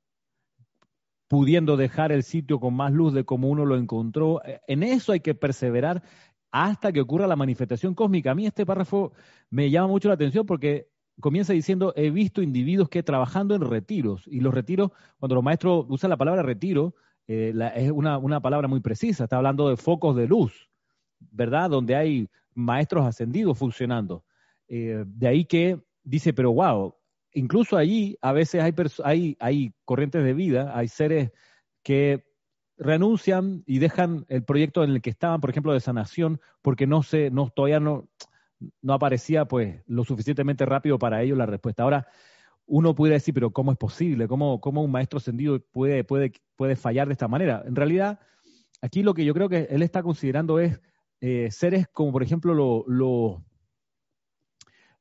pudiendo 1.30 1.78
dejar 1.78 2.12
el 2.12 2.24
sitio 2.24 2.60
con 2.60 2.74
más 2.74 2.92
luz 2.92 3.14
de 3.14 3.24
como 3.24 3.48
uno 3.48 3.66
lo 3.66 3.78
encontró. 3.78 4.42
En 4.68 4.84
eso 4.84 5.14
hay 5.14 5.22
que 5.22 5.34
perseverar 5.34 6.04
hasta 6.52 6.92
que 6.92 7.00
ocurra 7.00 7.26
la 7.26 7.38
manifestación 7.38 7.96
cósmica. 7.96 8.32
A 8.32 8.36
mí 8.36 8.46
este 8.46 8.66
párrafo 8.66 9.14
me 9.50 9.70
llama 9.72 9.88
mucho 9.88 10.10
la 10.10 10.16
atención 10.16 10.46
porque 10.46 10.90
comienza 11.22 11.54
diciendo, 11.54 11.94
he 11.96 12.10
visto 12.10 12.42
individuos 12.42 12.90
que 12.90 13.02
trabajando 13.02 13.56
en 13.56 13.62
retiros, 13.62 14.28
y 14.28 14.42
los 14.42 14.54
retiros, 14.54 14.92
cuando 15.20 15.36
los 15.36 15.44
maestros 15.46 15.86
usan 15.88 16.10
la 16.10 16.18
palabra 16.18 16.44
retiro, 16.44 16.96
eh, 17.30 17.54
es 17.76 17.92
una, 17.92 18.42
palabra 18.42 18.68
muy 18.68 18.82
precisa, 18.82 19.24
está 19.24 19.38
hablando 19.38 19.70
de 19.70 19.78
focos 19.78 20.18
de 20.18 20.28
luz, 20.28 20.70
¿verdad? 21.32 21.70
Donde 21.70 21.96
hay 21.96 22.30
maestros 22.54 23.06
ascendidos 23.06 23.58
funcionando. 23.58 24.26
Eh, 24.68 25.06
de 25.08 25.28
ahí 25.30 25.46
que 25.46 25.80
dice, 26.04 26.34
pero 26.34 26.52
wow, 26.52 26.94
incluso 27.34 27.78
allí 27.78 28.18
a 28.22 28.32
veces 28.32 28.62
hay, 28.62 28.74
hay, 29.04 29.38
hay 29.40 29.74
corrientes 29.86 30.24
de 30.24 30.34
vida, 30.34 30.78
hay 30.78 30.88
seres 30.88 31.32
que 31.84 32.26
renuncian 32.78 33.64
y 33.66 33.80
dejan 33.80 34.26
el 34.30 34.44
proyecto 34.44 34.84
en 34.84 34.92
el 34.92 35.02
que 35.02 35.10
estaban, 35.10 35.42
por 35.42 35.50
ejemplo, 35.50 35.74
de 35.74 35.80
sanación, 35.80 36.40
porque 36.62 36.88
no 36.88 37.04
se, 37.04 37.32
no, 37.32 37.50
todavía 37.50 37.80
no, 37.80 38.08
no 38.82 38.94
aparecía 38.94 39.46
pues 39.46 39.82
lo 39.88 40.04
suficientemente 40.04 40.66
rápido 40.66 41.00
para 41.00 41.22
ellos 41.22 41.38
la 41.38 41.46
respuesta. 41.46 41.84
Ahora, 41.84 42.08
uno 42.66 42.94
puede 42.96 43.14
decir, 43.14 43.34
pero 43.34 43.52
¿cómo 43.52 43.72
es 43.72 43.78
posible? 43.78 44.28
¿Cómo, 44.28 44.60
cómo 44.60 44.84
un 44.84 44.92
maestro 44.92 45.18
ascendido 45.18 45.60
puede, 45.60 46.04
puede, 46.04 46.34
puede 46.56 46.76
fallar 46.76 47.08
de 47.08 47.14
esta 47.14 47.28
manera? 47.28 47.64
En 47.66 47.76
realidad, 47.76 48.20
aquí 48.82 49.04
lo 49.04 49.14
que 49.14 49.26
yo 49.26 49.34
creo 49.34 49.50
que 49.50 49.68
él 49.70 49.82
está 49.82 50.04
considerando 50.04 50.60
es 50.60 50.80
eh, 51.22 51.50
seres 51.50 51.88
como, 51.88 52.12
por 52.12 52.24
ejemplo, 52.24 52.54
los 52.88 53.38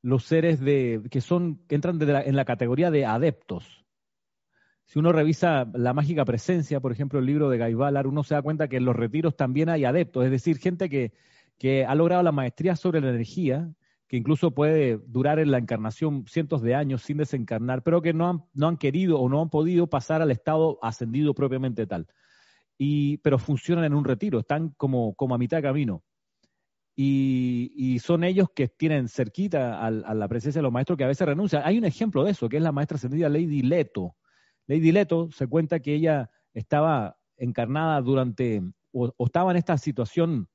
los 0.07 0.23
seres 0.23 0.61
de, 0.61 1.01
que 1.11 1.19
son, 1.19 1.59
que 1.67 1.75
entran 1.75 1.99
en 2.01 2.35
la 2.37 2.45
categoría 2.45 2.89
de 2.91 3.05
adeptos. 3.05 3.85
Si 4.85 4.99
uno 4.99 5.11
revisa 5.11 5.69
la 5.73 5.91
mágica 5.91 6.23
presencia, 6.23 6.79
por 6.79 6.93
ejemplo, 6.93 7.19
el 7.19 7.25
libro 7.25 7.49
de 7.49 7.57
Gaibalar, 7.57 8.07
uno 8.07 8.23
se 8.23 8.33
da 8.33 8.41
cuenta 8.41 8.69
que 8.69 8.77
en 8.77 8.85
los 8.85 8.95
retiros 8.95 9.35
también 9.35 9.67
hay 9.67 9.83
adeptos, 9.83 10.23
es 10.23 10.31
decir, 10.31 10.59
gente 10.59 10.89
que, 10.89 11.11
que 11.57 11.83
ha 11.83 11.93
logrado 11.93 12.23
la 12.23 12.31
maestría 12.31 12.77
sobre 12.77 13.01
la 13.01 13.09
energía, 13.09 13.69
que 14.07 14.15
incluso 14.15 14.51
puede 14.51 14.97
durar 14.97 15.39
en 15.39 15.51
la 15.51 15.57
encarnación 15.57 16.23
cientos 16.25 16.61
de 16.61 16.73
años 16.73 17.01
sin 17.01 17.17
desencarnar, 17.17 17.83
pero 17.83 18.01
que 18.01 18.13
no 18.13 18.29
han, 18.29 18.43
no 18.53 18.69
han 18.69 18.77
querido 18.77 19.19
o 19.19 19.27
no 19.27 19.41
han 19.41 19.49
podido 19.49 19.87
pasar 19.87 20.21
al 20.21 20.31
estado 20.31 20.79
ascendido 20.81 21.33
propiamente 21.33 21.85
tal. 21.85 22.07
Y, 22.77 23.17
pero 23.17 23.39
funcionan 23.39 23.83
en 23.83 23.93
un 23.93 24.05
retiro, 24.05 24.39
están 24.39 24.69
como, 24.77 25.15
como 25.15 25.35
a 25.35 25.37
mitad 25.37 25.57
de 25.57 25.63
camino. 25.63 26.01
Y, 26.99 27.99
son 27.99 28.23
ellos 28.23 28.49
que 28.55 28.67
tienen 28.69 29.07
cerquita 29.07 29.85
a, 29.85 29.91
la 29.91 30.27
presencia 30.27 30.59
de 30.59 30.63
los 30.63 30.71
maestros 30.71 30.97
que 30.97 31.03
a 31.03 31.07
veces 31.07 31.27
renuncian. 31.27 31.61
Hay 31.63 31.77
un 31.77 31.85
ejemplo 31.85 32.23
de 32.23 32.31
eso, 32.31 32.49
que 32.49 32.57
es 32.57 32.63
la 32.63 32.71
maestra 32.71 32.95
ascendida 32.95 33.29
Lady 33.29 33.61
Leto. 33.61 34.15
Lady 34.65 34.91
Leto 34.91 35.29
se 35.31 35.45
cuenta 35.45 35.79
que 35.79 35.93
ella 35.93 36.31
estaba 36.53 37.17
encarnada 37.37 38.01
durante, 38.01 38.63
o, 38.91 39.13
estaba 39.19 39.51
en 39.51 39.57
esta 39.57 39.77
situación 39.77 40.49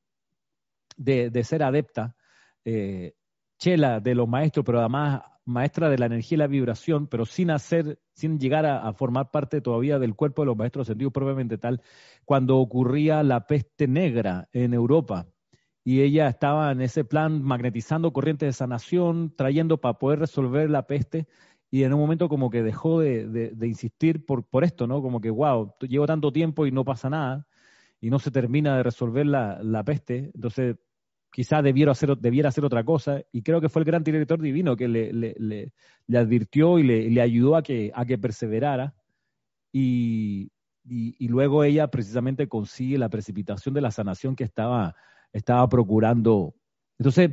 de, 0.96 1.44
ser 1.44 1.62
adepta, 1.62 2.16
eh, 2.64 3.14
chela 3.58 4.00
de 4.00 4.16
los 4.16 4.28
maestros, 4.28 4.66
pero 4.66 4.80
además 4.80 5.22
maestra 5.44 5.90
de 5.90 5.98
la 5.98 6.06
energía 6.06 6.34
y 6.34 6.38
la 6.40 6.46
vibración, 6.48 7.06
pero 7.06 7.24
sin 7.24 7.52
hacer, 7.52 8.00
sin 8.14 8.40
llegar 8.40 8.66
a, 8.66 8.92
formar 8.94 9.30
parte 9.30 9.60
todavía 9.60 10.00
del 10.00 10.16
cuerpo 10.16 10.42
de 10.42 10.46
los 10.46 10.56
maestros 10.56 10.88
ascendidos 10.88 11.12
propiamente 11.12 11.56
tal, 11.56 11.82
cuando 12.24 12.58
ocurría 12.58 13.22
la 13.22 13.46
peste 13.46 13.86
negra 13.86 14.48
en 14.52 14.74
Europa. 14.74 15.28
Y 15.84 16.02
ella 16.02 16.28
estaba 16.28 16.70
en 16.70 16.80
ese 16.80 17.04
plan 17.04 17.42
magnetizando 17.42 18.12
corrientes 18.12 18.46
de 18.46 18.52
sanación, 18.52 19.34
trayendo 19.36 19.80
para 19.80 19.98
poder 19.98 20.20
resolver 20.20 20.70
la 20.70 20.86
peste, 20.86 21.26
y 21.70 21.84
en 21.84 21.92
un 21.94 22.00
momento 22.00 22.28
como 22.28 22.50
que 22.50 22.62
dejó 22.62 23.00
de, 23.00 23.52
insistir 23.62 24.24
por, 24.26 24.44
por 24.44 24.62
esto, 24.62 24.86
¿no? 24.86 25.00
Como 25.02 25.20
que, 25.20 25.30
wow, 25.30 25.74
llevo 25.80 26.06
tanto 26.06 26.30
tiempo 26.30 26.66
y 26.66 26.70
no 26.70 26.84
pasa 26.84 27.08
nada, 27.10 27.46
y 28.00 28.10
no 28.10 28.18
se 28.18 28.30
termina 28.30 28.76
de 28.76 28.82
resolver 28.82 29.26
la, 29.26 29.60
la 29.62 29.82
peste. 29.82 30.30
Entonces 30.34 30.76
quizá 31.32 31.62
debiera 31.62 31.92
hacer, 31.92 32.16
debiera 32.18 32.50
hacer 32.50 32.64
otra 32.64 32.84
cosa, 32.84 33.22
y 33.32 33.42
creo 33.42 33.60
que 33.60 33.70
fue 33.70 33.80
el 33.80 33.86
gran 33.86 34.04
director 34.04 34.40
divino 34.40 34.76
que 34.76 34.86
le, 34.86 35.12
le, 35.12 35.34
le, 35.38 36.18
advirtió 36.18 36.78
y 36.78 36.82
le, 36.82 37.20
ayudó 37.22 37.56
a 37.56 37.62
que, 37.62 37.90
a 37.94 38.04
que 38.04 38.18
perseverara, 38.18 38.94
y, 39.72 40.52
y, 40.84 41.28
luego 41.28 41.64
ella 41.64 41.88
precisamente 41.88 42.48
consigue 42.48 42.98
la 42.98 43.08
precipitación 43.08 43.74
de 43.74 43.80
la 43.80 43.90
sanación 43.90 44.36
que 44.36 44.44
estaba, 44.44 44.94
estaba 45.32 45.68
procurando. 45.68 46.54
Entonces, 46.98 47.30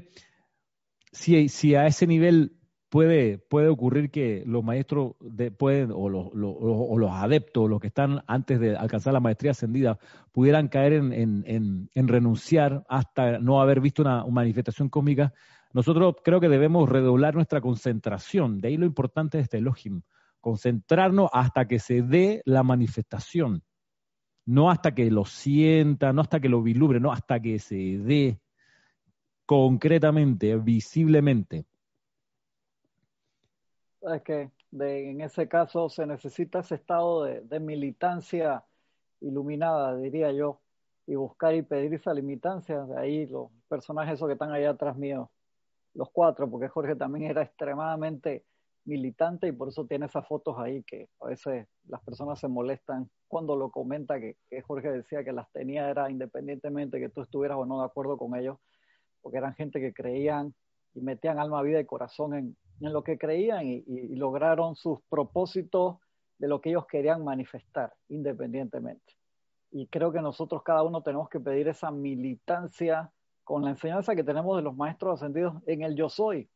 si, 1.11 1.49
si 1.49 1.75
a 1.75 1.87
ese 1.87 2.07
nivel 2.07 2.59
puede, 2.89 3.37
puede 3.37 3.67
ocurrir 3.67 4.11
que 4.11 4.43
los 4.45 4.63
maestros 4.63 5.13
pueden, 5.57 5.91
o 5.91 6.09
los, 6.09 6.27
o 6.33 6.97
los 6.97 7.11
adeptos, 7.11 7.69
los 7.69 7.79
que 7.79 7.87
están 7.87 8.23
antes 8.27 8.59
de 8.59 8.75
alcanzar 8.75 9.13
la 9.13 9.19
maestría 9.19 9.51
ascendida, 9.51 9.99
pudieran 10.31 10.67
caer 10.67 10.93
en, 10.93 11.89
renunciar 11.95 12.83
hasta 12.89 13.39
no 13.39 13.61
haber 13.61 13.79
visto 13.79 14.01
una, 14.01 14.25
manifestación 14.25 14.89
cósmica, 14.89 15.33
nosotros 15.71 16.15
creo 16.23 16.39
que 16.39 16.49
debemos 16.49 16.89
redoblar 16.89 17.35
nuestra 17.35 17.61
concentración. 17.61 18.59
De 18.59 18.69
ahí 18.69 18.77
lo 18.77 18.87
importante 18.87 19.37
de 19.37 19.43
este 19.43 19.59
Elohim, 19.59 20.01
concentrarnos 20.41 21.29
hasta 21.31 21.67
que 21.67 21.77
se 21.77 22.01
dé 22.01 22.41
la 22.45 22.63
manifestación. 22.63 23.63
No 24.49 24.71
hasta 24.71 24.95
que 24.95 25.11
lo 25.11 25.25
sienta, 25.25 26.11
no 26.11 26.21
hasta 26.21 26.39
que 26.39 26.49
lo 26.49 26.63
vilubre, 26.63 26.99
no 26.99 27.11
hasta 27.11 27.39
que 27.39 27.59
se 27.59 27.75
dé 27.99 28.39
concretamente, 29.45 30.55
visiblemente. 30.57 31.65
Es 34.01 34.23
que 34.23 34.49
en 34.71 35.21
ese 35.21 35.47
caso 35.47 35.87
se 35.87 36.07
necesita 36.07 36.61
ese 36.61 36.75
estado 36.75 37.25
de, 37.25 37.59
militancia 37.59 38.63
iluminada, 39.21 39.95
diría 39.95 40.31
yo, 40.31 40.59
y 41.05 41.13
buscar 41.13 41.53
y 41.53 41.61
pedir 41.61 41.93
esa 41.93 42.11
limitancia. 42.15 42.81
De 42.85 42.99
ahí 42.99 43.27
los 43.27 43.51
personajes 43.67 44.15
esos 44.15 44.27
que 44.27 44.33
están 44.33 44.51
allá 44.51 44.71
atrás 44.71 44.97
mío, 44.97 45.29
los 45.93 46.09
cuatro, 46.09 46.49
porque 46.49 46.69
Jorge 46.69 46.95
también 46.95 47.29
era 47.29 47.43
extremadamente 47.43 48.45
militante 48.89 49.47
y 49.47 49.51
por 49.51 49.69
eso 49.69 49.85
tiene 49.85 50.07
esas 50.07 50.27
fotos 50.27 50.57
ahí 50.57 50.83
que 50.83 51.07
a 51.21 51.27
veces 51.27 51.67
las 51.87 52.01
personas 52.03 52.39
se 52.39 52.47
molestan 52.47 53.09
cuando 53.27 53.55
lo 53.55 53.69
comenta 53.69 54.19
que, 54.19 54.35
Jorge 54.67 54.91
decía 54.91 55.23
que 55.23 55.31
las 55.31 55.49
tenía 55.51 55.89
era 55.89 56.09
independientemente 56.09 56.99
que 56.99 57.09
tú 57.09 57.21
estuvieras 57.21 57.57
o 57.57 57.65
no 57.65 57.79
de 57.79 57.85
acuerdo 57.85 58.17
con 58.17 58.35
ellos, 58.35 58.57
porque 59.21 59.37
eran 59.37 59.53
gente 59.53 59.79
que 59.79 59.93
creían 59.93 60.53
y 60.95 61.01
metían 61.01 61.39
alma, 61.39 61.61
vida 61.61 61.79
y 61.79 61.85
corazón 61.85 62.33
en 62.33 62.57
lo 62.79 63.03
que 63.03 63.17
creían 63.17 63.67
y, 63.67 64.15
lograron 64.15 64.75
sus 64.75 64.99
propósitos 65.09 65.97
de 66.39 66.47
lo 66.47 66.59
que 66.59 66.69
ellos 66.69 66.87
querían 66.87 67.23
manifestar 67.23 67.93
independientemente. 68.07 69.13
Y 69.71 69.87
creo 69.87 70.11
que 70.11 70.21
nosotros 70.21 70.63
cada 70.63 70.81
uno 70.83 71.03
tenemos 71.03 71.29
que 71.29 71.39
pedir 71.39 71.67
esa 71.67 71.91
militancia 71.91 73.11
con 73.43 73.63
la 73.63 73.69
enseñanza 73.69 74.15
que 74.15 74.23
tenemos 74.23 74.57
de 74.57 74.63
los 74.63 74.75
maestros 74.75 75.15
ascendidos 75.15 75.55
en 75.67 75.83
el 75.83 75.95
yo 75.95 76.09
soy, 76.09 76.49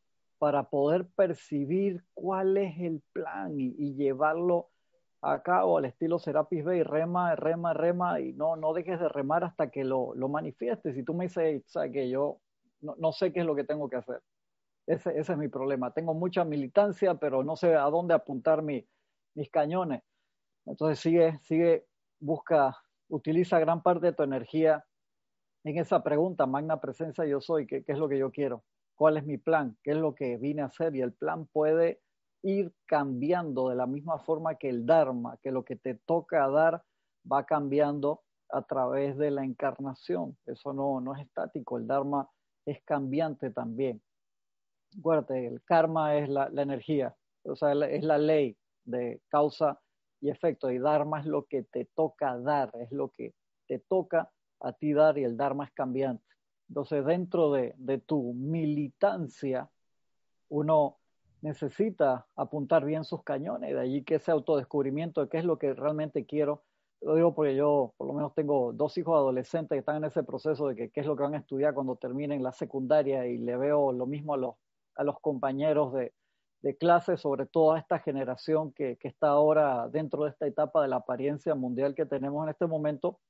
para 0.44 0.64
poder 0.64 1.06
percibir 1.16 2.04
cuál 2.12 2.58
es 2.58 2.78
el 2.78 3.00
plan 3.14 3.58
y, 3.58 3.94
llevarlo 3.94 4.68
a 5.22 5.42
cabo 5.42 5.78
al 5.78 5.86
estilo 5.86 6.18
Serapis 6.18 6.62
Bay, 6.62 6.82
rema, 6.82 7.34
rema, 7.34 7.72
rema, 7.72 8.20
y 8.20 8.34
no, 8.34 8.54
no 8.54 8.74
dejes 8.74 9.00
de 9.00 9.08
remar 9.08 9.42
hasta 9.42 9.70
que 9.70 9.84
lo, 9.84 10.14
lo 10.14 10.28
manifiestes. 10.28 10.94
Si 10.94 11.02
tú 11.02 11.14
me 11.14 11.24
dices, 11.24 11.62
¿sabes 11.66 11.92
que 11.92 12.10
yo 12.10 12.40
no, 12.82 12.94
no 12.98 13.10
sé 13.12 13.32
qué 13.32 13.40
es 13.40 13.46
lo 13.46 13.54
que 13.54 13.64
tengo 13.64 13.88
que 13.88 13.96
hacer, 13.96 14.20
ese, 14.86 15.18
es 15.18 15.34
mi 15.38 15.48
problema. 15.48 15.92
Tengo 15.92 16.12
mucha 16.12 16.44
militancia, 16.44 17.14
pero 17.14 17.42
no 17.42 17.56
sé 17.56 17.74
a 17.74 17.84
dónde 17.84 18.12
apuntar 18.12 18.60
mis 18.60 18.84
cañones. 19.50 20.02
Entonces 20.66 20.98
sigue, 20.98 21.38
sigue, 21.44 21.86
busca, 22.20 22.76
utiliza 23.08 23.58
gran 23.60 23.82
parte 23.82 24.08
de 24.08 24.12
tu 24.12 24.24
energía 24.24 24.84
en 25.64 25.78
esa 25.78 26.02
pregunta, 26.02 26.44
magna 26.44 26.82
presencia 26.82 27.24
yo 27.24 27.40
soy, 27.40 27.66
¿qué, 27.66 27.82
es 27.86 27.98
lo 27.98 28.10
que 28.10 28.18
yo 28.18 28.30
quiero? 28.30 28.62
¿Cuál 28.96 29.16
es 29.16 29.24
mi 29.24 29.38
plan? 29.38 29.76
¿Qué 29.82 29.92
es 29.92 29.96
lo 29.96 30.14
que 30.14 30.36
vine 30.36 30.62
a 30.62 30.66
hacer? 30.66 30.94
Y 30.94 31.00
el 31.00 31.12
plan 31.12 31.46
puede 31.46 32.00
ir 32.42 32.72
cambiando 32.86 33.68
de 33.68 33.76
la 33.76 33.86
misma 33.86 34.18
forma 34.18 34.56
que 34.56 34.68
el 34.68 34.86
Dharma, 34.86 35.38
que 35.42 35.50
lo 35.50 35.64
que 35.64 35.76
te 35.76 35.94
toca 35.94 36.48
dar 36.48 36.82
va 37.30 37.44
cambiando 37.44 38.22
a 38.50 38.62
través 38.62 39.16
de 39.16 39.30
la 39.30 39.44
encarnación. 39.44 40.36
Eso 40.46 40.72
no, 40.72 41.00
no 41.00 41.14
es 41.14 41.22
estático, 41.22 41.78
el 41.78 41.86
Dharma 41.86 42.28
es 42.66 42.82
cambiante 42.84 43.50
también 43.50 44.02
acuérdate, 44.98 45.46
el 45.46 45.62
karma 45.64 46.16
es 46.16 46.28
la, 46.28 46.50
energía, 46.56 47.14
o 47.44 47.56
sea, 47.56 47.72
es 47.72 48.04
la 48.04 48.18
ley 48.18 48.56
de 48.84 49.20
causa 49.28 49.80
y 50.20 50.30
efecto, 50.30 50.70
y 50.70 50.78
dharma 50.78 51.20
es 51.20 51.26
lo 51.26 51.44
que 51.44 51.64
te 51.64 51.86
toca 51.94 52.38
dar, 52.38 52.70
es 52.74 52.90
lo 52.92 53.10
que 53.10 53.34
te 53.66 53.78
toca 53.80 54.30
a 54.60 54.72
ti 54.72 54.92
dar 54.92 55.18
y 55.18 55.24
el 55.24 55.36
dharma 55.36 55.64
es 55.64 55.72
cambiante. 55.72 56.24
Entonces, 56.68 57.04
dentro 57.04 57.52
de, 57.52 57.74
de 57.76 57.98
tu 57.98 58.34
militancia, 58.34 59.70
uno 60.48 60.98
necesita 61.42 62.26
apuntar 62.36 62.84
bien 62.84 63.04
sus 63.04 63.22
cañones, 63.22 63.74
de 63.74 63.80
allí 63.80 64.02
que 64.02 64.16
ese 64.16 64.30
autodescubrimiento 64.30 65.20
de 65.20 65.28
qué 65.28 65.38
es 65.38 65.44
lo 65.44 65.58
que 65.58 65.74
realmente 65.74 66.24
quiero. 66.24 66.62
Lo 67.02 67.16
digo 67.16 67.34
porque 67.34 67.54
yo 67.54 67.92
por 67.98 68.06
lo 68.06 68.14
menos 68.14 68.34
tengo 68.34 68.72
dos 68.72 68.96
hijos 68.96 69.14
adolescentes 69.14 69.76
que 69.76 69.80
están 69.80 69.96
en 69.96 70.04
ese 70.04 70.22
proceso 70.22 70.68
de 70.68 70.74
que 70.74 70.90
qué 70.90 71.00
es 71.00 71.06
lo 71.06 71.16
que 71.16 71.22
van 71.22 71.34
a 71.34 71.38
estudiar 71.38 71.74
cuando 71.74 71.96
terminen 71.96 72.42
la 72.42 72.52
secundaria 72.52 73.26
y 73.26 73.36
le 73.36 73.56
veo 73.58 73.92
lo 73.92 74.06
mismo 74.06 74.32
a 74.32 74.38
los 74.38 74.54
a 74.96 75.04
los 75.04 75.20
compañeros 75.20 75.92
de, 75.92 76.12
clase, 76.78 77.18
sobre 77.18 77.44
todo 77.44 77.72
a 77.72 77.78
esta 77.78 77.98
generación 77.98 78.72
que, 78.72 78.96
está 79.02 79.28
ahora 79.28 79.86
dentro 79.88 80.24
de 80.24 80.30
esta 80.30 80.46
etapa 80.46 80.80
de 80.80 80.88
la 80.88 80.96
apariencia 80.96 81.54
mundial 81.54 81.94
que 81.94 82.06
tenemos 82.06 82.42
en 82.42 82.50
este 82.50 82.66
momento, 82.66 83.20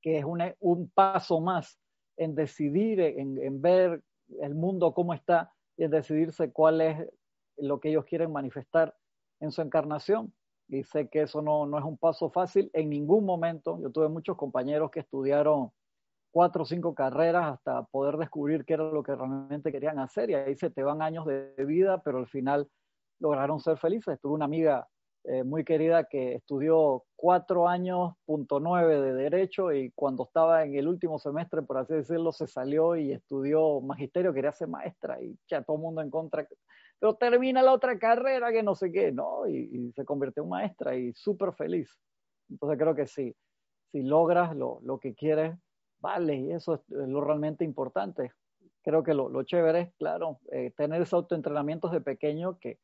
que 0.00 0.18
es 0.18 0.24
un, 0.24 0.90
paso 0.94 1.40
más 1.40 1.78
en 2.16 2.34
decidir, 2.34 3.00
en, 3.00 3.60
ver 3.60 4.02
el 4.40 4.54
mundo 4.54 4.94
cómo 4.94 5.14
está 5.14 5.52
y 5.76 5.84
en 5.84 5.90
decidirse 5.90 6.52
cuál 6.52 6.80
es 6.80 7.08
lo 7.56 7.80
que 7.80 7.90
ellos 7.90 8.04
quieren 8.04 8.32
manifestar 8.32 8.94
en 9.40 9.50
su 9.50 9.62
encarnación. 9.62 10.32
Y 10.68 10.84
sé 10.84 11.08
que 11.08 11.22
eso 11.22 11.42
no, 11.42 11.66
no 11.66 11.78
es 11.78 11.84
un 11.84 11.98
paso 11.98 12.30
fácil 12.30 12.70
en 12.72 12.88
ningún 12.88 13.24
momento. 13.24 13.78
Yo 13.80 13.90
tuve 13.90 14.08
muchos 14.08 14.36
compañeros 14.36 14.90
que 14.90 15.00
estudiaron 15.00 15.70
cuatro 16.30 16.62
o 16.62 16.66
cinco 16.66 16.94
carreras 16.94 17.52
hasta 17.52 17.84
poder 17.84 18.16
descubrir 18.16 18.64
qué 18.64 18.74
era 18.74 18.84
lo 18.84 19.02
que 19.02 19.14
realmente 19.14 19.70
querían 19.70 19.98
hacer 19.98 20.30
y 20.30 20.34
ahí 20.34 20.56
se 20.56 20.70
te 20.70 20.82
van 20.82 21.02
años 21.02 21.26
de 21.26 21.54
vida, 21.64 22.02
pero 22.02 22.18
al 22.18 22.26
final 22.26 22.68
lograron 23.20 23.60
ser 23.60 23.76
felices. 23.76 24.18
Tuve 24.20 24.34
una 24.34 24.46
amiga 24.46 24.88
eh, 25.26 25.42
muy 25.42 25.64
querida 25.64 26.04
que 26.04 26.34
estudió 26.34 27.04
cuatro 27.16 27.66
años, 27.66 28.12
punto 28.26 28.60
nueve 28.60 29.00
de 29.00 29.14
derecho 29.14 29.72
y 29.72 29.90
cuando 29.92 30.24
estaba 30.24 30.64
en 30.64 30.74
el 30.74 30.86
último 30.86 31.18
semestre, 31.18 31.62
por 31.62 31.78
así 31.78 31.94
decirlo, 31.94 32.30
se 32.30 32.46
salió 32.46 32.94
y 32.94 33.12
estudió 33.12 33.80
magisterio, 33.80 34.34
quería 34.34 34.52
ser 34.52 34.68
maestra 34.68 35.22
y 35.22 35.34
ya 35.48 35.62
todo 35.62 35.78
el 35.78 35.82
mundo 35.82 36.02
en 36.02 36.10
contra, 36.10 36.46
pero 36.98 37.14
termina 37.14 37.62
la 37.62 37.72
otra 37.72 37.98
carrera 37.98 38.52
que 38.52 38.62
no 38.62 38.74
sé 38.74 38.92
qué, 38.92 39.12
¿no? 39.12 39.48
Y, 39.48 39.92
se 39.92 40.04
convirtió 40.04 40.42
en 40.42 40.50
maestra 40.50 40.94
y 40.94 41.14
súper 41.14 41.54
feliz. 41.54 41.90
Entonces 42.50 42.78
creo 42.78 42.94
que 42.94 43.06
sí, 43.06 43.34
si 43.92 44.02
logras 44.02 44.54
lo, 44.54 44.80
lo 44.82 44.98
que 44.98 45.14
quieres, 45.14 45.56
vale, 46.00 46.36
y 46.36 46.52
eso 46.52 46.74
es 46.74 46.80
lo 46.90 47.22
realmente 47.22 47.64
importante. 47.64 48.32
Creo 48.82 49.02
que 49.02 49.14
lo, 49.14 49.42
chévere 49.44 49.80
es, 49.80 49.94
claro, 49.94 50.38
eh, 50.52 50.70
tener 50.76 51.00
esos 51.00 51.14
autoentrenamientos 51.14 51.92
de 51.92 52.02
pequeño 52.02 52.58
que 52.58 52.78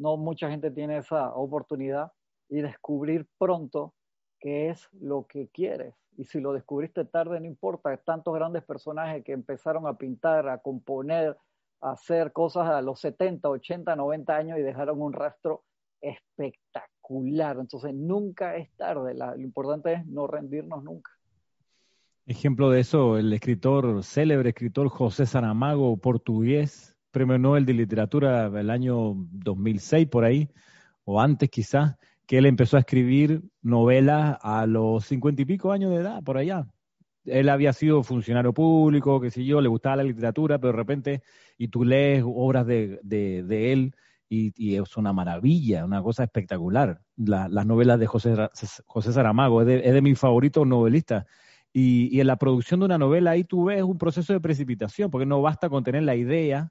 no 0.00 0.16
mucha 0.16 0.50
gente 0.50 0.70
tiene 0.70 0.96
esa 0.96 1.34
oportunidad 1.34 2.12
y 2.48 2.62
descubrir 2.62 3.28
pronto 3.38 3.94
qué 4.40 4.70
es 4.70 4.88
lo 5.00 5.26
que 5.26 5.48
quieres. 5.48 5.94
Y 6.16 6.24
si 6.24 6.40
lo 6.40 6.52
descubriste 6.52 7.04
tarde, 7.04 7.38
no 7.38 7.46
importa. 7.46 7.96
Tantos 7.98 8.34
grandes 8.34 8.64
personajes 8.64 9.22
que 9.24 9.32
empezaron 9.32 9.86
a 9.86 9.96
pintar, 9.96 10.48
a 10.48 10.58
componer, 10.58 11.36
a 11.80 11.92
hacer 11.92 12.32
cosas 12.32 12.68
a 12.68 12.82
los 12.82 13.00
70, 13.00 13.48
80, 13.48 13.94
90 13.94 14.36
años 14.36 14.58
y 14.58 14.62
dejaron 14.62 15.00
un 15.00 15.12
rastro 15.12 15.64
espectacular. 16.00 17.58
Entonces, 17.58 17.94
nunca 17.94 18.56
es 18.56 18.70
tarde. 18.76 19.14
lo 19.14 19.40
importante 19.40 19.92
es 19.92 20.06
no 20.06 20.26
rendirnos 20.26 20.82
nunca. 20.82 21.12
Ejemplo 22.26 22.70
de 22.70 22.80
eso, 22.80 23.18
el 23.18 23.32
escritor, 23.32 24.02
célebre 24.02 24.50
escritor 24.50 24.88
José 24.88 25.26
Saramago, 25.26 25.96
portugués, 25.96 26.96
premio 27.10 27.38
Nobel 27.38 27.66
de 27.66 27.74
Literatura 27.74 28.46
el 28.46 28.70
año 28.70 29.14
2006 29.16 30.06
por 30.08 30.24
ahí, 30.24 30.48
o 31.04 31.20
antes 31.20 31.50
quizás, 31.50 31.96
que 32.26 32.38
él 32.38 32.46
empezó 32.46 32.76
a 32.76 32.80
escribir 32.80 33.42
novelas 33.60 34.38
a 34.40 34.66
los 34.66 35.04
cincuenta 35.04 35.42
y 35.42 35.44
pico 35.44 35.72
años 35.72 35.90
de 35.90 35.96
edad, 35.96 36.22
por 36.22 36.38
allá. 36.38 36.66
Él 37.24 37.48
había 37.48 37.72
sido 37.72 38.02
funcionario 38.02 38.54
público, 38.54 39.20
qué 39.20 39.30
sé 39.30 39.44
yo, 39.44 39.60
le 39.60 39.68
gustaba 39.68 39.96
la 39.96 40.04
literatura, 40.04 40.58
pero 40.58 40.72
de 40.72 40.76
repente, 40.76 41.22
y 41.58 41.68
tú 41.68 41.84
lees 41.84 42.22
obras 42.24 42.66
de, 42.66 43.00
de, 43.02 43.72
él, 43.72 43.94
y, 44.28 44.76
es 44.76 44.96
una 44.96 45.12
maravilla, 45.12 45.84
una 45.84 46.02
cosa 46.02 46.22
espectacular. 46.22 47.00
las 47.16 47.66
novelas 47.66 47.98
de 47.98 48.06
José, 48.06 48.34
José 48.86 49.12
Saramago, 49.12 49.62
es 49.62 49.92
de, 49.92 50.02
mis 50.02 50.18
favoritos 50.18 50.66
novelistas. 50.66 51.26
Y, 51.72 52.16
y, 52.16 52.20
en 52.20 52.28
la 52.28 52.36
producción 52.36 52.80
de 52.80 52.86
una 52.86 52.98
novela 52.98 53.32
ahí 53.32 53.44
tú 53.44 53.64
ves 53.64 53.82
un 53.82 53.98
proceso 53.98 54.32
de 54.32 54.40
precipitación, 54.40 55.10
porque 55.10 55.26
no 55.26 55.42
basta 55.42 55.68
con 55.68 55.82
tener 55.82 56.04
la 56.04 56.14
idea 56.14 56.70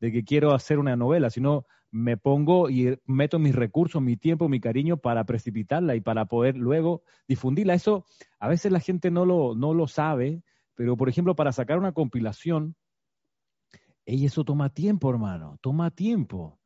de 0.00 0.12
que 0.12 0.24
quiero 0.24 0.52
hacer 0.52 0.78
una 0.78 0.96
novela, 0.96 1.30
sino 1.30 1.66
me 1.90 2.16
pongo 2.16 2.70
y 2.70 2.98
meto 3.04 3.38
mis 3.38 3.54
recursos, 3.54 4.00
mi 4.00 4.16
tiempo, 4.16 4.48
mi 4.48 4.60
cariño 4.60 4.96
para 4.96 5.24
precipitarla 5.24 5.96
y 5.96 6.00
para 6.00 6.26
poder 6.26 6.56
luego 6.56 7.02
difundirla. 7.28 7.74
Eso 7.74 8.06
a 8.38 8.48
veces 8.48 8.72
la 8.72 8.80
gente 8.80 9.10
no 9.10 9.24
lo, 9.24 9.54
no 9.54 9.74
lo 9.74 9.88
sabe, 9.88 10.42
pero 10.74 10.96
por 10.96 11.08
ejemplo, 11.08 11.34
para 11.34 11.52
sacar 11.52 11.78
una 11.78 11.92
compilación, 11.92 12.76
ey, 14.06 14.24
eso 14.24 14.44
toma 14.44 14.70
tiempo, 14.70 15.10
hermano, 15.10 15.58
toma 15.60 15.90
tiempo. 15.90 16.58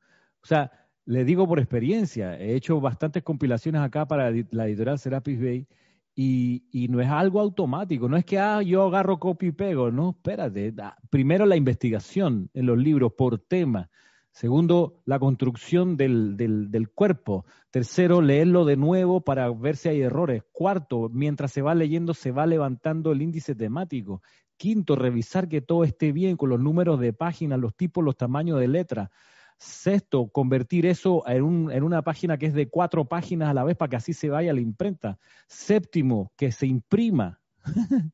O 0.42 0.46
sea, 0.46 0.70
le 1.06 1.24
digo 1.24 1.48
por 1.48 1.58
experiencia, 1.58 2.38
he 2.38 2.54
hecho 2.54 2.80
bastantes 2.80 3.22
compilaciones 3.22 3.80
acá 3.82 4.06
para 4.06 4.30
la 4.50 4.66
editorial 4.66 4.98
Serapis 4.98 5.40
Bay 5.40 5.66
y, 6.16 6.86
no 6.90 7.00
es 7.00 7.08
algo 7.08 7.40
automático, 7.40 8.08
no 8.08 8.16
es 8.16 8.24
que 8.24 8.38
ah, 8.38 8.62
yo 8.62 8.84
agarro 8.84 9.18
copy 9.18 9.48
y 9.48 9.52
pego, 9.52 9.90
no, 9.90 10.10
espérate. 10.10 10.72
Primero 11.10 11.44
la 11.46 11.56
investigación 11.56 12.50
en 12.54 12.66
los 12.66 12.78
libros 12.78 13.12
por 13.16 13.38
tema. 13.38 13.90
Segundo, 14.30 15.00
la 15.04 15.18
construcción 15.20 15.96
del, 15.96 16.36
del, 16.36 16.70
del, 16.70 16.88
cuerpo. 16.90 17.44
Tercero, 17.70 18.20
leerlo 18.20 18.64
de 18.64 18.76
nuevo 18.76 19.20
para 19.20 19.48
ver 19.50 19.76
si 19.76 19.88
hay 19.88 20.00
errores. 20.02 20.42
Cuarto, 20.50 21.08
mientras 21.12 21.52
se 21.52 21.62
va 21.62 21.74
leyendo, 21.74 22.14
se 22.14 22.32
va 22.32 22.44
levantando 22.44 23.12
el 23.12 23.22
índice 23.22 23.54
temático. 23.54 24.22
Quinto, 24.56 24.96
revisar 24.96 25.48
que 25.48 25.60
todo 25.60 25.84
esté 25.84 26.10
bien 26.10 26.36
con 26.36 26.48
los 26.48 26.58
números 26.58 26.98
de 26.98 27.12
páginas, 27.12 27.60
los 27.60 27.76
tipos, 27.76 28.04
los 28.04 28.16
tamaños 28.16 28.58
de 28.58 28.68
letra. 28.68 29.10
Sexto, 29.58 30.28
convertir 30.28 30.86
eso 30.86 31.26
en, 31.26 31.70
en, 31.70 31.82
una 31.82 32.02
página 32.02 32.38
que 32.38 32.46
es 32.46 32.54
de 32.54 32.68
cuatro 32.68 33.06
páginas 33.06 33.48
a 33.48 33.54
la 33.54 33.64
vez 33.64 33.76
para 33.76 33.90
que 33.90 33.96
así 33.96 34.12
se 34.12 34.28
vaya 34.28 34.52
la 34.52 34.60
imprenta. 34.60 35.18
Séptimo, 35.46 36.32
que 36.36 36.52
se 36.52 36.66
imprima. 36.66 37.40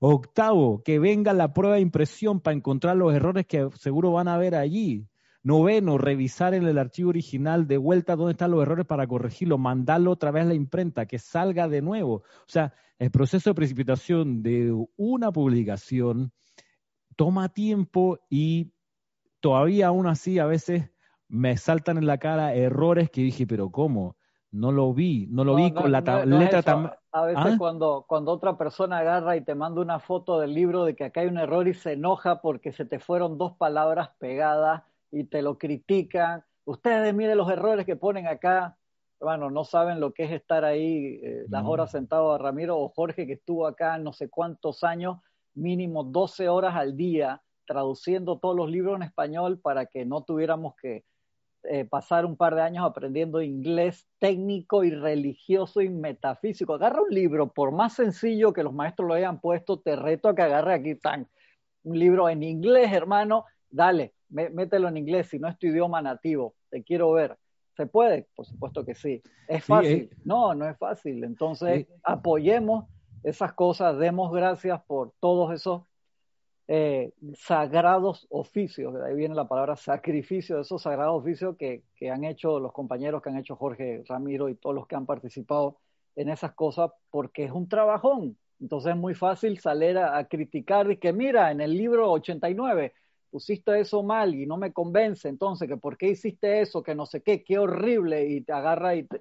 Octavo, 0.00 0.82
que 0.82 0.98
venga 0.98 1.32
la 1.32 1.52
prueba 1.52 1.76
de 1.76 1.82
impresión 1.82 2.40
para 2.40 2.56
encontrar 2.56 2.96
los 2.96 3.14
errores 3.14 3.46
que 3.46 3.68
seguro 3.78 4.12
van 4.12 4.28
a 4.28 4.34
haber 4.34 4.54
allí. 4.54 5.06
Noveno, 5.42 5.98
revisar 5.98 6.54
en 6.54 6.64
el 6.64 6.78
archivo 6.78 7.10
original 7.10 7.66
de 7.66 7.78
vuelta 7.78 8.16
dónde 8.16 8.32
están 8.32 8.50
los 8.50 8.62
errores 8.62 8.86
para 8.86 9.06
corregirlo, 9.06 9.56
mandarlo 9.56 10.10
otra 10.10 10.30
vez 10.30 10.44
a 10.44 10.48
la 10.48 10.54
imprenta, 10.54 11.06
que 11.06 11.18
salga 11.18 11.68
de 11.68 11.80
nuevo. 11.80 12.14
O 12.16 12.48
sea, 12.48 12.74
el 12.98 13.10
proceso 13.10 13.50
de 13.50 13.54
precipitación 13.54 14.42
de 14.42 14.74
una 14.96 15.32
publicación 15.32 16.32
toma 17.16 17.48
tiempo 17.48 18.18
y 18.28 18.72
todavía 19.40 19.88
aún 19.88 20.06
así 20.06 20.38
a 20.38 20.46
veces 20.46 20.90
me 21.28 21.56
saltan 21.56 21.98
en 21.98 22.06
la 22.06 22.18
cara 22.18 22.54
errores 22.54 23.10
que 23.10 23.20
dije, 23.20 23.46
pero 23.46 23.70
¿cómo? 23.70 24.16
No 24.50 24.72
lo 24.72 24.94
vi, 24.94 25.26
no 25.30 25.44
lo 25.44 25.54
vi 25.54 25.72
con 25.72 25.92
la 25.92 26.00
letra 26.24 26.62
tan... 26.62 26.90
A 27.12 27.22
veces 27.22 27.44
¿Ah? 27.54 27.56
cuando, 27.58 28.04
cuando 28.08 28.32
otra 28.32 28.56
persona 28.56 28.98
agarra 28.98 29.36
y 29.36 29.42
te 29.42 29.54
manda 29.54 29.80
una 29.80 29.98
foto 29.98 30.40
del 30.40 30.54
libro 30.54 30.84
de 30.84 30.94
que 30.94 31.04
acá 31.04 31.20
hay 31.20 31.26
un 31.26 31.38
error 31.38 31.68
y 31.68 31.74
se 31.74 31.92
enoja 31.92 32.40
porque 32.40 32.72
se 32.72 32.84
te 32.84 32.98
fueron 32.98 33.38
dos 33.38 33.52
palabras 33.56 34.10
pegadas 34.18 34.82
y 35.10 35.24
te 35.24 35.42
lo 35.42 35.58
critican. 35.58 36.44
Ustedes 36.64 37.14
miren 37.14 37.36
los 37.36 37.50
errores 37.50 37.84
que 37.84 37.96
ponen 37.96 38.26
acá. 38.26 38.76
Bueno, 39.20 39.50
no 39.50 39.64
saben 39.64 40.00
lo 40.00 40.12
que 40.12 40.24
es 40.24 40.32
estar 40.32 40.64
ahí 40.64 41.20
eh, 41.22 41.44
las 41.48 41.64
horas 41.64 41.90
sentado 41.90 42.32
a 42.32 42.38
Ramiro 42.38 42.78
o 42.78 42.88
Jorge 42.88 43.26
que 43.26 43.34
estuvo 43.34 43.66
acá 43.66 43.98
no 43.98 44.12
sé 44.12 44.30
cuántos 44.30 44.84
años, 44.84 45.18
mínimo 45.54 46.04
12 46.04 46.48
horas 46.48 46.76
al 46.76 46.96
día 46.96 47.42
traduciendo 47.68 48.38
todos 48.38 48.56
los 48.56 48.70
libros 48.70 48.96
en 48.96 49.02
español 49.02 49.60
para 49.60 49.86
que 49.86 50.04
no 50.04 50.22
tuviéramos 50.22 50.74
que 50.74 51.04
eh, 51.64 51.84
pasar 51.84 52.24
un 52.24 52.36
par 52.36 52.54
de 52.54 52.62
años 52.62 52.86
aprendiendo 52.86 53.42
inglés 53.42 54.06
técnico 54.18 54.84
y 54.84 54.90
religioso 54.90 55.82
y 55.82 55.90
metafísico. 55.90 56.74
Agarra 56.74 57.02
un 57.02 57.10
libro, 57.10 57.52
por 57.52 57.72
más 57.72 57.92
sencillo 57.92 58.52
que 58.52 58.62
los 58.62 58.72
maestros 58.72 59.06
lo 59.06 59.14
hayan 59.14 59.40
puesto, 59.40 59.78
te 59.78 59.94
reto 59.94 60.28
a 60.28 60.34
que 60.34 60.42
agarre 60.42 60.74
aquí 60.74 60.94
tan 60.94 61.28
un 61.84 61.98
libro 61.98 62.28
en 62.28 62.42
inglés, 62.42 62.92
hermano, 62.92 63.44
dale, 63.70 64.14
mételo 64.28 64.88
en 64.88 64.96
inglés, 64.96 65.28
si 65.28 65.38
no 65.38 65.48
es 65.48 65.58
tu 65.58 65.66
idioma 65.66 66.02
nativo, 66.02 66.54
te 66.70 66.82
quiero 66.82 67.12
ver. 67.12 67.36
¿Se 67.76 67.86
puede? 67.86 68.26
Por 68.34 68.44
supuesto 68.44 68.84
que 68.84 68.94
sí. 68.94 69.22
¿Es 69.46 69.64
fácil? 69.64 70.10
Eh. 70.10 70.16
No, 70.24 70.54
no 70.54 70.68
es 70.68 70.76
fácil. 70.76 71.22
Entonces, 71.22 71.86
apoyemos 72.02 72.86
esas 73.22 73.52
cosas, 73.52 73.98
demos 73.98 74.32
gracias 74.32 74.82
por 74.84 75.12
todos 75.20 75.52
esos 75.52 75.82
eh, 76.70 77.12
sagrados 77.34 78.26
oficios, 78.28 78.92
de 78.92 79.06
ahí 79.06 79.16
viene 79.16 79.34
la 79.34 79.48
palabra 79.48 79.74
sacrificio, 79.74 80.56
de 80.56 80.62
esos 80.62 80.82
sagrados 80.82 81.18
oficios 81.18 81.56
que, 81.56 81.82
que, 81.96 82.10
han 82.10 82.24
hecho 82.24 82.60
los 82.60 82.72
compañeros 82.72 83.22
que 83.22 83.30
han 83.30 83.38
hecho 83.38 83.56
Jorge 83.56 84.04
Ramiro 84.06 84.50
y 84.50 84.54
todos 84.54 84.76
los 84.76 84.86
que 84.86 84.94
han 84.94 85.06
participado 85.06 85.78
en 86.14 86.28
esas 86.28 86.52
cosas, 86.52 86.90
porque 87.10 87.44
es 87.44 87.52
un 87.52 87.68
trabajón. 87.68 88.36
Entonces 88.60 88.90
es 88.90 88.98
muy 88.98 89.14
fácil 89.14 89.58
salir 89.60 89.96
a, 89.96 90.22
criticar 90.26 90.90
y 90.90 90.98
que 90.98 91.12
mira, 91.12 91.50
en 91.50 91.62
el 91.62 91.72
libro 91.72 92.10
89 92.12 92.92
pusiste 93.30 93.80
eso 93.80 94.02
mal 94.02 94.34
y 94.34 94.44
no 94.44 94.58
me 94.58 94.72
convence, 94.72 95.26
entonces 95.28 95.68
que 95.68 95.76
por 95.78 95.96
qué 95.96 96.08
hiciste 96.10 96.60
eso, 96.60 96.82
que 96.82 96.94
no 96.94 97.06
sé 97.06 97.22
qué, 97.22 97.44
qué 97.44 97.58
horrible, 97.58 98.28
y 98.28 98.42
te 98.42 98.52
agarra 98.52 98.94
y 98.94 99.04
te, 99.04 99.20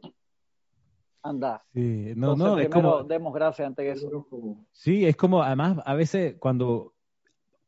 anda. 1.21 1.63
Sí, 1.73 2.13
no, 2.15 2.35
no, 2.35 2.59
es 2.59 2.69
como, 2.69 3.03
demos 3.03 3.33
gracias 3.33 3.67
ante 3.67 3.89
eso. 3.89 4.25
Sí, 4.73 5.05
es 5.05 5.15
como, 5.15 5.43
además, 5.43 5.77
a 5.85 5.93
veces 5.93 6.35
cuando 6.39 6.93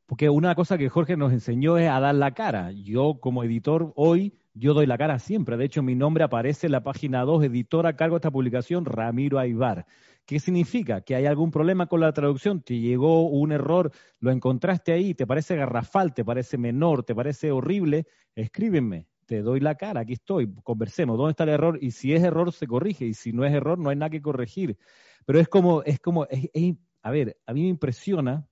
porque 0.09 0.27
una 0.27 0.55
cosa 0.55 0.79
que 0.79 0.89
Jorge 0.89 1.15
nos 1.15 1.31
enseñó 1.31 1.77
es 1.77 1.87
a 1.87 1.99
dar 1.99 2.15
la 2.15 2.33
cara. 2.33 2.71
Yo 2.71 3.19
como 3.21 3.43
editor 3.43 3.93
hoy, 3.95 4.33
yo 4.55 4.73
doy 4.73 4.87
la 4.87 4.97
cara 4.97 5.19
siempre. 5.19 5.55
De 5.55 5.65
hecho, 5.65 5.83
mi 5.83 5.93
nombre 5.93 6.23
aparece 6.23 6.65
en 6.65 6.71
la 6.71 6.81
página 6.81 7.21
2, 7.25 7.43
editor 7.43 7.85
a 7.85 7.95
cargo 7.95 8.15
de 8.15 8.17
esta 8.17 8.31
publicación, 8.31 8.85
Ramiro 8.85 9.37
Aybar. 9.37 9.85
¿Qué 10.25 10.39
significa? 10.39 11.01
Que 11.01 11.13
hay 11.13 11.27
algún 11.27 11.51
problema 11.51 11.85
con 11.85 11.99
la 11.99 12.11
traducción, 12.11 12.63
te 12.63 12.79
llegó 12.79 13.29
un 13.29 13.51
error, 13.51 13.91
lo 14.19 14.31
encontraste 14.31 14.93
ahí, 14.93 15.13
te 15.13 15.27
parece 15.27 15.55
garrafal, 15.55 16.15
te 16.15 16.25
parece 16.25 16.57
menor, 16.57 17.03
te 17.03 17.13
parece 17.13 17.51
horrible, 17.51 18.07
escríbeme, 18.33 19.05
te 19.27 19.43
doy 19.43 19.59
la 19.59 19.75
cara, 19.75 20.01
aquí 20.01 20.13
estoy, 20.13 20.51
conversemos, 20.63 21.19
¿dónde 21.19 21.31
está 21.33 21.43
el 21.43 21.49
error? 21.49 21.77
Y 21.81 21.91
si 21.91 22.15
es 22.15 22.23
error, 22.23 22.51
se 22.51 22.65
corrige, 22.65 23.05
y 23.05 23.13
si 23.13 23.31
no 23.31 23.45
es 23.45 23.53
error, 23.53 23.77
no 23.77 23.91
hay 23.91 23.95
nada 23.95 24.09
que 24.09 24.23
corregir. 24.23 24.75
Pero 25.27 25.39
es 25.39 25.47
como, 25.47 25.83
es 25.83 25.99
como, 25.99 26.25
a 27.03 27.11
ver, 27.11 27.37
a 27.45 27.53
mí 27.53 27.61
me 27.61 27.69
impresiona 27.69 28.49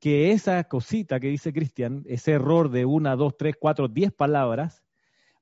que 0.00 0.32
esa 0.32 0.64
cosita 0.64 1.20
que 1.20 1.28
dice 1.28 1.52
Cristian, 1.52 2.04
ese 2.06 2.32
error 2.32 2.70
de 2.70 2.86
una, 2.86 3.16
dos, 3.16 3.36
tres, 3.36 3.54
cuatro, 3.60 3.86
diez 3.86 4.10
palabras, 4.10 4.82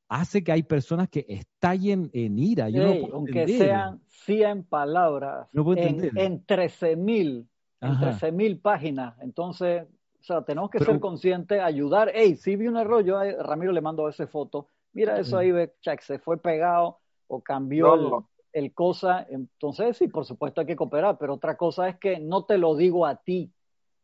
hace 0.09 0.43
que 0.43 0.51
hay 0.51 0.64
personas 0.64 1.09
que 1.09 1.24
estallen 1.28 2.10
en 2.12 2.39
ira. 2.39 2.68
Yo 2.68 2.82
aunque 3.12 3.47
sean 3.47 4.01
100 4.09 4.64
palabras 4.64 5.48
en, 5.55 6.18
en 6.18 6.44
13 6.44 6.97
mil, 6.97 7.48
en 7.80 8.36
mil 8.36 8.59
páginas. 8.59 9.14
Entonces, 9.20 9.85
o 10.20 10.24
sea, 10.24 10.43
tenemos 10.43 10.70
que 10.70 10.80
ser 10.80 10.98
conscientes, 10.98 11.60
ayudar. 11.60 12.10
Hey, 12.12 12.35
si 12.35 12.56
vi 12.56 12.66
un 12.66 12.76
error, 12.76 13.05
yo 13.05 13.16
a 13.16 13.30
Ramiro 13.30 13.70
le 13.70 13.80
mando 13.80 14.09
esa 14.09 14.26
foto. 14.26 14.66
Mira 14.93 15.20
eso 15.20 15.39
ahí, 15.39 15.52
ve, 15.52 15.72
check, 15.80 16.01
se 16.01 16.18
fue 16.18 16.36
pegado 16.36 16.98
o 17.28 17.40
cambió 17.40 17.94
el, 17.94 18.64
el, 18.64 18.74
cosa. 18.74 19.24
Entonces, 19.30 19.97
sí, 19.97 20.09
por 20.09 20.24
supuesto 20.24 20.62
hay 20.62 20.66
que 20.66 20.74
cooperar, 20.74 21.16
pero 21.16 21.35
otra 21.35 21.56
cosa 21.56 21.89
es 21.89 21.97
que 21.98 22.18
no 22.18 22.44
te 22.44 22.59
lo 22.59 22.74
digo 22.74 23.06
a 23.06 23.14
ti 23.14 23.52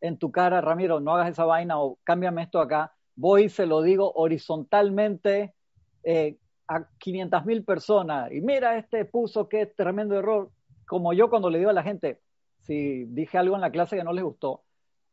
en 0.05 0.19
tu 0.19 0.31
cara, 0.31 0.61
Ramiro, 0.61 1.01
no 1.01 1.15
hagas 1.15 1.31
esa 1.31 1.47
vaina 1.47 1.81
o 1.81 1.99
cámbiame 2.05 2.43
esto 2.43 2.61
acá. 2.61 2.93
Voy 3.17 3.45
y 3.45 3.49
se 3.49 3.65
lo 3.65 3.81
digo 3.81 4.13
horizontalmente 4.15 5.55
eh, 6.03 6.37
a 6.69 6.87
500 6.99 7.47
mil 7.47 7.65
personas. 7.65 8.31
Y 8.31 8.43
mira, 8.43 8.77
este 8.77 9.07
puso 9.07 9.49
qué 9.49 9.65
tremendo 9.65 10.19
error. 10.19 10.51
Como 10.87 11.15
yo 11.15 11.31
cuando 11.31 11.49
le 11.49 11.57
digo 11.57 11.71
a 11.71 11.75
la 11.75 11.83
gente, 11.83 12.21
si 12.61 13.05
dije 13.07 13.39
algo 13.39 13.55
en 13.55 13.63
la 13.63 13.71
clase 13.71 13.97
que 13.97 14.05
no 14.05 14.13
les 14.13 14.25
gustó, 14.25 14.65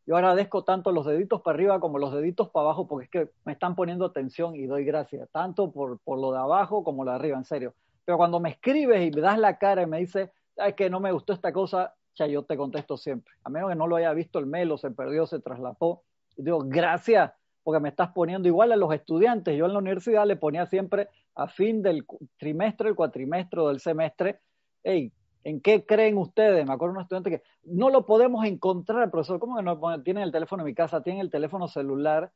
yo 0.05 0.18
agradezco 0.18 0.65
tanto 0.65 0.91
los 0.91 1.05
deditos 1.05 1.41
para 1.41 1.55
arriba 1.55 1.80
como 1.80 1.97
los 1.97 2.13
deditos 2.13 2.49
para 2.49 2.65
abajo 2.65 2.85
porque 2.85 3.05
es 3.05 3.09
que 3.11 3.34
me 3.45 3.53
están 3.53 3.76
poniendo 3.76 4.03
atención 4.03 4.55
y 4.57 4.65
doy 4.65 4.84
gracias, 4.84 5.30
tanto 5.31 5.72
por, 5.72 5.99
por 5.99 6.19
lo 6.19 6.34
de 6.34 6.39
abajo 6.39 6.84
como 6.84 7.05
lo 7.05 7.11
de 7.11 7.15
arriba, 7.15 7.38
en 7.38 7.45
serio. 7.45 7.76
Pero 8.03 8.18
cuando 8.18 8.41
me 8.41 8.49
escribes 8.49 9.07
y 9.07 9.11
me 9.11 9.22
das 9.22 9.39
la 9.39 9.57
cara 9.57 9.84
y 9.84 9.85
me 9.85 9.99
dices, 9.99 10.30
es 10.57 10.73
que 10.73 10.89
no 10.89 10.99
me 10.99 11.13
gustó 11.13 11.31
esta 11.31 11.53
cosa, 11.53 11.93
ya 12.15 12.27
yo 12.27 12.43
te 12.43 12.57
contesto 12.57 12.97
siempre. 12.97 13.33
A 13.43 13.49
menos 13.49 13.69
que 13.69 13.75
no 13.75 13.88
lo 13.88 13.95
haya 13.95 14.13
visto 14.13 14.39
el 14.39 14.45
mail 14.45 14.71
o 14.71 14.77
se 14.77 14.91
perdió, 14.91 15.25
se 15.25 15.39
traslapó. 15.39 16.03
Y 16.35 16.43
digo, 16.43 16.63
gracias, 16.65 17.31
porque 17.63 17.79
me 17.79 17.89
estás 17.89 18.09
poniendo 18.09 18.47
igual 18.47 18.71
a 18.71 18.75
los 18.75 18.93
estudiantes. 18.93 19.57
Yo 19.57 19.65
en 19.65 19.73
la 19.73 19.79
universidad 19.79 20.25
le 20.25 20.35
ponía 20.35 20.65
siempre 20.65 21.09
a 21.35 21.47
fin 21.47 21.81
del 21.81 22.05
trimestre, 22.38 22.89
el 22.89 22.95
cuatrimestre 22.95 23.61
del 23.63 23.79
semestre, 23.79 24.39
hey, 24.83 25.13
¿En 25.43 25.61
qué 25.61 25.85
creen 25.85 26.17
ustedes? 26.17 26.65
Me 26.65 26.73
acuerdo 26.73 26.93
de 26.93 26.97
un 26.97 27.03
estudiante 27.03 27.29
que 27.31 27.41
no 27.63 27.89
lo 27.89 28.05
podemos 28.05 28.45
encontrar, 28.45 29.09
profesor. 29.09 29.39
¿Cómo 29.39 29.55
que 29.57 29.63
no 29.63 30.03
tienen 30.03 30.23
el 30.23 30.31
teléfono 30.31 30.61
en 30.61 30.67
mi 30.67 30.75
casa? 30.75 31.01
Tienen 31.01 31.21
el 31.21 31.31
teléfono 31.31 31.67
celular. 31.67 32.31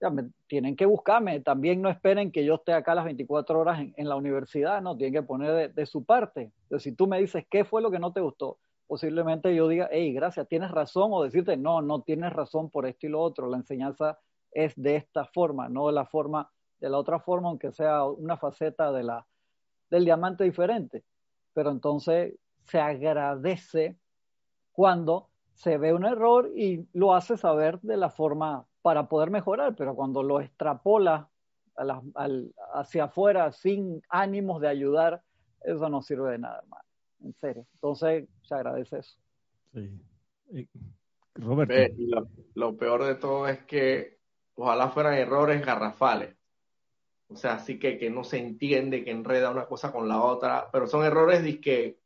Ya, 0.00 0.12
tienen 0.46 0.76
que 0.76 0.86
buscarme. 0.86 1.40
También 1.40 1.80
no 1.80 1.88
esperen 1.88 2.30
que 2.30 2.44
yo 2.44 2.56
esté 2.56 2.72
acá 2.72 2.94
las 2.94 3.04
24 3.04 3.58
horas 3.58 3.80
en, 3.96 4.08
la 4.08 4.16
universidad, 4.16 4.82
¿no? 4.82 4.96
Tienen 4.96 5.14
que 5.14 5.26
poner 5.26 5.72
de, 5.72 5.86
su 5.86 6.04
parte. 6.04 6.52
Entonces, 6.64 6.84
si 6.84 6.92
tú 6.92 7.06
me 7.06 7.18
dices 7.18 7.46
qué 7.50 7.64
fue 7.64 7.80
lo 7.80 7.90
que 7.90 7.98
no 7.98 8.12
te 8.12 8.20
gustó, 8.20 8.58
posiblemente 8.90 9.54
yo 9.54 9.68
diga, 9.68 9.88
hey, 9.92 10.12
gracias, 10.12 10.48
tienes 10.48 10.72
razón, 10.72 11.10
o 11.12 11.22
decirte, 11.22 11.56
no, 11.56 11.80
no 11.80 12.02
tienes 12.02 12.32
razón 12.32 12.70
por 12.70 12.86
esto 12.86 13.06
y 13.06 13.10
lo 13.10 13.20
otro. 13.20 13.48
La 13.48 13.58
enseñanza 13.58 14.18
es 14.50 14.74
de 14.74 14.96
esta 14.96 15.26
forma, 15.26 15.68
no 15.68 15.86
de 15.86 15.92
la 15.92 16.06
forma, 16.06 16.50
de 16.80 16.90
la 16.90 16.98
otra 16.98 17.20
forma, 17.20 17.50
aunque 17.50 17.70
sea 17.70 18.02
una 18.02 18.36
faceta 18.36 18.90
del 18.90 20.04
diamante 20.04 20.42
diferente. 20.42 21.04
Pero 21.52 21.70
entonces 21.70 22.34
se 22.64 22.80
agradece 22.80 23.96
cuando 24.72 25.28
se 25.54 25.78
ve 25.78 25.92
un 25.92 26.04
error 26.04 26.50
y 26.56 26.84
lo 26.92 27.14
hace 27.14 27.36
saber 27.36 27.78
de 27.82 27.96
la 27.96 28.10
forma 28.10 28.66
para 28.82 29.08
poder 29.08 29.30
mejorar, 29.30 29.76
pero 29.76 29.94
cuando 29.94 30.24
lo 30.24 30.40
extrapola 30.40 31.30
hacia 32.74 33.04
afuera 33.04 33.52
sin 33.52 34.02
ánimos 34.08 34.60
de 34.60 34.66
ayudar, 34.66 35.22
eso 35.60 35.88
no 35.88 36.02
sirve 36.02 36.32
de 36.32 36.38
nada, 36.38 36.58
hermano. 36.58 36.89
En 37.22 37.34
serio. 37.34 37.66
Entonces, 37.74 38.28
se 38.42 38.54
agradece 38.54 38.98
eso. 38.98 39.18
Sí. 39.72 40.68
Roberto. 41.34 41.74
lo, 42.54 42.76
peor 42.76 43.04
de 43.04 43.14
todo 43.14 43.46
es 43.46 43.60
que 43.64 44.18
ojalá 44.54 44.90
fueran 44.90 45.14
errores 45.14 45.64
garrafales. 45.64 46.36
O 47.28 47.36
sea, 47.36 47.54
así 47.54 47.78
que, 47.78 47.96
que 47.98 48.10
no 48.10 48.24
se 48.24 48.38
entiende, 48.38 49.04
que 49.04 49.12
enreda 49.12 49.50
una 49.50 49.66
cosa 49.66 49.92
con 49.92 50.08
la 50.08 50.20
otra, 50.20 50.68
pero 50.72 50.86
son 50.88 51.04
errores 51.04 51.44
de 51.44 51.60
que 51.60 52.00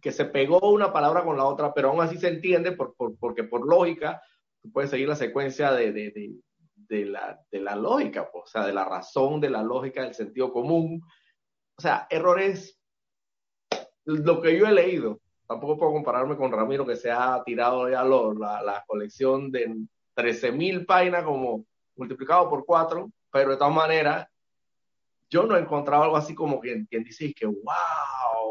que 0.00 0.12
se 0.12 0.26
pegó 0.26 0.60
una 0.70 0.92
palabra 0.92 1.24
con 1.24 1.36
la 1.36 1.44
otra, 1.44 1.72
pero 1.74 1.90
aún 1.90 2.00
así 2.00 2.16
se 2.16 2.28
entiende 2.28 2.72
por, 2.72 2.94
porque 3.18 3.44
por 3.44 3.66
lógica 3.66 4.22
tú 4.62 4.70
puedes 4.70 4.90
seguir 4.90 5.08
la 5.08 5.16
secuencia 5.16 5.72
de, 5.72 5.92
de, 5.92 6.40
de, 6.76 7.04
la, 7.06 7.40
de 7.50 7.60
la 7.60 7.76
lógica, 7.76 8.30
pues, 8.30 8.44
o 8.44 8.46
sea, 8.46 8.64
de 8.66 8.72
la 8.72 8.84
razón, 8.84 9.40
de 9.40 9.50
la 9.50 9.62
lógica, 9.62 10.02
del 10.02 10.14
sentido 10.14 10.52
común. 10.52 11.02
O 11.76 11.82
sea, 11.82 12.06
errores, 12.10 12.75
lo 14.06 14.40
que 14.40 14.58
yo 14.58 14.66
he 14.66 14.72
leído, 14.72 15.20
tampoco 15.46 15.76
puedo 15.76 15.92
compararme 15.92 16.36
con 16.36 16.52
Ramiro 16.52 16.86
que 16.86 16.96
se 16.96 17.10
ha 17.10 17.42
tirado 17.44 17.88
ya 17.88 18.02
la, 18.04 18.62
la, 18.62 18.84
colección 18.86 19.50
de 19.50 19.76
13.000 20.16 20.86
páginas 20.86 21.24
como 21.24 21.64
multiplicado 21.96 22.48
por 22.48 22.64
cuatro, 22.64 23.10
pero 23.30 23.50
de 23.50 23.56
todas 23.56 23.74
maneras, 23.74 24.26
yo 25.28 25.44
no 25.44 25.56
he 25.56 25.60
encontrado 25.60 26.04
algo 26.04 26.16
así 26.16 26.34
como 26.34 26.60
quien, 26.60 26.86
quien 26.86 27.02
dice 27.02 27.34
que, 27.34 27.46
wow, 27.46 28.46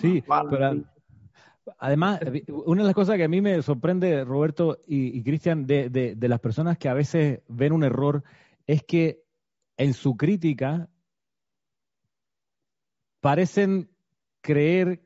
Sí, 0.00 0.22
pero 0.26 0.82
además, 1.78 2.20
una 2.48 2.82
de 2.82 2.86
las 2.86 2.94
cosas 2.94 3.16
que 3.16 3.24
a 3.24 3.28
mí 3.28 3.40
me 3.40 3.60
sorprende, 3.62 4.24
Roberto 4.24 4.80
y, 4.86 5.22
Cristian, 5.22 5.66
de, 5.66 5.88
de, 5.90 6.28
las 6.28 6.40
personas 6.40 6.78
que 6.78 6.88
a 6.88 6.94
veces 6.94 7.40
ven 7.48 7.72
un 7.72 7.84
error, 7.84 8.22
es 8.66 8.82
que 8.82 9.22
en 9.76 9.92
su 9.92 10.16
crítica 10.16 10.88
parecen 13.24 13.88
creer 14.42 15.00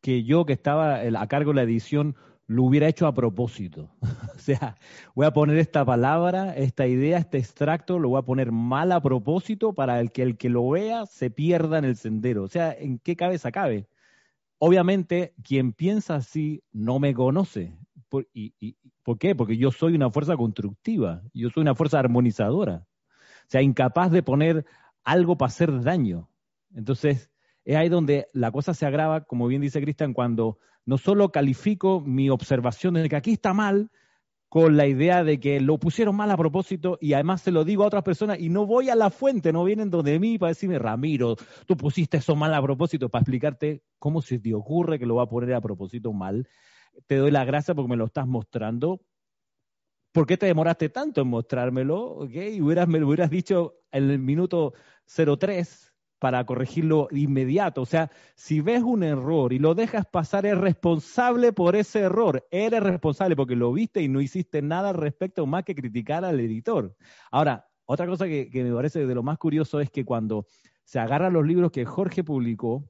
que 0.00 0.24
yo, 0.24 0.44
que 0.44 0.52
estaba 0.52 0.96
a 0.96 1.26
cargo 1.28 1.52
de 1.52 1.54
la 1.54 1.62
edición, 1.62 2.16
lo 2.48 2.64
hubiera 2.64 2.88
hecho 2.88 3.06
a 3.06 3.14
propósito. 3.14 3.94
o 4.34 4.38
sea, 4.40 4.76
voy 5.14 5.26
a 5.26 5.32
poner 5.32 5.58
esta 5.58 5.84
palabra, 5.84 6.56
esta 6.56 6.88
idea, 6.88 7.18
este 7.18 7.38
extracto, 7.38 8.00
lo 8.00 8.08
voy 8.08 8.18
a 8.18 8.24
poner 8.24 8.50
mal 8.50 8.90
a 8.90 9.00
propósito 9.00 9.74
para 9.74 10.00
el 10.00 10.10
que 10.10 10.22
el 10.22 10.36
que 10.36 10.48
lo 10.48 10.68
vea 10.70 11.06
se 11.06 11.30
pierda 11.30 11.78
en 11.78 11.84
el 11.84 11.94
sendero. 11.94 12.42
O 12.42 12.48
sea, 12.48 12.72
¿en 12.72 12.98
qué 12.98 13.14
cabeza 13.14 13.52
cabe? 13.52 13.86
Obviamente, 14.58 15.32
quien 15.44 15.72
piensa 15.72 16.16
así 16.16 16.64
no 16.72 16.98
me 16.98 17.14
conoce. 17.14 17.78
¿Por, 18.08 18.26
¿Por 19.04 19.18
qué? 19.18 19.36
Porque 19.36 19.56
yo 19.56 19.70
soy 19.70 19.94
una 19.94 20.10
fuerza 20.10 20.36
constructiva, 20.36 21.22
yo 21.32 21.48
soy 21.50 21.60
una 21.60 21.76
fuerza 21.76 22.00
armonizadora. 22.00 22.88
O 23.46 23.50
sea, 23.50 23.62
incapaz 23.62 24.10
de 24.10 24.24
poner 24.24 24.66
algo 25.04 25.38
para 25.38 25.46
hacer 25.46 25.80
daño. 25.80 26.28
Entonces, 26.74 27.31
es 27.64 27.76
ahí 27.76 27.88
donde 27.88 28.28
la 28.32 28.50
cosa 28.50 28.74
se 28.74 28.86
agrava, 28.86 29.22
como 29.22 29.46
bien 29.46 29.62
dice 29.62 29.80
Cristian, 29.80 30.14
cuando 30.14 30.58
no 30.84 30.98
solo 30.98 31.30
califico 31.30 32.00
mi 32.00 32.30
observación 32.30 32.94
de 32.94 33.08
que 33.08 33.16
aquí 33.16 33.32
está 33.32 33.54
mal, 33.54 33.90
con 34.52 34.76
la 34.76 34.86
idea 34.86 35.24
de 35.24 35.40
que 35.40 35.60
lo 35.60 35.78
pusieron 35.78 36.14
mal 36.14 36.30
a 36.30 36.36
propósito 36.36 36.98
y 37.00 37.14
además 37.14 37.40
se 37.40 37.50
lo 37.50 37.64
digo 37.64 37.84
a 37.84 37.86
otras 37.86 38.02
personas 38.02 38.38
y 38.38 38.50
no 38.50 38.66
voy 38.66 38.90
a 38.90 38.94
la 38.94 39.08
fuente, 39.08 39.50
no 39.50 39.64
vienen 39.64 39.88
donde 39.88 40.18
mí 40.18 40.36
para 40.36 40.50
decirme, 40.50 40.78
Ramiro, 40.78 41.36
tú 41.64 41.74
pusiste 41.74 42.18
eso 42.18 42.36
mal 42.36 42.52
a 42.52 42.60
propósito, 42.60 43.08
para 43.08 43.22
explicarte 43.22 43.82
cómo 43.98 44.20
se 44.20 44.38
te 44.38 44.52
ocurre 44.52 44.98
que 44.98 45.06
lo 45.06 45.14
va 45.14 45.22
a 45.22 45.28
poner 45.28 45.54
a 45.54 45.62
propósito 45.62 46.12
mal. 46.12 46.46
Te 47.06 47.16
doy 47.16 47.30
la 47.30 47.46
gracia 47.46 47.74
porque 47.74 47.88
me 47.88 47.96
lo 47.96 48.04
estás 48.04 48.26
mostrando. 48.26 49.00
¿Por 50.12 50.26
qué 50.26 50.36
te 50.36 50.44
demoraste 50.44 50.90
tanto 50.90 51.22
en 51.22 51.28
mostrármelo? 51.28 52.28
Y 52.30 52.60
me 52.60 53.00
lo 53.00 53.06
hubieras 53.06 53.30
dicho 53.30 53.76
en 53.90 54.10
el 54.10 54.18
minuto 54.18 54.74
03 55.06 55.91
para 56.22 56.46
corregirlo 56.46 57.08
inmediato. 57.10 57.82
O 57.82 57.84
sea, 57.84 58.08
si 58.36 58.60
ves 58.60 58.84
un 58.84 59.02
error 59.02 59.52
y 59.52 59.58
lo 59.58 59.74
dejas 59.74 60.06
pasar, 60.06 60.46
es 60.46 60.56
responsable 60.56 61.52
por 61.52 61.74
ese 61.74 61.98
error. 61.98 62.46
Eres 62.52 62.80
responsable 62.80 63.34
porque 63.34 63.56
lo 63.56 63.72
viste 63.72 64.02
y 64.02 64.06
no 64.06 64.20
hiciste 64.20 64.62
nada 64.62 64.90
al 64.90 64.94
respecto 64.94 65.46
más 65.46 65.64
que 65.64 65.74
criticar 65.74 66.24
al 66.24 66.38
editor. 66.38 66.94
Ahora, 67.32 67.66
otra 67.86 68.06
cosa 68.06 68.26
que, 68.26 68.48
me 68.54 68.72
parece 68.72 69.04
de 69.04 69.14
lo 69.16 69.24
más 69.24 69.36
curioso 69.36 69.80
es 69.80 69.90
que 69.90 70.04
cuando 70.04 70.46
se 70.84 71.00
agarran 71.00 71.32
los 71.32 71.44
libros 71.44 71.72
que 71.72 71.84
Jorge 71.84 72.22
publicó, 72.22 72.88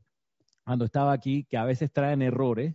cuando 0.62 0.84
estaba 0.84 1.14
aquí, 1.14 1.44
que 1.44 1.56
a 1.56 1.64
veces 1.64 1.90
traen 1.90 2.20
errores, 2.20 2.74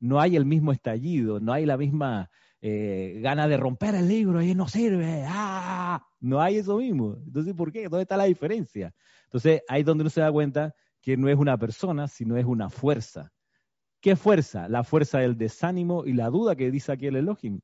no 0.00 0.20
hay 0.20 0.36
el 0.36 0.44
mismo 0.44 0.70
estallido, 0.70 1.40
no 1.40 1.54
hay 1.54 1.64
la 1.64 1.78
misma 1.78 2.28
eh, 2.60 3.20
gana 3.22 3.46
de 3.46 3.56
romper 3.56 3.94
el 3.94 4.08
libro 4.08 4.42
y 4.42 4.54
no 4.54 4.66
sirve, 4.66 5.24
¡ah! 5.28 6.04
no 6.20 6.40
hay 6.40 6.56
eso 6.56 6.78
mismo. 6.78 7.16
Entonces, 7.24 7.54
¿por 7.54 7.70
qué? 7.70 7.84
¿Dónde 7.84 8.02
está 8.02 8.16
la 8.16 8.24
diferencia? 8.24 8.92
Entonces, 9.24 9.62
ahí 9.68 9.80
es 9.80 9.86
donde 9.86 10.02
uno 10.02 10.10
se 10.10 10.20
da 10.20 10.32
cuenta 10.32 10.74
que 11.00 11.16
no 11.16 11.28
es 11.28 11.36
una 11.36 11.56
persona, 11.56 12.08
sino 12.08 12.36
es 12.36 12.44
una 12.44 12.68
fuerza. 12.68 13.32
¿Qué 14.00 14.16
fuerza? 14.16 14.68
La 14.68 14.84
fuerza 14.84 15.18
del 15.18 15.36
desánimo 15.36 16.04
y 16.04 16.12
la 16.12 16.30
duda 16.30 16.56
que 16.56 16.70
dice 16.70 16.92
aquí 16.92 17.06
el 17.06 17.16
Elohim. 17.16 17.60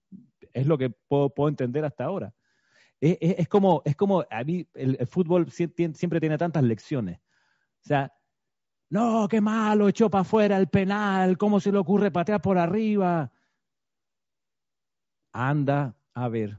Es 0.52 0.66
lo 0.66 0.78
que 0.78 0.90
puedo, 0.90 1.32
entender 1.48 1.84
hasta 1.84 2.04
ahora. 2.04 2.32
Es, 3.00 3.48
como, 3.48 3.82
es 3.84 3.96
como, 3.96 4.24
a 4.30 4.44
mí 4.44 4.66
el, 4.74 5.06
fútbol 5.06 5.50
siempre 5.50 6.20
tiene 6.20 6.38
tantas 6.38 6.62
lecciones. 6.62 7.18
O 7.18 7.88
sea, 7.88 8.12
no, 8.88 9.26
qué 9.28 9.40
malo, 9.40 9.88
echó 9.88 10.08
para 10.08 10.22
afuera 10.22 10.56
el 10.56 10.68
penal, 10.68 11.36
¿cómo 11.36 11.60
se 11.60 11.72
le 11.72 11.78
ocurre 11.78 12.10
patear 12.10 12.40
por 12.40 12.58
arriba? 12.58 13.32
Anda 15.34 15.96
a 16.14 16.28
ver, 16.28 16.56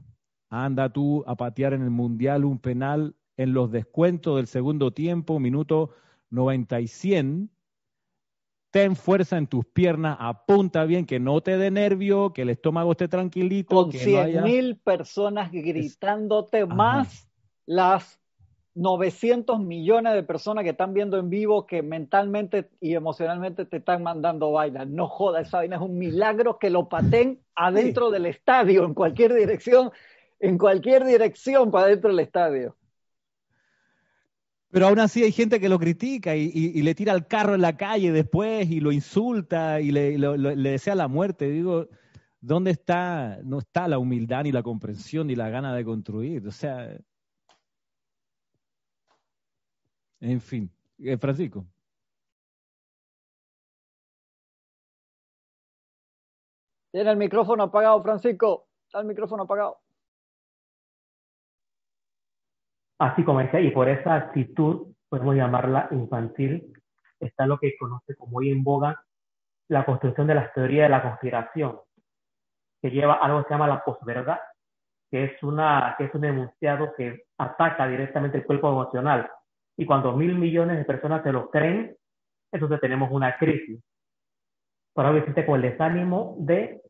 anda 0.50 0.90
tú 0.90 1.24
a 1.26 1.34
patear 1.34 1.72
en 1.72 1.82
el 1.82 1.90
Mundial 1.90 2.44
un 2.44 2.58
penal 2.58 3.16
en 3.38 3.54
los 3.54 3.72
descuentos 3.72 4.36
del 4.36 4.46
segundo 4.46 4.92
tiempo, 4.92 5.40
minuto 5.40 5.90
90 6.30 6.80
y 6.80 6.86
100. 6.86 7.50
Ten 8.70 8.94
fuerza 8.94 9.38
en 9.38 9.46
tus 9.46 9.64
piernas, 9.64 10.18
apunta 10.20 10.84
bien, 10.84 11.06
que 11.06 11.18
no 11.18 11.40
te 11.40 11.56
dé 11.56 11.70
nervio, 11.70 12.34
que 12.34 12.42
el 12.42 12.50
estómago 12.50 12.92
esté 12.92 13.08
tranquilito. 13.08 13.74
Con 13.74 13.90
que 13.90 14.40
mil 14.44 14.76
personas 14.76 15.50
gritándote 15.50 16.66
más 16.66 17.26
las 17.64 18.20
900 18.76 19.58
millones 19.58 20.12
de 20.12 20.22
personas 20.22 20.62
que 20.62 20.70
están 20.70 20.92
viendo 20.92 21.18
en 21.18 21.30
vivo 21.30 21.66
que 21.66 21.82
mentalmente 21.82 22.68
y 22.78 22.94
emocionalmente 22.94 23.64
te 23.64 23.78
están 23.78 24.02
mandando 24.02 24.52
vainas. 24.52 24.86
No 24.86 25.08
joda, 25.08 25.40
esa 25.40 25.58
vaina 25.58 25.76
es 25.76 25.82
un 25.82 25.98
milagro 25.98 26.58
que 26.58 26.68
lo 26.68 26.88
paten 26.88 27.40
adentro 27.54 28.10
del 28.10 28.26
estadio, 28.26 28.84
en 28.84 28.92
cualquier 28.92 29.32
dirección, 29.32 29.90
en 30.40 30.58
cualquier 30.58 31.06
dirección 31.06 31.70
para 31.70 31.86
adentro 31.86 32.10
del 32.10 32.20
estadio. 32.20 32.76
Pero 34.70 34.88
aún 34.88 34.98
así 34.98 35.22
hay 35.22 35.32
gente 35.32 35.58
que 35.58 35.70
lo 35.70 35.78
critica 35.78 36.36
y, 36.36 36.82
le 36.82 36.94
tira 36.94 37.14
el 37.14 37.26
carro 37.26 37.54
en 37.54 37.62
la 37.62 37.78
calle 37.78 38.12
después 38.12 38.70
y 38.70 38.80
lo 38.80 38.92
insulta 38.92 39.80
y 39.80 39.90
le, 39.90 40.18
desea 40.18 40.94
la 40.94 41.08
muerte. 41.08 41.48
Digo, 41.48 41.88
¿dónde 42.42 42.72
está? 42.72 43.38
No 43.42 43.60
está 43.60 43.88
la 43.88 43.98
humildad 43.98 44.44
ni 44.44 44.52
la 44.52 44.62
comprensión 44.62 45.28
ni 45.28 45.34
la 45.34 45.48
gana 45.48 45.74
de 45.74 45.82
construir. 45.82 46.46
O 46.46 46.52
sea, 46.52 46.94
en 50.20 50.40
fin, 50.40 50.70
eh, 50.98 51.16
Francisco. 51.18 51.66
Tiene 56.92 57.10
el 57.10 57.16
micrófono 57.18 57.64
apagado, 57.64 58.02
Francisco. 58.02 58.68
Está 58.86 59.00
el 59.00 59.06
micrófono 59.06 59.42
apagado. 59.42 59.78
Así 62.98 63.22
como 63.24 63.40
decía, 63.40 63.60
y 63.60 63.70
por 63.70 63.88
esa 63.88 64.14
actitud, 64.14 64.94
podemos 65.08 65.34
llamarla 65.34 65.88
infantil, 65.90 66.72
está 67.20 67.46
lo 67.46 67.58
que 67.58 67.76
conoce 67.76 68.16
como 68.16 68.38
hoy 68.38 68.50
en 68.50 68.64
boga 68.64 69.04
la 69.68 69.84
construcción 69.84 70.26
de 70.26 70.34
las 70.34 70.52
teorías 70.54 70.86
de 70.86 70.90
la 70.90 71.02
conspiración, 71.02 71.80
que 72.80 72.90
lleva 72.90 73.14
algo 73.14 73.42
que 73.42 73.48
se 73.48 73.54
llama 73.54 73.68
la 73.68 73.84
posverdad, 73.84 74.38
que 75.10 75.24
es, 75.24 75.42
una, 75.42 75.94
que 75.98 76.04
es 76.04 76.14
un 76.14 76.24
enunciado 76.24 76.94
que 76.96 77.26
ataca 77.38 77.86
directamente 77.86 78.38
el 78.38 78.46
cuerpo 78.46 78.68
emocional. 78.68 79.30
Y 79.76 79.84
cuando 79.84 80.16
mil 80.16 80.34
millones 80.36 80.78
de 80.78 80.84
personas 80.84 81.22
se 81.22 81.32
lo 81.32 81.50
creen, 81.50 81.96
entonces 82.52 82.80
tenemos 82.80 83.10
una 83.10 83.36
crisis. 83.36 83.80
Pero 84.94 85.10
obviamente 85.10 85.44
con 85.44 85.56
el 85.56 85.70
desánimo 85.70 86.36
de, 86.38 86.80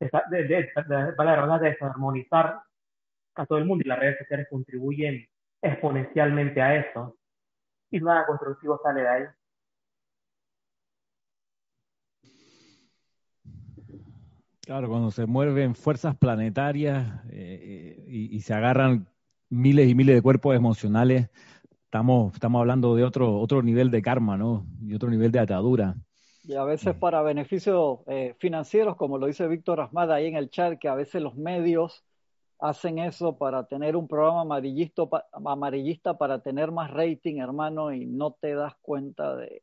de, 0.00 0.10
de, 0.30 0.44
de, 0.44 0.72
de, 0.88 1.70
desarmonizar 1.70 2.60
a 3.34 3.46
todo 3.46 3.58
el 3.58 3.64
mundo 3.64 3.82
y 3.84 3.88
las 3.88 3.98
redes 3.98 4.18
sociales 4.18 4.46
contribuyen 4.50 5.26
exponencialmente 5.62 6.60
a 6.60 6.76
eso. 6.76 7.16
Y 7.90 8.00
nada 8.00 8.26
constructivo 8.26 8.80
sale 8.82 9.02
de 9.02 9.08
ahí. 9.08 9.24
Claro, 14.62 14.88
cuando 14.88 15.10
se 15.10 15.26
mueven 15.26 15.74
fuerzas 15.74 16.16
planetarias 16.16 17.24
eh, 17.30 17.96
eh, 18.00 18.04
y, 18.06 18.40
se 18.42 18.54
agarran 18.54 19.08
miles 19.50 19.88
y 19.88 19.94
miles 19.96 20.14
de 20.14 20.22
cuerpos 20.22 20.54
emocionales, 20.54 21.30
estamos, 21.92 22.32
estamos 22.32 22.58
hablando 22.58 22.96
de 22.96 23.04
otro, 23.04 23.38
otro 23.38 23.62
nivel 23.62 23.90
de 23.90 24.00
karma, 24.00 24.38
¿no? 24.38 24.64
Y 24.80 24.94
otro 24.94 25.10
nivel 25.10 25.30
de 25.30 25.40
atadura. 25.40 25.94
Y 26.42 26.54
a 26.54 26.64
veces 26.64 26.94
para 26.94 27.20
beneficios 27.20 27.98
eh, 28.06 28.34
financieros, 28.38 28.96
como 28.96 29.18
lo 29.18 29.26
dice 29.26 29.46
Víctor 29.46 29.82
Asmada 29.82 30.14
ahí 30.14 30.26
en 30.26 30.36
el 30.36 30.48
chat, 30.48 30.78
que 30.78 30.88
a 30.88 30.94
veces 30.94 31.20
los 31.20 31.36
medios 31.36 32.02
hacen 32.58 32.98
eso 32.98 33.36
para 33.36 33.66
tener 33.66 33.94
un 33.94 34.08
programa 34.08 34.40
amarillista, 34.40 35.02
amarillista 35.32 36.16
para 36.16 36.38
tener 36.38 36.72
más 36.72 36.90
rating, 36.90 37.40
hermano, 37.40 37.92
y 37.92 38.06
no 38.06 38.32
te 38.40 38.54
das 38.54 38.72
cuenta 38.80 39.36
de, 39.36 39.62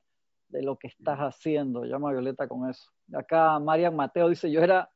de 0.49 0.61
lo 0.61 0.77
que 0.77 0.87
estás 0.87 1.17
haciendo. 1.17 1.83
Llama 1.85 2.09
a 2.09 2.13
Violeta 2.13 2.47
con 2.47 2.69
eso. 2.69 2.91
Acá 3.11 3.57
Marian 3.57 3.95
Mateo 3.95 4.29
dice, 4.29 4.51
yo 4.51 4.61
era 4.61 4.91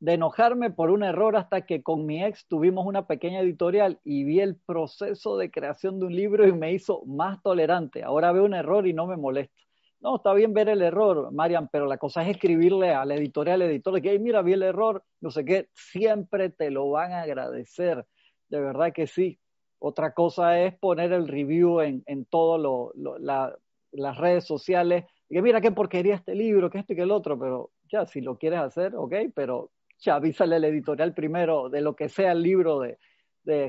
de 0.00 0.14
enojarme 0.14 0.70
por 0.70 0.90
un 0.90 1.04
error 1.04 1.36
hasta 1.36 1.66
que 1.66 1.82
con 1.82 2.06
mi 2.06 2.24
ex 2.24 2.46
tuvimos 2.46 2.86
una 2.86 3.06
pequeña 3.06 3.40
editorial 3.40 4.00
y 4.02 4.24
vi 4.24 4.40
el 4.40 4.56
proceso 4.56 5.36
de 5.36 5.50
creación 5.50 6.00
de 6.00 6.06
un 6.06 6.16
libro 6.16 6.48
y 6.48 6.52
me 6.52 6.72
hizo 6.72 7.04
más 7.04 7.42
tolerante. 7.42 8.02
Ahora 8.02 8.32
veo 8.32 8.44
un 8.44 8.54
error 8.54 8.86
y 8.86 8.94
no 8.94 9.06
me 9.06 9.16
molesta. 9.16 9.54
No, 10.00 10.16
está 10.16 10.32
bien 10.32 10.54
ver 10.54 10.70
el 10.70 10.80
error, 10.80 11.30
Marian, 11.30 11.68
pero 11.68 11.84
la 11.84 11.98
cosa 11.98 12.22
es 12.22 12.30
escribirle 12.30 12.94
a 12.94 13.04
la 13.04 13.14
editorial, 13.14 13.60
al 13.60 13.68
editor, 13.68 14.00
que, 14.00 14.18
mira, 14.18 14.40
vi 14.40 14.54
el 14.54 14.62
error, 14.62 15.04
no 15.20 15.30
sé 15.30 15.44
qué, 15.44 15.68
siempre 15.74 16.48
te 16.48 16.70
lo 16.70 16.88
van 16.88 17.12
a 17.12 17.22
agradecer. 17.22 18.06
De 18.48 18.60
verdad 18.60 18.92
que 18.94 19.06
sí. 19.06 19.38
Otra 19.78 20.14
cosa 20.14 20.58
es 20.60 20.74
poner 20.78 21.12
el 21.12 21.28
review 21.28 21.80
en, 21.80 22.02
en 22.06 22.24
todas 22.24 22.60
las 23.92 24.16
redes 24.16 24.44
sociales 24.44 25.04
que 25.30 25.42
mira 25.42 25.60
qué 25.60 25.70
porquería 25.70 26.16
este 26.16 26.34
libro, 26.34 26.70
que 26.70 26.78
este 26.78 26.94
y 26.94 26.96
que 26.96 27.02
el 27.02 27.12
otro, 27.12 27.38
pero 27.38 27.70
ya, 27.90 28.04
si 28.04 28.20
lo 28.20 28.36
quieres 28.36 28.60
hacer, 28.60 28.96
ok, 28.96 29.14
pero 29.32 29.70
avísale 30.08 30.56
al 30.56 30.64
editorial 30.64 31.12
primero 31.12 31.68
de 31.68 31.82
lo 31.82 31.94
que 31.94 32.08
sea 32.08 32.32
el 32.32 32.42
libro 32.42 32.80
de, 32.80 32.98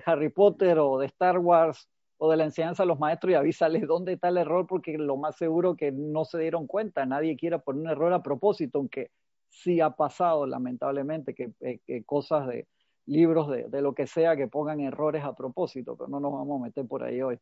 Harry 0.06 0.30
Potter 0.30 0.78
o 0.80 1.00
de 1.00 1.08
Star 1.08 1.40
Wars 1.40 1.90
o 2.18 2.30
de 2.30 2.38
la 2.38 2.44
enseñanza 2.44 2.84
a 2.84 2.86
los 2.86 3.00
maestros 3.00 3.32
y 3.32 3.36
avísales 3.36 3.88
dónde 3.88 4.14
está 4.14 4.28
el 4.28 4.38
error, 4.38 4.68
porque 4.68 4.96
lo 4.98 5.18
más 5.18 5.36
seguro 5.38 5.76
que 5.76 5.92
no 5.92 6.24
se 6.24 6.38
dieron 6.38 6.68
cuenta, 6.68 7.04
nadie 7.06 7.36
quiera 7.36 7.58
poner 7.58 7.82
un 7.82 7.90
error 7.90 8.14
a 8.14 8.22
propósito, 8.22 8.78
aunque 8.78 9.10
sí 9.50 9.82
ha 9.82 9.90
pasado 9.90 10.46
lamentablemente 10.46 11.34
que, 11.34 11.52
eh, 11.62 12.04
cosas 12.06 12.48
de 12.48 12.68
libros 13.08 13.50
de, 13.50 13.82
lo 13.82 13.94
que 13.94 14.06
sea 14.06 14.36
que 14.36 14.48
pongan 14.48 14.80
errores 14.80 15.24
a 15.24 15.34
propósito, 15.34 15.96
pero 15.98 16.10
no 16.10 16.20
nos 16.20 16.32
vamos 16.32 16.62
a 16.62 16.66
meter 16.66 16.86
por 16.88 17.04
ahí 17.04 17.22
hoy. 17.22 17.40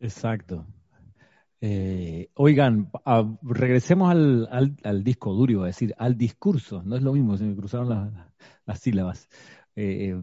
Exacto. 0.00 0.66
Eh, 1.66 2.28
oigan, 2.34 2.90
regresemos 3.40 4.10
al, 4.10 5.02
disco 5.02 5.32
duro, 5.32 5.64
es 5.64 5.74
decir, 5.74 5.94
al 5.96 6.18
discurso. 6.18 6.82
No 6.84 6.94
es 6.94 7.02
lo 7.02 7.14
mismo, 7.14 7.38
se 7.38 7.44
me 7.44 7.56
cruzaron 7.56 8.12
las 8.66 8.78
sílabas. 8.78 9.30
Eh, 9.74 10.22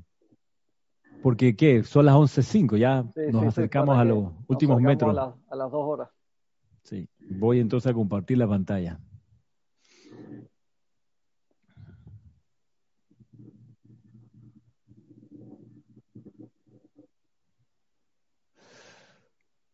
porque, 1.23 1.55
¿qué? 1.55 1.81
Son 1.81 2.05
las 2.05 2.13
11.05, 2.13 2.77
ya 2.77 3.03
nos 3.31 3.43
acercamos 3.43 3.97
a 3.97 4.03
los 4.03 4.31
últimos 4.45 4.79
metros. 4.83 5.17
A, 5.17 5.35
a 5.49 5.55
las 5.55 5.71
dos 5.71 5.83
horas. 5.83 6.09
Sí, 6.83 7.09
voy 7.31 7.59
entonces 7.59 7.89
a 7.89 7.95
compartir 7.95 8.37
la 8.37 8.47
pantalla. 8.47 8.99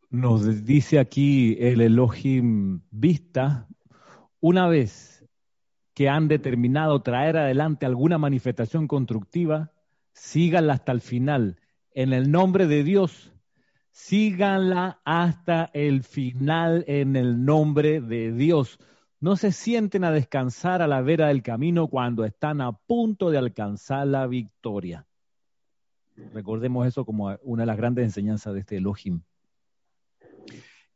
Nos 0.10 0.64
dice 0.64 1.00
aquí 1.00 1.58
el 1.60 1.82
Elohim 1.82 2.82
Vista, 2.92 3.68
una 4.40 4.70
vez 4.70 5.26
que 5.94 6.08
han 6.08 6.30
determinado 6.30 7.02
traer 7.02 7.36
adelante 7.36 7.86
alguna 7.86 8.18
manifestación 8.18 8.88
constructiva, 8.88 9.74
síganla 10.14 10.74
hasta 10.74 10.94
el 10.94 11.02
final. 11.02 11.60
En 11.92 12.14
el 12.14 12.32
nombre 12.32 12.68
de 12.68 12.86
Dios, 12.86 13.34
síganla 13.92 15.02
hasta 15.04 15.70
el 15.74 16.04
final 16.04 16.86
en 16.88 17.18
el 17.18 17.44
nombre 17.44 18.00
de 18.00 18.32
Dios. 18.32 18.80
No 19.20 19.36
se 19.36 19.52
sienten 19.52 20.06
a 20.06 20.12
descansar 20.12 20.82
a 20.82 20.88
la 20.88 21.02
vera 21.02 21.28
del 21.28 21.44
camino 21.44 21.88
cuando 21.88 22.24
están 22.24 22.62
a 22.62 22.72
punto 22.72 23.30
de 23.30 23.40
alcanzar 23.40 24.08
la 24.08 24.26
victoria. 24.28 25.06
Recordemos 26.34 26.88
eso 26.88 27.04
como 27.04 27.36
una 27.42 27.64
de 27.64 27.68
las 27.68 27.78
grandes 27.78 28.06
enseñanzas 28.06 28.54
de 28.54 28.62
este 28.62 28.78
Elohim. 28.78 29.22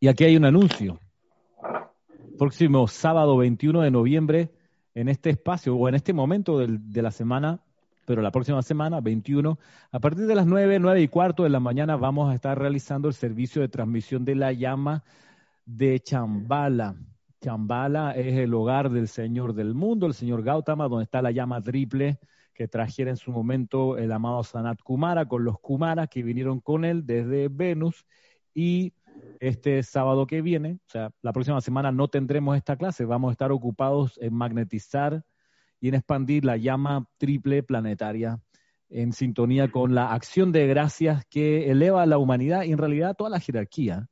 Y 0.03 0.07
aquí 0.07 0.23
hay 0.23 0.35
un 0.35 0.45
anuncio. 0.45 0.99
Próximo 2.39 2.87
sábado 2.87 3.37
21 3.37 3.81
de 3.81 3.91
noviembre, 3.91 4.49
en 4.95 5.09
este 5.09 5.29
espacio 5.29 5.75
o 5.75 5.87
en 5.87 5.93
este 5.93 6.11
momento 6.11 6.57
de 6.57 7.01
la 7.03 7.11
semana, 7.11 7.59
pero 8.07 8.23
la 8.23 8.31
próxima 8.31 8.63
semana, 8.63 8.99
21, 8.99 9.59
a 9.91 9.99
partir 9.99 10.25
de 10.25 10.33
las 10.33 10.47
9, 10.47 10.79
9 10.79 11.03
y 11.03 11.07
cuarto 11.07 11.43
de 11.43 11.49
la 11.49 11.59
mañana, 11.59 11.97
vamos 11.97 12.31
a 12.31 12.33
estar 12.33 12.57
realizando 12.57 13.09
el 13.09 13.13
servicio 13.13 13.61
de 13.61 13.69
transmisión 13.69 14.25
de 14.25 14.33
la 14.33 14.51
llama 14.53 15.03
de 15.67 15.99
Chambala. 15.99 16.95
Chambala 17.39 18.13
es 18.13 18.35
el 18.37 18.55
hogar 18.55 18.89
del 18.89 19.07
Señor 19.07 19.53
del 19.53 19.75
mundo, 19.75 20.07
el 20.07 20.15
Señor 20.15 20.41
Gautama, 20.41 20.87
donde 20.87 21.03
está 21.03 21.21
la 21.21 21.29
llama 21.29 21.61
triple 21.61 22.17
que 22.55 22.67
trajera 22.67 23.11
en 23.11 23.17
su 23.17 23.31
momento 23.31 23.99
el 23.99 24.11
amado 24.11 24.43
Sanat 24.43 24.81
Kumara 24.81 25.27
con 25.27 25.43
los 25.43 25.59
Kumaras 25.59 26.09
que 26.09 26.23
vinieron 26.23 26.59
con 26.59 26.85
él 26.85 27.05
desde 27.05 27.49
Venus 27.49 28.07
y 28.53 28.93
este 29.39 29.81
sábado 29.83 30.27
que 30.27 30.41
viene, 30.41 30.79
o 30.85 30.89
sea, 30.89 31.11
la 31.21 31.33
próxima 31.33 31.61
semana 31.61 31.91
no 31.91 32.07
tendremos 32.07 32.55
esta 32.55 32.77
clase, 32.77 33.05
vamos 33.05 33.29
a 33.29 33.31
estar 33.31 33.51
ocupados 33.51 34.17
en 34.21 34.33
magnetizar 34.33 35.23
y 35.79 35.89
en 35.89 35.95
expandir 35.95 36.45
la 36.45 36.57
llama 36.57 37.07
triple 37.17 37.63
planetaria 37.63 38.39
en 38.91 39.13
sintonía 39.13 39.71
con 39.71 39.95
la 39.95 40.13
acción 40.13 40.51
de 40.51 40.67
gracias 40.67 41.25
que 41.29 41.71
eleva 41.71 42.03
a 42.03 42.05
la 42.05 42.17
humanidad 42.17 42.63
y 42.63 42.71
en 42.71 42.77
realidad 42.77 43.15
toda 43.17 43.29
la 43.29 43.39
jerarquía, 43.39 44.07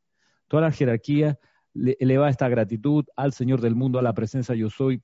toda 0.48 0.64
la 0.64 0.72
jerarquía 0.72 1.38
eleva 1.74 2.30
esta 2.30 2.50
gratitud 2.50 3.06
al 3.16 3.34
Señor 3.34 3.62
del 3.62 3.76
mundo, 3.76 4.00
a 4.00 4.02
la 4.02 4.14
presencia 4.14 4.56
yo 4.56 4.70
soy 4.70 5.04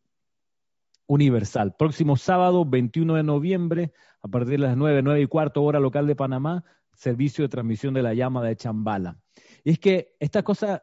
universal. 1.08 1.76
Próximo 1.78 2.16
sábado, 2.16 2.66
21 2.66 3.16
de 3.16 3.24
noviembre, 3.24 3.92
a 4.22 4.28
partir 4.28 4.52
de 4.52 4.58
las 4.60 4.78
9, 4.78 5.04
9 5.04 5.22
y 5.22 5.28
cuarto 5.28 5.62
hora 5.62 5.80
local 5.80 6.08
de 6.08 6.16
Panamá, 6.16 6.64
servicio 6.94 7.44
de 7.44 7.50
transmisión 7.50 7.94
de 7.94 8.02
la 8.02 8.14
llama 8.14 8.44
de 8.44 8.56
Chambala. 8.56 9.20
Y 9.66 9.72
es 9.72 9.80
que 9.80 10.16
estas 10.20 10.44
cosas 10.44 10.82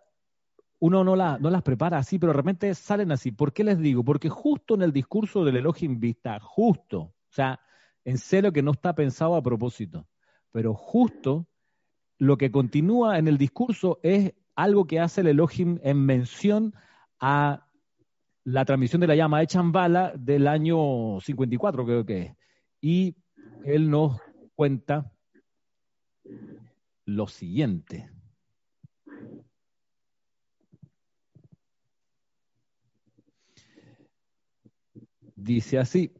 uno 0.81 1.05
no, 1.05 1.15
la, 1.15 1.39
las 1.41 1.63
prepara 1.63 1.99
así, 1.99 2.19
pero 2.19 2.33
de 2.33 2.39
repente 2.39 2.75
salen 2.75 3.13
así. 3.13 3.31
¿Por 3.31 3.53
qué 3.53 3.63
les 3.63 3.79
digo? 3.79 4.03
Porque 4.03 4.29
justo 4.29 4.75
en 4.75 4.83
el 4.83 4.93
discurso 4.93 5.45
del 5.45 5.59
Elohim 5.59 6.01
Vista, 6.01 6.41
justo, 6.41 6.99
o 6.99 7.15
sea, 7.31 7.61
en 8.05 8.19
serio 8.19 8.53
que 8.53 8.63
no 8.63 8.73
está 8.73 8.93
pensado 8.93 9.37
a 9.37 9.43
propósito, 9.43 10.09
pero 10.51 10.75
justo 10.75 11.47
lo 12.19 12.37
que 12.37 12.51
continúa 12.51 13.17
en 13.19 13.29
el 13.29 13.39
discurso 13.39 14.01
es 14.03 14.35
algo 14.57 14.89
que 14.89 14.99
hace 14.99 15.21
el 15.21 15.29
Elohim 15.29 15.79
en 15.85 16.05
mención 16.05 16.75
a 17.21 17.69
la 18.43 18.65
transmisión 18.65 19.01
de 19.01 19.07
la 19.07 19.15
llama 19.15 19.39
de 19.39 19.47
Chambala 19.47 20.13
del 20.17 20.49
año 20.49 21.21
54, 21.21 21.85
creo 21.85 22.05
que 22.05 22.23
es. 22.23 22.37
Y 22.81 23.17
él 23.65 23.89
nos 23.89 24.21
cuenta 24.57 25.13
lo 27.05 27.29
siguiente. 27.29 28.11
Dice 35.43 35.81
así, 35.81 36.14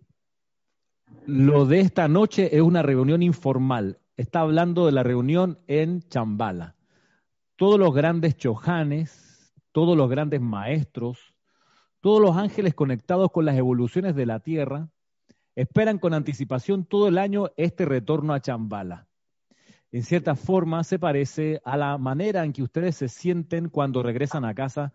lo 1.27 1.65
de 1.65 1.79
esta 1.79 2.09
noche 2.09 2.57
es 2.57 2.61
una 2.61 2.83
reunión 2.83 3.23
informal. 3.23 4.01
Está 4.17 4.41
hablando 4.41 4.85
de 4.85 4.91
la 4.91 5.05
reunión 5.05 5.61
en 5.69 6.03
Chambala. 6.09 6.75
Todos 7.55 7.79
los 7.79 7.95
grandes 7.95 8.37
chojanes, 8.37 9.55
todos 9.71 9.97
los 9.97 10.11
grandes 10.11 10.41
maestros, 10.41 11.37
todos 12.01 12.21
los 12.21 12.37
ángeles 12.37 12.75
conectados 12.75 13.31
con 13.31 13.45
las 13.45 13.57
evoluciones 13.57 14.17
de 14.17 14.27
la 14.27 14.41
Tierra, 14.41 14.89
esperan 15.55 15.99
con 15.99 16.15
anticipación 16.15 16.85
todo 16.85 17.07
el 17.07 17.17
año 17.17 17.51
este 17.57 17.85
retorno 17.85 18.35
a 18.35 18.41
Chambala. 18.41 19.07
En 19.93 20.03
cierta 20.03 20.35
forma 20.35 20.83
se 20.83 20.99
parece 20.99 21.61
a 21.65 21.77
la 21.77 21.97
manera 21.97 22.45
en 22.45 22.53
que 22.53 22.65
ustedes 22.65 22.97
se 22.97 23.09
sienten 23.09 23.69
cuando 23.69 24.03
regresan 24.03 24.45
a 24.45 24.55
casa 24.55 24.93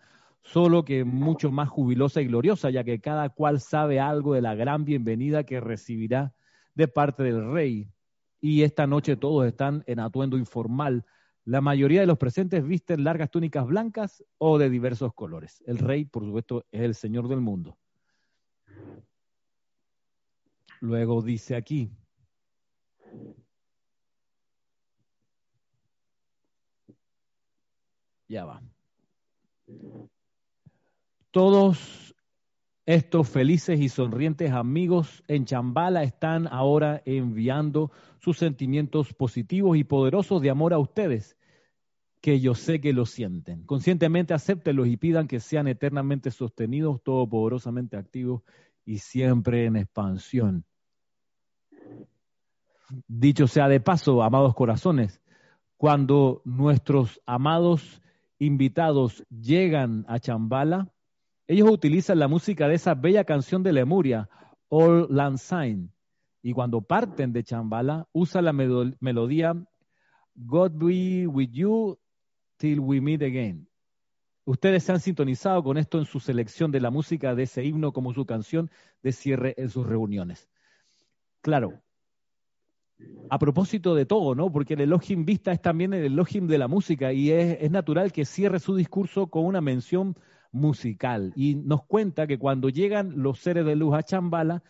solo 0.52 0.86
que 0.86 1.04
mucho 1.04 1.52
más 1.52 1.70
jubilosa 1.70 2.22
y 2.22 2.28
gloriosa, 2.28 2.70
ya 2.70 2.84
que 2.84 3.02
cada 3.02 3.30
cual 3.30 3.60
sabe 3.60 4.00
algo 4.00 4.34
de 4.34 4.42
la 4.42 4.56
gran 4.56 4.86
bienvenida 4.86 5.44
que 5.44 5.60
recibirá 5.60 6.34
de 6.74 6.88
parte 6.88 7.24
del 7.24 7.52
rey. 7.52 7.92
Y 8.40 8.64
esta 8.64 8.88
noche 8.88 9.18
todos 9.18 9.46
están 9.46 9.84
en 9.88 10.00
atuendo 10.00 10.38
informal, 10.38 11.06
La 11.44 11.62
mayoría 11.62 12.02
de 12.02 12.08
los 12.08 12.18
presentes 12.18 12.66
visten 12.66 13.06
largas 13.06 13.32
túnicas 13.32 13.66
blancas 13.66 14.22
o 14.38 14.58
de 14.58 14.70
diversos 14.70 15.14
colores. 15.14 15.64
El 15.66 15.78
rey, 15.78 16.04
por 16.04 16.26
supuesto, 16.26 16.66
es 16.72 16.82
el 16.82 16.94
señor 16.94 17.30
del 17.30 17.40
mundo. 17.40 17.78
Luego 20.82 21.22
dice 21.22 21.56
aquí, 21.56 21.90
ya 28.28 28.46
va. 28.46 28.62
Todos 31.32 32.16
estos 32.86 33.28
felices 33.28 33.82
y 33.82 33.90
sonrientes 33.90 34.52
amigos 34.52 35.24
en 35.28 35.46
Chambala 35.46 36.04
están 36.04 36.48
ahora 36.48 37.02
enviando 37.06 37.92
sus 38.20 38.38
sentimientos 38.38 39.14
positivos 39.14 39.78
y 39.78 39.84
poderosos 39.84 40.42
de 40.42 40.50
amor 40.50 40.74
a 40.74 40.80
ustedes, 40.80 41.38
que 42.22 42.40
yo 42.40 42.56
sé 42.56 42.80
que 42.80 42.94
lo 42.94 43.06
sienten. 43.06 43.66
Conscientemente 43.66 44.34
acéptenlos 44.34 44.88
y 44.88 44.96
pidan 44.96 45.28
que 45.28 45.42
sean 45.42 45.68
eternamente 45.68 46.32
sostenidos, 46.32 47.04
todopoderosamente 47.04 47.98
activos 47.98 48.44
y 48.86 49.00
siempre 49.00 49.66
en 49.66 49.76
expansión. 49.76 50.64
Dicho 53.08 53.48
sea 53.48 53.68
de 53.68 53.82
paso, 53.82 54.24
amados 54.24 54.56
corazones, 54.56 55.22
cuando 55.76 56.42
nuestros 56.46 57.22
amados 57.26 58.02
invitados 58.40 59.26
llegan 59.30 60.06
a 60.08 60.20
Chambala, 60.20 60.94
ellos 61.48 61.70
utilizan 61.70 62.20
la 62.20 62.28
música 62.28 62.68
de 62.68 62.76
esa 62.76 62.94
bella 62.94 63.24
canción 63.24 63.64
de 63.64 63.74
Lemuria, 63.74 64.30
All 64.70 65.08
Land 65.10 65.38
Sign, 65.38 65.92
y 66.42 66.54
cuando 66.54 66.82
parten 66.82 67.34
de 67.34 67.44
Chambala, 67.44 68.08
usan 68.12 68.46
la 68.46 68.54
melodía 68.54 69.56
God 70.36 70.72
be 70.74 71.26
with 71.26 71.50
you 71.52 71.98
till 72.58 72.80
we 72.80 73.02
meet 73.02 73.22
again. 73.24 73.68
Ustedes 74.46 74.84
se 74.84 74.92
han 74.92 75.00
sintonizado 75.00 75.64
con 75.64 75.78
esto 75.78 75.98
en 75.98 76.06
su 76.06 76.20
selección 76.20 76.72
de 76.72 76.80
la 76.80 76.92
música 76.92 77.36
de 77.36 77.44
ese 77.44 77.66
himno 77.66 77.92
como 77.92 78.14
su 78.14 78.26
canción 78.26 78.70
de 79.04 79.12
cierre 79.12 79.56
en 79.58 79.70
sus 79.70 79.86
reuniones. 79.86 80.48
Claro, 81.42 81.82
a 83.30 83.40
propósito 83.40 83.94
de 83.94 84.06
todo, 84.06 84.36
¿no? 84.36 84.52
Porque 84.52 84.76
el 84.76 84.82
Elohim 84.82 85.26
Vista 85.26 85.52
es 85.52 85.62
también 85.62 85.94
el 85.94 86.06
Elohim 86.06 86.48
de 86.48 86.58
la 86.58 86.68
música 86.68 87.14
y 87.14 87.32
es, 87.32 87.70
natural 87.70 88.12
que 88.12 88.26
cierre 88.26 88.60
su 88.60 88.76
discurso 88.76 89.28
con 89.28 89.46
una 89.46 89.62
mención 89.62 90.16
musical. 90.52 91.34
Y 91.36 91.56
nos 91.56 91.84
cuenta 91.86 92.28
que 92.28 92.38
cuando 92.38 92.70
llegan 92.70 93.22
los 93.22 93.40
seres 93.40 93.66
de 93.66 93.76
luz 93.76 93.96
a 93.96 94.04
Chambala, 94.04 94.64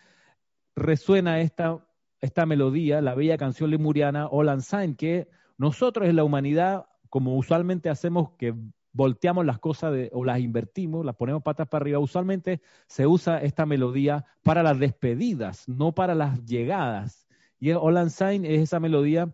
resuena 0.76 1.40
esta, 1.41 1.86
esta 2.22 2.45
melodía, 2.45 3.02
la 3.02 3.16
bella 3.16 3.38
canción 3.38 3.72
lemuriana 3.72 4.28
Olan 4.28 4.62
Sign, 4.62 4.95
que 4.95 5.28
nosotros 5.58 6.08
en 6.08 6.16
la 6.16 6.24
humanidad, 6.24 6.86
como 7.10 7.36
usualmente 7.36 7.90
hacemos 7.90 8.32
que 8.38 8.54
volteamos 8.94 9.45
las 9.45 9.60
cosas 9.60 9.94
o 10.12 10.26
las 10.26 10.40
invertimos, 10.40 11.06
las 11.06 11.16
ponemos 11.16 11.44
patas 11.44 11.68
para 11.68 11.84
arriba, 11.84 11.99
usualmente 11.99 12.62
se 12.88 13.06
usa 13.06 13.41
esta 13.41 13.66
melodía 13.66 14.26
para 14.44 14.64
las 14.64 14.80
despedidas, 14.80 15.68
no 15.68 15.94
para 15.94 16.16
las 16.16 16.44
llegadas. 16.45 17.28
Y 17.60 17.72
Olan 17.72 18.10
Sign 18.10 18.45
es 18.45 18.62
esa 18.62 18.80
melodía 18.80 19.34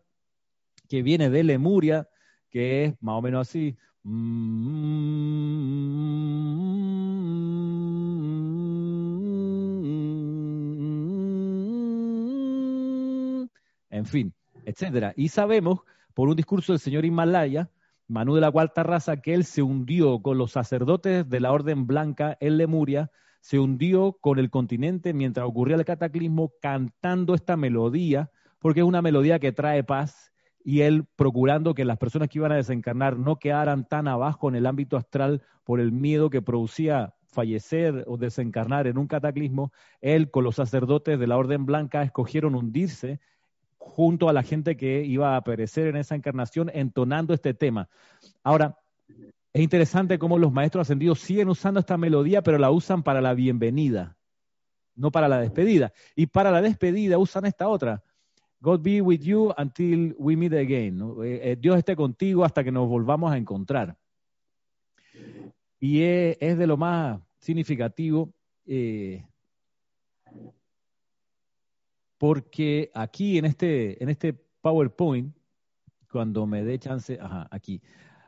que 0.90 1.02
viene 1.02 1.30
de 1.30 1.44
Lemuria, 1.44 2.10
que 2.50 2.86
es 2.86 3.02
más 3.02 3.16
o 3.16 3.22
menos 3.22 3.48
así. 3.48 3.78
En 4.06 4.12
fin, 14.06 14.34
etcétera. 14.66 15.14
Y 15.16 15.30
sabemos, 15.30 15.80
por 16.14 16.30
un 16.30 16.36
discurso 16.36 16.74
del 16.74 16.80
señor 16.80 17.06
Himalaya, 17.06 17.70
Manu 18.08 18.36
de 18.36 18.42
la 18.42 18.52
Cuarta 18.52 18.84
Raza, 18.84 19.22
que 19.22 19.34
él 19.34 19.46
se 19.46 19.62
hundió 19.62 20.22
con 20.22 20.38
los 20.38 20.52
sacerdotes 20.52 21.28
de 21.30 21.40
la 21.40 21.52
Orden 21.52 21.88
Blanca 21.88 22.38
en 22.42 22.58
Lemuria 22.58 23.12
se 23.44 23.60
hundió 23.60 24.14
con 24.22 24.40
el 24.40 24.50
continente 24.50 25.14
mientras 25.14 25.46
ocurría 25.46 25.76
el 25.76 25.84
cataclismo 25.84 26.54
cantando 26.62 27.36
esta 27.36 27.58
melodía, 27.58 28.32
porque 28.60 28.80
es 28.80 28.86
una 28.86 29.02
melodía 29.02 29.38
que 29.38 29.52
trae 29.52 29.84
paz 29.84 30.33
y 30.64 30.82
él 30.82 31.06
procurando 31.16 31.74
que 31.74 31.86
las 31.86 31.98
personas 31.98 32.30
que 32.30 32.40
iban 32.40 32.52
a 32.52 32.58
desencarnar 32.58 33.18
no 33.18 33.38
quedaran 33.38 33.86
tan 33.88 34.08
abajo 34.08 34.50
en 34.50 34.56
el 34.56 34.66
ámbito 34.66 34.98
astral 34.98 35.42
por 35.64 35.80
el 35.80 35.92
miedo 35.92 36.30
que 36.30 36.42
producía 36.42 37.14
fallecer 37.28 38.06
o 38.08 38.18
desencarnar 38.18 38.88
en 38.88 38.98
un 38.98 39.08
cataclismo, 39.08 39.72
él 40.02 40.30
con 40.32 40.44
los 40.44 40.56
sacerdotes 40.56 41.20
de 41.20 41.28
la 41.28 41.38
Orden 41.38 41.66
Blanca 41.66 42.04
escogieron 42.04 42.56
hundirse 42.56 43.20
junto 43.78 44.30
a 44.30 44.34
la 44.34 44.44
gente 44.44 44.78
que 44.78 45.04
iba 45.04 45.36
a 45.36 45.44
perecer 45.44 45.88
en 45.88 45.98
esa 45.98 46.16
encarnación 46.16 46.72
entonando 46.74 47.34
este 47.34 47.54
tema. 47.54 47.90
Ahora, 48.44 48.78
es 49.52 49.62
interesante 49.62 50.18
cómo 50.18 50.40
los 50.40 50.52
maestros 50.52 50.88
ascendidos 50.88 51.20
siguen 51.20 51.50
usando 51.50 51.80
esta 51.80 51.98
melodía, 51.98 52.42
pero 52.42 52.58
la 52.58 52.72
usan 52.72 53.04
para 53.04 53.22
la 53.22 53.34
bienvenida, 53.34 54.16
no 54.96 55.12
para 55.12 55.28
la 55.28 55.40
despedida. 55.40 55.92
Y 56.16 56.28
para 56.28 56.50
la 56.50 56.62
despedida 56.62 57.18
usan 57.18 57.46
esta 57.46 57.68
otra. 57.68 58.04
God 58.64 58.82
be 58.82 59.02
with 59.02 59.22
you 59.22 59.54
until 59.58 60.14
we 60.18 60.38
meet 60.38 60.54
again. 60.54 61.02
Eh, 61.22 61.52
eh, 61.52 61.58
Dios 61.60 61.78
esté 61.78 61.98
contigo 61.98 62.46
hasta 62.46 62.64
que 62.64 62.72
nos 62.72 62.88
volvamos 62.88 63.30
a 63.30 63.38
encontrar. 63.38 63.98
Y 65.82 66.02
es, 66.02 66.58
de 66.58 66.66
lo 66.66 66.78
más 66.78 67.20
significativo 67.40 68.34
eh, 68.66 69.26
porque 72.18 72.90
aquí 72.94 73.38
en 73.38 73.44
este, 73.44 74.02
en 74.02 74.08
este 74.08 74.34
PowerPoint, 74.62 75.36
cuando 76.10 76.48
me 76.48 76.64
dé 76.64 76.80
chance, 76.80 77.20
ajá, 77.20 77.50
aquí, 77.52 77.82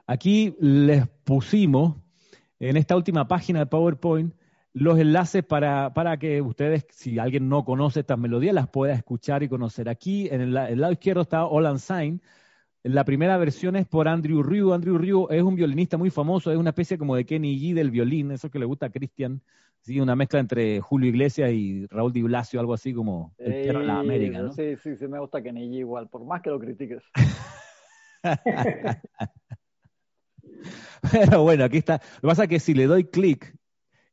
Aquí 0.08 0.56
les 0.60 1.08
pusimos 1.24 1.96
en 2.60 2.78
esta 2.78 2.96
última 2.96 3.28
página 3.28 3.60
de 3.60 3.66
PowerPoint 3.66 4.36
los 4.76 5.00
enlaces 5.00 5.42
para, 5.42 5.94
para, 5.94 6.18
que 6.18 6.42
ustedes, 6.42 6.86
si 6.90 7.18
alguien 7.18 7.48
no 7.48 7.64
conoce 7.64 8.02
estas 8.02 8.20
melodías, 8.20 8.54
las 8.54 8.68
pueda 8.68 8.94
escuchar 8.94 9.42
y 9.42 9.48
conocer. 9.48 9.88
Aquí 9.88 10.28
en 10.30 10.42
el, 10.42 10.54
lado 10.54 10.92
izquierdo 10.92 11.22
está 11.22 11.46
Olan 11.46 11.80
Sign. 11.80 12.22
La 12.84 13.06
primera 13.06 13.38
versión 13.38 13.78
es 13.78 13.88
por 13.88 14.10
Andrew 14.10 14.44
Ryu. 14.44 14.74
Andrew 14.74 14.98
Ryu 14.98 15.30
es 15.30 15.42
un 15.42 15.56
violinista 15.56 15.96
muy 15.98 16.10
famoso, 16.10 16.52
es 16.52 16.58
una 16.58 16.72
especie 16.72 16.98
como 16.98 17.16
de 17.16 17.26
Kenny 17.26 17.58
G 17.58 17.74
del 17.74 17.90
violín, 17.90 18.32
eso 18.32 18.52
que 18.52 18.60
le 18.60 18.66
gusta 18.66 18.88
a 18.88 18.90
Christian. 18.90 19.42
Sí, 19.80 20.02
una 20.02 20.14
mezcla 20.14 20.42
entre 20.42 20.82
Julio 20.82 21.08
Iglesias 21.08 21.52
y 21.54 21.88
Raúl 21.88 22.12
Di 22.12 22.24
Blasio, 22.24 22.60
algo 22.60 22.74
así 22.74 22.94
como 22.94 23.34
el 23.38 23.54
perro 23.54 23.80
de 23.80 23.86
la 23.86 24.00
América, 24.00 24.42
¿no? 24.42 24.52
Sí, 24.52 24.76
sí, 24.84 24.98
sí, 24.98 25.08
me 25.08 25.20
gusta 25.20 25.42
Kenny 25.42 25.70
G 25.70 25.76
igual, 25.80 26.10
por 26.10 26.26
más 26.26 26.42
que 26.42 26.50
lo 26.50 26.60
critiques. 26.60 27.02
Pero 31.14 31.44
bueno, 31.44 31.64
aquí 31.64 31.78
está. 31.78 32.02
Lo 32.16 32.22
que 32.22 32.28
pasa 32.28 32.44
es 32.44 32.50
que 32.50 32.60
si 32.60 32.74
le 32.74 32.88
doy 32.88 33.06
clic 33.06 33.56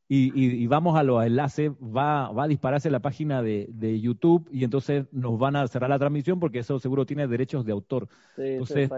y, 0.07 0.67
vamos 0.67 0.97
a 0.97 1.03
los 1.03 1.25
enlaces, 1.25 1.71
va, 1.71 2.29
va 2.31 2.43
a 2.43 2.47
dispararse 2.47 2.89
la 2.91 2.99
página 2.99 3.41
de, 3.41 3.99
YouTube 4.01 4.47
y 4.51 4.63
entonces 4.63 5.05
nos 5.11 5.39
van 5.39 5.55
a 5.55 5.67
cerrar 5.67 5.89
la 5.89 5.99
transmisión 5.99 6.39
porque 6.39 6.59
eso 6.59 6.79
seguro 6.79 7.05
tiene 7.05 7.27
derechos 7.27 7.65
de 7.65 7.71
autor. 7.71 8.07
entonces, 8.37 8.89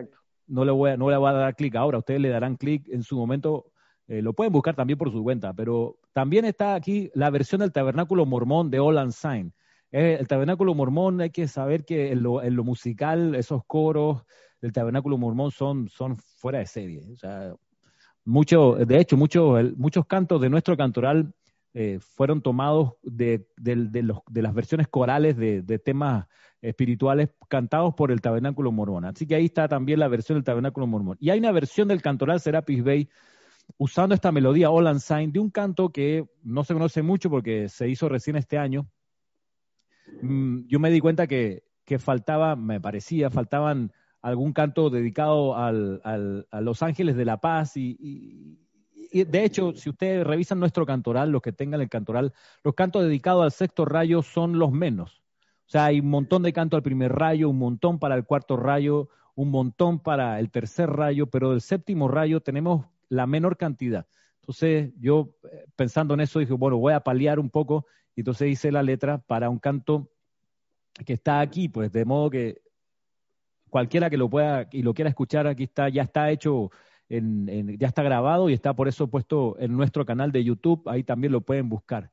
no 0.48 0.66
le 0.66 0.72
voy 0.72 0.92
a, 0.92 0.98
no 0.98 1.10
le 1.10 1.18
voy 1.18 1.30
a 1.30 1.34
dar 1.34 1.56
clic 1.56 1.76
ahora, 1.76 2.00
ustedes 2.00 2.20
le 2.22 2.30
darán 2.30 2.56
clic 2.56 2.88
en 2.90 3.04
su 3.04 3.18
momento. 3.18 3.72
Eh, 4.08 4.22
lo 4.22 4.34
pueden 4.34 4.54
buscar 4.54 4.76
también 4.76 5.00
por 5.00 5.12
su 5.12 5.24
cuenta, 5.24 5.54
pero 5.54 5.98
también 6.14 6.46
está 6.46 6.76
aquí 6.76 7.10
la 7.16 7.32
versión 7.32 7.62
del 7.62 7.72
tabernáculo 7.72 8.26
mormón 8.26 8.70
de 8.70 8.80
All 8.80 9.12
Sign. 9.12 9.54
Eh, 9.92 10.18
el 10.20 10.28
tabernáculo 10.28 10.76
mormón 10.76 11.22
hay 11.22 11.32
que 11.32 11.48
saber 11.48 11.86
que 11.86 12.12
en 12.12 12.22
lo, 12.22 12.44
en 12.44 12.56
lo 12.56 12.64
musical, 12.64 13.34
esos 13.34 13.64
coros, 13.66 14.24
del 14.62 14.74
tabernáculo 14.74 15.18
mormón 15.18 15.52
son, 15.52 15.90
son 15.90 16.18
fuera 16.18 16.60
de 16.60 16.66
serie. 16.66 17.02
O 17.12 17.16
sea, 17.16 17.56
mucho, 18.26 18.74
de 18.74 19.00
hecho, 19.00 19.18
muchos 19.18 19.78
muchos 19.78 20.06
cantos 20.08 20.42
de 20.42 20.50
nuestro 20.50 20.76
cantoral 20.76 21.34
eh, 21.78 22.00
fueron 22.00 22.42
tomados 22.42 22.94
de, 23.04 23.48
de, 23.58 24.42
las 24.42 24.54
versiones 24.54 24.88
corales 24.88 25.36
de, 25.36 25.80
temas 25.80 26.26
espirituales 26.62 27.30
cantados 27.50 27.94
por 27.94 28.12
el 28.12 28.22
tabernáculo 28.22 28.72
mormón. 28.72 29.06
Así 29.06 29.28
que 29.28 29.36
ahí 29.36 29.46
está 29.46 29.68
también 29.68 30.00
la 30.00 30.08
versión 30.08 30.38
del 30.38 30.46
tabernáculo 30.46 30.88
mormón. 30.88 31.18
Y 31.20 31.32
hay 31.32 31.40
una 31.40 31.52
versión 31.52 31.90
del 31.90 32.02
cantoral 32.02 32.40
Serapis 32.40 32.82
Bay 32.82 33.10
usando 33.78 34.16
esta 34.16 34.32
melodía 34.32 34.70
All 34.70 35.00
Sign 35.02 35.34
de 35.34 35.40
un 35.40 35.50
canto 35.50 35.90
que 35.90 36.26
no 36.44 36.64
se 36.64 36.74
conoce 36.74 37.02
mucho 37.02 37.30
porque 37.30 37.68
se 37.68 37.90
hizo 37.90 38.08
recién 38.08 38.38
este 38.38 38.58
año. 38.58 38.90
Mm, 40.22 40.68
yo 40.68 40.80
me 40.80 40.90
di 40.92 41.02
cuenta 41.02 41.28
que, 41.28 41.64
que 41.84 42.00
faltaba, 42.00 42.56
me 42.56 42.80
parecía, 42.80 43.30
faltaban 43.30 43.92
algún 44.26 44.54
canto 44.54 44.90
dedicado 44.90 45.56
al, 45.56 46.02
a 46.50 46.62
los 46.62 46.82
ángeles 46.82 47.16
de 47.16 47.26
la 47.26 47.38
paz 47.38 47.78
y, 47.78 48.58
de 49.14 49.44
hecho, 49.46 49.74
si 49.74 49.92
ustedes 49.92 50.26
revisan 50.26 50.60
nuestro 50.60 50.84
cantoral, 50.84 51.30
los 51.30 51.44
que 51.44 51.52
tengan 51.52 51.80
el 51.80 51.90
cantoral, 51.90 52.34
los 52.64 52.74
cantos 52.74 53.04
dedicados 53.04 53.44
al 53.44 53.52
sexto 53.52 53.86
rayo 53.86 54.24
son 54.24 54.58
los 54.58 54.72
menos. 54.72 55.22
O 55.68 55.70
sea, 55.70 55.86
hay 55.86 56.00
un 56.00 56.10
montón 56.10 56.42
de 56.42 56.54
canto 56.54 56.76
al 56.76 56.82
primer 56.82 57.14
rayo, 57.14 57.50
un 57.50 57.60
montón 57.60 58.00
para 58.00 58.16
el 58.16 58.26
cuarto 58.26 58.58
rayo, 58.58 59.10
un 59.36 59.52
montón 59.52 60.00
para 60.00 60.40
el 60.40 60.50
tercer 60.50 60.90
rayo, 60.90 61.28
pero 61.28 61.52
del 61.52 61.62
séptimo 61.62 62.08
rayo 62.08 62.42
tenemos 62.42 62.88
la 63.10 63.28
menor 63.28 63.58
cantidad. 63.58 64.08
Entonces, 64.42 64.92
yo 65.00 65.36
eh, 65.52 65.66
pensando 65.76 66.16
en 66.16 66.22
eso 66.22 66.40
dije, 66.40 66.54
bueno, 66.54 66.78
voy 66.78 66.94
a 66.94 67.02
paliar 67.02 67.40
un 67.40 67.52
poco, 67.52 67.86
y 68.16 68.22
entonces 68.22 68.50
hice 68.50 68.72
la 68.72 68.82
letra 68.82 69.20
para 69.20 69.52
un 69.52 69.60
canto 69.60 70.10
que 71.06 71.14
está 71.14 71.42
aquí, 71.42 71.70
pues 71.70 71.92
de 71.92 72.06
modo 72.06 72.32
que 72.32 72.65
cualquiera 73.76 74.10
que 74.10 74.16
lo 74.16 74.30
pueda 74.30 74.70
y 74.72 74.84
lo 74.84 74.94
quiera 74.94 75.10
escuchar, 75.10 75.48
aquí 75.48 75.64
está, 75.64 75.90
ya 75.90 76.04
está 76.04 76.32
hecho, 76.32 76.72
en, 77.10 77.78
ya 77.78 77.88
está 77.90 78.04
grabado 78.04 78.50
y 78.50 78.54
está 78.54 78.74
por 78.74 78.88
eso 78.88 79.10
puesto 79.10 79.58
en 79.60 79.76
nuestro 79.76 80.06
canal 80.06 80.32
de 80.32 80.46
YouTube, 80.46 80.88
ahí 80.88 81.04
también 81.04 81.34
lo 81.34 81.42
pueden 81.42 81.68
buscar 81.68 82.10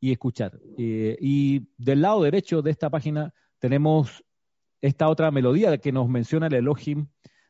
y 0.00 0.10
escuchar. 0.10 0.58
Eh, 0.76 1.16
y 1.20 1.68
del 1.78 2.02
lado 2.02 2.24
derecho 2.24 2.62
de 2.62 2.72
esta 2.72 2.90
página 2.90 3.32
tenemos 3.60 4.24
esta 4.80 5.08
otra 5.08 5.30
melodía 5.30 5.78
que 5.78 5.92
nos 5.92 6.08
menciona 6.08 6.48
el 6.48 6.54
Elohim, 6.54 7.06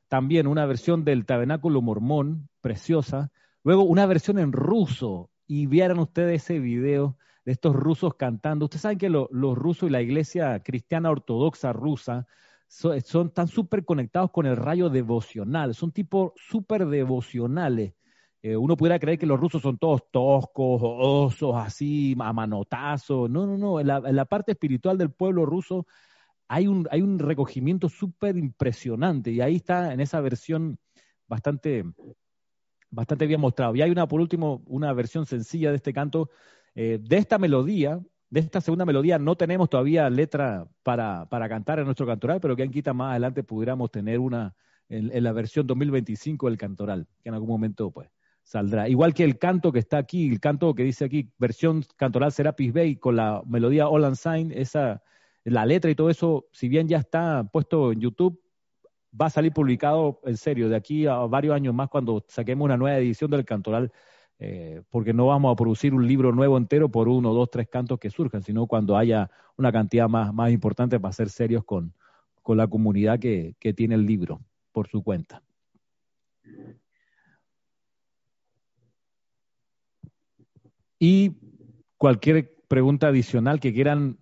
también 0.09 0.47
una 0.47 0.67
versión 0.67 1.03
del 1.03 1.25
Tabernáculo 1.25 1.81
Mormón, 1.81 2.51
preciosa, 2.61 3.33
luego 3.63 3.85
una 3.85 4.05
versión 4.05 4.39
en 4.39 4.53
ruso, 4.53 5.31
y 5.47 5.65
vieran 5.69 6.01
ustedes 6.01 6.43
ese 6.43 6.59
video 6.59 7.17
de 7.47 7.53
estos 7.53 7.75
rusos 7.75 8.15
cantando. 8.17 8.67
Ustedes 8.67 8.83
saben 8.83 8.99
que 8.99 9.09
los 9.09 9.57
rusos 9.57 9.89
y 9.89 9.93
la 9.93 10.03
iglesia 10.03 10.63
cristiana 10.63 11.11
ortodoxa 11.11 11.73
rusa 11.73 12.27
son, 12.75 13.31
tan 13.31 13.47
súper 13.47 13.85
conectados 13.85 14.31
con 14.31 14.47
el 14.47 14.57
rayo 14.57 14.91
devocional, 14.91 15.75
son 15.75 15.93
tipos 15.93 16.33
súper 16.37 16.87
devocionales. 16.87 17.95
Eh, 18.43 18.57
uno 18.57 18.77
pudiera 18.77 18.99
creer 18.99 19.19
que 19.19 19.27
los 19.27 19.41
rusos 19.41 19.63
son 19.63 19.79
todos 19.79 20.11
toscos, 20.11 20.81
osos, 20.83 21.55
así, 21.57 22.15
a 22.19 22.33
manotazos. 22.33 23.31
No, 23.31 23.47
no, 23.47 23.57
no. 23.57 23.81
En 23.81 23.87
la, 23.87 24.25
parte 24.27 24.53
espiritual 24.53 24.99
del 24.99 25.11
pueblo 25.11 25.47
ruso 25.47 25.87
hay 26.49 26.67
un, 26.67 26.87
hay 26.91 27.01
un 27.01 27.19
recogimiento 27.19 27.89
súper 27.89 28.37
impresionante 28.37 29.31
y 29.31 29.41
ahí 29.41 29.57
está 29.57 29.95
en 29.95 30.01
esa 30.01 30.21
versión 30.21 30.79
bastante, 31.27 31.85
bastante 32.91 33.27
bien 33.27 33.41
mostrado. 33.41 33.75
Y 33.77 33.83
hay 33.83 33.91
una, 33.91 34.07
por 34.07 34.21
último, 34.21 34.63
una 34.67 34.93
versión 34.93 35.25
sencilla 35.25 35.71
de 35.71 35.77
este 35.77 35.95
canto 35.95 36.29
eh, 36.75 36.99
de 37.01 37.17
esta 37.17 37.39
melodía, 37.39 38.01
de 38.35 38.41
esta 38.41 38.61
segunda 38.61 38.85
melodía, 38.85 39.17
no 39.17 39.37
tenemos 39.37 39.71
todavía 39.71 40.11
letra 40.11 40.67
para, 40.83 41.25
para 41.27 41.49
cantar 41.49 41.79
en 41.79 41.85
nuestro 41.85 42.05
cantoral, 42.05 42.41
pero 42.41 42.57
que 42.57 42.65
en 42.65 42.73
quita 42.73 42.93
más 42.93 43.13
adelante 43.13 43.45
pudiéramos 43.45 43.93
tener 43.93 44.19
una 44.19 44.57
en, 44.89 45.23
la 45.23 45.31
versión 45.31 45.69
2025 45.69 46.49
del 46.49 46.59
cantoral, 46.59 47.07
que 47.23 47.29
en 47.29 47.35
algún 47.37 47.49
momento 47.49 47.93
pues 47.93 48.09
saldrá. 48.43 48.89
Igual 48.89 49.15
que 49.15 49.23
el 49.23 49.39
canto 49.39 49.71
que 49.71 49.79
está 49.79 49.99
aquí, 49.99 50.29
el 50.29 50.41
canto 50.41 50.75
que 50.75 50.83
dice 50.83 51.05
aquí, 51.05 51.31
versión 51.39 51.85
cantoral 51.95 52.33
Serapis 52.33 52.73
Bay 52.73 52.97
con 52.97 53.15
la 53.15 53.41
melodía 53.47 53.87
All 53.87 54.05
and 54.05 54.17
Sign, 54.17 54.51
esa, 54.51 55.01
la 55.45 55.65
letra 55.65 55.93
y 55.93 55.95
todo 55.95 56.11
eso, 56.11 56.49
si 56.51 56.69
bien 56.69 56.89
ya 56.89 56.99
está 56.99 57.45
puesto 57.53 57.93
en 57.93 58.01
YouTube, 58.01 58.43
va 59.15 59.27
a 59.27 59.31
salir 59.31 59.53
publicado 59.53 60.21
en 60.25 60.37
serio 60.37 60.69
de 60.69 60.75
aquí 60.75 61.07
a 61.07 61.19
varios 61.19 61.55
años 61.55 61.73
más 61.73 61.89
cuando 61.89 62.25
saquemos 62.27 62.65
una 62.65 62.77
nueva 62.77 62.99
edición 62.99 63.31
del 63.31 63.45
cantoral 63.45 63.93
eh, 64.39 64.83
porque 64.91 65.13
no 65.13 65.27
vamos 65.27 65.53
a 65.53 65.57
producir 65.57 65.95
un 65.95 66.07
libro 66.07 66.33
nuevo 66.33 66.57
entero 66.59 66.89
por 66.89 67.09
uno, 67.09 67.33
dos, 67.33 67.51
tres 67.51 67.69
cantos 67.69 67.99
que 67.99 68.11
surjan, 68.11 68.43
sino 68.43 68.67
cuando 68.67 68.97
haya 68.97 69.31
una 69.57 69.71
cantidad 69.71 70.09
más, 70.09 70.35
más 70.35 70.51
importante 70.51 70.99
para 70.99 71.13
ser 71.13 71.31
serios 71.31 71.65
con, 71.65 71.95
con 72.43 72.57
la 72.57 72.67
comunidad 72.67 73.19
que, 73.19 73.55
que 73.59 73.73
tiene 73.73 73.95
el 73.95 74.07
libro 74.07 74.41
por 74.73 74.89
su 74.89 75.03
cuenta. 75.03 75.43
Y 80.99 81.33
cualquier 81.97 82.57
pregunta 82.69 83.09
adicional 83.09 83.61
que 83.61 83.73
quieran 83.73 84.19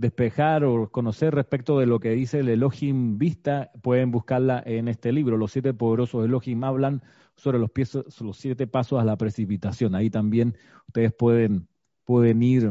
despejar 0.00 0.64
o 0.64 0.90
conocer 0.90 1.34
respecto 1.34 1.78
de 1.78 1.86
lo 1.86 2.00
que 2.00 2.10
dice 2.10 2.38
el 2.40 2.48
Elohim 2.48 3.18
Vista, 3.18 3.70
pueden 3.82 4.10
buscarla 4.10 4.62
en 4.64 4.88
este 4.88 5.12
libro. 5.12 5.36
Los 5.36 5.52
siete 5.52 5.74
poderosos 5.74 6.24
Elohim 6.24 6.64
hablan 6.64 7.02
sobre 7.36 7.58
los, 7.58 7.70
pies, 7.70 7.94
los 8.20 8.36
siete 8.38 8.66
pasos 8.66 9.00
a 9.00 9.04
la 9.04 9.16
precipitación. 9.16 9.94
Ahí 9.94 10.08
también 10.08 10.56
ustedes 10.88 11.12
pueden, 11.12 11.68
pueden 12.04 12.42
ir 12.42 12.70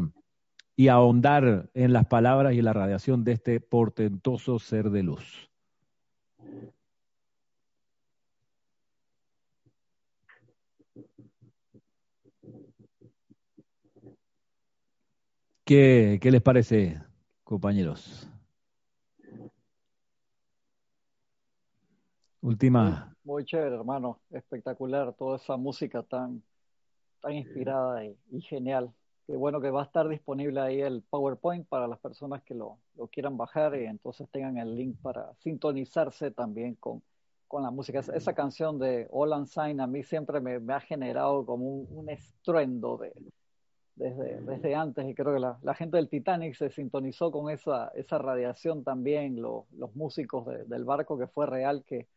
y 0.76 0.88
ahondar 0.88 1.70
en 1.74 1.92
las 1.92 2.06
palabras 2.06 2.54
y 2.54 2.62
la 2.62 2.72
radiación 2.72 3.22
de 3.22 3.32
este 3.32 3.60
portentoso 3.60 4.58
ser 4.58 4.90
de 4.90 5.02
luz. 5.04 5.50
¿Qué, 15.64 16.18
qué 16.20 16.30
les 16.32 16.42
parece, 16.42 16.98
compañeros? 17.50 18.28
Última 22.40 23.10
muy 23.24 23.44
chévere, 23.44 23.76
hermano. 23.76 24.20
Espectacular 24.30 25.12
toda 25.14 25.36
esa 25.36 25.56
música 25.56 26.02
tan, 26.02 26.42
tan 27.20 27.32
inspirada 27.32 28.04
y, 28.04 28.40
genial. 28.40 28.92
Qué 29.26 29.36
bueno 29.36 29.60
que 29.60 29.70
va 29.70 29.82
a 29.82 29.84
estar 29.84 30.08
disponible 30.08 30.60
ahí 30.60 30.80
el 30.80 31.02
PowerPoint 31.02 31.68
para 31.68 31.86
las 31.86 32.00
personas 32.00 32.42
que 32.42 32.54
lo, 32.54 32.78
lo 32.96 33.06
quieran 33.06 33.36
bajar 33.36 33.76
y 33.76 33.84
entonces 33.84 34.28
tengan 34.30 34.58
el 34.58 34.74
link 34.74 34.96
para 35.00 35.32
sintonizarse 35.38 36.32
también 36.32 36.74
con, 36.76 37.02
con 37.46 37.62
la 37.62 37.70
música. 37.70 38.00
Esa, 38.00 38.34
canción 38.34 38.78
de 38.78 39.06
All 39.10 39.46
Sign 39.46 39.80
a 39.80 39.86
mí 39.86 40.02
siempre 40.02 40.40
me, 40.40 40.58
me 40.58 40.74
ha 40.74 40.80
generado 40.80 41.46
como 41.46 41.66
un, 41.66 41.86
un 41.90 42.08
estruendo 42.08 42.96
de, 42.96 43.12
desde, 44.00 44.40
desde, 44.40 44.74
antes 44.74 45.06
y 45.08 45.14
creo 45.14 45.34
que 45.34 45.40
la, 45.40 45.58
la, 45.62 45.74
gente 45.74 45.96
del 45.96 46.08
Titanic 46.08 46.54
se 46.54 46.70
sintonizó 46.70 47.30
con 47.30 47.50
esa, 47.50 47.88
esa 47.94 48.18
radiación 48.18 48.82
también, 48.82 49.40
los 49.40 49.94
músicos 49.94 50.46
del 50.68 50.84
barco 50.84 51.18
que 51.18 51.26
fue 51.26 51.46
real 51.46 51.84
que 51.84 52.08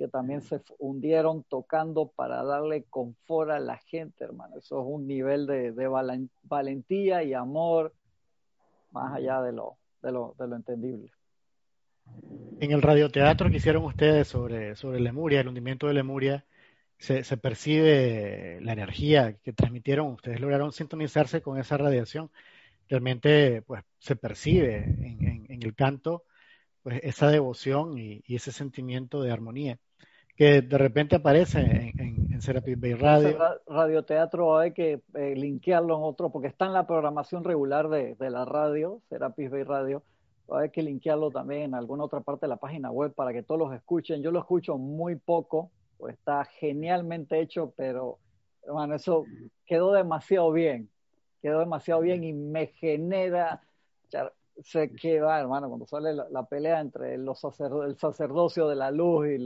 que 0.00 0.08
también 0.08 0.40
se 0.40 0.62
hundieron 0.78 1.42
tocando 1.42 2.08
para 2.08 2.42
darle 2.42 2.84
confort 2.84 3.50
a 3.50 3.58
la 3.58 3.76
gente, 3.76 4.24
hermano. 4.24 4.56
Eso 4.56 4.80
es 4.80 4.86
un 4.88 5.06
nivel 5.06 5.46
de, 5.46 5.72
valentía 6.42 7.22
y 7.22 7.34
amor 7.34 7.92
más 8.92 9.12
allá 9.14 9.42
de 9.42 9.52
lo, 9.52 9.76
de 10.00 10.10
lo, 10.10 10.34
de 10.38 10.48
lo 10.48 10.56
entendible. 10.56 11.10
En 12.60 12.70
el 12.72 12.80
radioteatro 12.80 13.50
que 13.50 13.58
hicieron 13.58 13.84
ustedes 13.84 14.26
sobre, 14.26 14.74
sobre 14.74 15.00
Lemuria, 15.00 15.42
el 15.42 15.48
hundimiento 15.48 15.86
de 15.86 15.92
Lemuria, 15.92 16.46
se, 17.00 17.24
se, 17.24 17.36
percibe 17.38 18.60
la 18.60 18.74
energía 18.74 19.32
que 19.42 19.54
transmitieron, 19.54 20.08
ustedes 20.08 20.38
lograron 20.38 20.70
sintonizarse 20.70 21.40
con 21.40 21.58
esa 21.58 21.78
radiación. 21.78 22.30
Realmente, 22.88 23.62
pues, 23.62 23.82
se 23.98 24.16
percibe 24.16 24.84
en, 24.84 25.46
en, 25.48 25.62
el 25.62 25.74
canto 25.74 26.24
pues, 26.82 27.00
esa 27.02 27.28
devoción 27.28 27.98
y, 27.98 28.22
y, 28.26 28.36
ese 28.36 28.52
sentimiento 28.52 29.22
de 29.22 29.30
armonía 29.30 29.78
que 30.36 30.60
de 30.62 30.78
repente 30.78 31.16
aparece 31.16 31.92
en, 31.98 32.32
en, 32.32 32.42
Serapis 32.42 32.80
Bay 32.80 32.94
Radio. 32.94 33.36
radioteatro 33.66 34.56
hay 34.56 34.72
que 34.72 35.02
eh, 35.14 35.34
linkearlo 35.36 35.96
en 35.96 36.02
otro, 36.02 36.30
porque 36.30 36.48
está 36.48 36.64
en 36.64 36.72
la 36.72 36.86
programación 36.86 37.44
regular 37.44 37.90
de, 37.90 38.14
de 38.14 38.30
la 38.30 38.46
radio, 38.46 39.00
Serapis 39.10 39.50
Bay 39.50 39.62
Radio. 39.62 40.02
Hay 40.50 40.70
que 40.70 40.82
linkearlo 40.82 41.30
también 41.30 41.62
en 41.62 41.74
alguna 41.74 42.04
otra 42.04 42.20
parte 42.20 42.46
de 42.46 42.48
la 42.48 42.56
página 42.56 42.90
web 42.90 43.12
para 43.14 43.34
que 43.34 43.42
todos 43.42 43.58
los 43.58 43.74
escuchen. 43.74 44.22
Yo 44.22 44.30
lo 44.30 44.38
escucho 44.38 44.78
muy 44.78 45.16
poco, 45.16 45.70
pues 46.00 46.16
está 46.16 46.44
genialmente 46.44 47.38
hecho, 47.40 47.72
pero 47.76 48.18
hermano, 48.62 48.94
eso 48.94 49.24
quedó 49.66 49.92
demasiado 49.92 50.50
bien. 50.50 50.90
Quedó 51.42 51.60
demasiado 51.60 52.00
bien 52.00 52.24
y 52.24 52.32
me 52.32 52.66
genera 52.66 53.62
se 54.62 54.92
queda, 54.92 55.40
hermano, 55.40 55.68
cuando 55.68 55.86
sale 55.86 56.14
la, 56.14 56.42
pelea 56.44 56.80
entre 56.80 57.16
los 57.18 57.42
el 57.84 57.96
sacerdocio 57.96 58.68
de 58.68 58.76
la 58.76 58.90
luz 58.90 59.28
y 59.28 59.44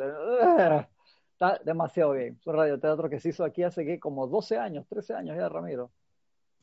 está 1.33 1.61
demasiado 1.65 2.13
bien. 2.13 2.37
Es 2.41 2.47
un 2.47 2.55
radioteatro 2.55 3.09
que 3.09 3.21
se 3.21 3.31
hizo 3.31 3.45
aquí 3.45 3.63
hace 3.63 3.85
que 3.85 4.01
como 4.01 4.27
12 4.27 4.59
años, 4.59 4.87
13 4.89 5.15
años 5.15 5.37
ya, 5.37 5.49
Ramiro. 5.49 5.91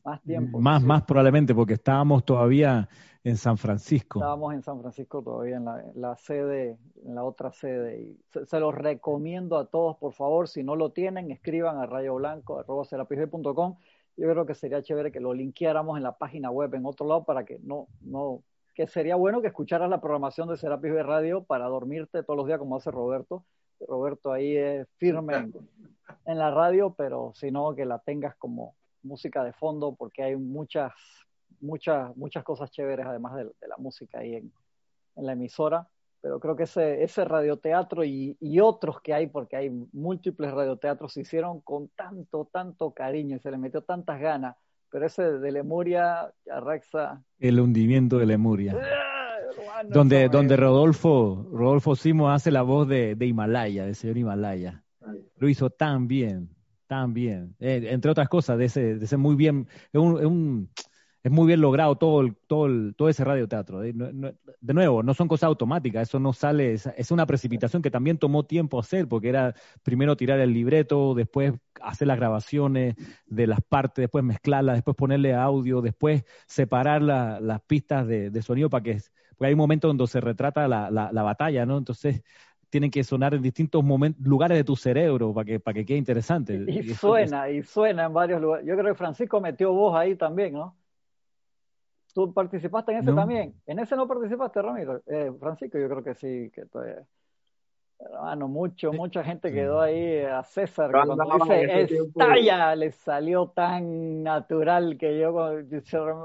Más 0.04 0.22
tiempo. 0.22 0.60
Más, 0.60 0.82
más 0.82 1.02
probablemente, 1.02 1.54
porque 1.54 1.74
estábamos 1.74 2.24
todavía 2.24 2.88
en 3.24 3.36
San 3.36 3.56
Francisco. 3.56 4.18
Estábamos 4.18 4.54
en 4.54 4.62
San 4.62 4.80
Francisco 4.80 5.22
todavía, 5.22 5.56
en 5.56 5.64
la, 6.00 6.16
sede, 6.16 6.76
en 7.04 7.14
la 7.14 7.22
otra 7.22 7.52
sede. 7.52 8.00
Y 8.00 8.18
se, 8.46 8.58
los 8.58 8.74
recomiendo 8.74 9.56
a 9.58 9.66
todos, 9.66 9.96
por 9.96 10.12
favor, 10.12 10.48
si 10.48 10.64
no 10.64 10.74
lo 10.74 10.90
tienen, 10.90 11.30
escriban 11.30 11.78
a 11.78 11.86
rayoblanco.com 11.86 13.76
yo 14.16 14.30
creo 14.30 14.46
que 14.46 14.54
sería 14.54 14.82
chévere 14.82 15.10
que 15.10 15.20
lo 15.20 15.32
linkeáramos 15.32 15.96
en 15.96 16.02
la 16.02 16.18
página 16.18 16.50
web 16.50 16.74
en 16.74 16.84
otro 16.86 17.06
lado 17.06 17.24
para 17.24 17.44
que 17.44 17.58
no, 17.62 17.88
no, 18.02 18.42
que 18.74 18.86
sería 18.86 19.16
bueno 19.16 19.40
que 19.40 19.48
escucharas 19.48 19.88
la 19.88 20.00
programación 20.00 20.48
de 20.48 20.56
Serapis 20.56 20.92
de 20.92 21.02
Radio 21.02 21.44
para 21.44 21.66
dormirte 21.66 22.22
todos 22.22 22.36
los 22.36 22.46
días 22.46 22.58
como 22.58 22.76
hace 22.76 22.90
Roberto. 22.90 23.44
Roberto 23.88 24.32
ahí 24.32 24.56
es 24.56 24.86
firme 24.98 25.50
en, 26.26 26.38
la 26.38 26.50
radio, 26.50 26.94
pero 26.96 27.32
si 27.34 27.50
no, 27.50 27.74
que 27.74 27.84
la 27.84 27.98
tengas 27.98 28.36
como 28.36 28.76
música 29.02 29.44
de 29.44 29.52
fondo 29.52 29.94
porque 29.94 30.22
hay 30.22 30.36
muchas, 30.36 30.92
muchas, 31.60 32.16
muchas 32.16 32.44
cosas 32.44 32.70
chéveres 32.70 33.06
además 33.06 33.36
de, 33.36 33.68
la 33.68 33.76
música 33.78 34.18
ahí 34.18 34.34
en, 34.36 34.52
en 35.16 35.26
la 35.26 35.32
emisora. 35.32 35.88
Pero 36.20 36.38
creo 36.38 36.54
que 36.54 36.62
ese, 36.64 37.02
ese 37.02 37.24
radioteatro 37.24 38.04
y, 38.04 38.36
y, 38.40 38.60
otros 38.60 39.00
que 39.00 39.12
hay, 39.12 39.26
porque 39.26 39.56
hay 39.56 39.70
múltiples 39.92 40.52
radioteatros, 40.52 41.12
se 41.12 41.22
hicieron 41.22 41.60
con 41.62 41.88
tanto, 41.88 42.48
tanto 42.52 42.92
cariño 42.92 43.36
y 43.36 43.40
se 43.40 43.50
le 43.50 43.58
metió 43.58 43.82
tantas 43.82 44.20
ganas, 44.20 44.56
pero 44.88 45.06
ese 45.06 45.38
de 45.38 45.50
Lemuria, 45.50 46.32
Arraxa... 46.48 47.24
El 47.40 47.58
hundimiento 47.58 48.18
de 48.18 48.26
Lemuria. 48.26 48.78
Ah, 48.80 49.82
donde, 49.88 50.28
donde 50.28 50.56
Rodolfo, 50.56 51.44
Rodolfo 51.50 51.96
Simo 51.96 52.30
hace 52.30 52.52
la 52.52 52.62
voz 52.62 52.86
de, 52.86 53.16
de 53.16 53.26
Himalaya, 53.26 53.84
del 53.84 53.96
señor 53.96 54.16
Himalaya. 54.16 54.84
Lo 55.38 55.48
hizo 55.48 55.70
tan 55.70 56.06
bien, 56.06 56.50
tan 56.92 57.14
bien. 57.14 57.56
Eh, 57.58 57.88
entre 57.88 58.10
otras 58.10 58.28
cosas, 58.28 58.58
de 58.58 58.66
ese, 58.66 58.96
de 58.96 59.04
ese 59.06 59.16
muy 59.16 59.34
bien, 59.34 59.66
es 59.94 61.30
muy 61.30 61.46
bien 61.46 61.62
logrado 61.62 61.96
todo, 61.96 62.20
el, 62.20 62.36
todo, 62.46 62.66
el, 62.66 62.94
todo 62.94 63.08
ese 63.08 63.24
radioteatro. 63.24 63.82
¿eh? 63.82 63.94
de 63.94 64.74
nuevo, 64.74 65.02
no 65.02 65.14
son 65.14 65.26
cosas 65.26 65.44
automáticas, 65.44 66.06
eso 66.06 66.20
no 66.20 66.34
sale, 66.34 66.74
es, 66.74 67.10
una 67.10 67.24
precipitación 67.24 67.80
que 67.80 67.90
también 67.90 68.18
tomó 68.18 68.44
tiempo 68.44 68.78
hacer, 68.78 69.08
porque 69.08 69.30
era 69.30 69.54
primero 69.82 70.18
tirar 70.18 70.38
el 70.40 70.52
libreto, 70.52 71.14
después 71.14 71.54
hacer 71.80 72.08
las 72.08 72.18
grabaciones 72.18 72.94
de 73.24 73.46
las 73.46 73.62
partes, 73.62 74.02
después 74.02 74.22
mezclarlas, 74.22 74.76
después 74.76 74.94
ponerle 74.94 75.32
audio, 75.34 75.80
después 75.80 76.24
separar 76.46 77.00
las 77.00 77.60
pistas 77.62 78.06
de, 78.06 78.42
sonido 78.42 78.68
para 78.68 78.82
que, 78.82 78.98
hay 79.40 79.54
un 79.54 79.58
momento 79.58 79.88
donde 79.88 80.06
se 80.08 80.20
retrata 80.20 80.68
la, 80.68 80.90
la, 80.90 81.22
batalla, 81.22 81.64
¿no? 81.64 81.78
Entonces 81.78 82.22
tienen 82.72 82.90
que 82.90 83.04
sonar 83.04 83.34
en 83.34 83.42
distintos 83.42 83.84
momentos, 83.84 84.26
lugares 84.26 84.56
de 84.56 84.64
tu 84.64 84.76
cerebro 84.76 85.34
para 85.34 85.44
que, 85.44 85.60
para 85.60 85.74
que 85.74 85.84
quede 85.84 85.98
interesante. 85.98 86.54
Y, 86.66 86.78
y 86.78 86.94
suena, 86.94 87.50
y 87.50 87.62
suena 87.62 88.06
en 88.06 88.14
varios 88.14 88.40
lugares. 88.40 88.66
Yo 88.66 88.74
creo 88.74 88.94
que 88.94 88.98
Francisco 88.98 89.42
metió 89.42 89.74
voz 89.74 89.94
ahí 89.94 90.16
también, 90.16 90.54
¿no? 90.54 90.74
¿Tú 92.14 92.32
participaste 92.32 92.92
en 92.92 92.98
ese 92.98 93.12
también? 93.12 93.54
¿En 93.66 93.78
ese 93.78 93.94
no 93.94 94.08
participaste, 94.08 94.62
Ramiro? 94.62 95.02
Eh, 95.06 95.30
Francisco, 95.38 95.78
yo 95.78 95.86
creo 95.86 96.02
que 96.02 96.14
sí, 96.14 96.50
que 96.50 96.64
Hermano, 98.00 98.48
mucho, 98.48 98.90
mucha 98.92 99.22
gente 99.22 99.52
quedó 99.52 99.80
ahí 99.80 100.20
a 100.20 100.42
César 100.42 100.90
cuando 100.90 101.14
dice 101.38 101.84
estalla, 101.94 102.74
le 102.74 102.90
salió 102.90 103.48
tan 103.48 104.22
natural 104.22 104.96
que 104.98 105.20
yo, 105.20 105.38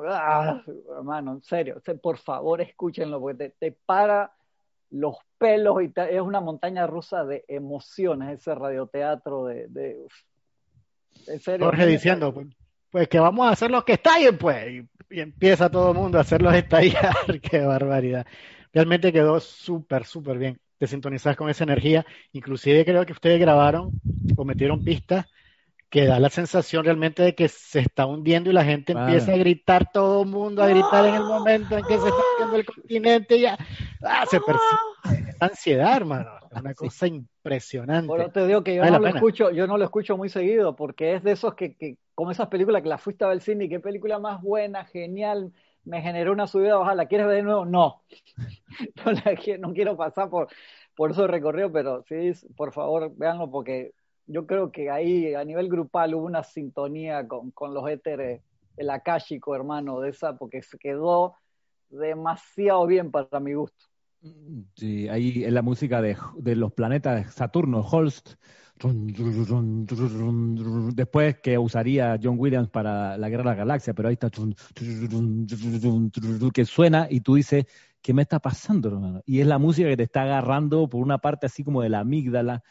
ah, 0.10 0.64
hermano, 0.98 1.34
en 1.34 1.42
serio, 1.42 1.82
por 2.02 2.18
favor 2.18 2.62
escúchenlo 2.62 3.20
porque 3.20 3.50
te, 3.50 3.72
para 3.86 4.32
los 4.90 5.16
pelos 5.38 5.84
y 5.84 5.92
es 5.96 6.22
una 6.22 6.42
montaña 6.42 6.88
rusa 6.88 7.26
de 7.26 7.44
emociones 7.48 8.40
ese 8.40 8.56
radioteatro 8.56 9.46
de, 9.46 9.68
de 9.68 10.08
en 11.28 11.40
serio. 11.40 11.66
Jorge 11.66 11.86
diciendo, 11.86 12.34
pues, 12.34 12.48
pues 12.90 13.08
que 13.08 13.20
vamos 13.20 13.48
a 13.48 13.52
hacer 13.52 13.72
los 13.72 13.84
que 13.84 13.94
estallen, 13.94 14.38
pues 14.38 14.86
y 15.10 15.20
empieza 15.20 15.70
todo 15.70 15.92
el 15.92 15.98
mundo 15.98 16.18
a 16.18 16.22
hacerlos 16.22 16.54
estallar. 16.56 17.16
Qué 17.42 17.62
barbaridad. 17.62 18.26
Realmente 18.74 19.14
quedó 19.14 19.40
súper, 19.40 20.06
súper 20.06 20.38
bien. 20.38 20.60
Te 20.78 20.88
sintonizas 20.88 21.36
con 21.36 21.50
esa 21.50 21.64
energía. 21.64 22.06
Inclusive 22.34 22.86
creo 22.86 23.06
que 23.06 23.14
ustedes 23.14 23.40
grabaron 23.40 23.92
o 24.36 24.46
metieron 24.46 24.84
pistas 24.84 25.26
que 25.90 26.06
da 26.06 26.20
la 26.20 26.30
sensación 26.30 26.84
realmente 26.84 27.24
de 27.24 27.36
que 27.36 27.48
se 27.48 27.80
está 27.80 28.06
hundiendo 28.06 28.50
y 28.50 28.54
la 28.54 28.66
gente 28.66 28.92
empieza 28.92 29.34
a 29.34 29.38
gritar, 29.38 29.92
todo 29.92 30.24
el 30.24 30.30
mundo 30.30 30.62
a 30.62 30.68
gritar 30.68 31.06
en 31.06 31.16
el 31.16 31.24
momento 31.24 31.78
en 31.78 31.86
que 31.86 31.98
se 31.98 32.08
está 32.08 32.22
hundiendo 32.34 32.56
el 32.58 32.66
continente, 32.66 33.40
ya 33.40 33.58
ah, 34.04 34.26
se 34.30 34.40
percibe 34.40 35.28
ansiedad, 35.40 35.96
hermano, 35.96 36.32
una 36.52 36.74
cosa 36.74 37.08
impresionante. 37.08 38.08
Bueno, 38.08 38.30
te 38.30 38.46
digo 38.48 38.64
que 38.64 38.76
yo 38.76 38.86
no 38.86 39.00
lo 39.00 39.08
escucho, 39.08 39.52
yo 39.52 39.68
no 39.68 39.78
lo 39.78 39.86
escucho 39.86 40.18
muy 40.18 40.30
seguido, 40.30 40.76
porque 40.76 41.16
es 41.16 41.24
de 41.24 41.32
esos 41.32 41.56
que, 41.56 41.76
que 41.76 41.98
como 42.16 42.32
esas 42.32 42.48
películas 42.48 42.82
que 42.82 42.90
la 42.90 42.98
fuiste 42.98 43.24
a 43.24 43.28
ver 43.28 43.36
al 43.36 43.42
cine 43.42 43.66
y 43.66 43.70
qué 43.70 43.80
película 43.80 44.20
más 44.20 44.42
buena, 44.42 44.86
genial, 44.86 45.54
me 45.84 46.02
generó 46.02 46.32
una 46.32 46.48
subida 46.48 46.76
baja, 46.76 46.96
¿la 46.96 47.06
quieres 47.06 47.28
ver 47.28 47.38
de 47.38 47.44
nuevo? 47.44 47.66
No, 47.66 48.04
no, 49.06 49.12
la 49.12 49.36
quiero, 49.36 49.68
no 49.68 49.74
quiero 49.74 49.96
pasar 49.96 50.30
por, 50.30 50.48
por 50.96 51.12
eso 51.12 51.28
recorrido, 51.28 51.72
pero 51.72 52.04
sí, 52.08 52.32
por 52.56 52.74
favor, 52.74 53.12
véanlo 53.16 53.50
porque 53.50 53.92
yo 54.28 54.46
creo 54.46 54.72
que 54.72 54.90
ahí 54.90 55.34
a 55.34 55.44
nivel 55.44 55.70
grupal 55.70 56.14
hubo 56.14 56.26
una 56.26 56.44
sintonía 56.44 57.28
con, 57.28 57.52
con 57.52 57.74
los 57.74 57.90
éteres, 57.90 58.42
el 58.76 58.90
akáshico, 58.90 59.56
hermano, 59.56 60.02
de 60.02 60.10
esa, 60.10 60.38
porque 60.38 60.62
se 60.62 60.78
quedó 60.78 61.36
demasiado 61.90 62.86
bien 62.86 63.10
para 63.12 63.40
mi 63.40 63.54
gusto. 63.54 63.86
Sí, 64.76 65.08
ahí 65.08 65.44
en 65.46 65.54
la 65.54 65.62
música 65.62 66.02
de, 66.02 66.18
de 66.38 66.56
los 66.56 66.74
planetas 66.74 67.34
Saturno, 67.34 67.80
Holst, 67.82 68.36
después 70.94 71.38
que 71.38 71.58
usaría 71.58 72.20
John 72.22 72.36
Williams 72.38 72.70
para 72.70 73.18
la 73.18 73.30
Guerra 73.30 73.44
de 73.44 73.50
la 73.50 73.56
Galaxia, 73.56 73.94
pero 73.94 74.10
ahí 74.10 74.14
está 74.14 74.30
que 76.54 76.66
suena 76.66 77.08
y 77.10 77.22
tú 77.22 77.36
dices, 77.36 77.66
¿qué 78.02 78.14
me 78.14 78.22
está 78.24 78.40
pasando, 78.40 78.90
hermano? 78.90 79.22
Y 79.26 79.40
es 79.40 79.48
la 79.48 79.58
música 79.58 79.90
que 79.90 79.98
te 79.98 80.04
está 80.04 80.24
agarrando 80.24 80.88
por 80.90 81.02
una 81.02 81.18
parte 81.18 81.46
así 81.48 81.64
como 81.64 81.82
de 81.82 81.90
la 81.90 82.00
amígdala 82.00 82.64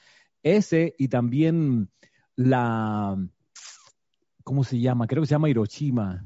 ese 0.47 0.95
y 0.99 1.09
también 1.09 1.91
la, 2.37 3.17
¿cómo 4.45 4.63
se 4.63 4.79
llama? 4.79 5.07
Creo 5.07 5.23
que 5.23 5.27
se 5.27 5.35
llama 5.35 5.49
Hiroshima. 5.49 6.25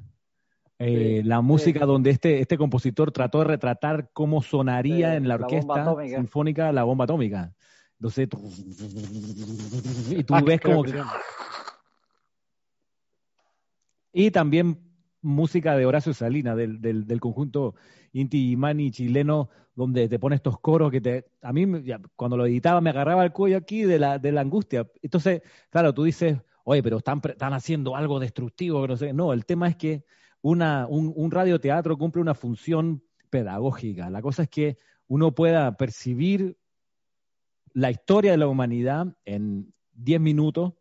Eh, 0.79 1.21
la 1.25 1.43
música 1.43 1.85
donde 1.85 2.11
este, 2.11 2.41
este 2.41 2.57
compositor 2.57 3.13
trató 3.13 3.41
de 3.41 3.45
retratar 3.45 4.11
cómo 4.15 4.43
sonaría 4.43 5.15
en 5.15 5.29
la 5.29 5.35
orquesta 5.35 5.95
sinfónica 6.07 6.73
la 6.73 6.85
bomba 6.85 7.05
atómica. 7.05 7.53
Entonces, 7.99 8.29
y 10.11 10.25
tú 10.25 10.35
ah, 10.35 10.41
ves 10.41 10.61
como 10.63 10.85
Y 14.13 14.31
también 14.31 14.90
música 15.23 15.77
de 15.77 15.87
Horacio 15.87 16.15
Salina, 16.15 16.55
del, 16.55 16.81
del, 16.81 17.07
del 17.07 17.21
conjunto 17.21 17.75
Inti 18.13 18.57
Mani 18.57 18.91
chileno, 18.91 19.51
donde 19.75 20.09
te 20.09 20.19
pone 20.19 20.37
estos 20.37 20.59
coros 20.61 20.91
que 20.91 21.01
te. 21.01 21.27
A 21.43 21.53
mí, 21.53 21.67
cuando 22.17 22.37
lo 22.37 22.47
editaba, 22.47 22.81
me 22.81 22.91
agarraba 22.91 23.25
el 23.25 23.33
cuello 23.33 23.57
aquí 23.57 23.83
de 23.83 23.99
la, 23.99 24.19
de 24.19 24.33
la 24.33 24.41
angustia. 24.41 24.89
Entonces, 25.03 25.43
claro, 25.71 25.95
tú 25.95 26.05
dices, 26.05 26.39
oye, 26.65 26.83
pero 26.83 26.99
están, 26.99 27.21
están 27.25 27.53
haciendo 27.53 27.97
algo 27.97 28.21
destructivo, 28.21 28.87
no 28.87 28.97
sé. 28.97 29.13
No, 29.13 29.33
el 29.33 29.45
tema 29.45 29.69
es 29.69 29.77
que 29.77 30.05
una, 30.43 30.87
un, 30.87 31.13
un 31.15 31.31
radioteatro 31.31 31.97
cumple 31.97 32.23
una 32.23 32.35
función 32.35 33.03
pedagógica. 33.31 34.11
La 34.11 34.23
cosa 34.23 34.43
es 34.45 34.49
que 34.49 34.79
uno 35.07 35.35
pueda 35.35 35.77
percibir 35.77 36.57
la 37.73 37.91
historia 37.91 38.33
de 38.33 38.37
la 38.37 38.49
humanidad 38.49 39.17
en 39.25 39.73
10 39.95 40.21
minutos 40.21 40.73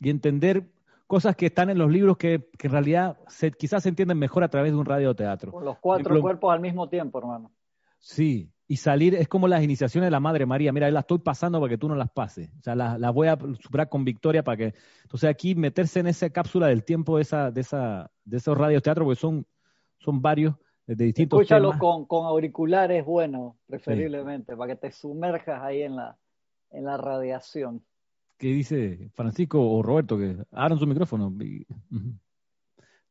y 0.00 0.10
entender 0.10 0.70
cosas 1.08 1.34
que 1.34 1.46
están 1.46 1.70
en 1.70 1.78
los 1.78 1.90
libros 1.90 2.18
que, 2.18 2.50
en 2.60 2.70
realidad 2.70 3.18
se, 3.28 3.50
quizás 3.50 3.82
se 3.82 3.88
entienden 3.88 4.18
mejor 4.18 4.44
a 4.44 4.48
través 4.48 4.70
de 4.70 4.78
un 4.78 4.84
radioteatro. 4.84 5.50
Con 5.50 5.64
los 5.64 5.78
cuatro 5.78 6.20
cuerpos 6.20 6.52
al 6.52 6.60
mismo 6.60 6.88
tiempo, 6.88 7.18
hermano. 7.18 7.50
Sí, 7.98 8.52
y 8.68 8.76
salir 8.76 9.14
es 9.14 9.26
como 9.26 9.48
las 9.48 9.64
iniciaciones 9.64 10.06
de 10.06 10.10
la 10.10 10.20
Madre 10.20 10.44
María. 10.44 10.70
Mira, 10.70 10.90
las 10.90 11.04
estoy 11.04 11.18
pasando 11.18 11.58
para 11.58 11.70
que 11.70 11.78
tú 11.78 11.88
no 11.88 11.96
las 11.96 12.10
pases. 12.10 12.50
O 12.58 12.62
sea, 12.62 12.76
las, 12.76 13.12
voy 13.14 13.26
a 13.26 13.38
superar 13.58 13.88
con 13.88 14.04
victoria 14.04 14.44
para 14.44 14.58
que. 14.58 14.74
Entonces, 15.02 15.30
aquí 15.30 15.54
meterse 15.54 16.00
en 16.00 16.08
esa 16.08 16.28
cápsula 16.28 16.66
del 16.66 16.84
tiempo 16.84 17.16
de, 17.16 17.22
esa, 17.22 17.50
de, 17.50 17.62
esa, 17.62 18.10
de 18.24 18.36
esos 18.36 18.56
radioteatros, 18.56 19.06
porque 19.06 19.18
son, 19.18 19.46
son 19.98 20.20
varios 20.20 20.54
de 20.86 21.06
distintos. 21.06 21.40
Escúchalo 21.40 21.78
con, 21.78 22.04
con 22.04 22.26
auriculares 22.26 23.02
bueno, 23.06 23.56
preferiblemente, 23.66 24.54
para 24.54 24.74
que 24.74 24.80
te 24.80 24.92
sumerjas 24.92 25.62
ahí 25.62 25.82
en 25.82 25.96
la, 25.96 26.18
en 26.70 26.84
la 26.84 26.98
radiación. 26.98 27.82
¿Qué 28.38 28.46
dice 28.48 29.10
Francisco 29.14 29.60
o 29.60 29.82
Roberto? 29.82 30.16
Que 30.16 30.36
abran 30.52 30.78
su 30.78 30.86
micrófono. 30.86 31.32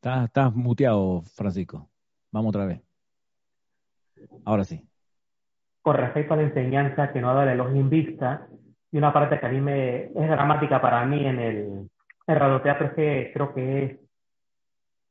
Estás 0.01 0.55
muteado, 0.55 1.21
Francisco. 1.21 1.89
Vamos 2.31 2.49
otra 2.49 2.65
vez. 2.65 2.81
Ahora 4.45 4.63
sí. 4.63 4.87
Con 5.81 5.95
respecto 5.95 6.33
a 6.33 6.37
la 6.37 6.43
enseñanza 6.43 7.11
que 7.11 7.19
no 7.19 7.33
da 7.33 7.45
de 7.45 7.55
los 7.55 7.75
invista, 7.75 8.47
y 8.91 8.97
una 8.97 9.11
parte 9.11 9.39
que 9.39 9.45
a 9.45 9.49
mí 9.49 9.59
me 9.59 10.05
es 10.05 10.13
dramática 10.29 10.81
para 10.81 11.05
mí 11.05 11.25
en 11.25 11.39
el, 11.39 11.89
el 12.25 12.35
radioteatro 12.35 12.87
es 12.87 12.93
que 12.93 13.31
creo 13.33 13.53
que 13.53 13.83
es 13.83 13.99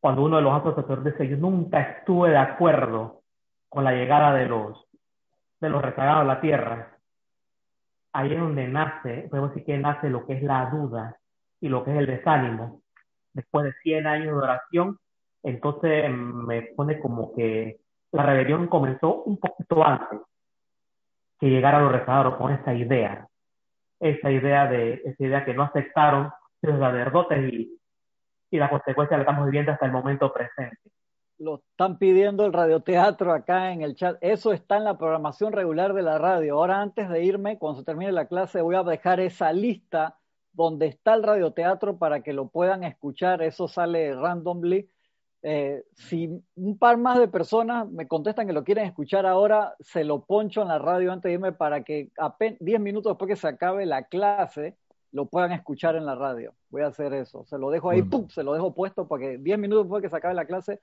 cuando 0.00 0.22
uno 0.22 0.36
de 0.36 0.42
los 0.42 0.54
asociadores 0.54 1.04
dice, 1.04 1.28
yo 1.28 1.36
nunca 1.36 1.80
estuve 1.80 2.30
de 2.30 2.38
acuerdo 2.38 3.22
con 3.68 3.84
la 3.84 3.92
llegada 3.92 4.32
de 4.34 4.46
los, 4.46 4.86
de 5.60 5.68
los 5.68 5.82
rezagados 5.82 6.22
a 6.22 6.24
la 6.24 6.40
tierra, 6.40 6.95
ahí 8.16 8.32
es 8.32 8.40
donde 8.40 8.66
nace, 8.66 9.26
podemos 9.28 9.50
decir 9.50 9.66
que 9.66 9.78
nace 9.78 10.08
lo 10.08 10.26
que 10.26 10.32
es 10.34 10.42
la 10.42 10.70
duda 10.70 11.18
y 11.60 11.68
lo 11.68 11.84
que 11.84 11.92
es 11.92 11.98
el 11.98 12.06
desánimo. 12.06 12.80
Después 13.34 13.66
de 13.66 13.72
100 13.82 14.06
años 14.06 14.26
de 14.28 14.32
oración, 14.32 14.98
entonces 15.42 16.10
me 16.10 16.62
pone 16.62 16.98
como 16.98 17.34
que 17.34 17.78
la 18.12 18.22
rebelión 18.22 18.68
comenzó 18.68 19.22
un 19.24 19.36
poquito 19.36 19.86
antes 19.86 20.18
que 21.38 21.50
llegara 21.50 21.80
los 21.80 21.92
rezadores 21.92 22.38
con 22.38 22.52
esa 22.52 22.72
idea, 22.72 23.28
esa 24.00 24.30
idea 24.30 24.66
de 24.66 24.94
esa 25.04 25.22
idea 25.22 25.44
que 25.44 25.52
no 25.52 25.64
aceptaron 25.64 26.30
los 26.62 26.80
sacerdotes 26.80 27.52
y, 27.52 27.78
y 28.50 28.56
la 28.56 28.70
consecuencia 28.70 29.18
la 29.18 29.24
estamos 29.24 29.44
viviendo 29.44 29.72
hasta 29.72 29.84
el 29.84 29.92
momento 29.92 30.32
presente 30.32 30.90
lo 31.38 31.62
están 31.70 31.98
pidiendo 31.98 32.46
el 32.46 32.52
radioteatro 32.52 33.32
acá 33.32 33.72
en 33.72 33.82
el 33.82 33.94
chat. 33.94 34.16
Eso 34.20 34.52
está 34.52 34.76
en 34.76 34.84
la 34.84 34.98
programación 34.98 35.52
regular 35.52 35.94
de 35.94 36.02
la 36.02 36.18
radio. 36.18 36.54
Ahora 36.54 36.80
antes 36.80 37.08
de 37.08 37.24
irme, 37.24 37.58
cuando 37.58 37.80
se 37.80 37.84
termine 37.84 38.12
la 38.12 38.26
clase, 38.26 38.62
voy 38.62 38.74
a 38.74 38.82
dejar 38.82 39.20
esa 39.20 39.52
lista 39.52 40.18
donde 40.52 40.86
está 40.86 41.14
el 41.14 41.22
radioteatro 41.22 41.98
para 41.98 42.22
que 42.22 42.32
lo 42.32 42.48
puedan 42.48 42.84
escuchar. 42.84 43.42
Eso 43.42 43.68
sale 43.68 44.14
randomly. 44.14 44.88
Eh, 45.42 45.84
si 45.94 46.42
un 46.56 46.78
par 46.78 46.96
más 46.96 47.18
de 47.18 47.28
personas 47.28 47.88
me 47.88 48.08
contestan 48.08 48.46
que 48.46 48.52
lo 48.52 48.64
quieren 48.64 48.86
escuchar 48.86 49.26
ahora, 49.26 49.76
se 49.80 50.02
lo 50.02 50.24
poncho 50.24 50.62
en 50.62 50.68
la 50.68 50.78
radio 50.78 51.12
antes 51.12 51.28
de 51.28 51.34
irme 51.34 51.52
para 51.52 51.84
que 51.84 52.10
10 52.58 52.80
minutos 52.80 53.12
después 53.12 53.28
que 53.28 53.36
se 53.36 53.46
acabe 53.46 53.86
la 53.86 54.04
clase 54.04 54.76
lo 55.12 55.26
puedan 55.26 55.52
escuchar 55.52 55.94
en 55.94 56.06
la 56.06 56.14
radio. 56.14 56.54
Voy 56.70 56.82
a 56.82 56.88
hacer 56.88 57.12
eso. 57.12 57.44
Se 57.44 57.58
lo 57.58 57.70
dejo 57.70 57.90
ahí, 57.90 58.02
¡pum! 58.02 58.28
se 58.28 58.42
lo 58.42 58.54
dejo 58.54 58.74
puesto 58.74 59.06
para 59.06 59.22
que 59.22 59.38
10 59.38 59.58
minutos 59.58 59.84
después 59.84 60.02
que 60.02 60.10
se 60.10 60.16
acabe 60.16 60.34
la 60.34 60.46
clase 60.46 60.80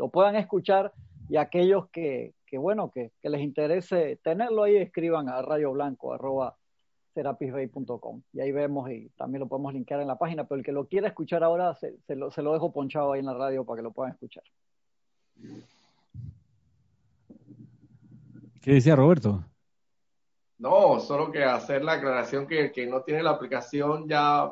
lo 0.00 0.08
puedan 0.08 0.34
escuchar 0.34 0.94
y 1.28 1.36
aquellos 1.36 1.90
que, 1.90 2.32
que 2.46 2.56
bueno, 2.56 2.90
que, 2.90 3.12
que, 3.20 3.28
les 3.28 3.42
interese 3.42 4.18
tenerlo 4.24 4.62
ahí, 4.62 4.76
escriban 4.76 5.28
a 5.28 5.42
radio 5.42 5.72
blanco 5.72 6.14
arroba 6.14 6.56
serapisbay.com 7.12 8.22
y 8.32 8.40
ahí 8.40 8.50
vemos 8.50 8.90
y 8.90 9.10
también 9.10 9.40
lo 9.40 9.46
podemos 9.46 9.74
linkear 9.74 10.00
en 10.00 10.08
la 10.08 10.16
página, 10.16 10.44
pero 10.44 10.58
el 10.58 10.64
que 10.64 10.72
lo 10.72 10.86
quiera 10.86 11.08
escuchar 11.08 11.44
ahora 11.44 11.74
se, 11.74 11.98
se, 12.06 12.16
lo, 12.16 12.30
se 12.30 12.40
lo 12.40 12.54
dejo 12.54 12.72
ponchado 12.72 13.12
ahí 13.12 13.20
en 13.20 13.26
la 13.26 13.34
radio 13.34 13.62
para 13.66 13.76
que 13.76 13.82
lo 13.82 13.90
puedan 13.90 14.12
escuchar. 14.12 14.42
¿Qué 18.62 18.72
decía 18.72 18.96
Roberto? 18.96 19.44
No, 20.56 20.98
solo 20.98 21.30
que 21.30 21.44
hacer 21.44 21.84
la 21.84 21.94
aclaración 21.94 22.46
que 22.46 22.60
el 22.60 22.72
que 22.72 22.86
no 22.86 23.02
tiene 23.02 23.22
la 23.22 23.30
aplicación 23.30 24.08
ya 24.08 24.50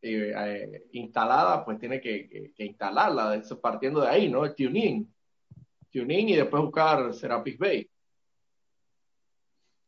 eh, 0.00 0.32
eh, 0.36 0.86
instalada, 0.92 1.64
pues 1.64 1.78
tiene 1.78 2.00
que, 2.00 2.52
instalarla, 2.58 3.34
eso, 3.34 3.60
partiendo 3.60 4.00
de 4.00 4.08
ahí, 4.08 4.28
¿no? 4.30 4.44
El 4.44 4.54
tuning. 4.54 5.12
Tuning 5.90 6.28
y 6.28 6.36
después 6.36 6.62
buscar 6.62 7.12
Serapis 7.12 7.58
Bay. 7.58 7.90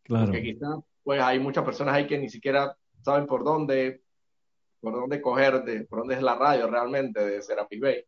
Claro. 0.03 0.27
Porque 0.27 0.43
quizás, 0.43 0.79
pues 1.03 1.21
hay 1.21 1.39
muchas 1.39 1.65
personas 1.65 1.95
ahí 1.95 2.07
que 2.07 2.19
ni 2.19 2.29
siquiera 2.29 2.77
saben 3.03 3.27
por 3.27 3.45
dónde, 3.45 4.03
por 4.81 4.95
dónde 4.95 5.21
coger, 5.21 5.63
de, 5.63 5.85
por 5.85 6.01
dónde 6.01 6.15
es 6.15 6.23
la 6.23 6.35
radio 6.35 6.67
realmente 6.67 7.25
de 7.25 7.41
Serapis 7.43 7.81
Bay. 7.81 8.05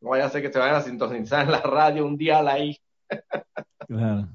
No 0.00 0.10
vaya 0.10 0.26
a 0.26 0.30
ser 0.30 0.42
que 0.42 0.52
se 0.52 0.58
vayan 0.58 0.76
a 0.76 0.80
sintonizar 0.82 1.44
en 1.44 1.52
la 1.52 1.62
radio 1.62 2.06
un 2.06 2.16
día 2.16 2.40
ahí. 2.40 2.78
claro. 3.88 4.28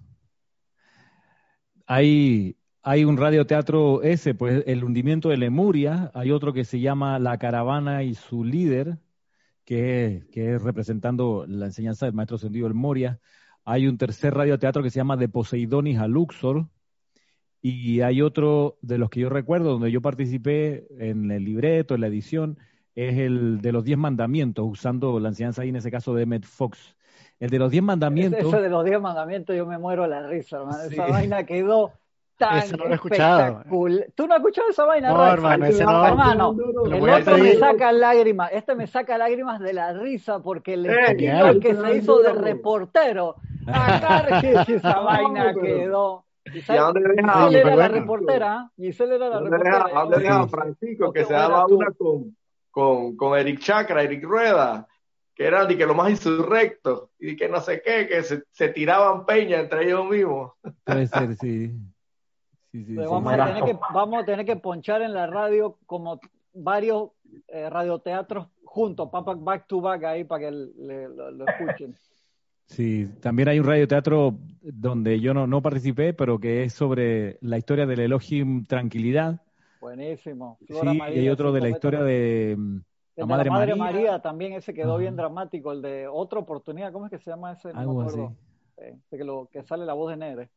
Hay, 1.85 2.55
hay 2.81 3.03
un 3.03 3.17
radioteatro 3.17 4.01
ese, 4.03 4.33
pues 4.33 4.63
El 4.65 4.83
hundimiento 4.83 5.29
de 5.29 5.37
Lemuria, 5.37 6.11
hay 6.13 6.31
otro 6.31 6.53
que 6.53 6.63
se 6.63 6.79
llama 6.79 7.19
La 7.19 7.37
caravana 7.37 8.03
y 8.03 8.15
su 8.15 8.43
líder, 8.43 8.97
que 9.65 10.25
es, 10.33 10.61
representando 10.61 11.45
la 11.47 11.65
enseñanza 11.65 12.05
del 12.05 12.15
maestro 12.15 12.37
Sendido 12.37 12.67
el 12.67 12.73
Moria. 12.73 13.19
Hay 13.65 13.87
un 13.87 13.97
tercer 13.97 14.33
radioteatro 14.33 14.81
que 14.81 14.89
se 14.89 14.97
llama 14.97 15.17
De 15.17 15.29
Poseidonis 15.29 15.99
a 15.99 16.07
Luxor, 16.07 16.67
y 17.61 18.01
hay 18.01 18.21
otro 18.21 18.77
de 18.81 18.97
los 18.97 19.09
que 19.09 19.19
yo 19.19 19.29
recuerdo, 19.29 19.71
donde 19.71 19.91
yo 19.91 20.01
participé 20.01 20.87
en 20.97 21.29
el 21.29 21.43
libreto, 21.43 21.95
en 21.95 22.01
la 22.01 22.07
edición, 22.07 22.57
es 22.95 23.17
el 23.17 23.61
de 23.61 23.71
los 23.73 23.83
diez 23.83 23.97
mandamientos, 23.97 24.65
usando 24.67 25.19
la 25.19 25.29
enseñanza 25.29 25.61
ahí 25.61 25.69
en 25.69 25.75
ese 25.75 25.91
caso 25.91 26.13
de 26.15 26.23
Emmett 26.23 26.45
Fox. 26.45 26.95
El 27.39 27.49
de 27.49 27.59
los 27.59 27.69
diez 27.69 27.83
mandamientos. 27.83 28.45
Ese 28.53 28.61
de 28.61 28.69
los 28.69 28.85
diez 28.85 28.99
mandamientos 28.99 29.55
yo 29.55 29.65
me 29.65 29.77
muero 29.77 30.07
la 30.07 30.25
risa, 30.27 30.57
hermano. 30.57 30.83
Esa 30.83 31.07
vaina 31.07 31.45
quedó 31.45 31.91
tan 32.39 32.57
Eso 32.57 32.77
no 32.77 32.85
lo 32.85 32.91
he 32.91 32.95
escuchado. 32.95 33.63
¿Tú 34.15 34.25
no 34.25 34.33
has 34.33 34.39
escuchado 34.39 34.69
esa 34.69 34.85
vaina, 34.85 35.11
No, 35.11 35.27
hermano, 35.27 35.65
ese 35.65 35.83
no. 35.83 36.07
Hermano, 36.07 36.55
el 36.85 37.09
otro 37.09 37.37
me 37.37 37.53
saca 37.55 37.91
lágrimas. 37.91 38.49
Este 38.53 38.75
me 38.75 38.87
saca 38.87 39.17
lágrimas 39.17 39.59
de 39.59 39.73
la 39.73 39.93
risa 39.93 40.39
porque 40.39 40.73
el 40.73 40.85
español 40.85 41.59
que 41.59 41.75
se 41.75 41.97
hizo 41.97 42.19
de 42.19 42.33
reportero. 42.33 43.35
Acá 43.67 44.39
que 44.65 44.73
esa 44.73 44.99
vaina 45.01 45.53
quedó. 45.53 46.25
dónde 46.45 47.01
Giselle 47.01 47.59
era 47.59 47.75
la 47.75 47.87
reportera. 47.89 48.71
Giselle 48.77 49.15
era 49.15 49.29
la 49.29 49.39
reportera. 49.41 49.85
¿A 49.93 49.99
dónde 50.01 50.19
deja 50.19 50.47
Francisco 50.47 51.13
que 51.13 51.25
se 51.25 51.33
daba 51.33 51.65
una 51.67 51.91
con, 51.91 52.35
con, 52.71 53.17
con 53.17 53.37
Eric 53.37 53.59
Chakra, 53.59 54.01
Eric 54.01 54.23
Rueda? 54.23 54.87
que 55.35 55.45
eran 55.45 55.69
de 55.69 55.77
que 55.77 55.85
lo 55.85 55.95
más 55.95 56.09
insurrecto 56.09 57.11
y 57.17 57.37
que 57.37 57.47
no 57.47 57.61
sé 57.61 57.81
qué, 57.81 58.09
que 58.09 58.23
se, 58.23 58.43
se 58.51 58.67
tiraban 58.67 59.25
peña 59.25 59.61
entre 59.61 59.85
ellos 59.85 60.05
mismos. 60.05 60.51
Puede 60.83 61.07
ser, 61.07 61.33
sí. 61.37 61.71
Vamos, 62.73 63.33
a 63.33 63.45
tener 63.45 63.63
que, 63.63 63.79
vamos 63.93 64.21
a 64.21 64.25
tener 64.25 64.45
que 64.45 64.55
ponchar 64.55 65.01
en 65.01 65.13
la 65.13 65.27
radio 65.27 65.77
como 65.85 66.19
varios 66.53 67.11
eh, 67.47 67.69
radioteatros 67.69 68.47
juntos, 68.63 69.09
back 69.11 69.67
to 69.67 69.81
back 69.81 70.03
ahí 70.03 70.23
para 70.23 70.45
que 70.45 70.51
lo, 70.51 71.45
escuchen. 71.45 71.95
Sí, 72.65 73.07
también 73.19 73.49
hay 73.49 73.59
un 73.59 73.65
radioteatro 73.65 74.35
donde 74.61 75.19
yo 75.19 75.33
no, 75.33 75.47
no 75.47 75.59
participé, 75.59 76.13
pero 76.13 76.39
que 76.39 76.65
es 76.65 76.73
sobre 76.73 77.39
la 77.41 77.57
historia 77.57 77.87
del 77.87 77.99
Elohim 77.99 78.63
Tranquilidad. 78.63 79.41
Buenísimo. 79.81 80.59
sí, 80.67 80.75
y 80.75 81.01
hay 81.01 81.29
otro 81.29 81.51
de 81.51 81.61
la 81.61 81.69
historia 81.69 82.03
de 82.03 82.55
la 83.15 83.25
Madre, 83.25 83.75
María. 83.75 84.21
también, 84.21 84.53
ese 84.53 84.73
quedó 84.73 84.97
bien 84.97 85.15
dramático. 85.15 85.71
El 85.71 85.81
de 85.81 86.07
Otra 86.07 86.39
Oportunidad, 86.39 86.93
¿cómo 86.93 87.05
es 87.05 87.11
que 87.11 87.17
se 87.17 87.31
llama 87.31 87.53
ese? 87.53 87.73
No 87.73 87.93
me 87.93 88.01
acuerdo. 88.01 88.35
que, 89.09 89.23
lo, 89.23 89.49
que 89.51 89.63
sale 89.63 89.85
la 89.85 89.93
voz 89.93 90.11
de 90.11 90.17
Nere. 90.17 90.49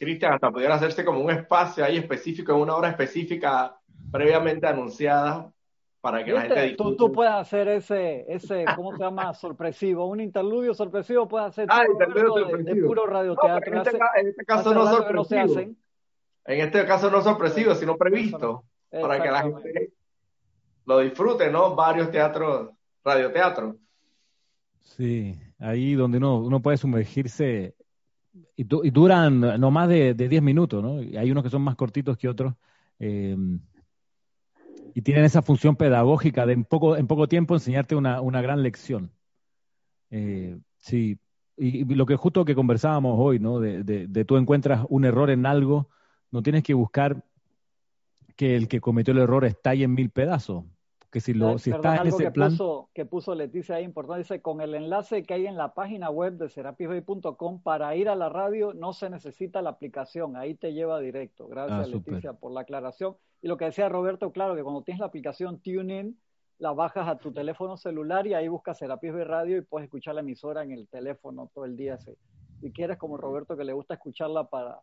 Cristian, 0.00 0.32
hasta 0.32 0.50
pudiera 0.50 0.76
hacerse 0.76 1.04
como 1.04 1.20
un 1.20 1.30
espacio 1.30 1.84
ahí 1.84 1.98
específico, 1.98 2.52
en 2.52 2.60
una 2.60 2.74
hora 2.74 2.88
específica 2.88 3.76
previamente 4.10 4.66
anunciada 4.66 5.52
para 6.00 6.24
que 6.24 6.32
la 6.32 6.40
gente 6.40 6.74
tú, 6.74 6.96
tú 6.96 7.12
puedes 7.12 7.34
hacer 7.34 7.68
ese, 7.68 8.24
ese, 8.26 8.64
¿cómo 8.74 8.96
se 8.96 9.02
llama? 9.02 9.34
Sorpresivo, 9.34 10.06
un 10.06 10.20
interludio 10.20 10.72
sorpresivo 10.72 11.28
puedes 11.28 11.48
hacer 11.48 11.66
ah, 11.68 11.82
de, 11.82 12.82
puro 12.82 13.06
radioteatro. 13.06 13.72
en, 13.72 13.78
este, 13.78 13.98
en, 14.16 14.28
este, 14.28 14.44
caso 14.46 14.72
no 14.72 14.86
sorpresivo. 14.86 15.60
en 15.60 16.60
este 16.60 16.86
caso 16.86 17.10
no 17.10 17.20
sorpresivo, 17.20 17.74
sino 17.74 17.98
previsto, 17.98 18.64
para 18.90 19.22
que 19.22 19.30
la 19.30 19.42
gente 19.42 19.92
lo 20.86 21.00
disfruten, 21.00 21.52
¿no? 21.52 21.74
Varios 21.74 22.10
teatros, 22.10 22.70
radioteatros. 23.04 23.76
Sí, 24.80 25.38
ahí 25.58 25.92
donde 25.92 26.16
uno, 26.16 26.38
uno 26.38 26.60
puede 26.60 26.78
sumergirse 26.78 27.74
y, 28.56 28.62
y 28.62 28.90
duran 28.90 29.40
no 29.40 29.70
más 29.70 29.88
de 29.88 30.14
10 30.14 30.42
minutos, 30.42 30.82
¿no? 30.82 31.02
Y 31.02 31.16
hay 31.16 31.30
unos 31.30 31.44
que 31.44 31.50
son 31.50 31.62
más 31.62 31.76
cortitos 31.76 32.16
que 32.16 32.28
otros. 32.28 32.54
Em, 32.98 33.60
y 34.94 35.02
tienen 35.02 35.24
esa 35.24 35.42
función 35.42 35.76
pedagógica 35.76 36.46
de 36.46 36.52
en 36.52 36.64
poco, 36.64 36.96
en 36.96 37.06
poco 37.06 37.28
tiempo 37.28 37.54
enseñarte 37.54 37.94
una, 37.94 38.20
una 38.20 38.42
gran 38.42 38.62
lección. 38.62 39.12
Eh, 40.10 40.58
sí, 40.78 41.18
y, 41.56 41.84
lo 41.84 42.06
que 42.06 42.16
justo 42.16 42.44
que 42.44 42.54
conversábamos 42.54 43.16
hoy, 43.18 43.38
¿no? 43.38 43.60
De, 43.60 43.84
de, 43.84 44.06
de, 44.06 44.24
tú 44.24 44.36
encuentras 44.36 44.86
un 44.88 45.04
error 45.04 45.30
en 45.30 45.46
algo, 45.46 45.88
no 46.30 46.42
tienes 46.42 46.62
que 46.62 46.74
buscar 46.74 47.24
que 48.36 48.56
el 48.56 48.68
que 48.68 48.80
cometió 48.80 49.12
el 49.12 49.18
error 49.18 49.44
estalle 49.44 49.84
en 49.84 49.94
mil 49.94 50.10
pedazos. 50.10 50.64
Que 51.10 51.20
si, 51.20 51.34
lo, 51.34 51.58
si 51.58 51.70
está 51.70 51.96
en 51.96 52.06
ese 52.06 52.24
que 52.24 52.30
plan... 52.30 52.50
Puso, 52.50 52.88
que 52.94 53.04
puso 53.04 53.34
Leticia 53.34 53.76
ahí 53.76 53.84
importante, 53.84 54.20
dice, 54.22 54.40
con 54.40 54.60
el 54.60 54.74
enlace 54.74 55.24
que 55.24 55.34
hay 55.34 55.46
en 55.46 55.56
la 55.56 55.74
página 55.74 56.08
web 56.08 56.34
de 56.34 56.48
serapisbay.com 56.48 57.62
para 57.62 57.96
ir 57.96 58.08
a 58.08 58.14
la 58.14 58.28
radio 58.28 58.72
no 58.74 58.92
se 58.92 59.10
necesita 59.10 59.60
la 59.60 59.70
aplicación, 59.70 60.36
ahí 60.36 60.54
te 60.54 60.72
lleva 60.72 61.00
directo. 61.00 61.48
Gracias 61.48 61.80
ah, 61.80 61.86
Leticia 61.86 62.32
por 62.34 62.52
la 62.52 62.60
aclaración. 62.60 63.16
Y 63.42 63.48
lo 63.48 63.56
que 63.56 63.64
decía 63.64 63.88
Roberto, 63.88 64.30
claro, 64.30 64.54
que 64.54 64.62
cuando 64.62 64.82
tienes 64.82 65.00
la 65.00 65.06
aplicación 65.06 65.60
TuneIn, 65.60 66.16
la 66.58 66.72
bajas 66.72 67.08
a 67.08 67.18
tu 67.18 67.32
teléfono 67.32 67.76
celular 67.76 68.26
y 68.26 68.34
ahí 68.34 68.46
buscas 68.46 68.78
Serapis 68.78 69.12
Radio 69.12 69.56
y 69.56 69.62
puedes 69.62 69.86
escuchar 69.86 70.14
la 70.14 70.20
emisora 70.20 70.62
en 70.62 70.72
el 70.72 70.86
teléfono 70.88 71.50
todo 71.52 71.64
el 71.64 71.74
día. 71.74 71.98
Si 71.98 72.70
quieres, 72.70 72.98
como 72.98 73.16
Roberto, 73.16 73.56
que 73.56 73.64
le 73.64 73.72
gusta 73.72 73.94
escucharla 73.94 74.44
para 74.44 74.80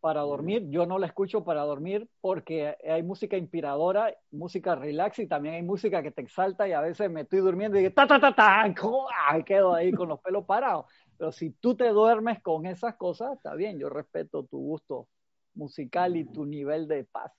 para 0.00 0.22
dormir. 0.22 0.68
Yo 0.70 0.86
no 0.86 0.98
la 0.98 1.06
escucho 1.06 1.44
para 1.44 1.62
dormir 1.62 2.08
porque 2.20 2.76
hay 2.88 3.02
música 3.02 3.36
inspiradora, 3.36 4.14
música 4.30 4.74
relax 4.74 5.18
y 5.18 5.26
también 5.26 5.54
hay 5.56 5.62
música 5.62 6.02
que 6.02 6.10
te 6.10 6.22
exalta 6.22 6.66
y 6.66 6.72
a 6.72 6.80
veces 6.80 7.10
me 7.10 7.22
estoy 7.22 7.40
durmiendo 7.40 7.78
y 7.78 7.90
ta 7.90 8.06
ta 8.06 8.18
ta 8.18 8.34
ta, 8.34 8.66
y 8.68 9.44
quedo 9.44 9.74
ahí 9.74 9.92
con 9.92 10.08
los 10.08 10.20
pelos 10.20 10.44
parados. 10.44 10.86
Pero 11.16 11.32
si 11.32 11.50
tú 11.50 11.76
te 11.76 11.88
duermes 11.88 12.40
con 12.42 12.66
esas 12.66 12.96
cosas, 12.96 13.36
está 13.36 13.54
bien, 13.54 13.78
yo 13.78 13.88
respeto 13.88 14.44
tu 14.44 14.58
gusto 14.58 15.08
musical 15.54 16.16
y 16.16 16.24
tu 16.24 16.46
nivel 16.46 16.88
de 16.88 17.04
paz. 17.04 17.32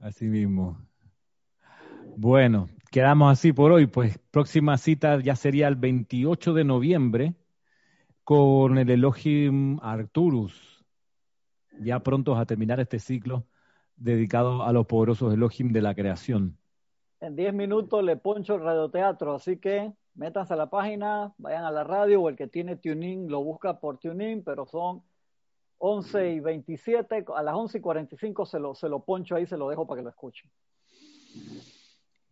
Así 0.00 0.26
mismo. 0.26 0.78
Bueno, 2.16 2.68
quedamos 2.90 3.32
así 3.32 3.52
por 3.52 3.70
hoy, 3.70 3.86
pues 3.86 4.18
próxima 4.30 4.76
cita 4.78 5.20
ya 5.20 5.36
sería 5.36 5.68
el 5.68 5.76
28 5.76 6.54
de 6.54 6.64
noviembre 6.64 7.34
con 8.30 8.78
el 8.78 8.88
Elohim 8.88 9.80
Arturus, 9.82 10.84
ya 11.80 11.98
prontos 11.98 12.38
a 12.38 12.46
terminar 12.46 12.78
este 12.78 13.00
ciclo 13.00 13.42
dedicado 13.96 14.62
a 14.62 14.72
los 14.72 14.86
poderosos 14.86 15.34
Elohim 15.34 15.72
de 15.72 15.82
la 15.82 15.96
creación. 15.96 16.56
En 17.20 17.34
10 17.34 17.52
minutos 17.54 18.04
le 18.04 18.16
poncho 18.16 18.54
el 18.54 18.60
radioteatro, 18.60 19.34
así 19.34 19.56
que 19.56 19.92
métanse 20.14 20.52
a 20.52 20.56
la 20.56 20.70
página, 20.70 21.34
vayan 21.38 21.64
a 21.64 21.72
la 21.72 21.82
radio 21.82 22.22
o 22.22 22.28
el 22.28 22.36
que 22.36 22.46
tiene 22.46 22.76
tuning 22.76 23.28
lo 23.28 23.42
busca 23.42 23.80
por 23.80 23.98
tuning, 23.98 24.44
pero 24.44 24.64
son 24.64 25.02
11 25.78 26.30
y 26.30 26.38
27, 26.38 27.24
a 27.34 27.42
las 27.42 27.54
11 27.56 27.78
y 27.78 27.80
45 27.80 28.46
se 28.46 28.60
lo, 28.60 28.76
se 28.76 28.88
lo 28.88 29.00
poncho 29.04 29.34
ahí, 29.34 29.44
se 29.44 29.56
lo 29.56 29.68
dejo 29.68 29.88
para 29.88 29.98
que 29.98 30.04
lo 30.04 30.10
escuchen. 30.10 30.48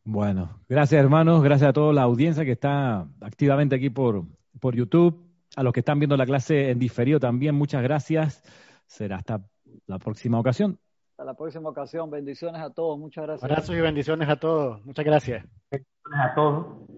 Bueno, 0.05 0.61
gracias 0.69 1.03
hermanos, 1.03 1.43
gracias 1.43 1.70
a 1.70 1.73
toda 1.73 1.93
la 1.93 2.03
audiencia 2.03 2.45
que 2.45 2.53
está 2.53 3.09
activamente 3.20 3.75
aquí 3.75 3.91
por, 3.91 4.23
por 4.61 4.77
YouTube 4.77 5.27
a 5.59 5.62
los 5.64 5.72
que 5.72 5.80
están 5.80 5.98
viendo 5.98 6.16
la 6.16 6.24
clase 6.24 6.70
en 6.70 6.78
diferido 6.78 7.18
también, 7.18 7.56
muchas 7.56 7.82
gracias. 7.82 8.44
Será 8.86 9.16
hasta 9.16 9.40
la 9.89 9.98
próxima 9.98 10.39
ocasión. 10.39 10.78
Hasta 11.10 11.24
la 11.24 11.35
próxima 11.35 11.68
ocasión. 11.68 12.09
Bendiciones 12.10 12.62
a 12.62 12.70
todos. 12.70 12.97
Muchas 12.97 13.24
gracias. 13.24 13.43
Abrazos 13.51 13.74
y 13.74 13.80
bendiciones 13.80 14.28
a 14.28 14.36
todos. 14.36 14.85
Muchas 14.85 15.05
gracias. 15.05 15.44
Bendiciones 15.68 16.20
a 16.20 16.35
todos. 16.36 16.98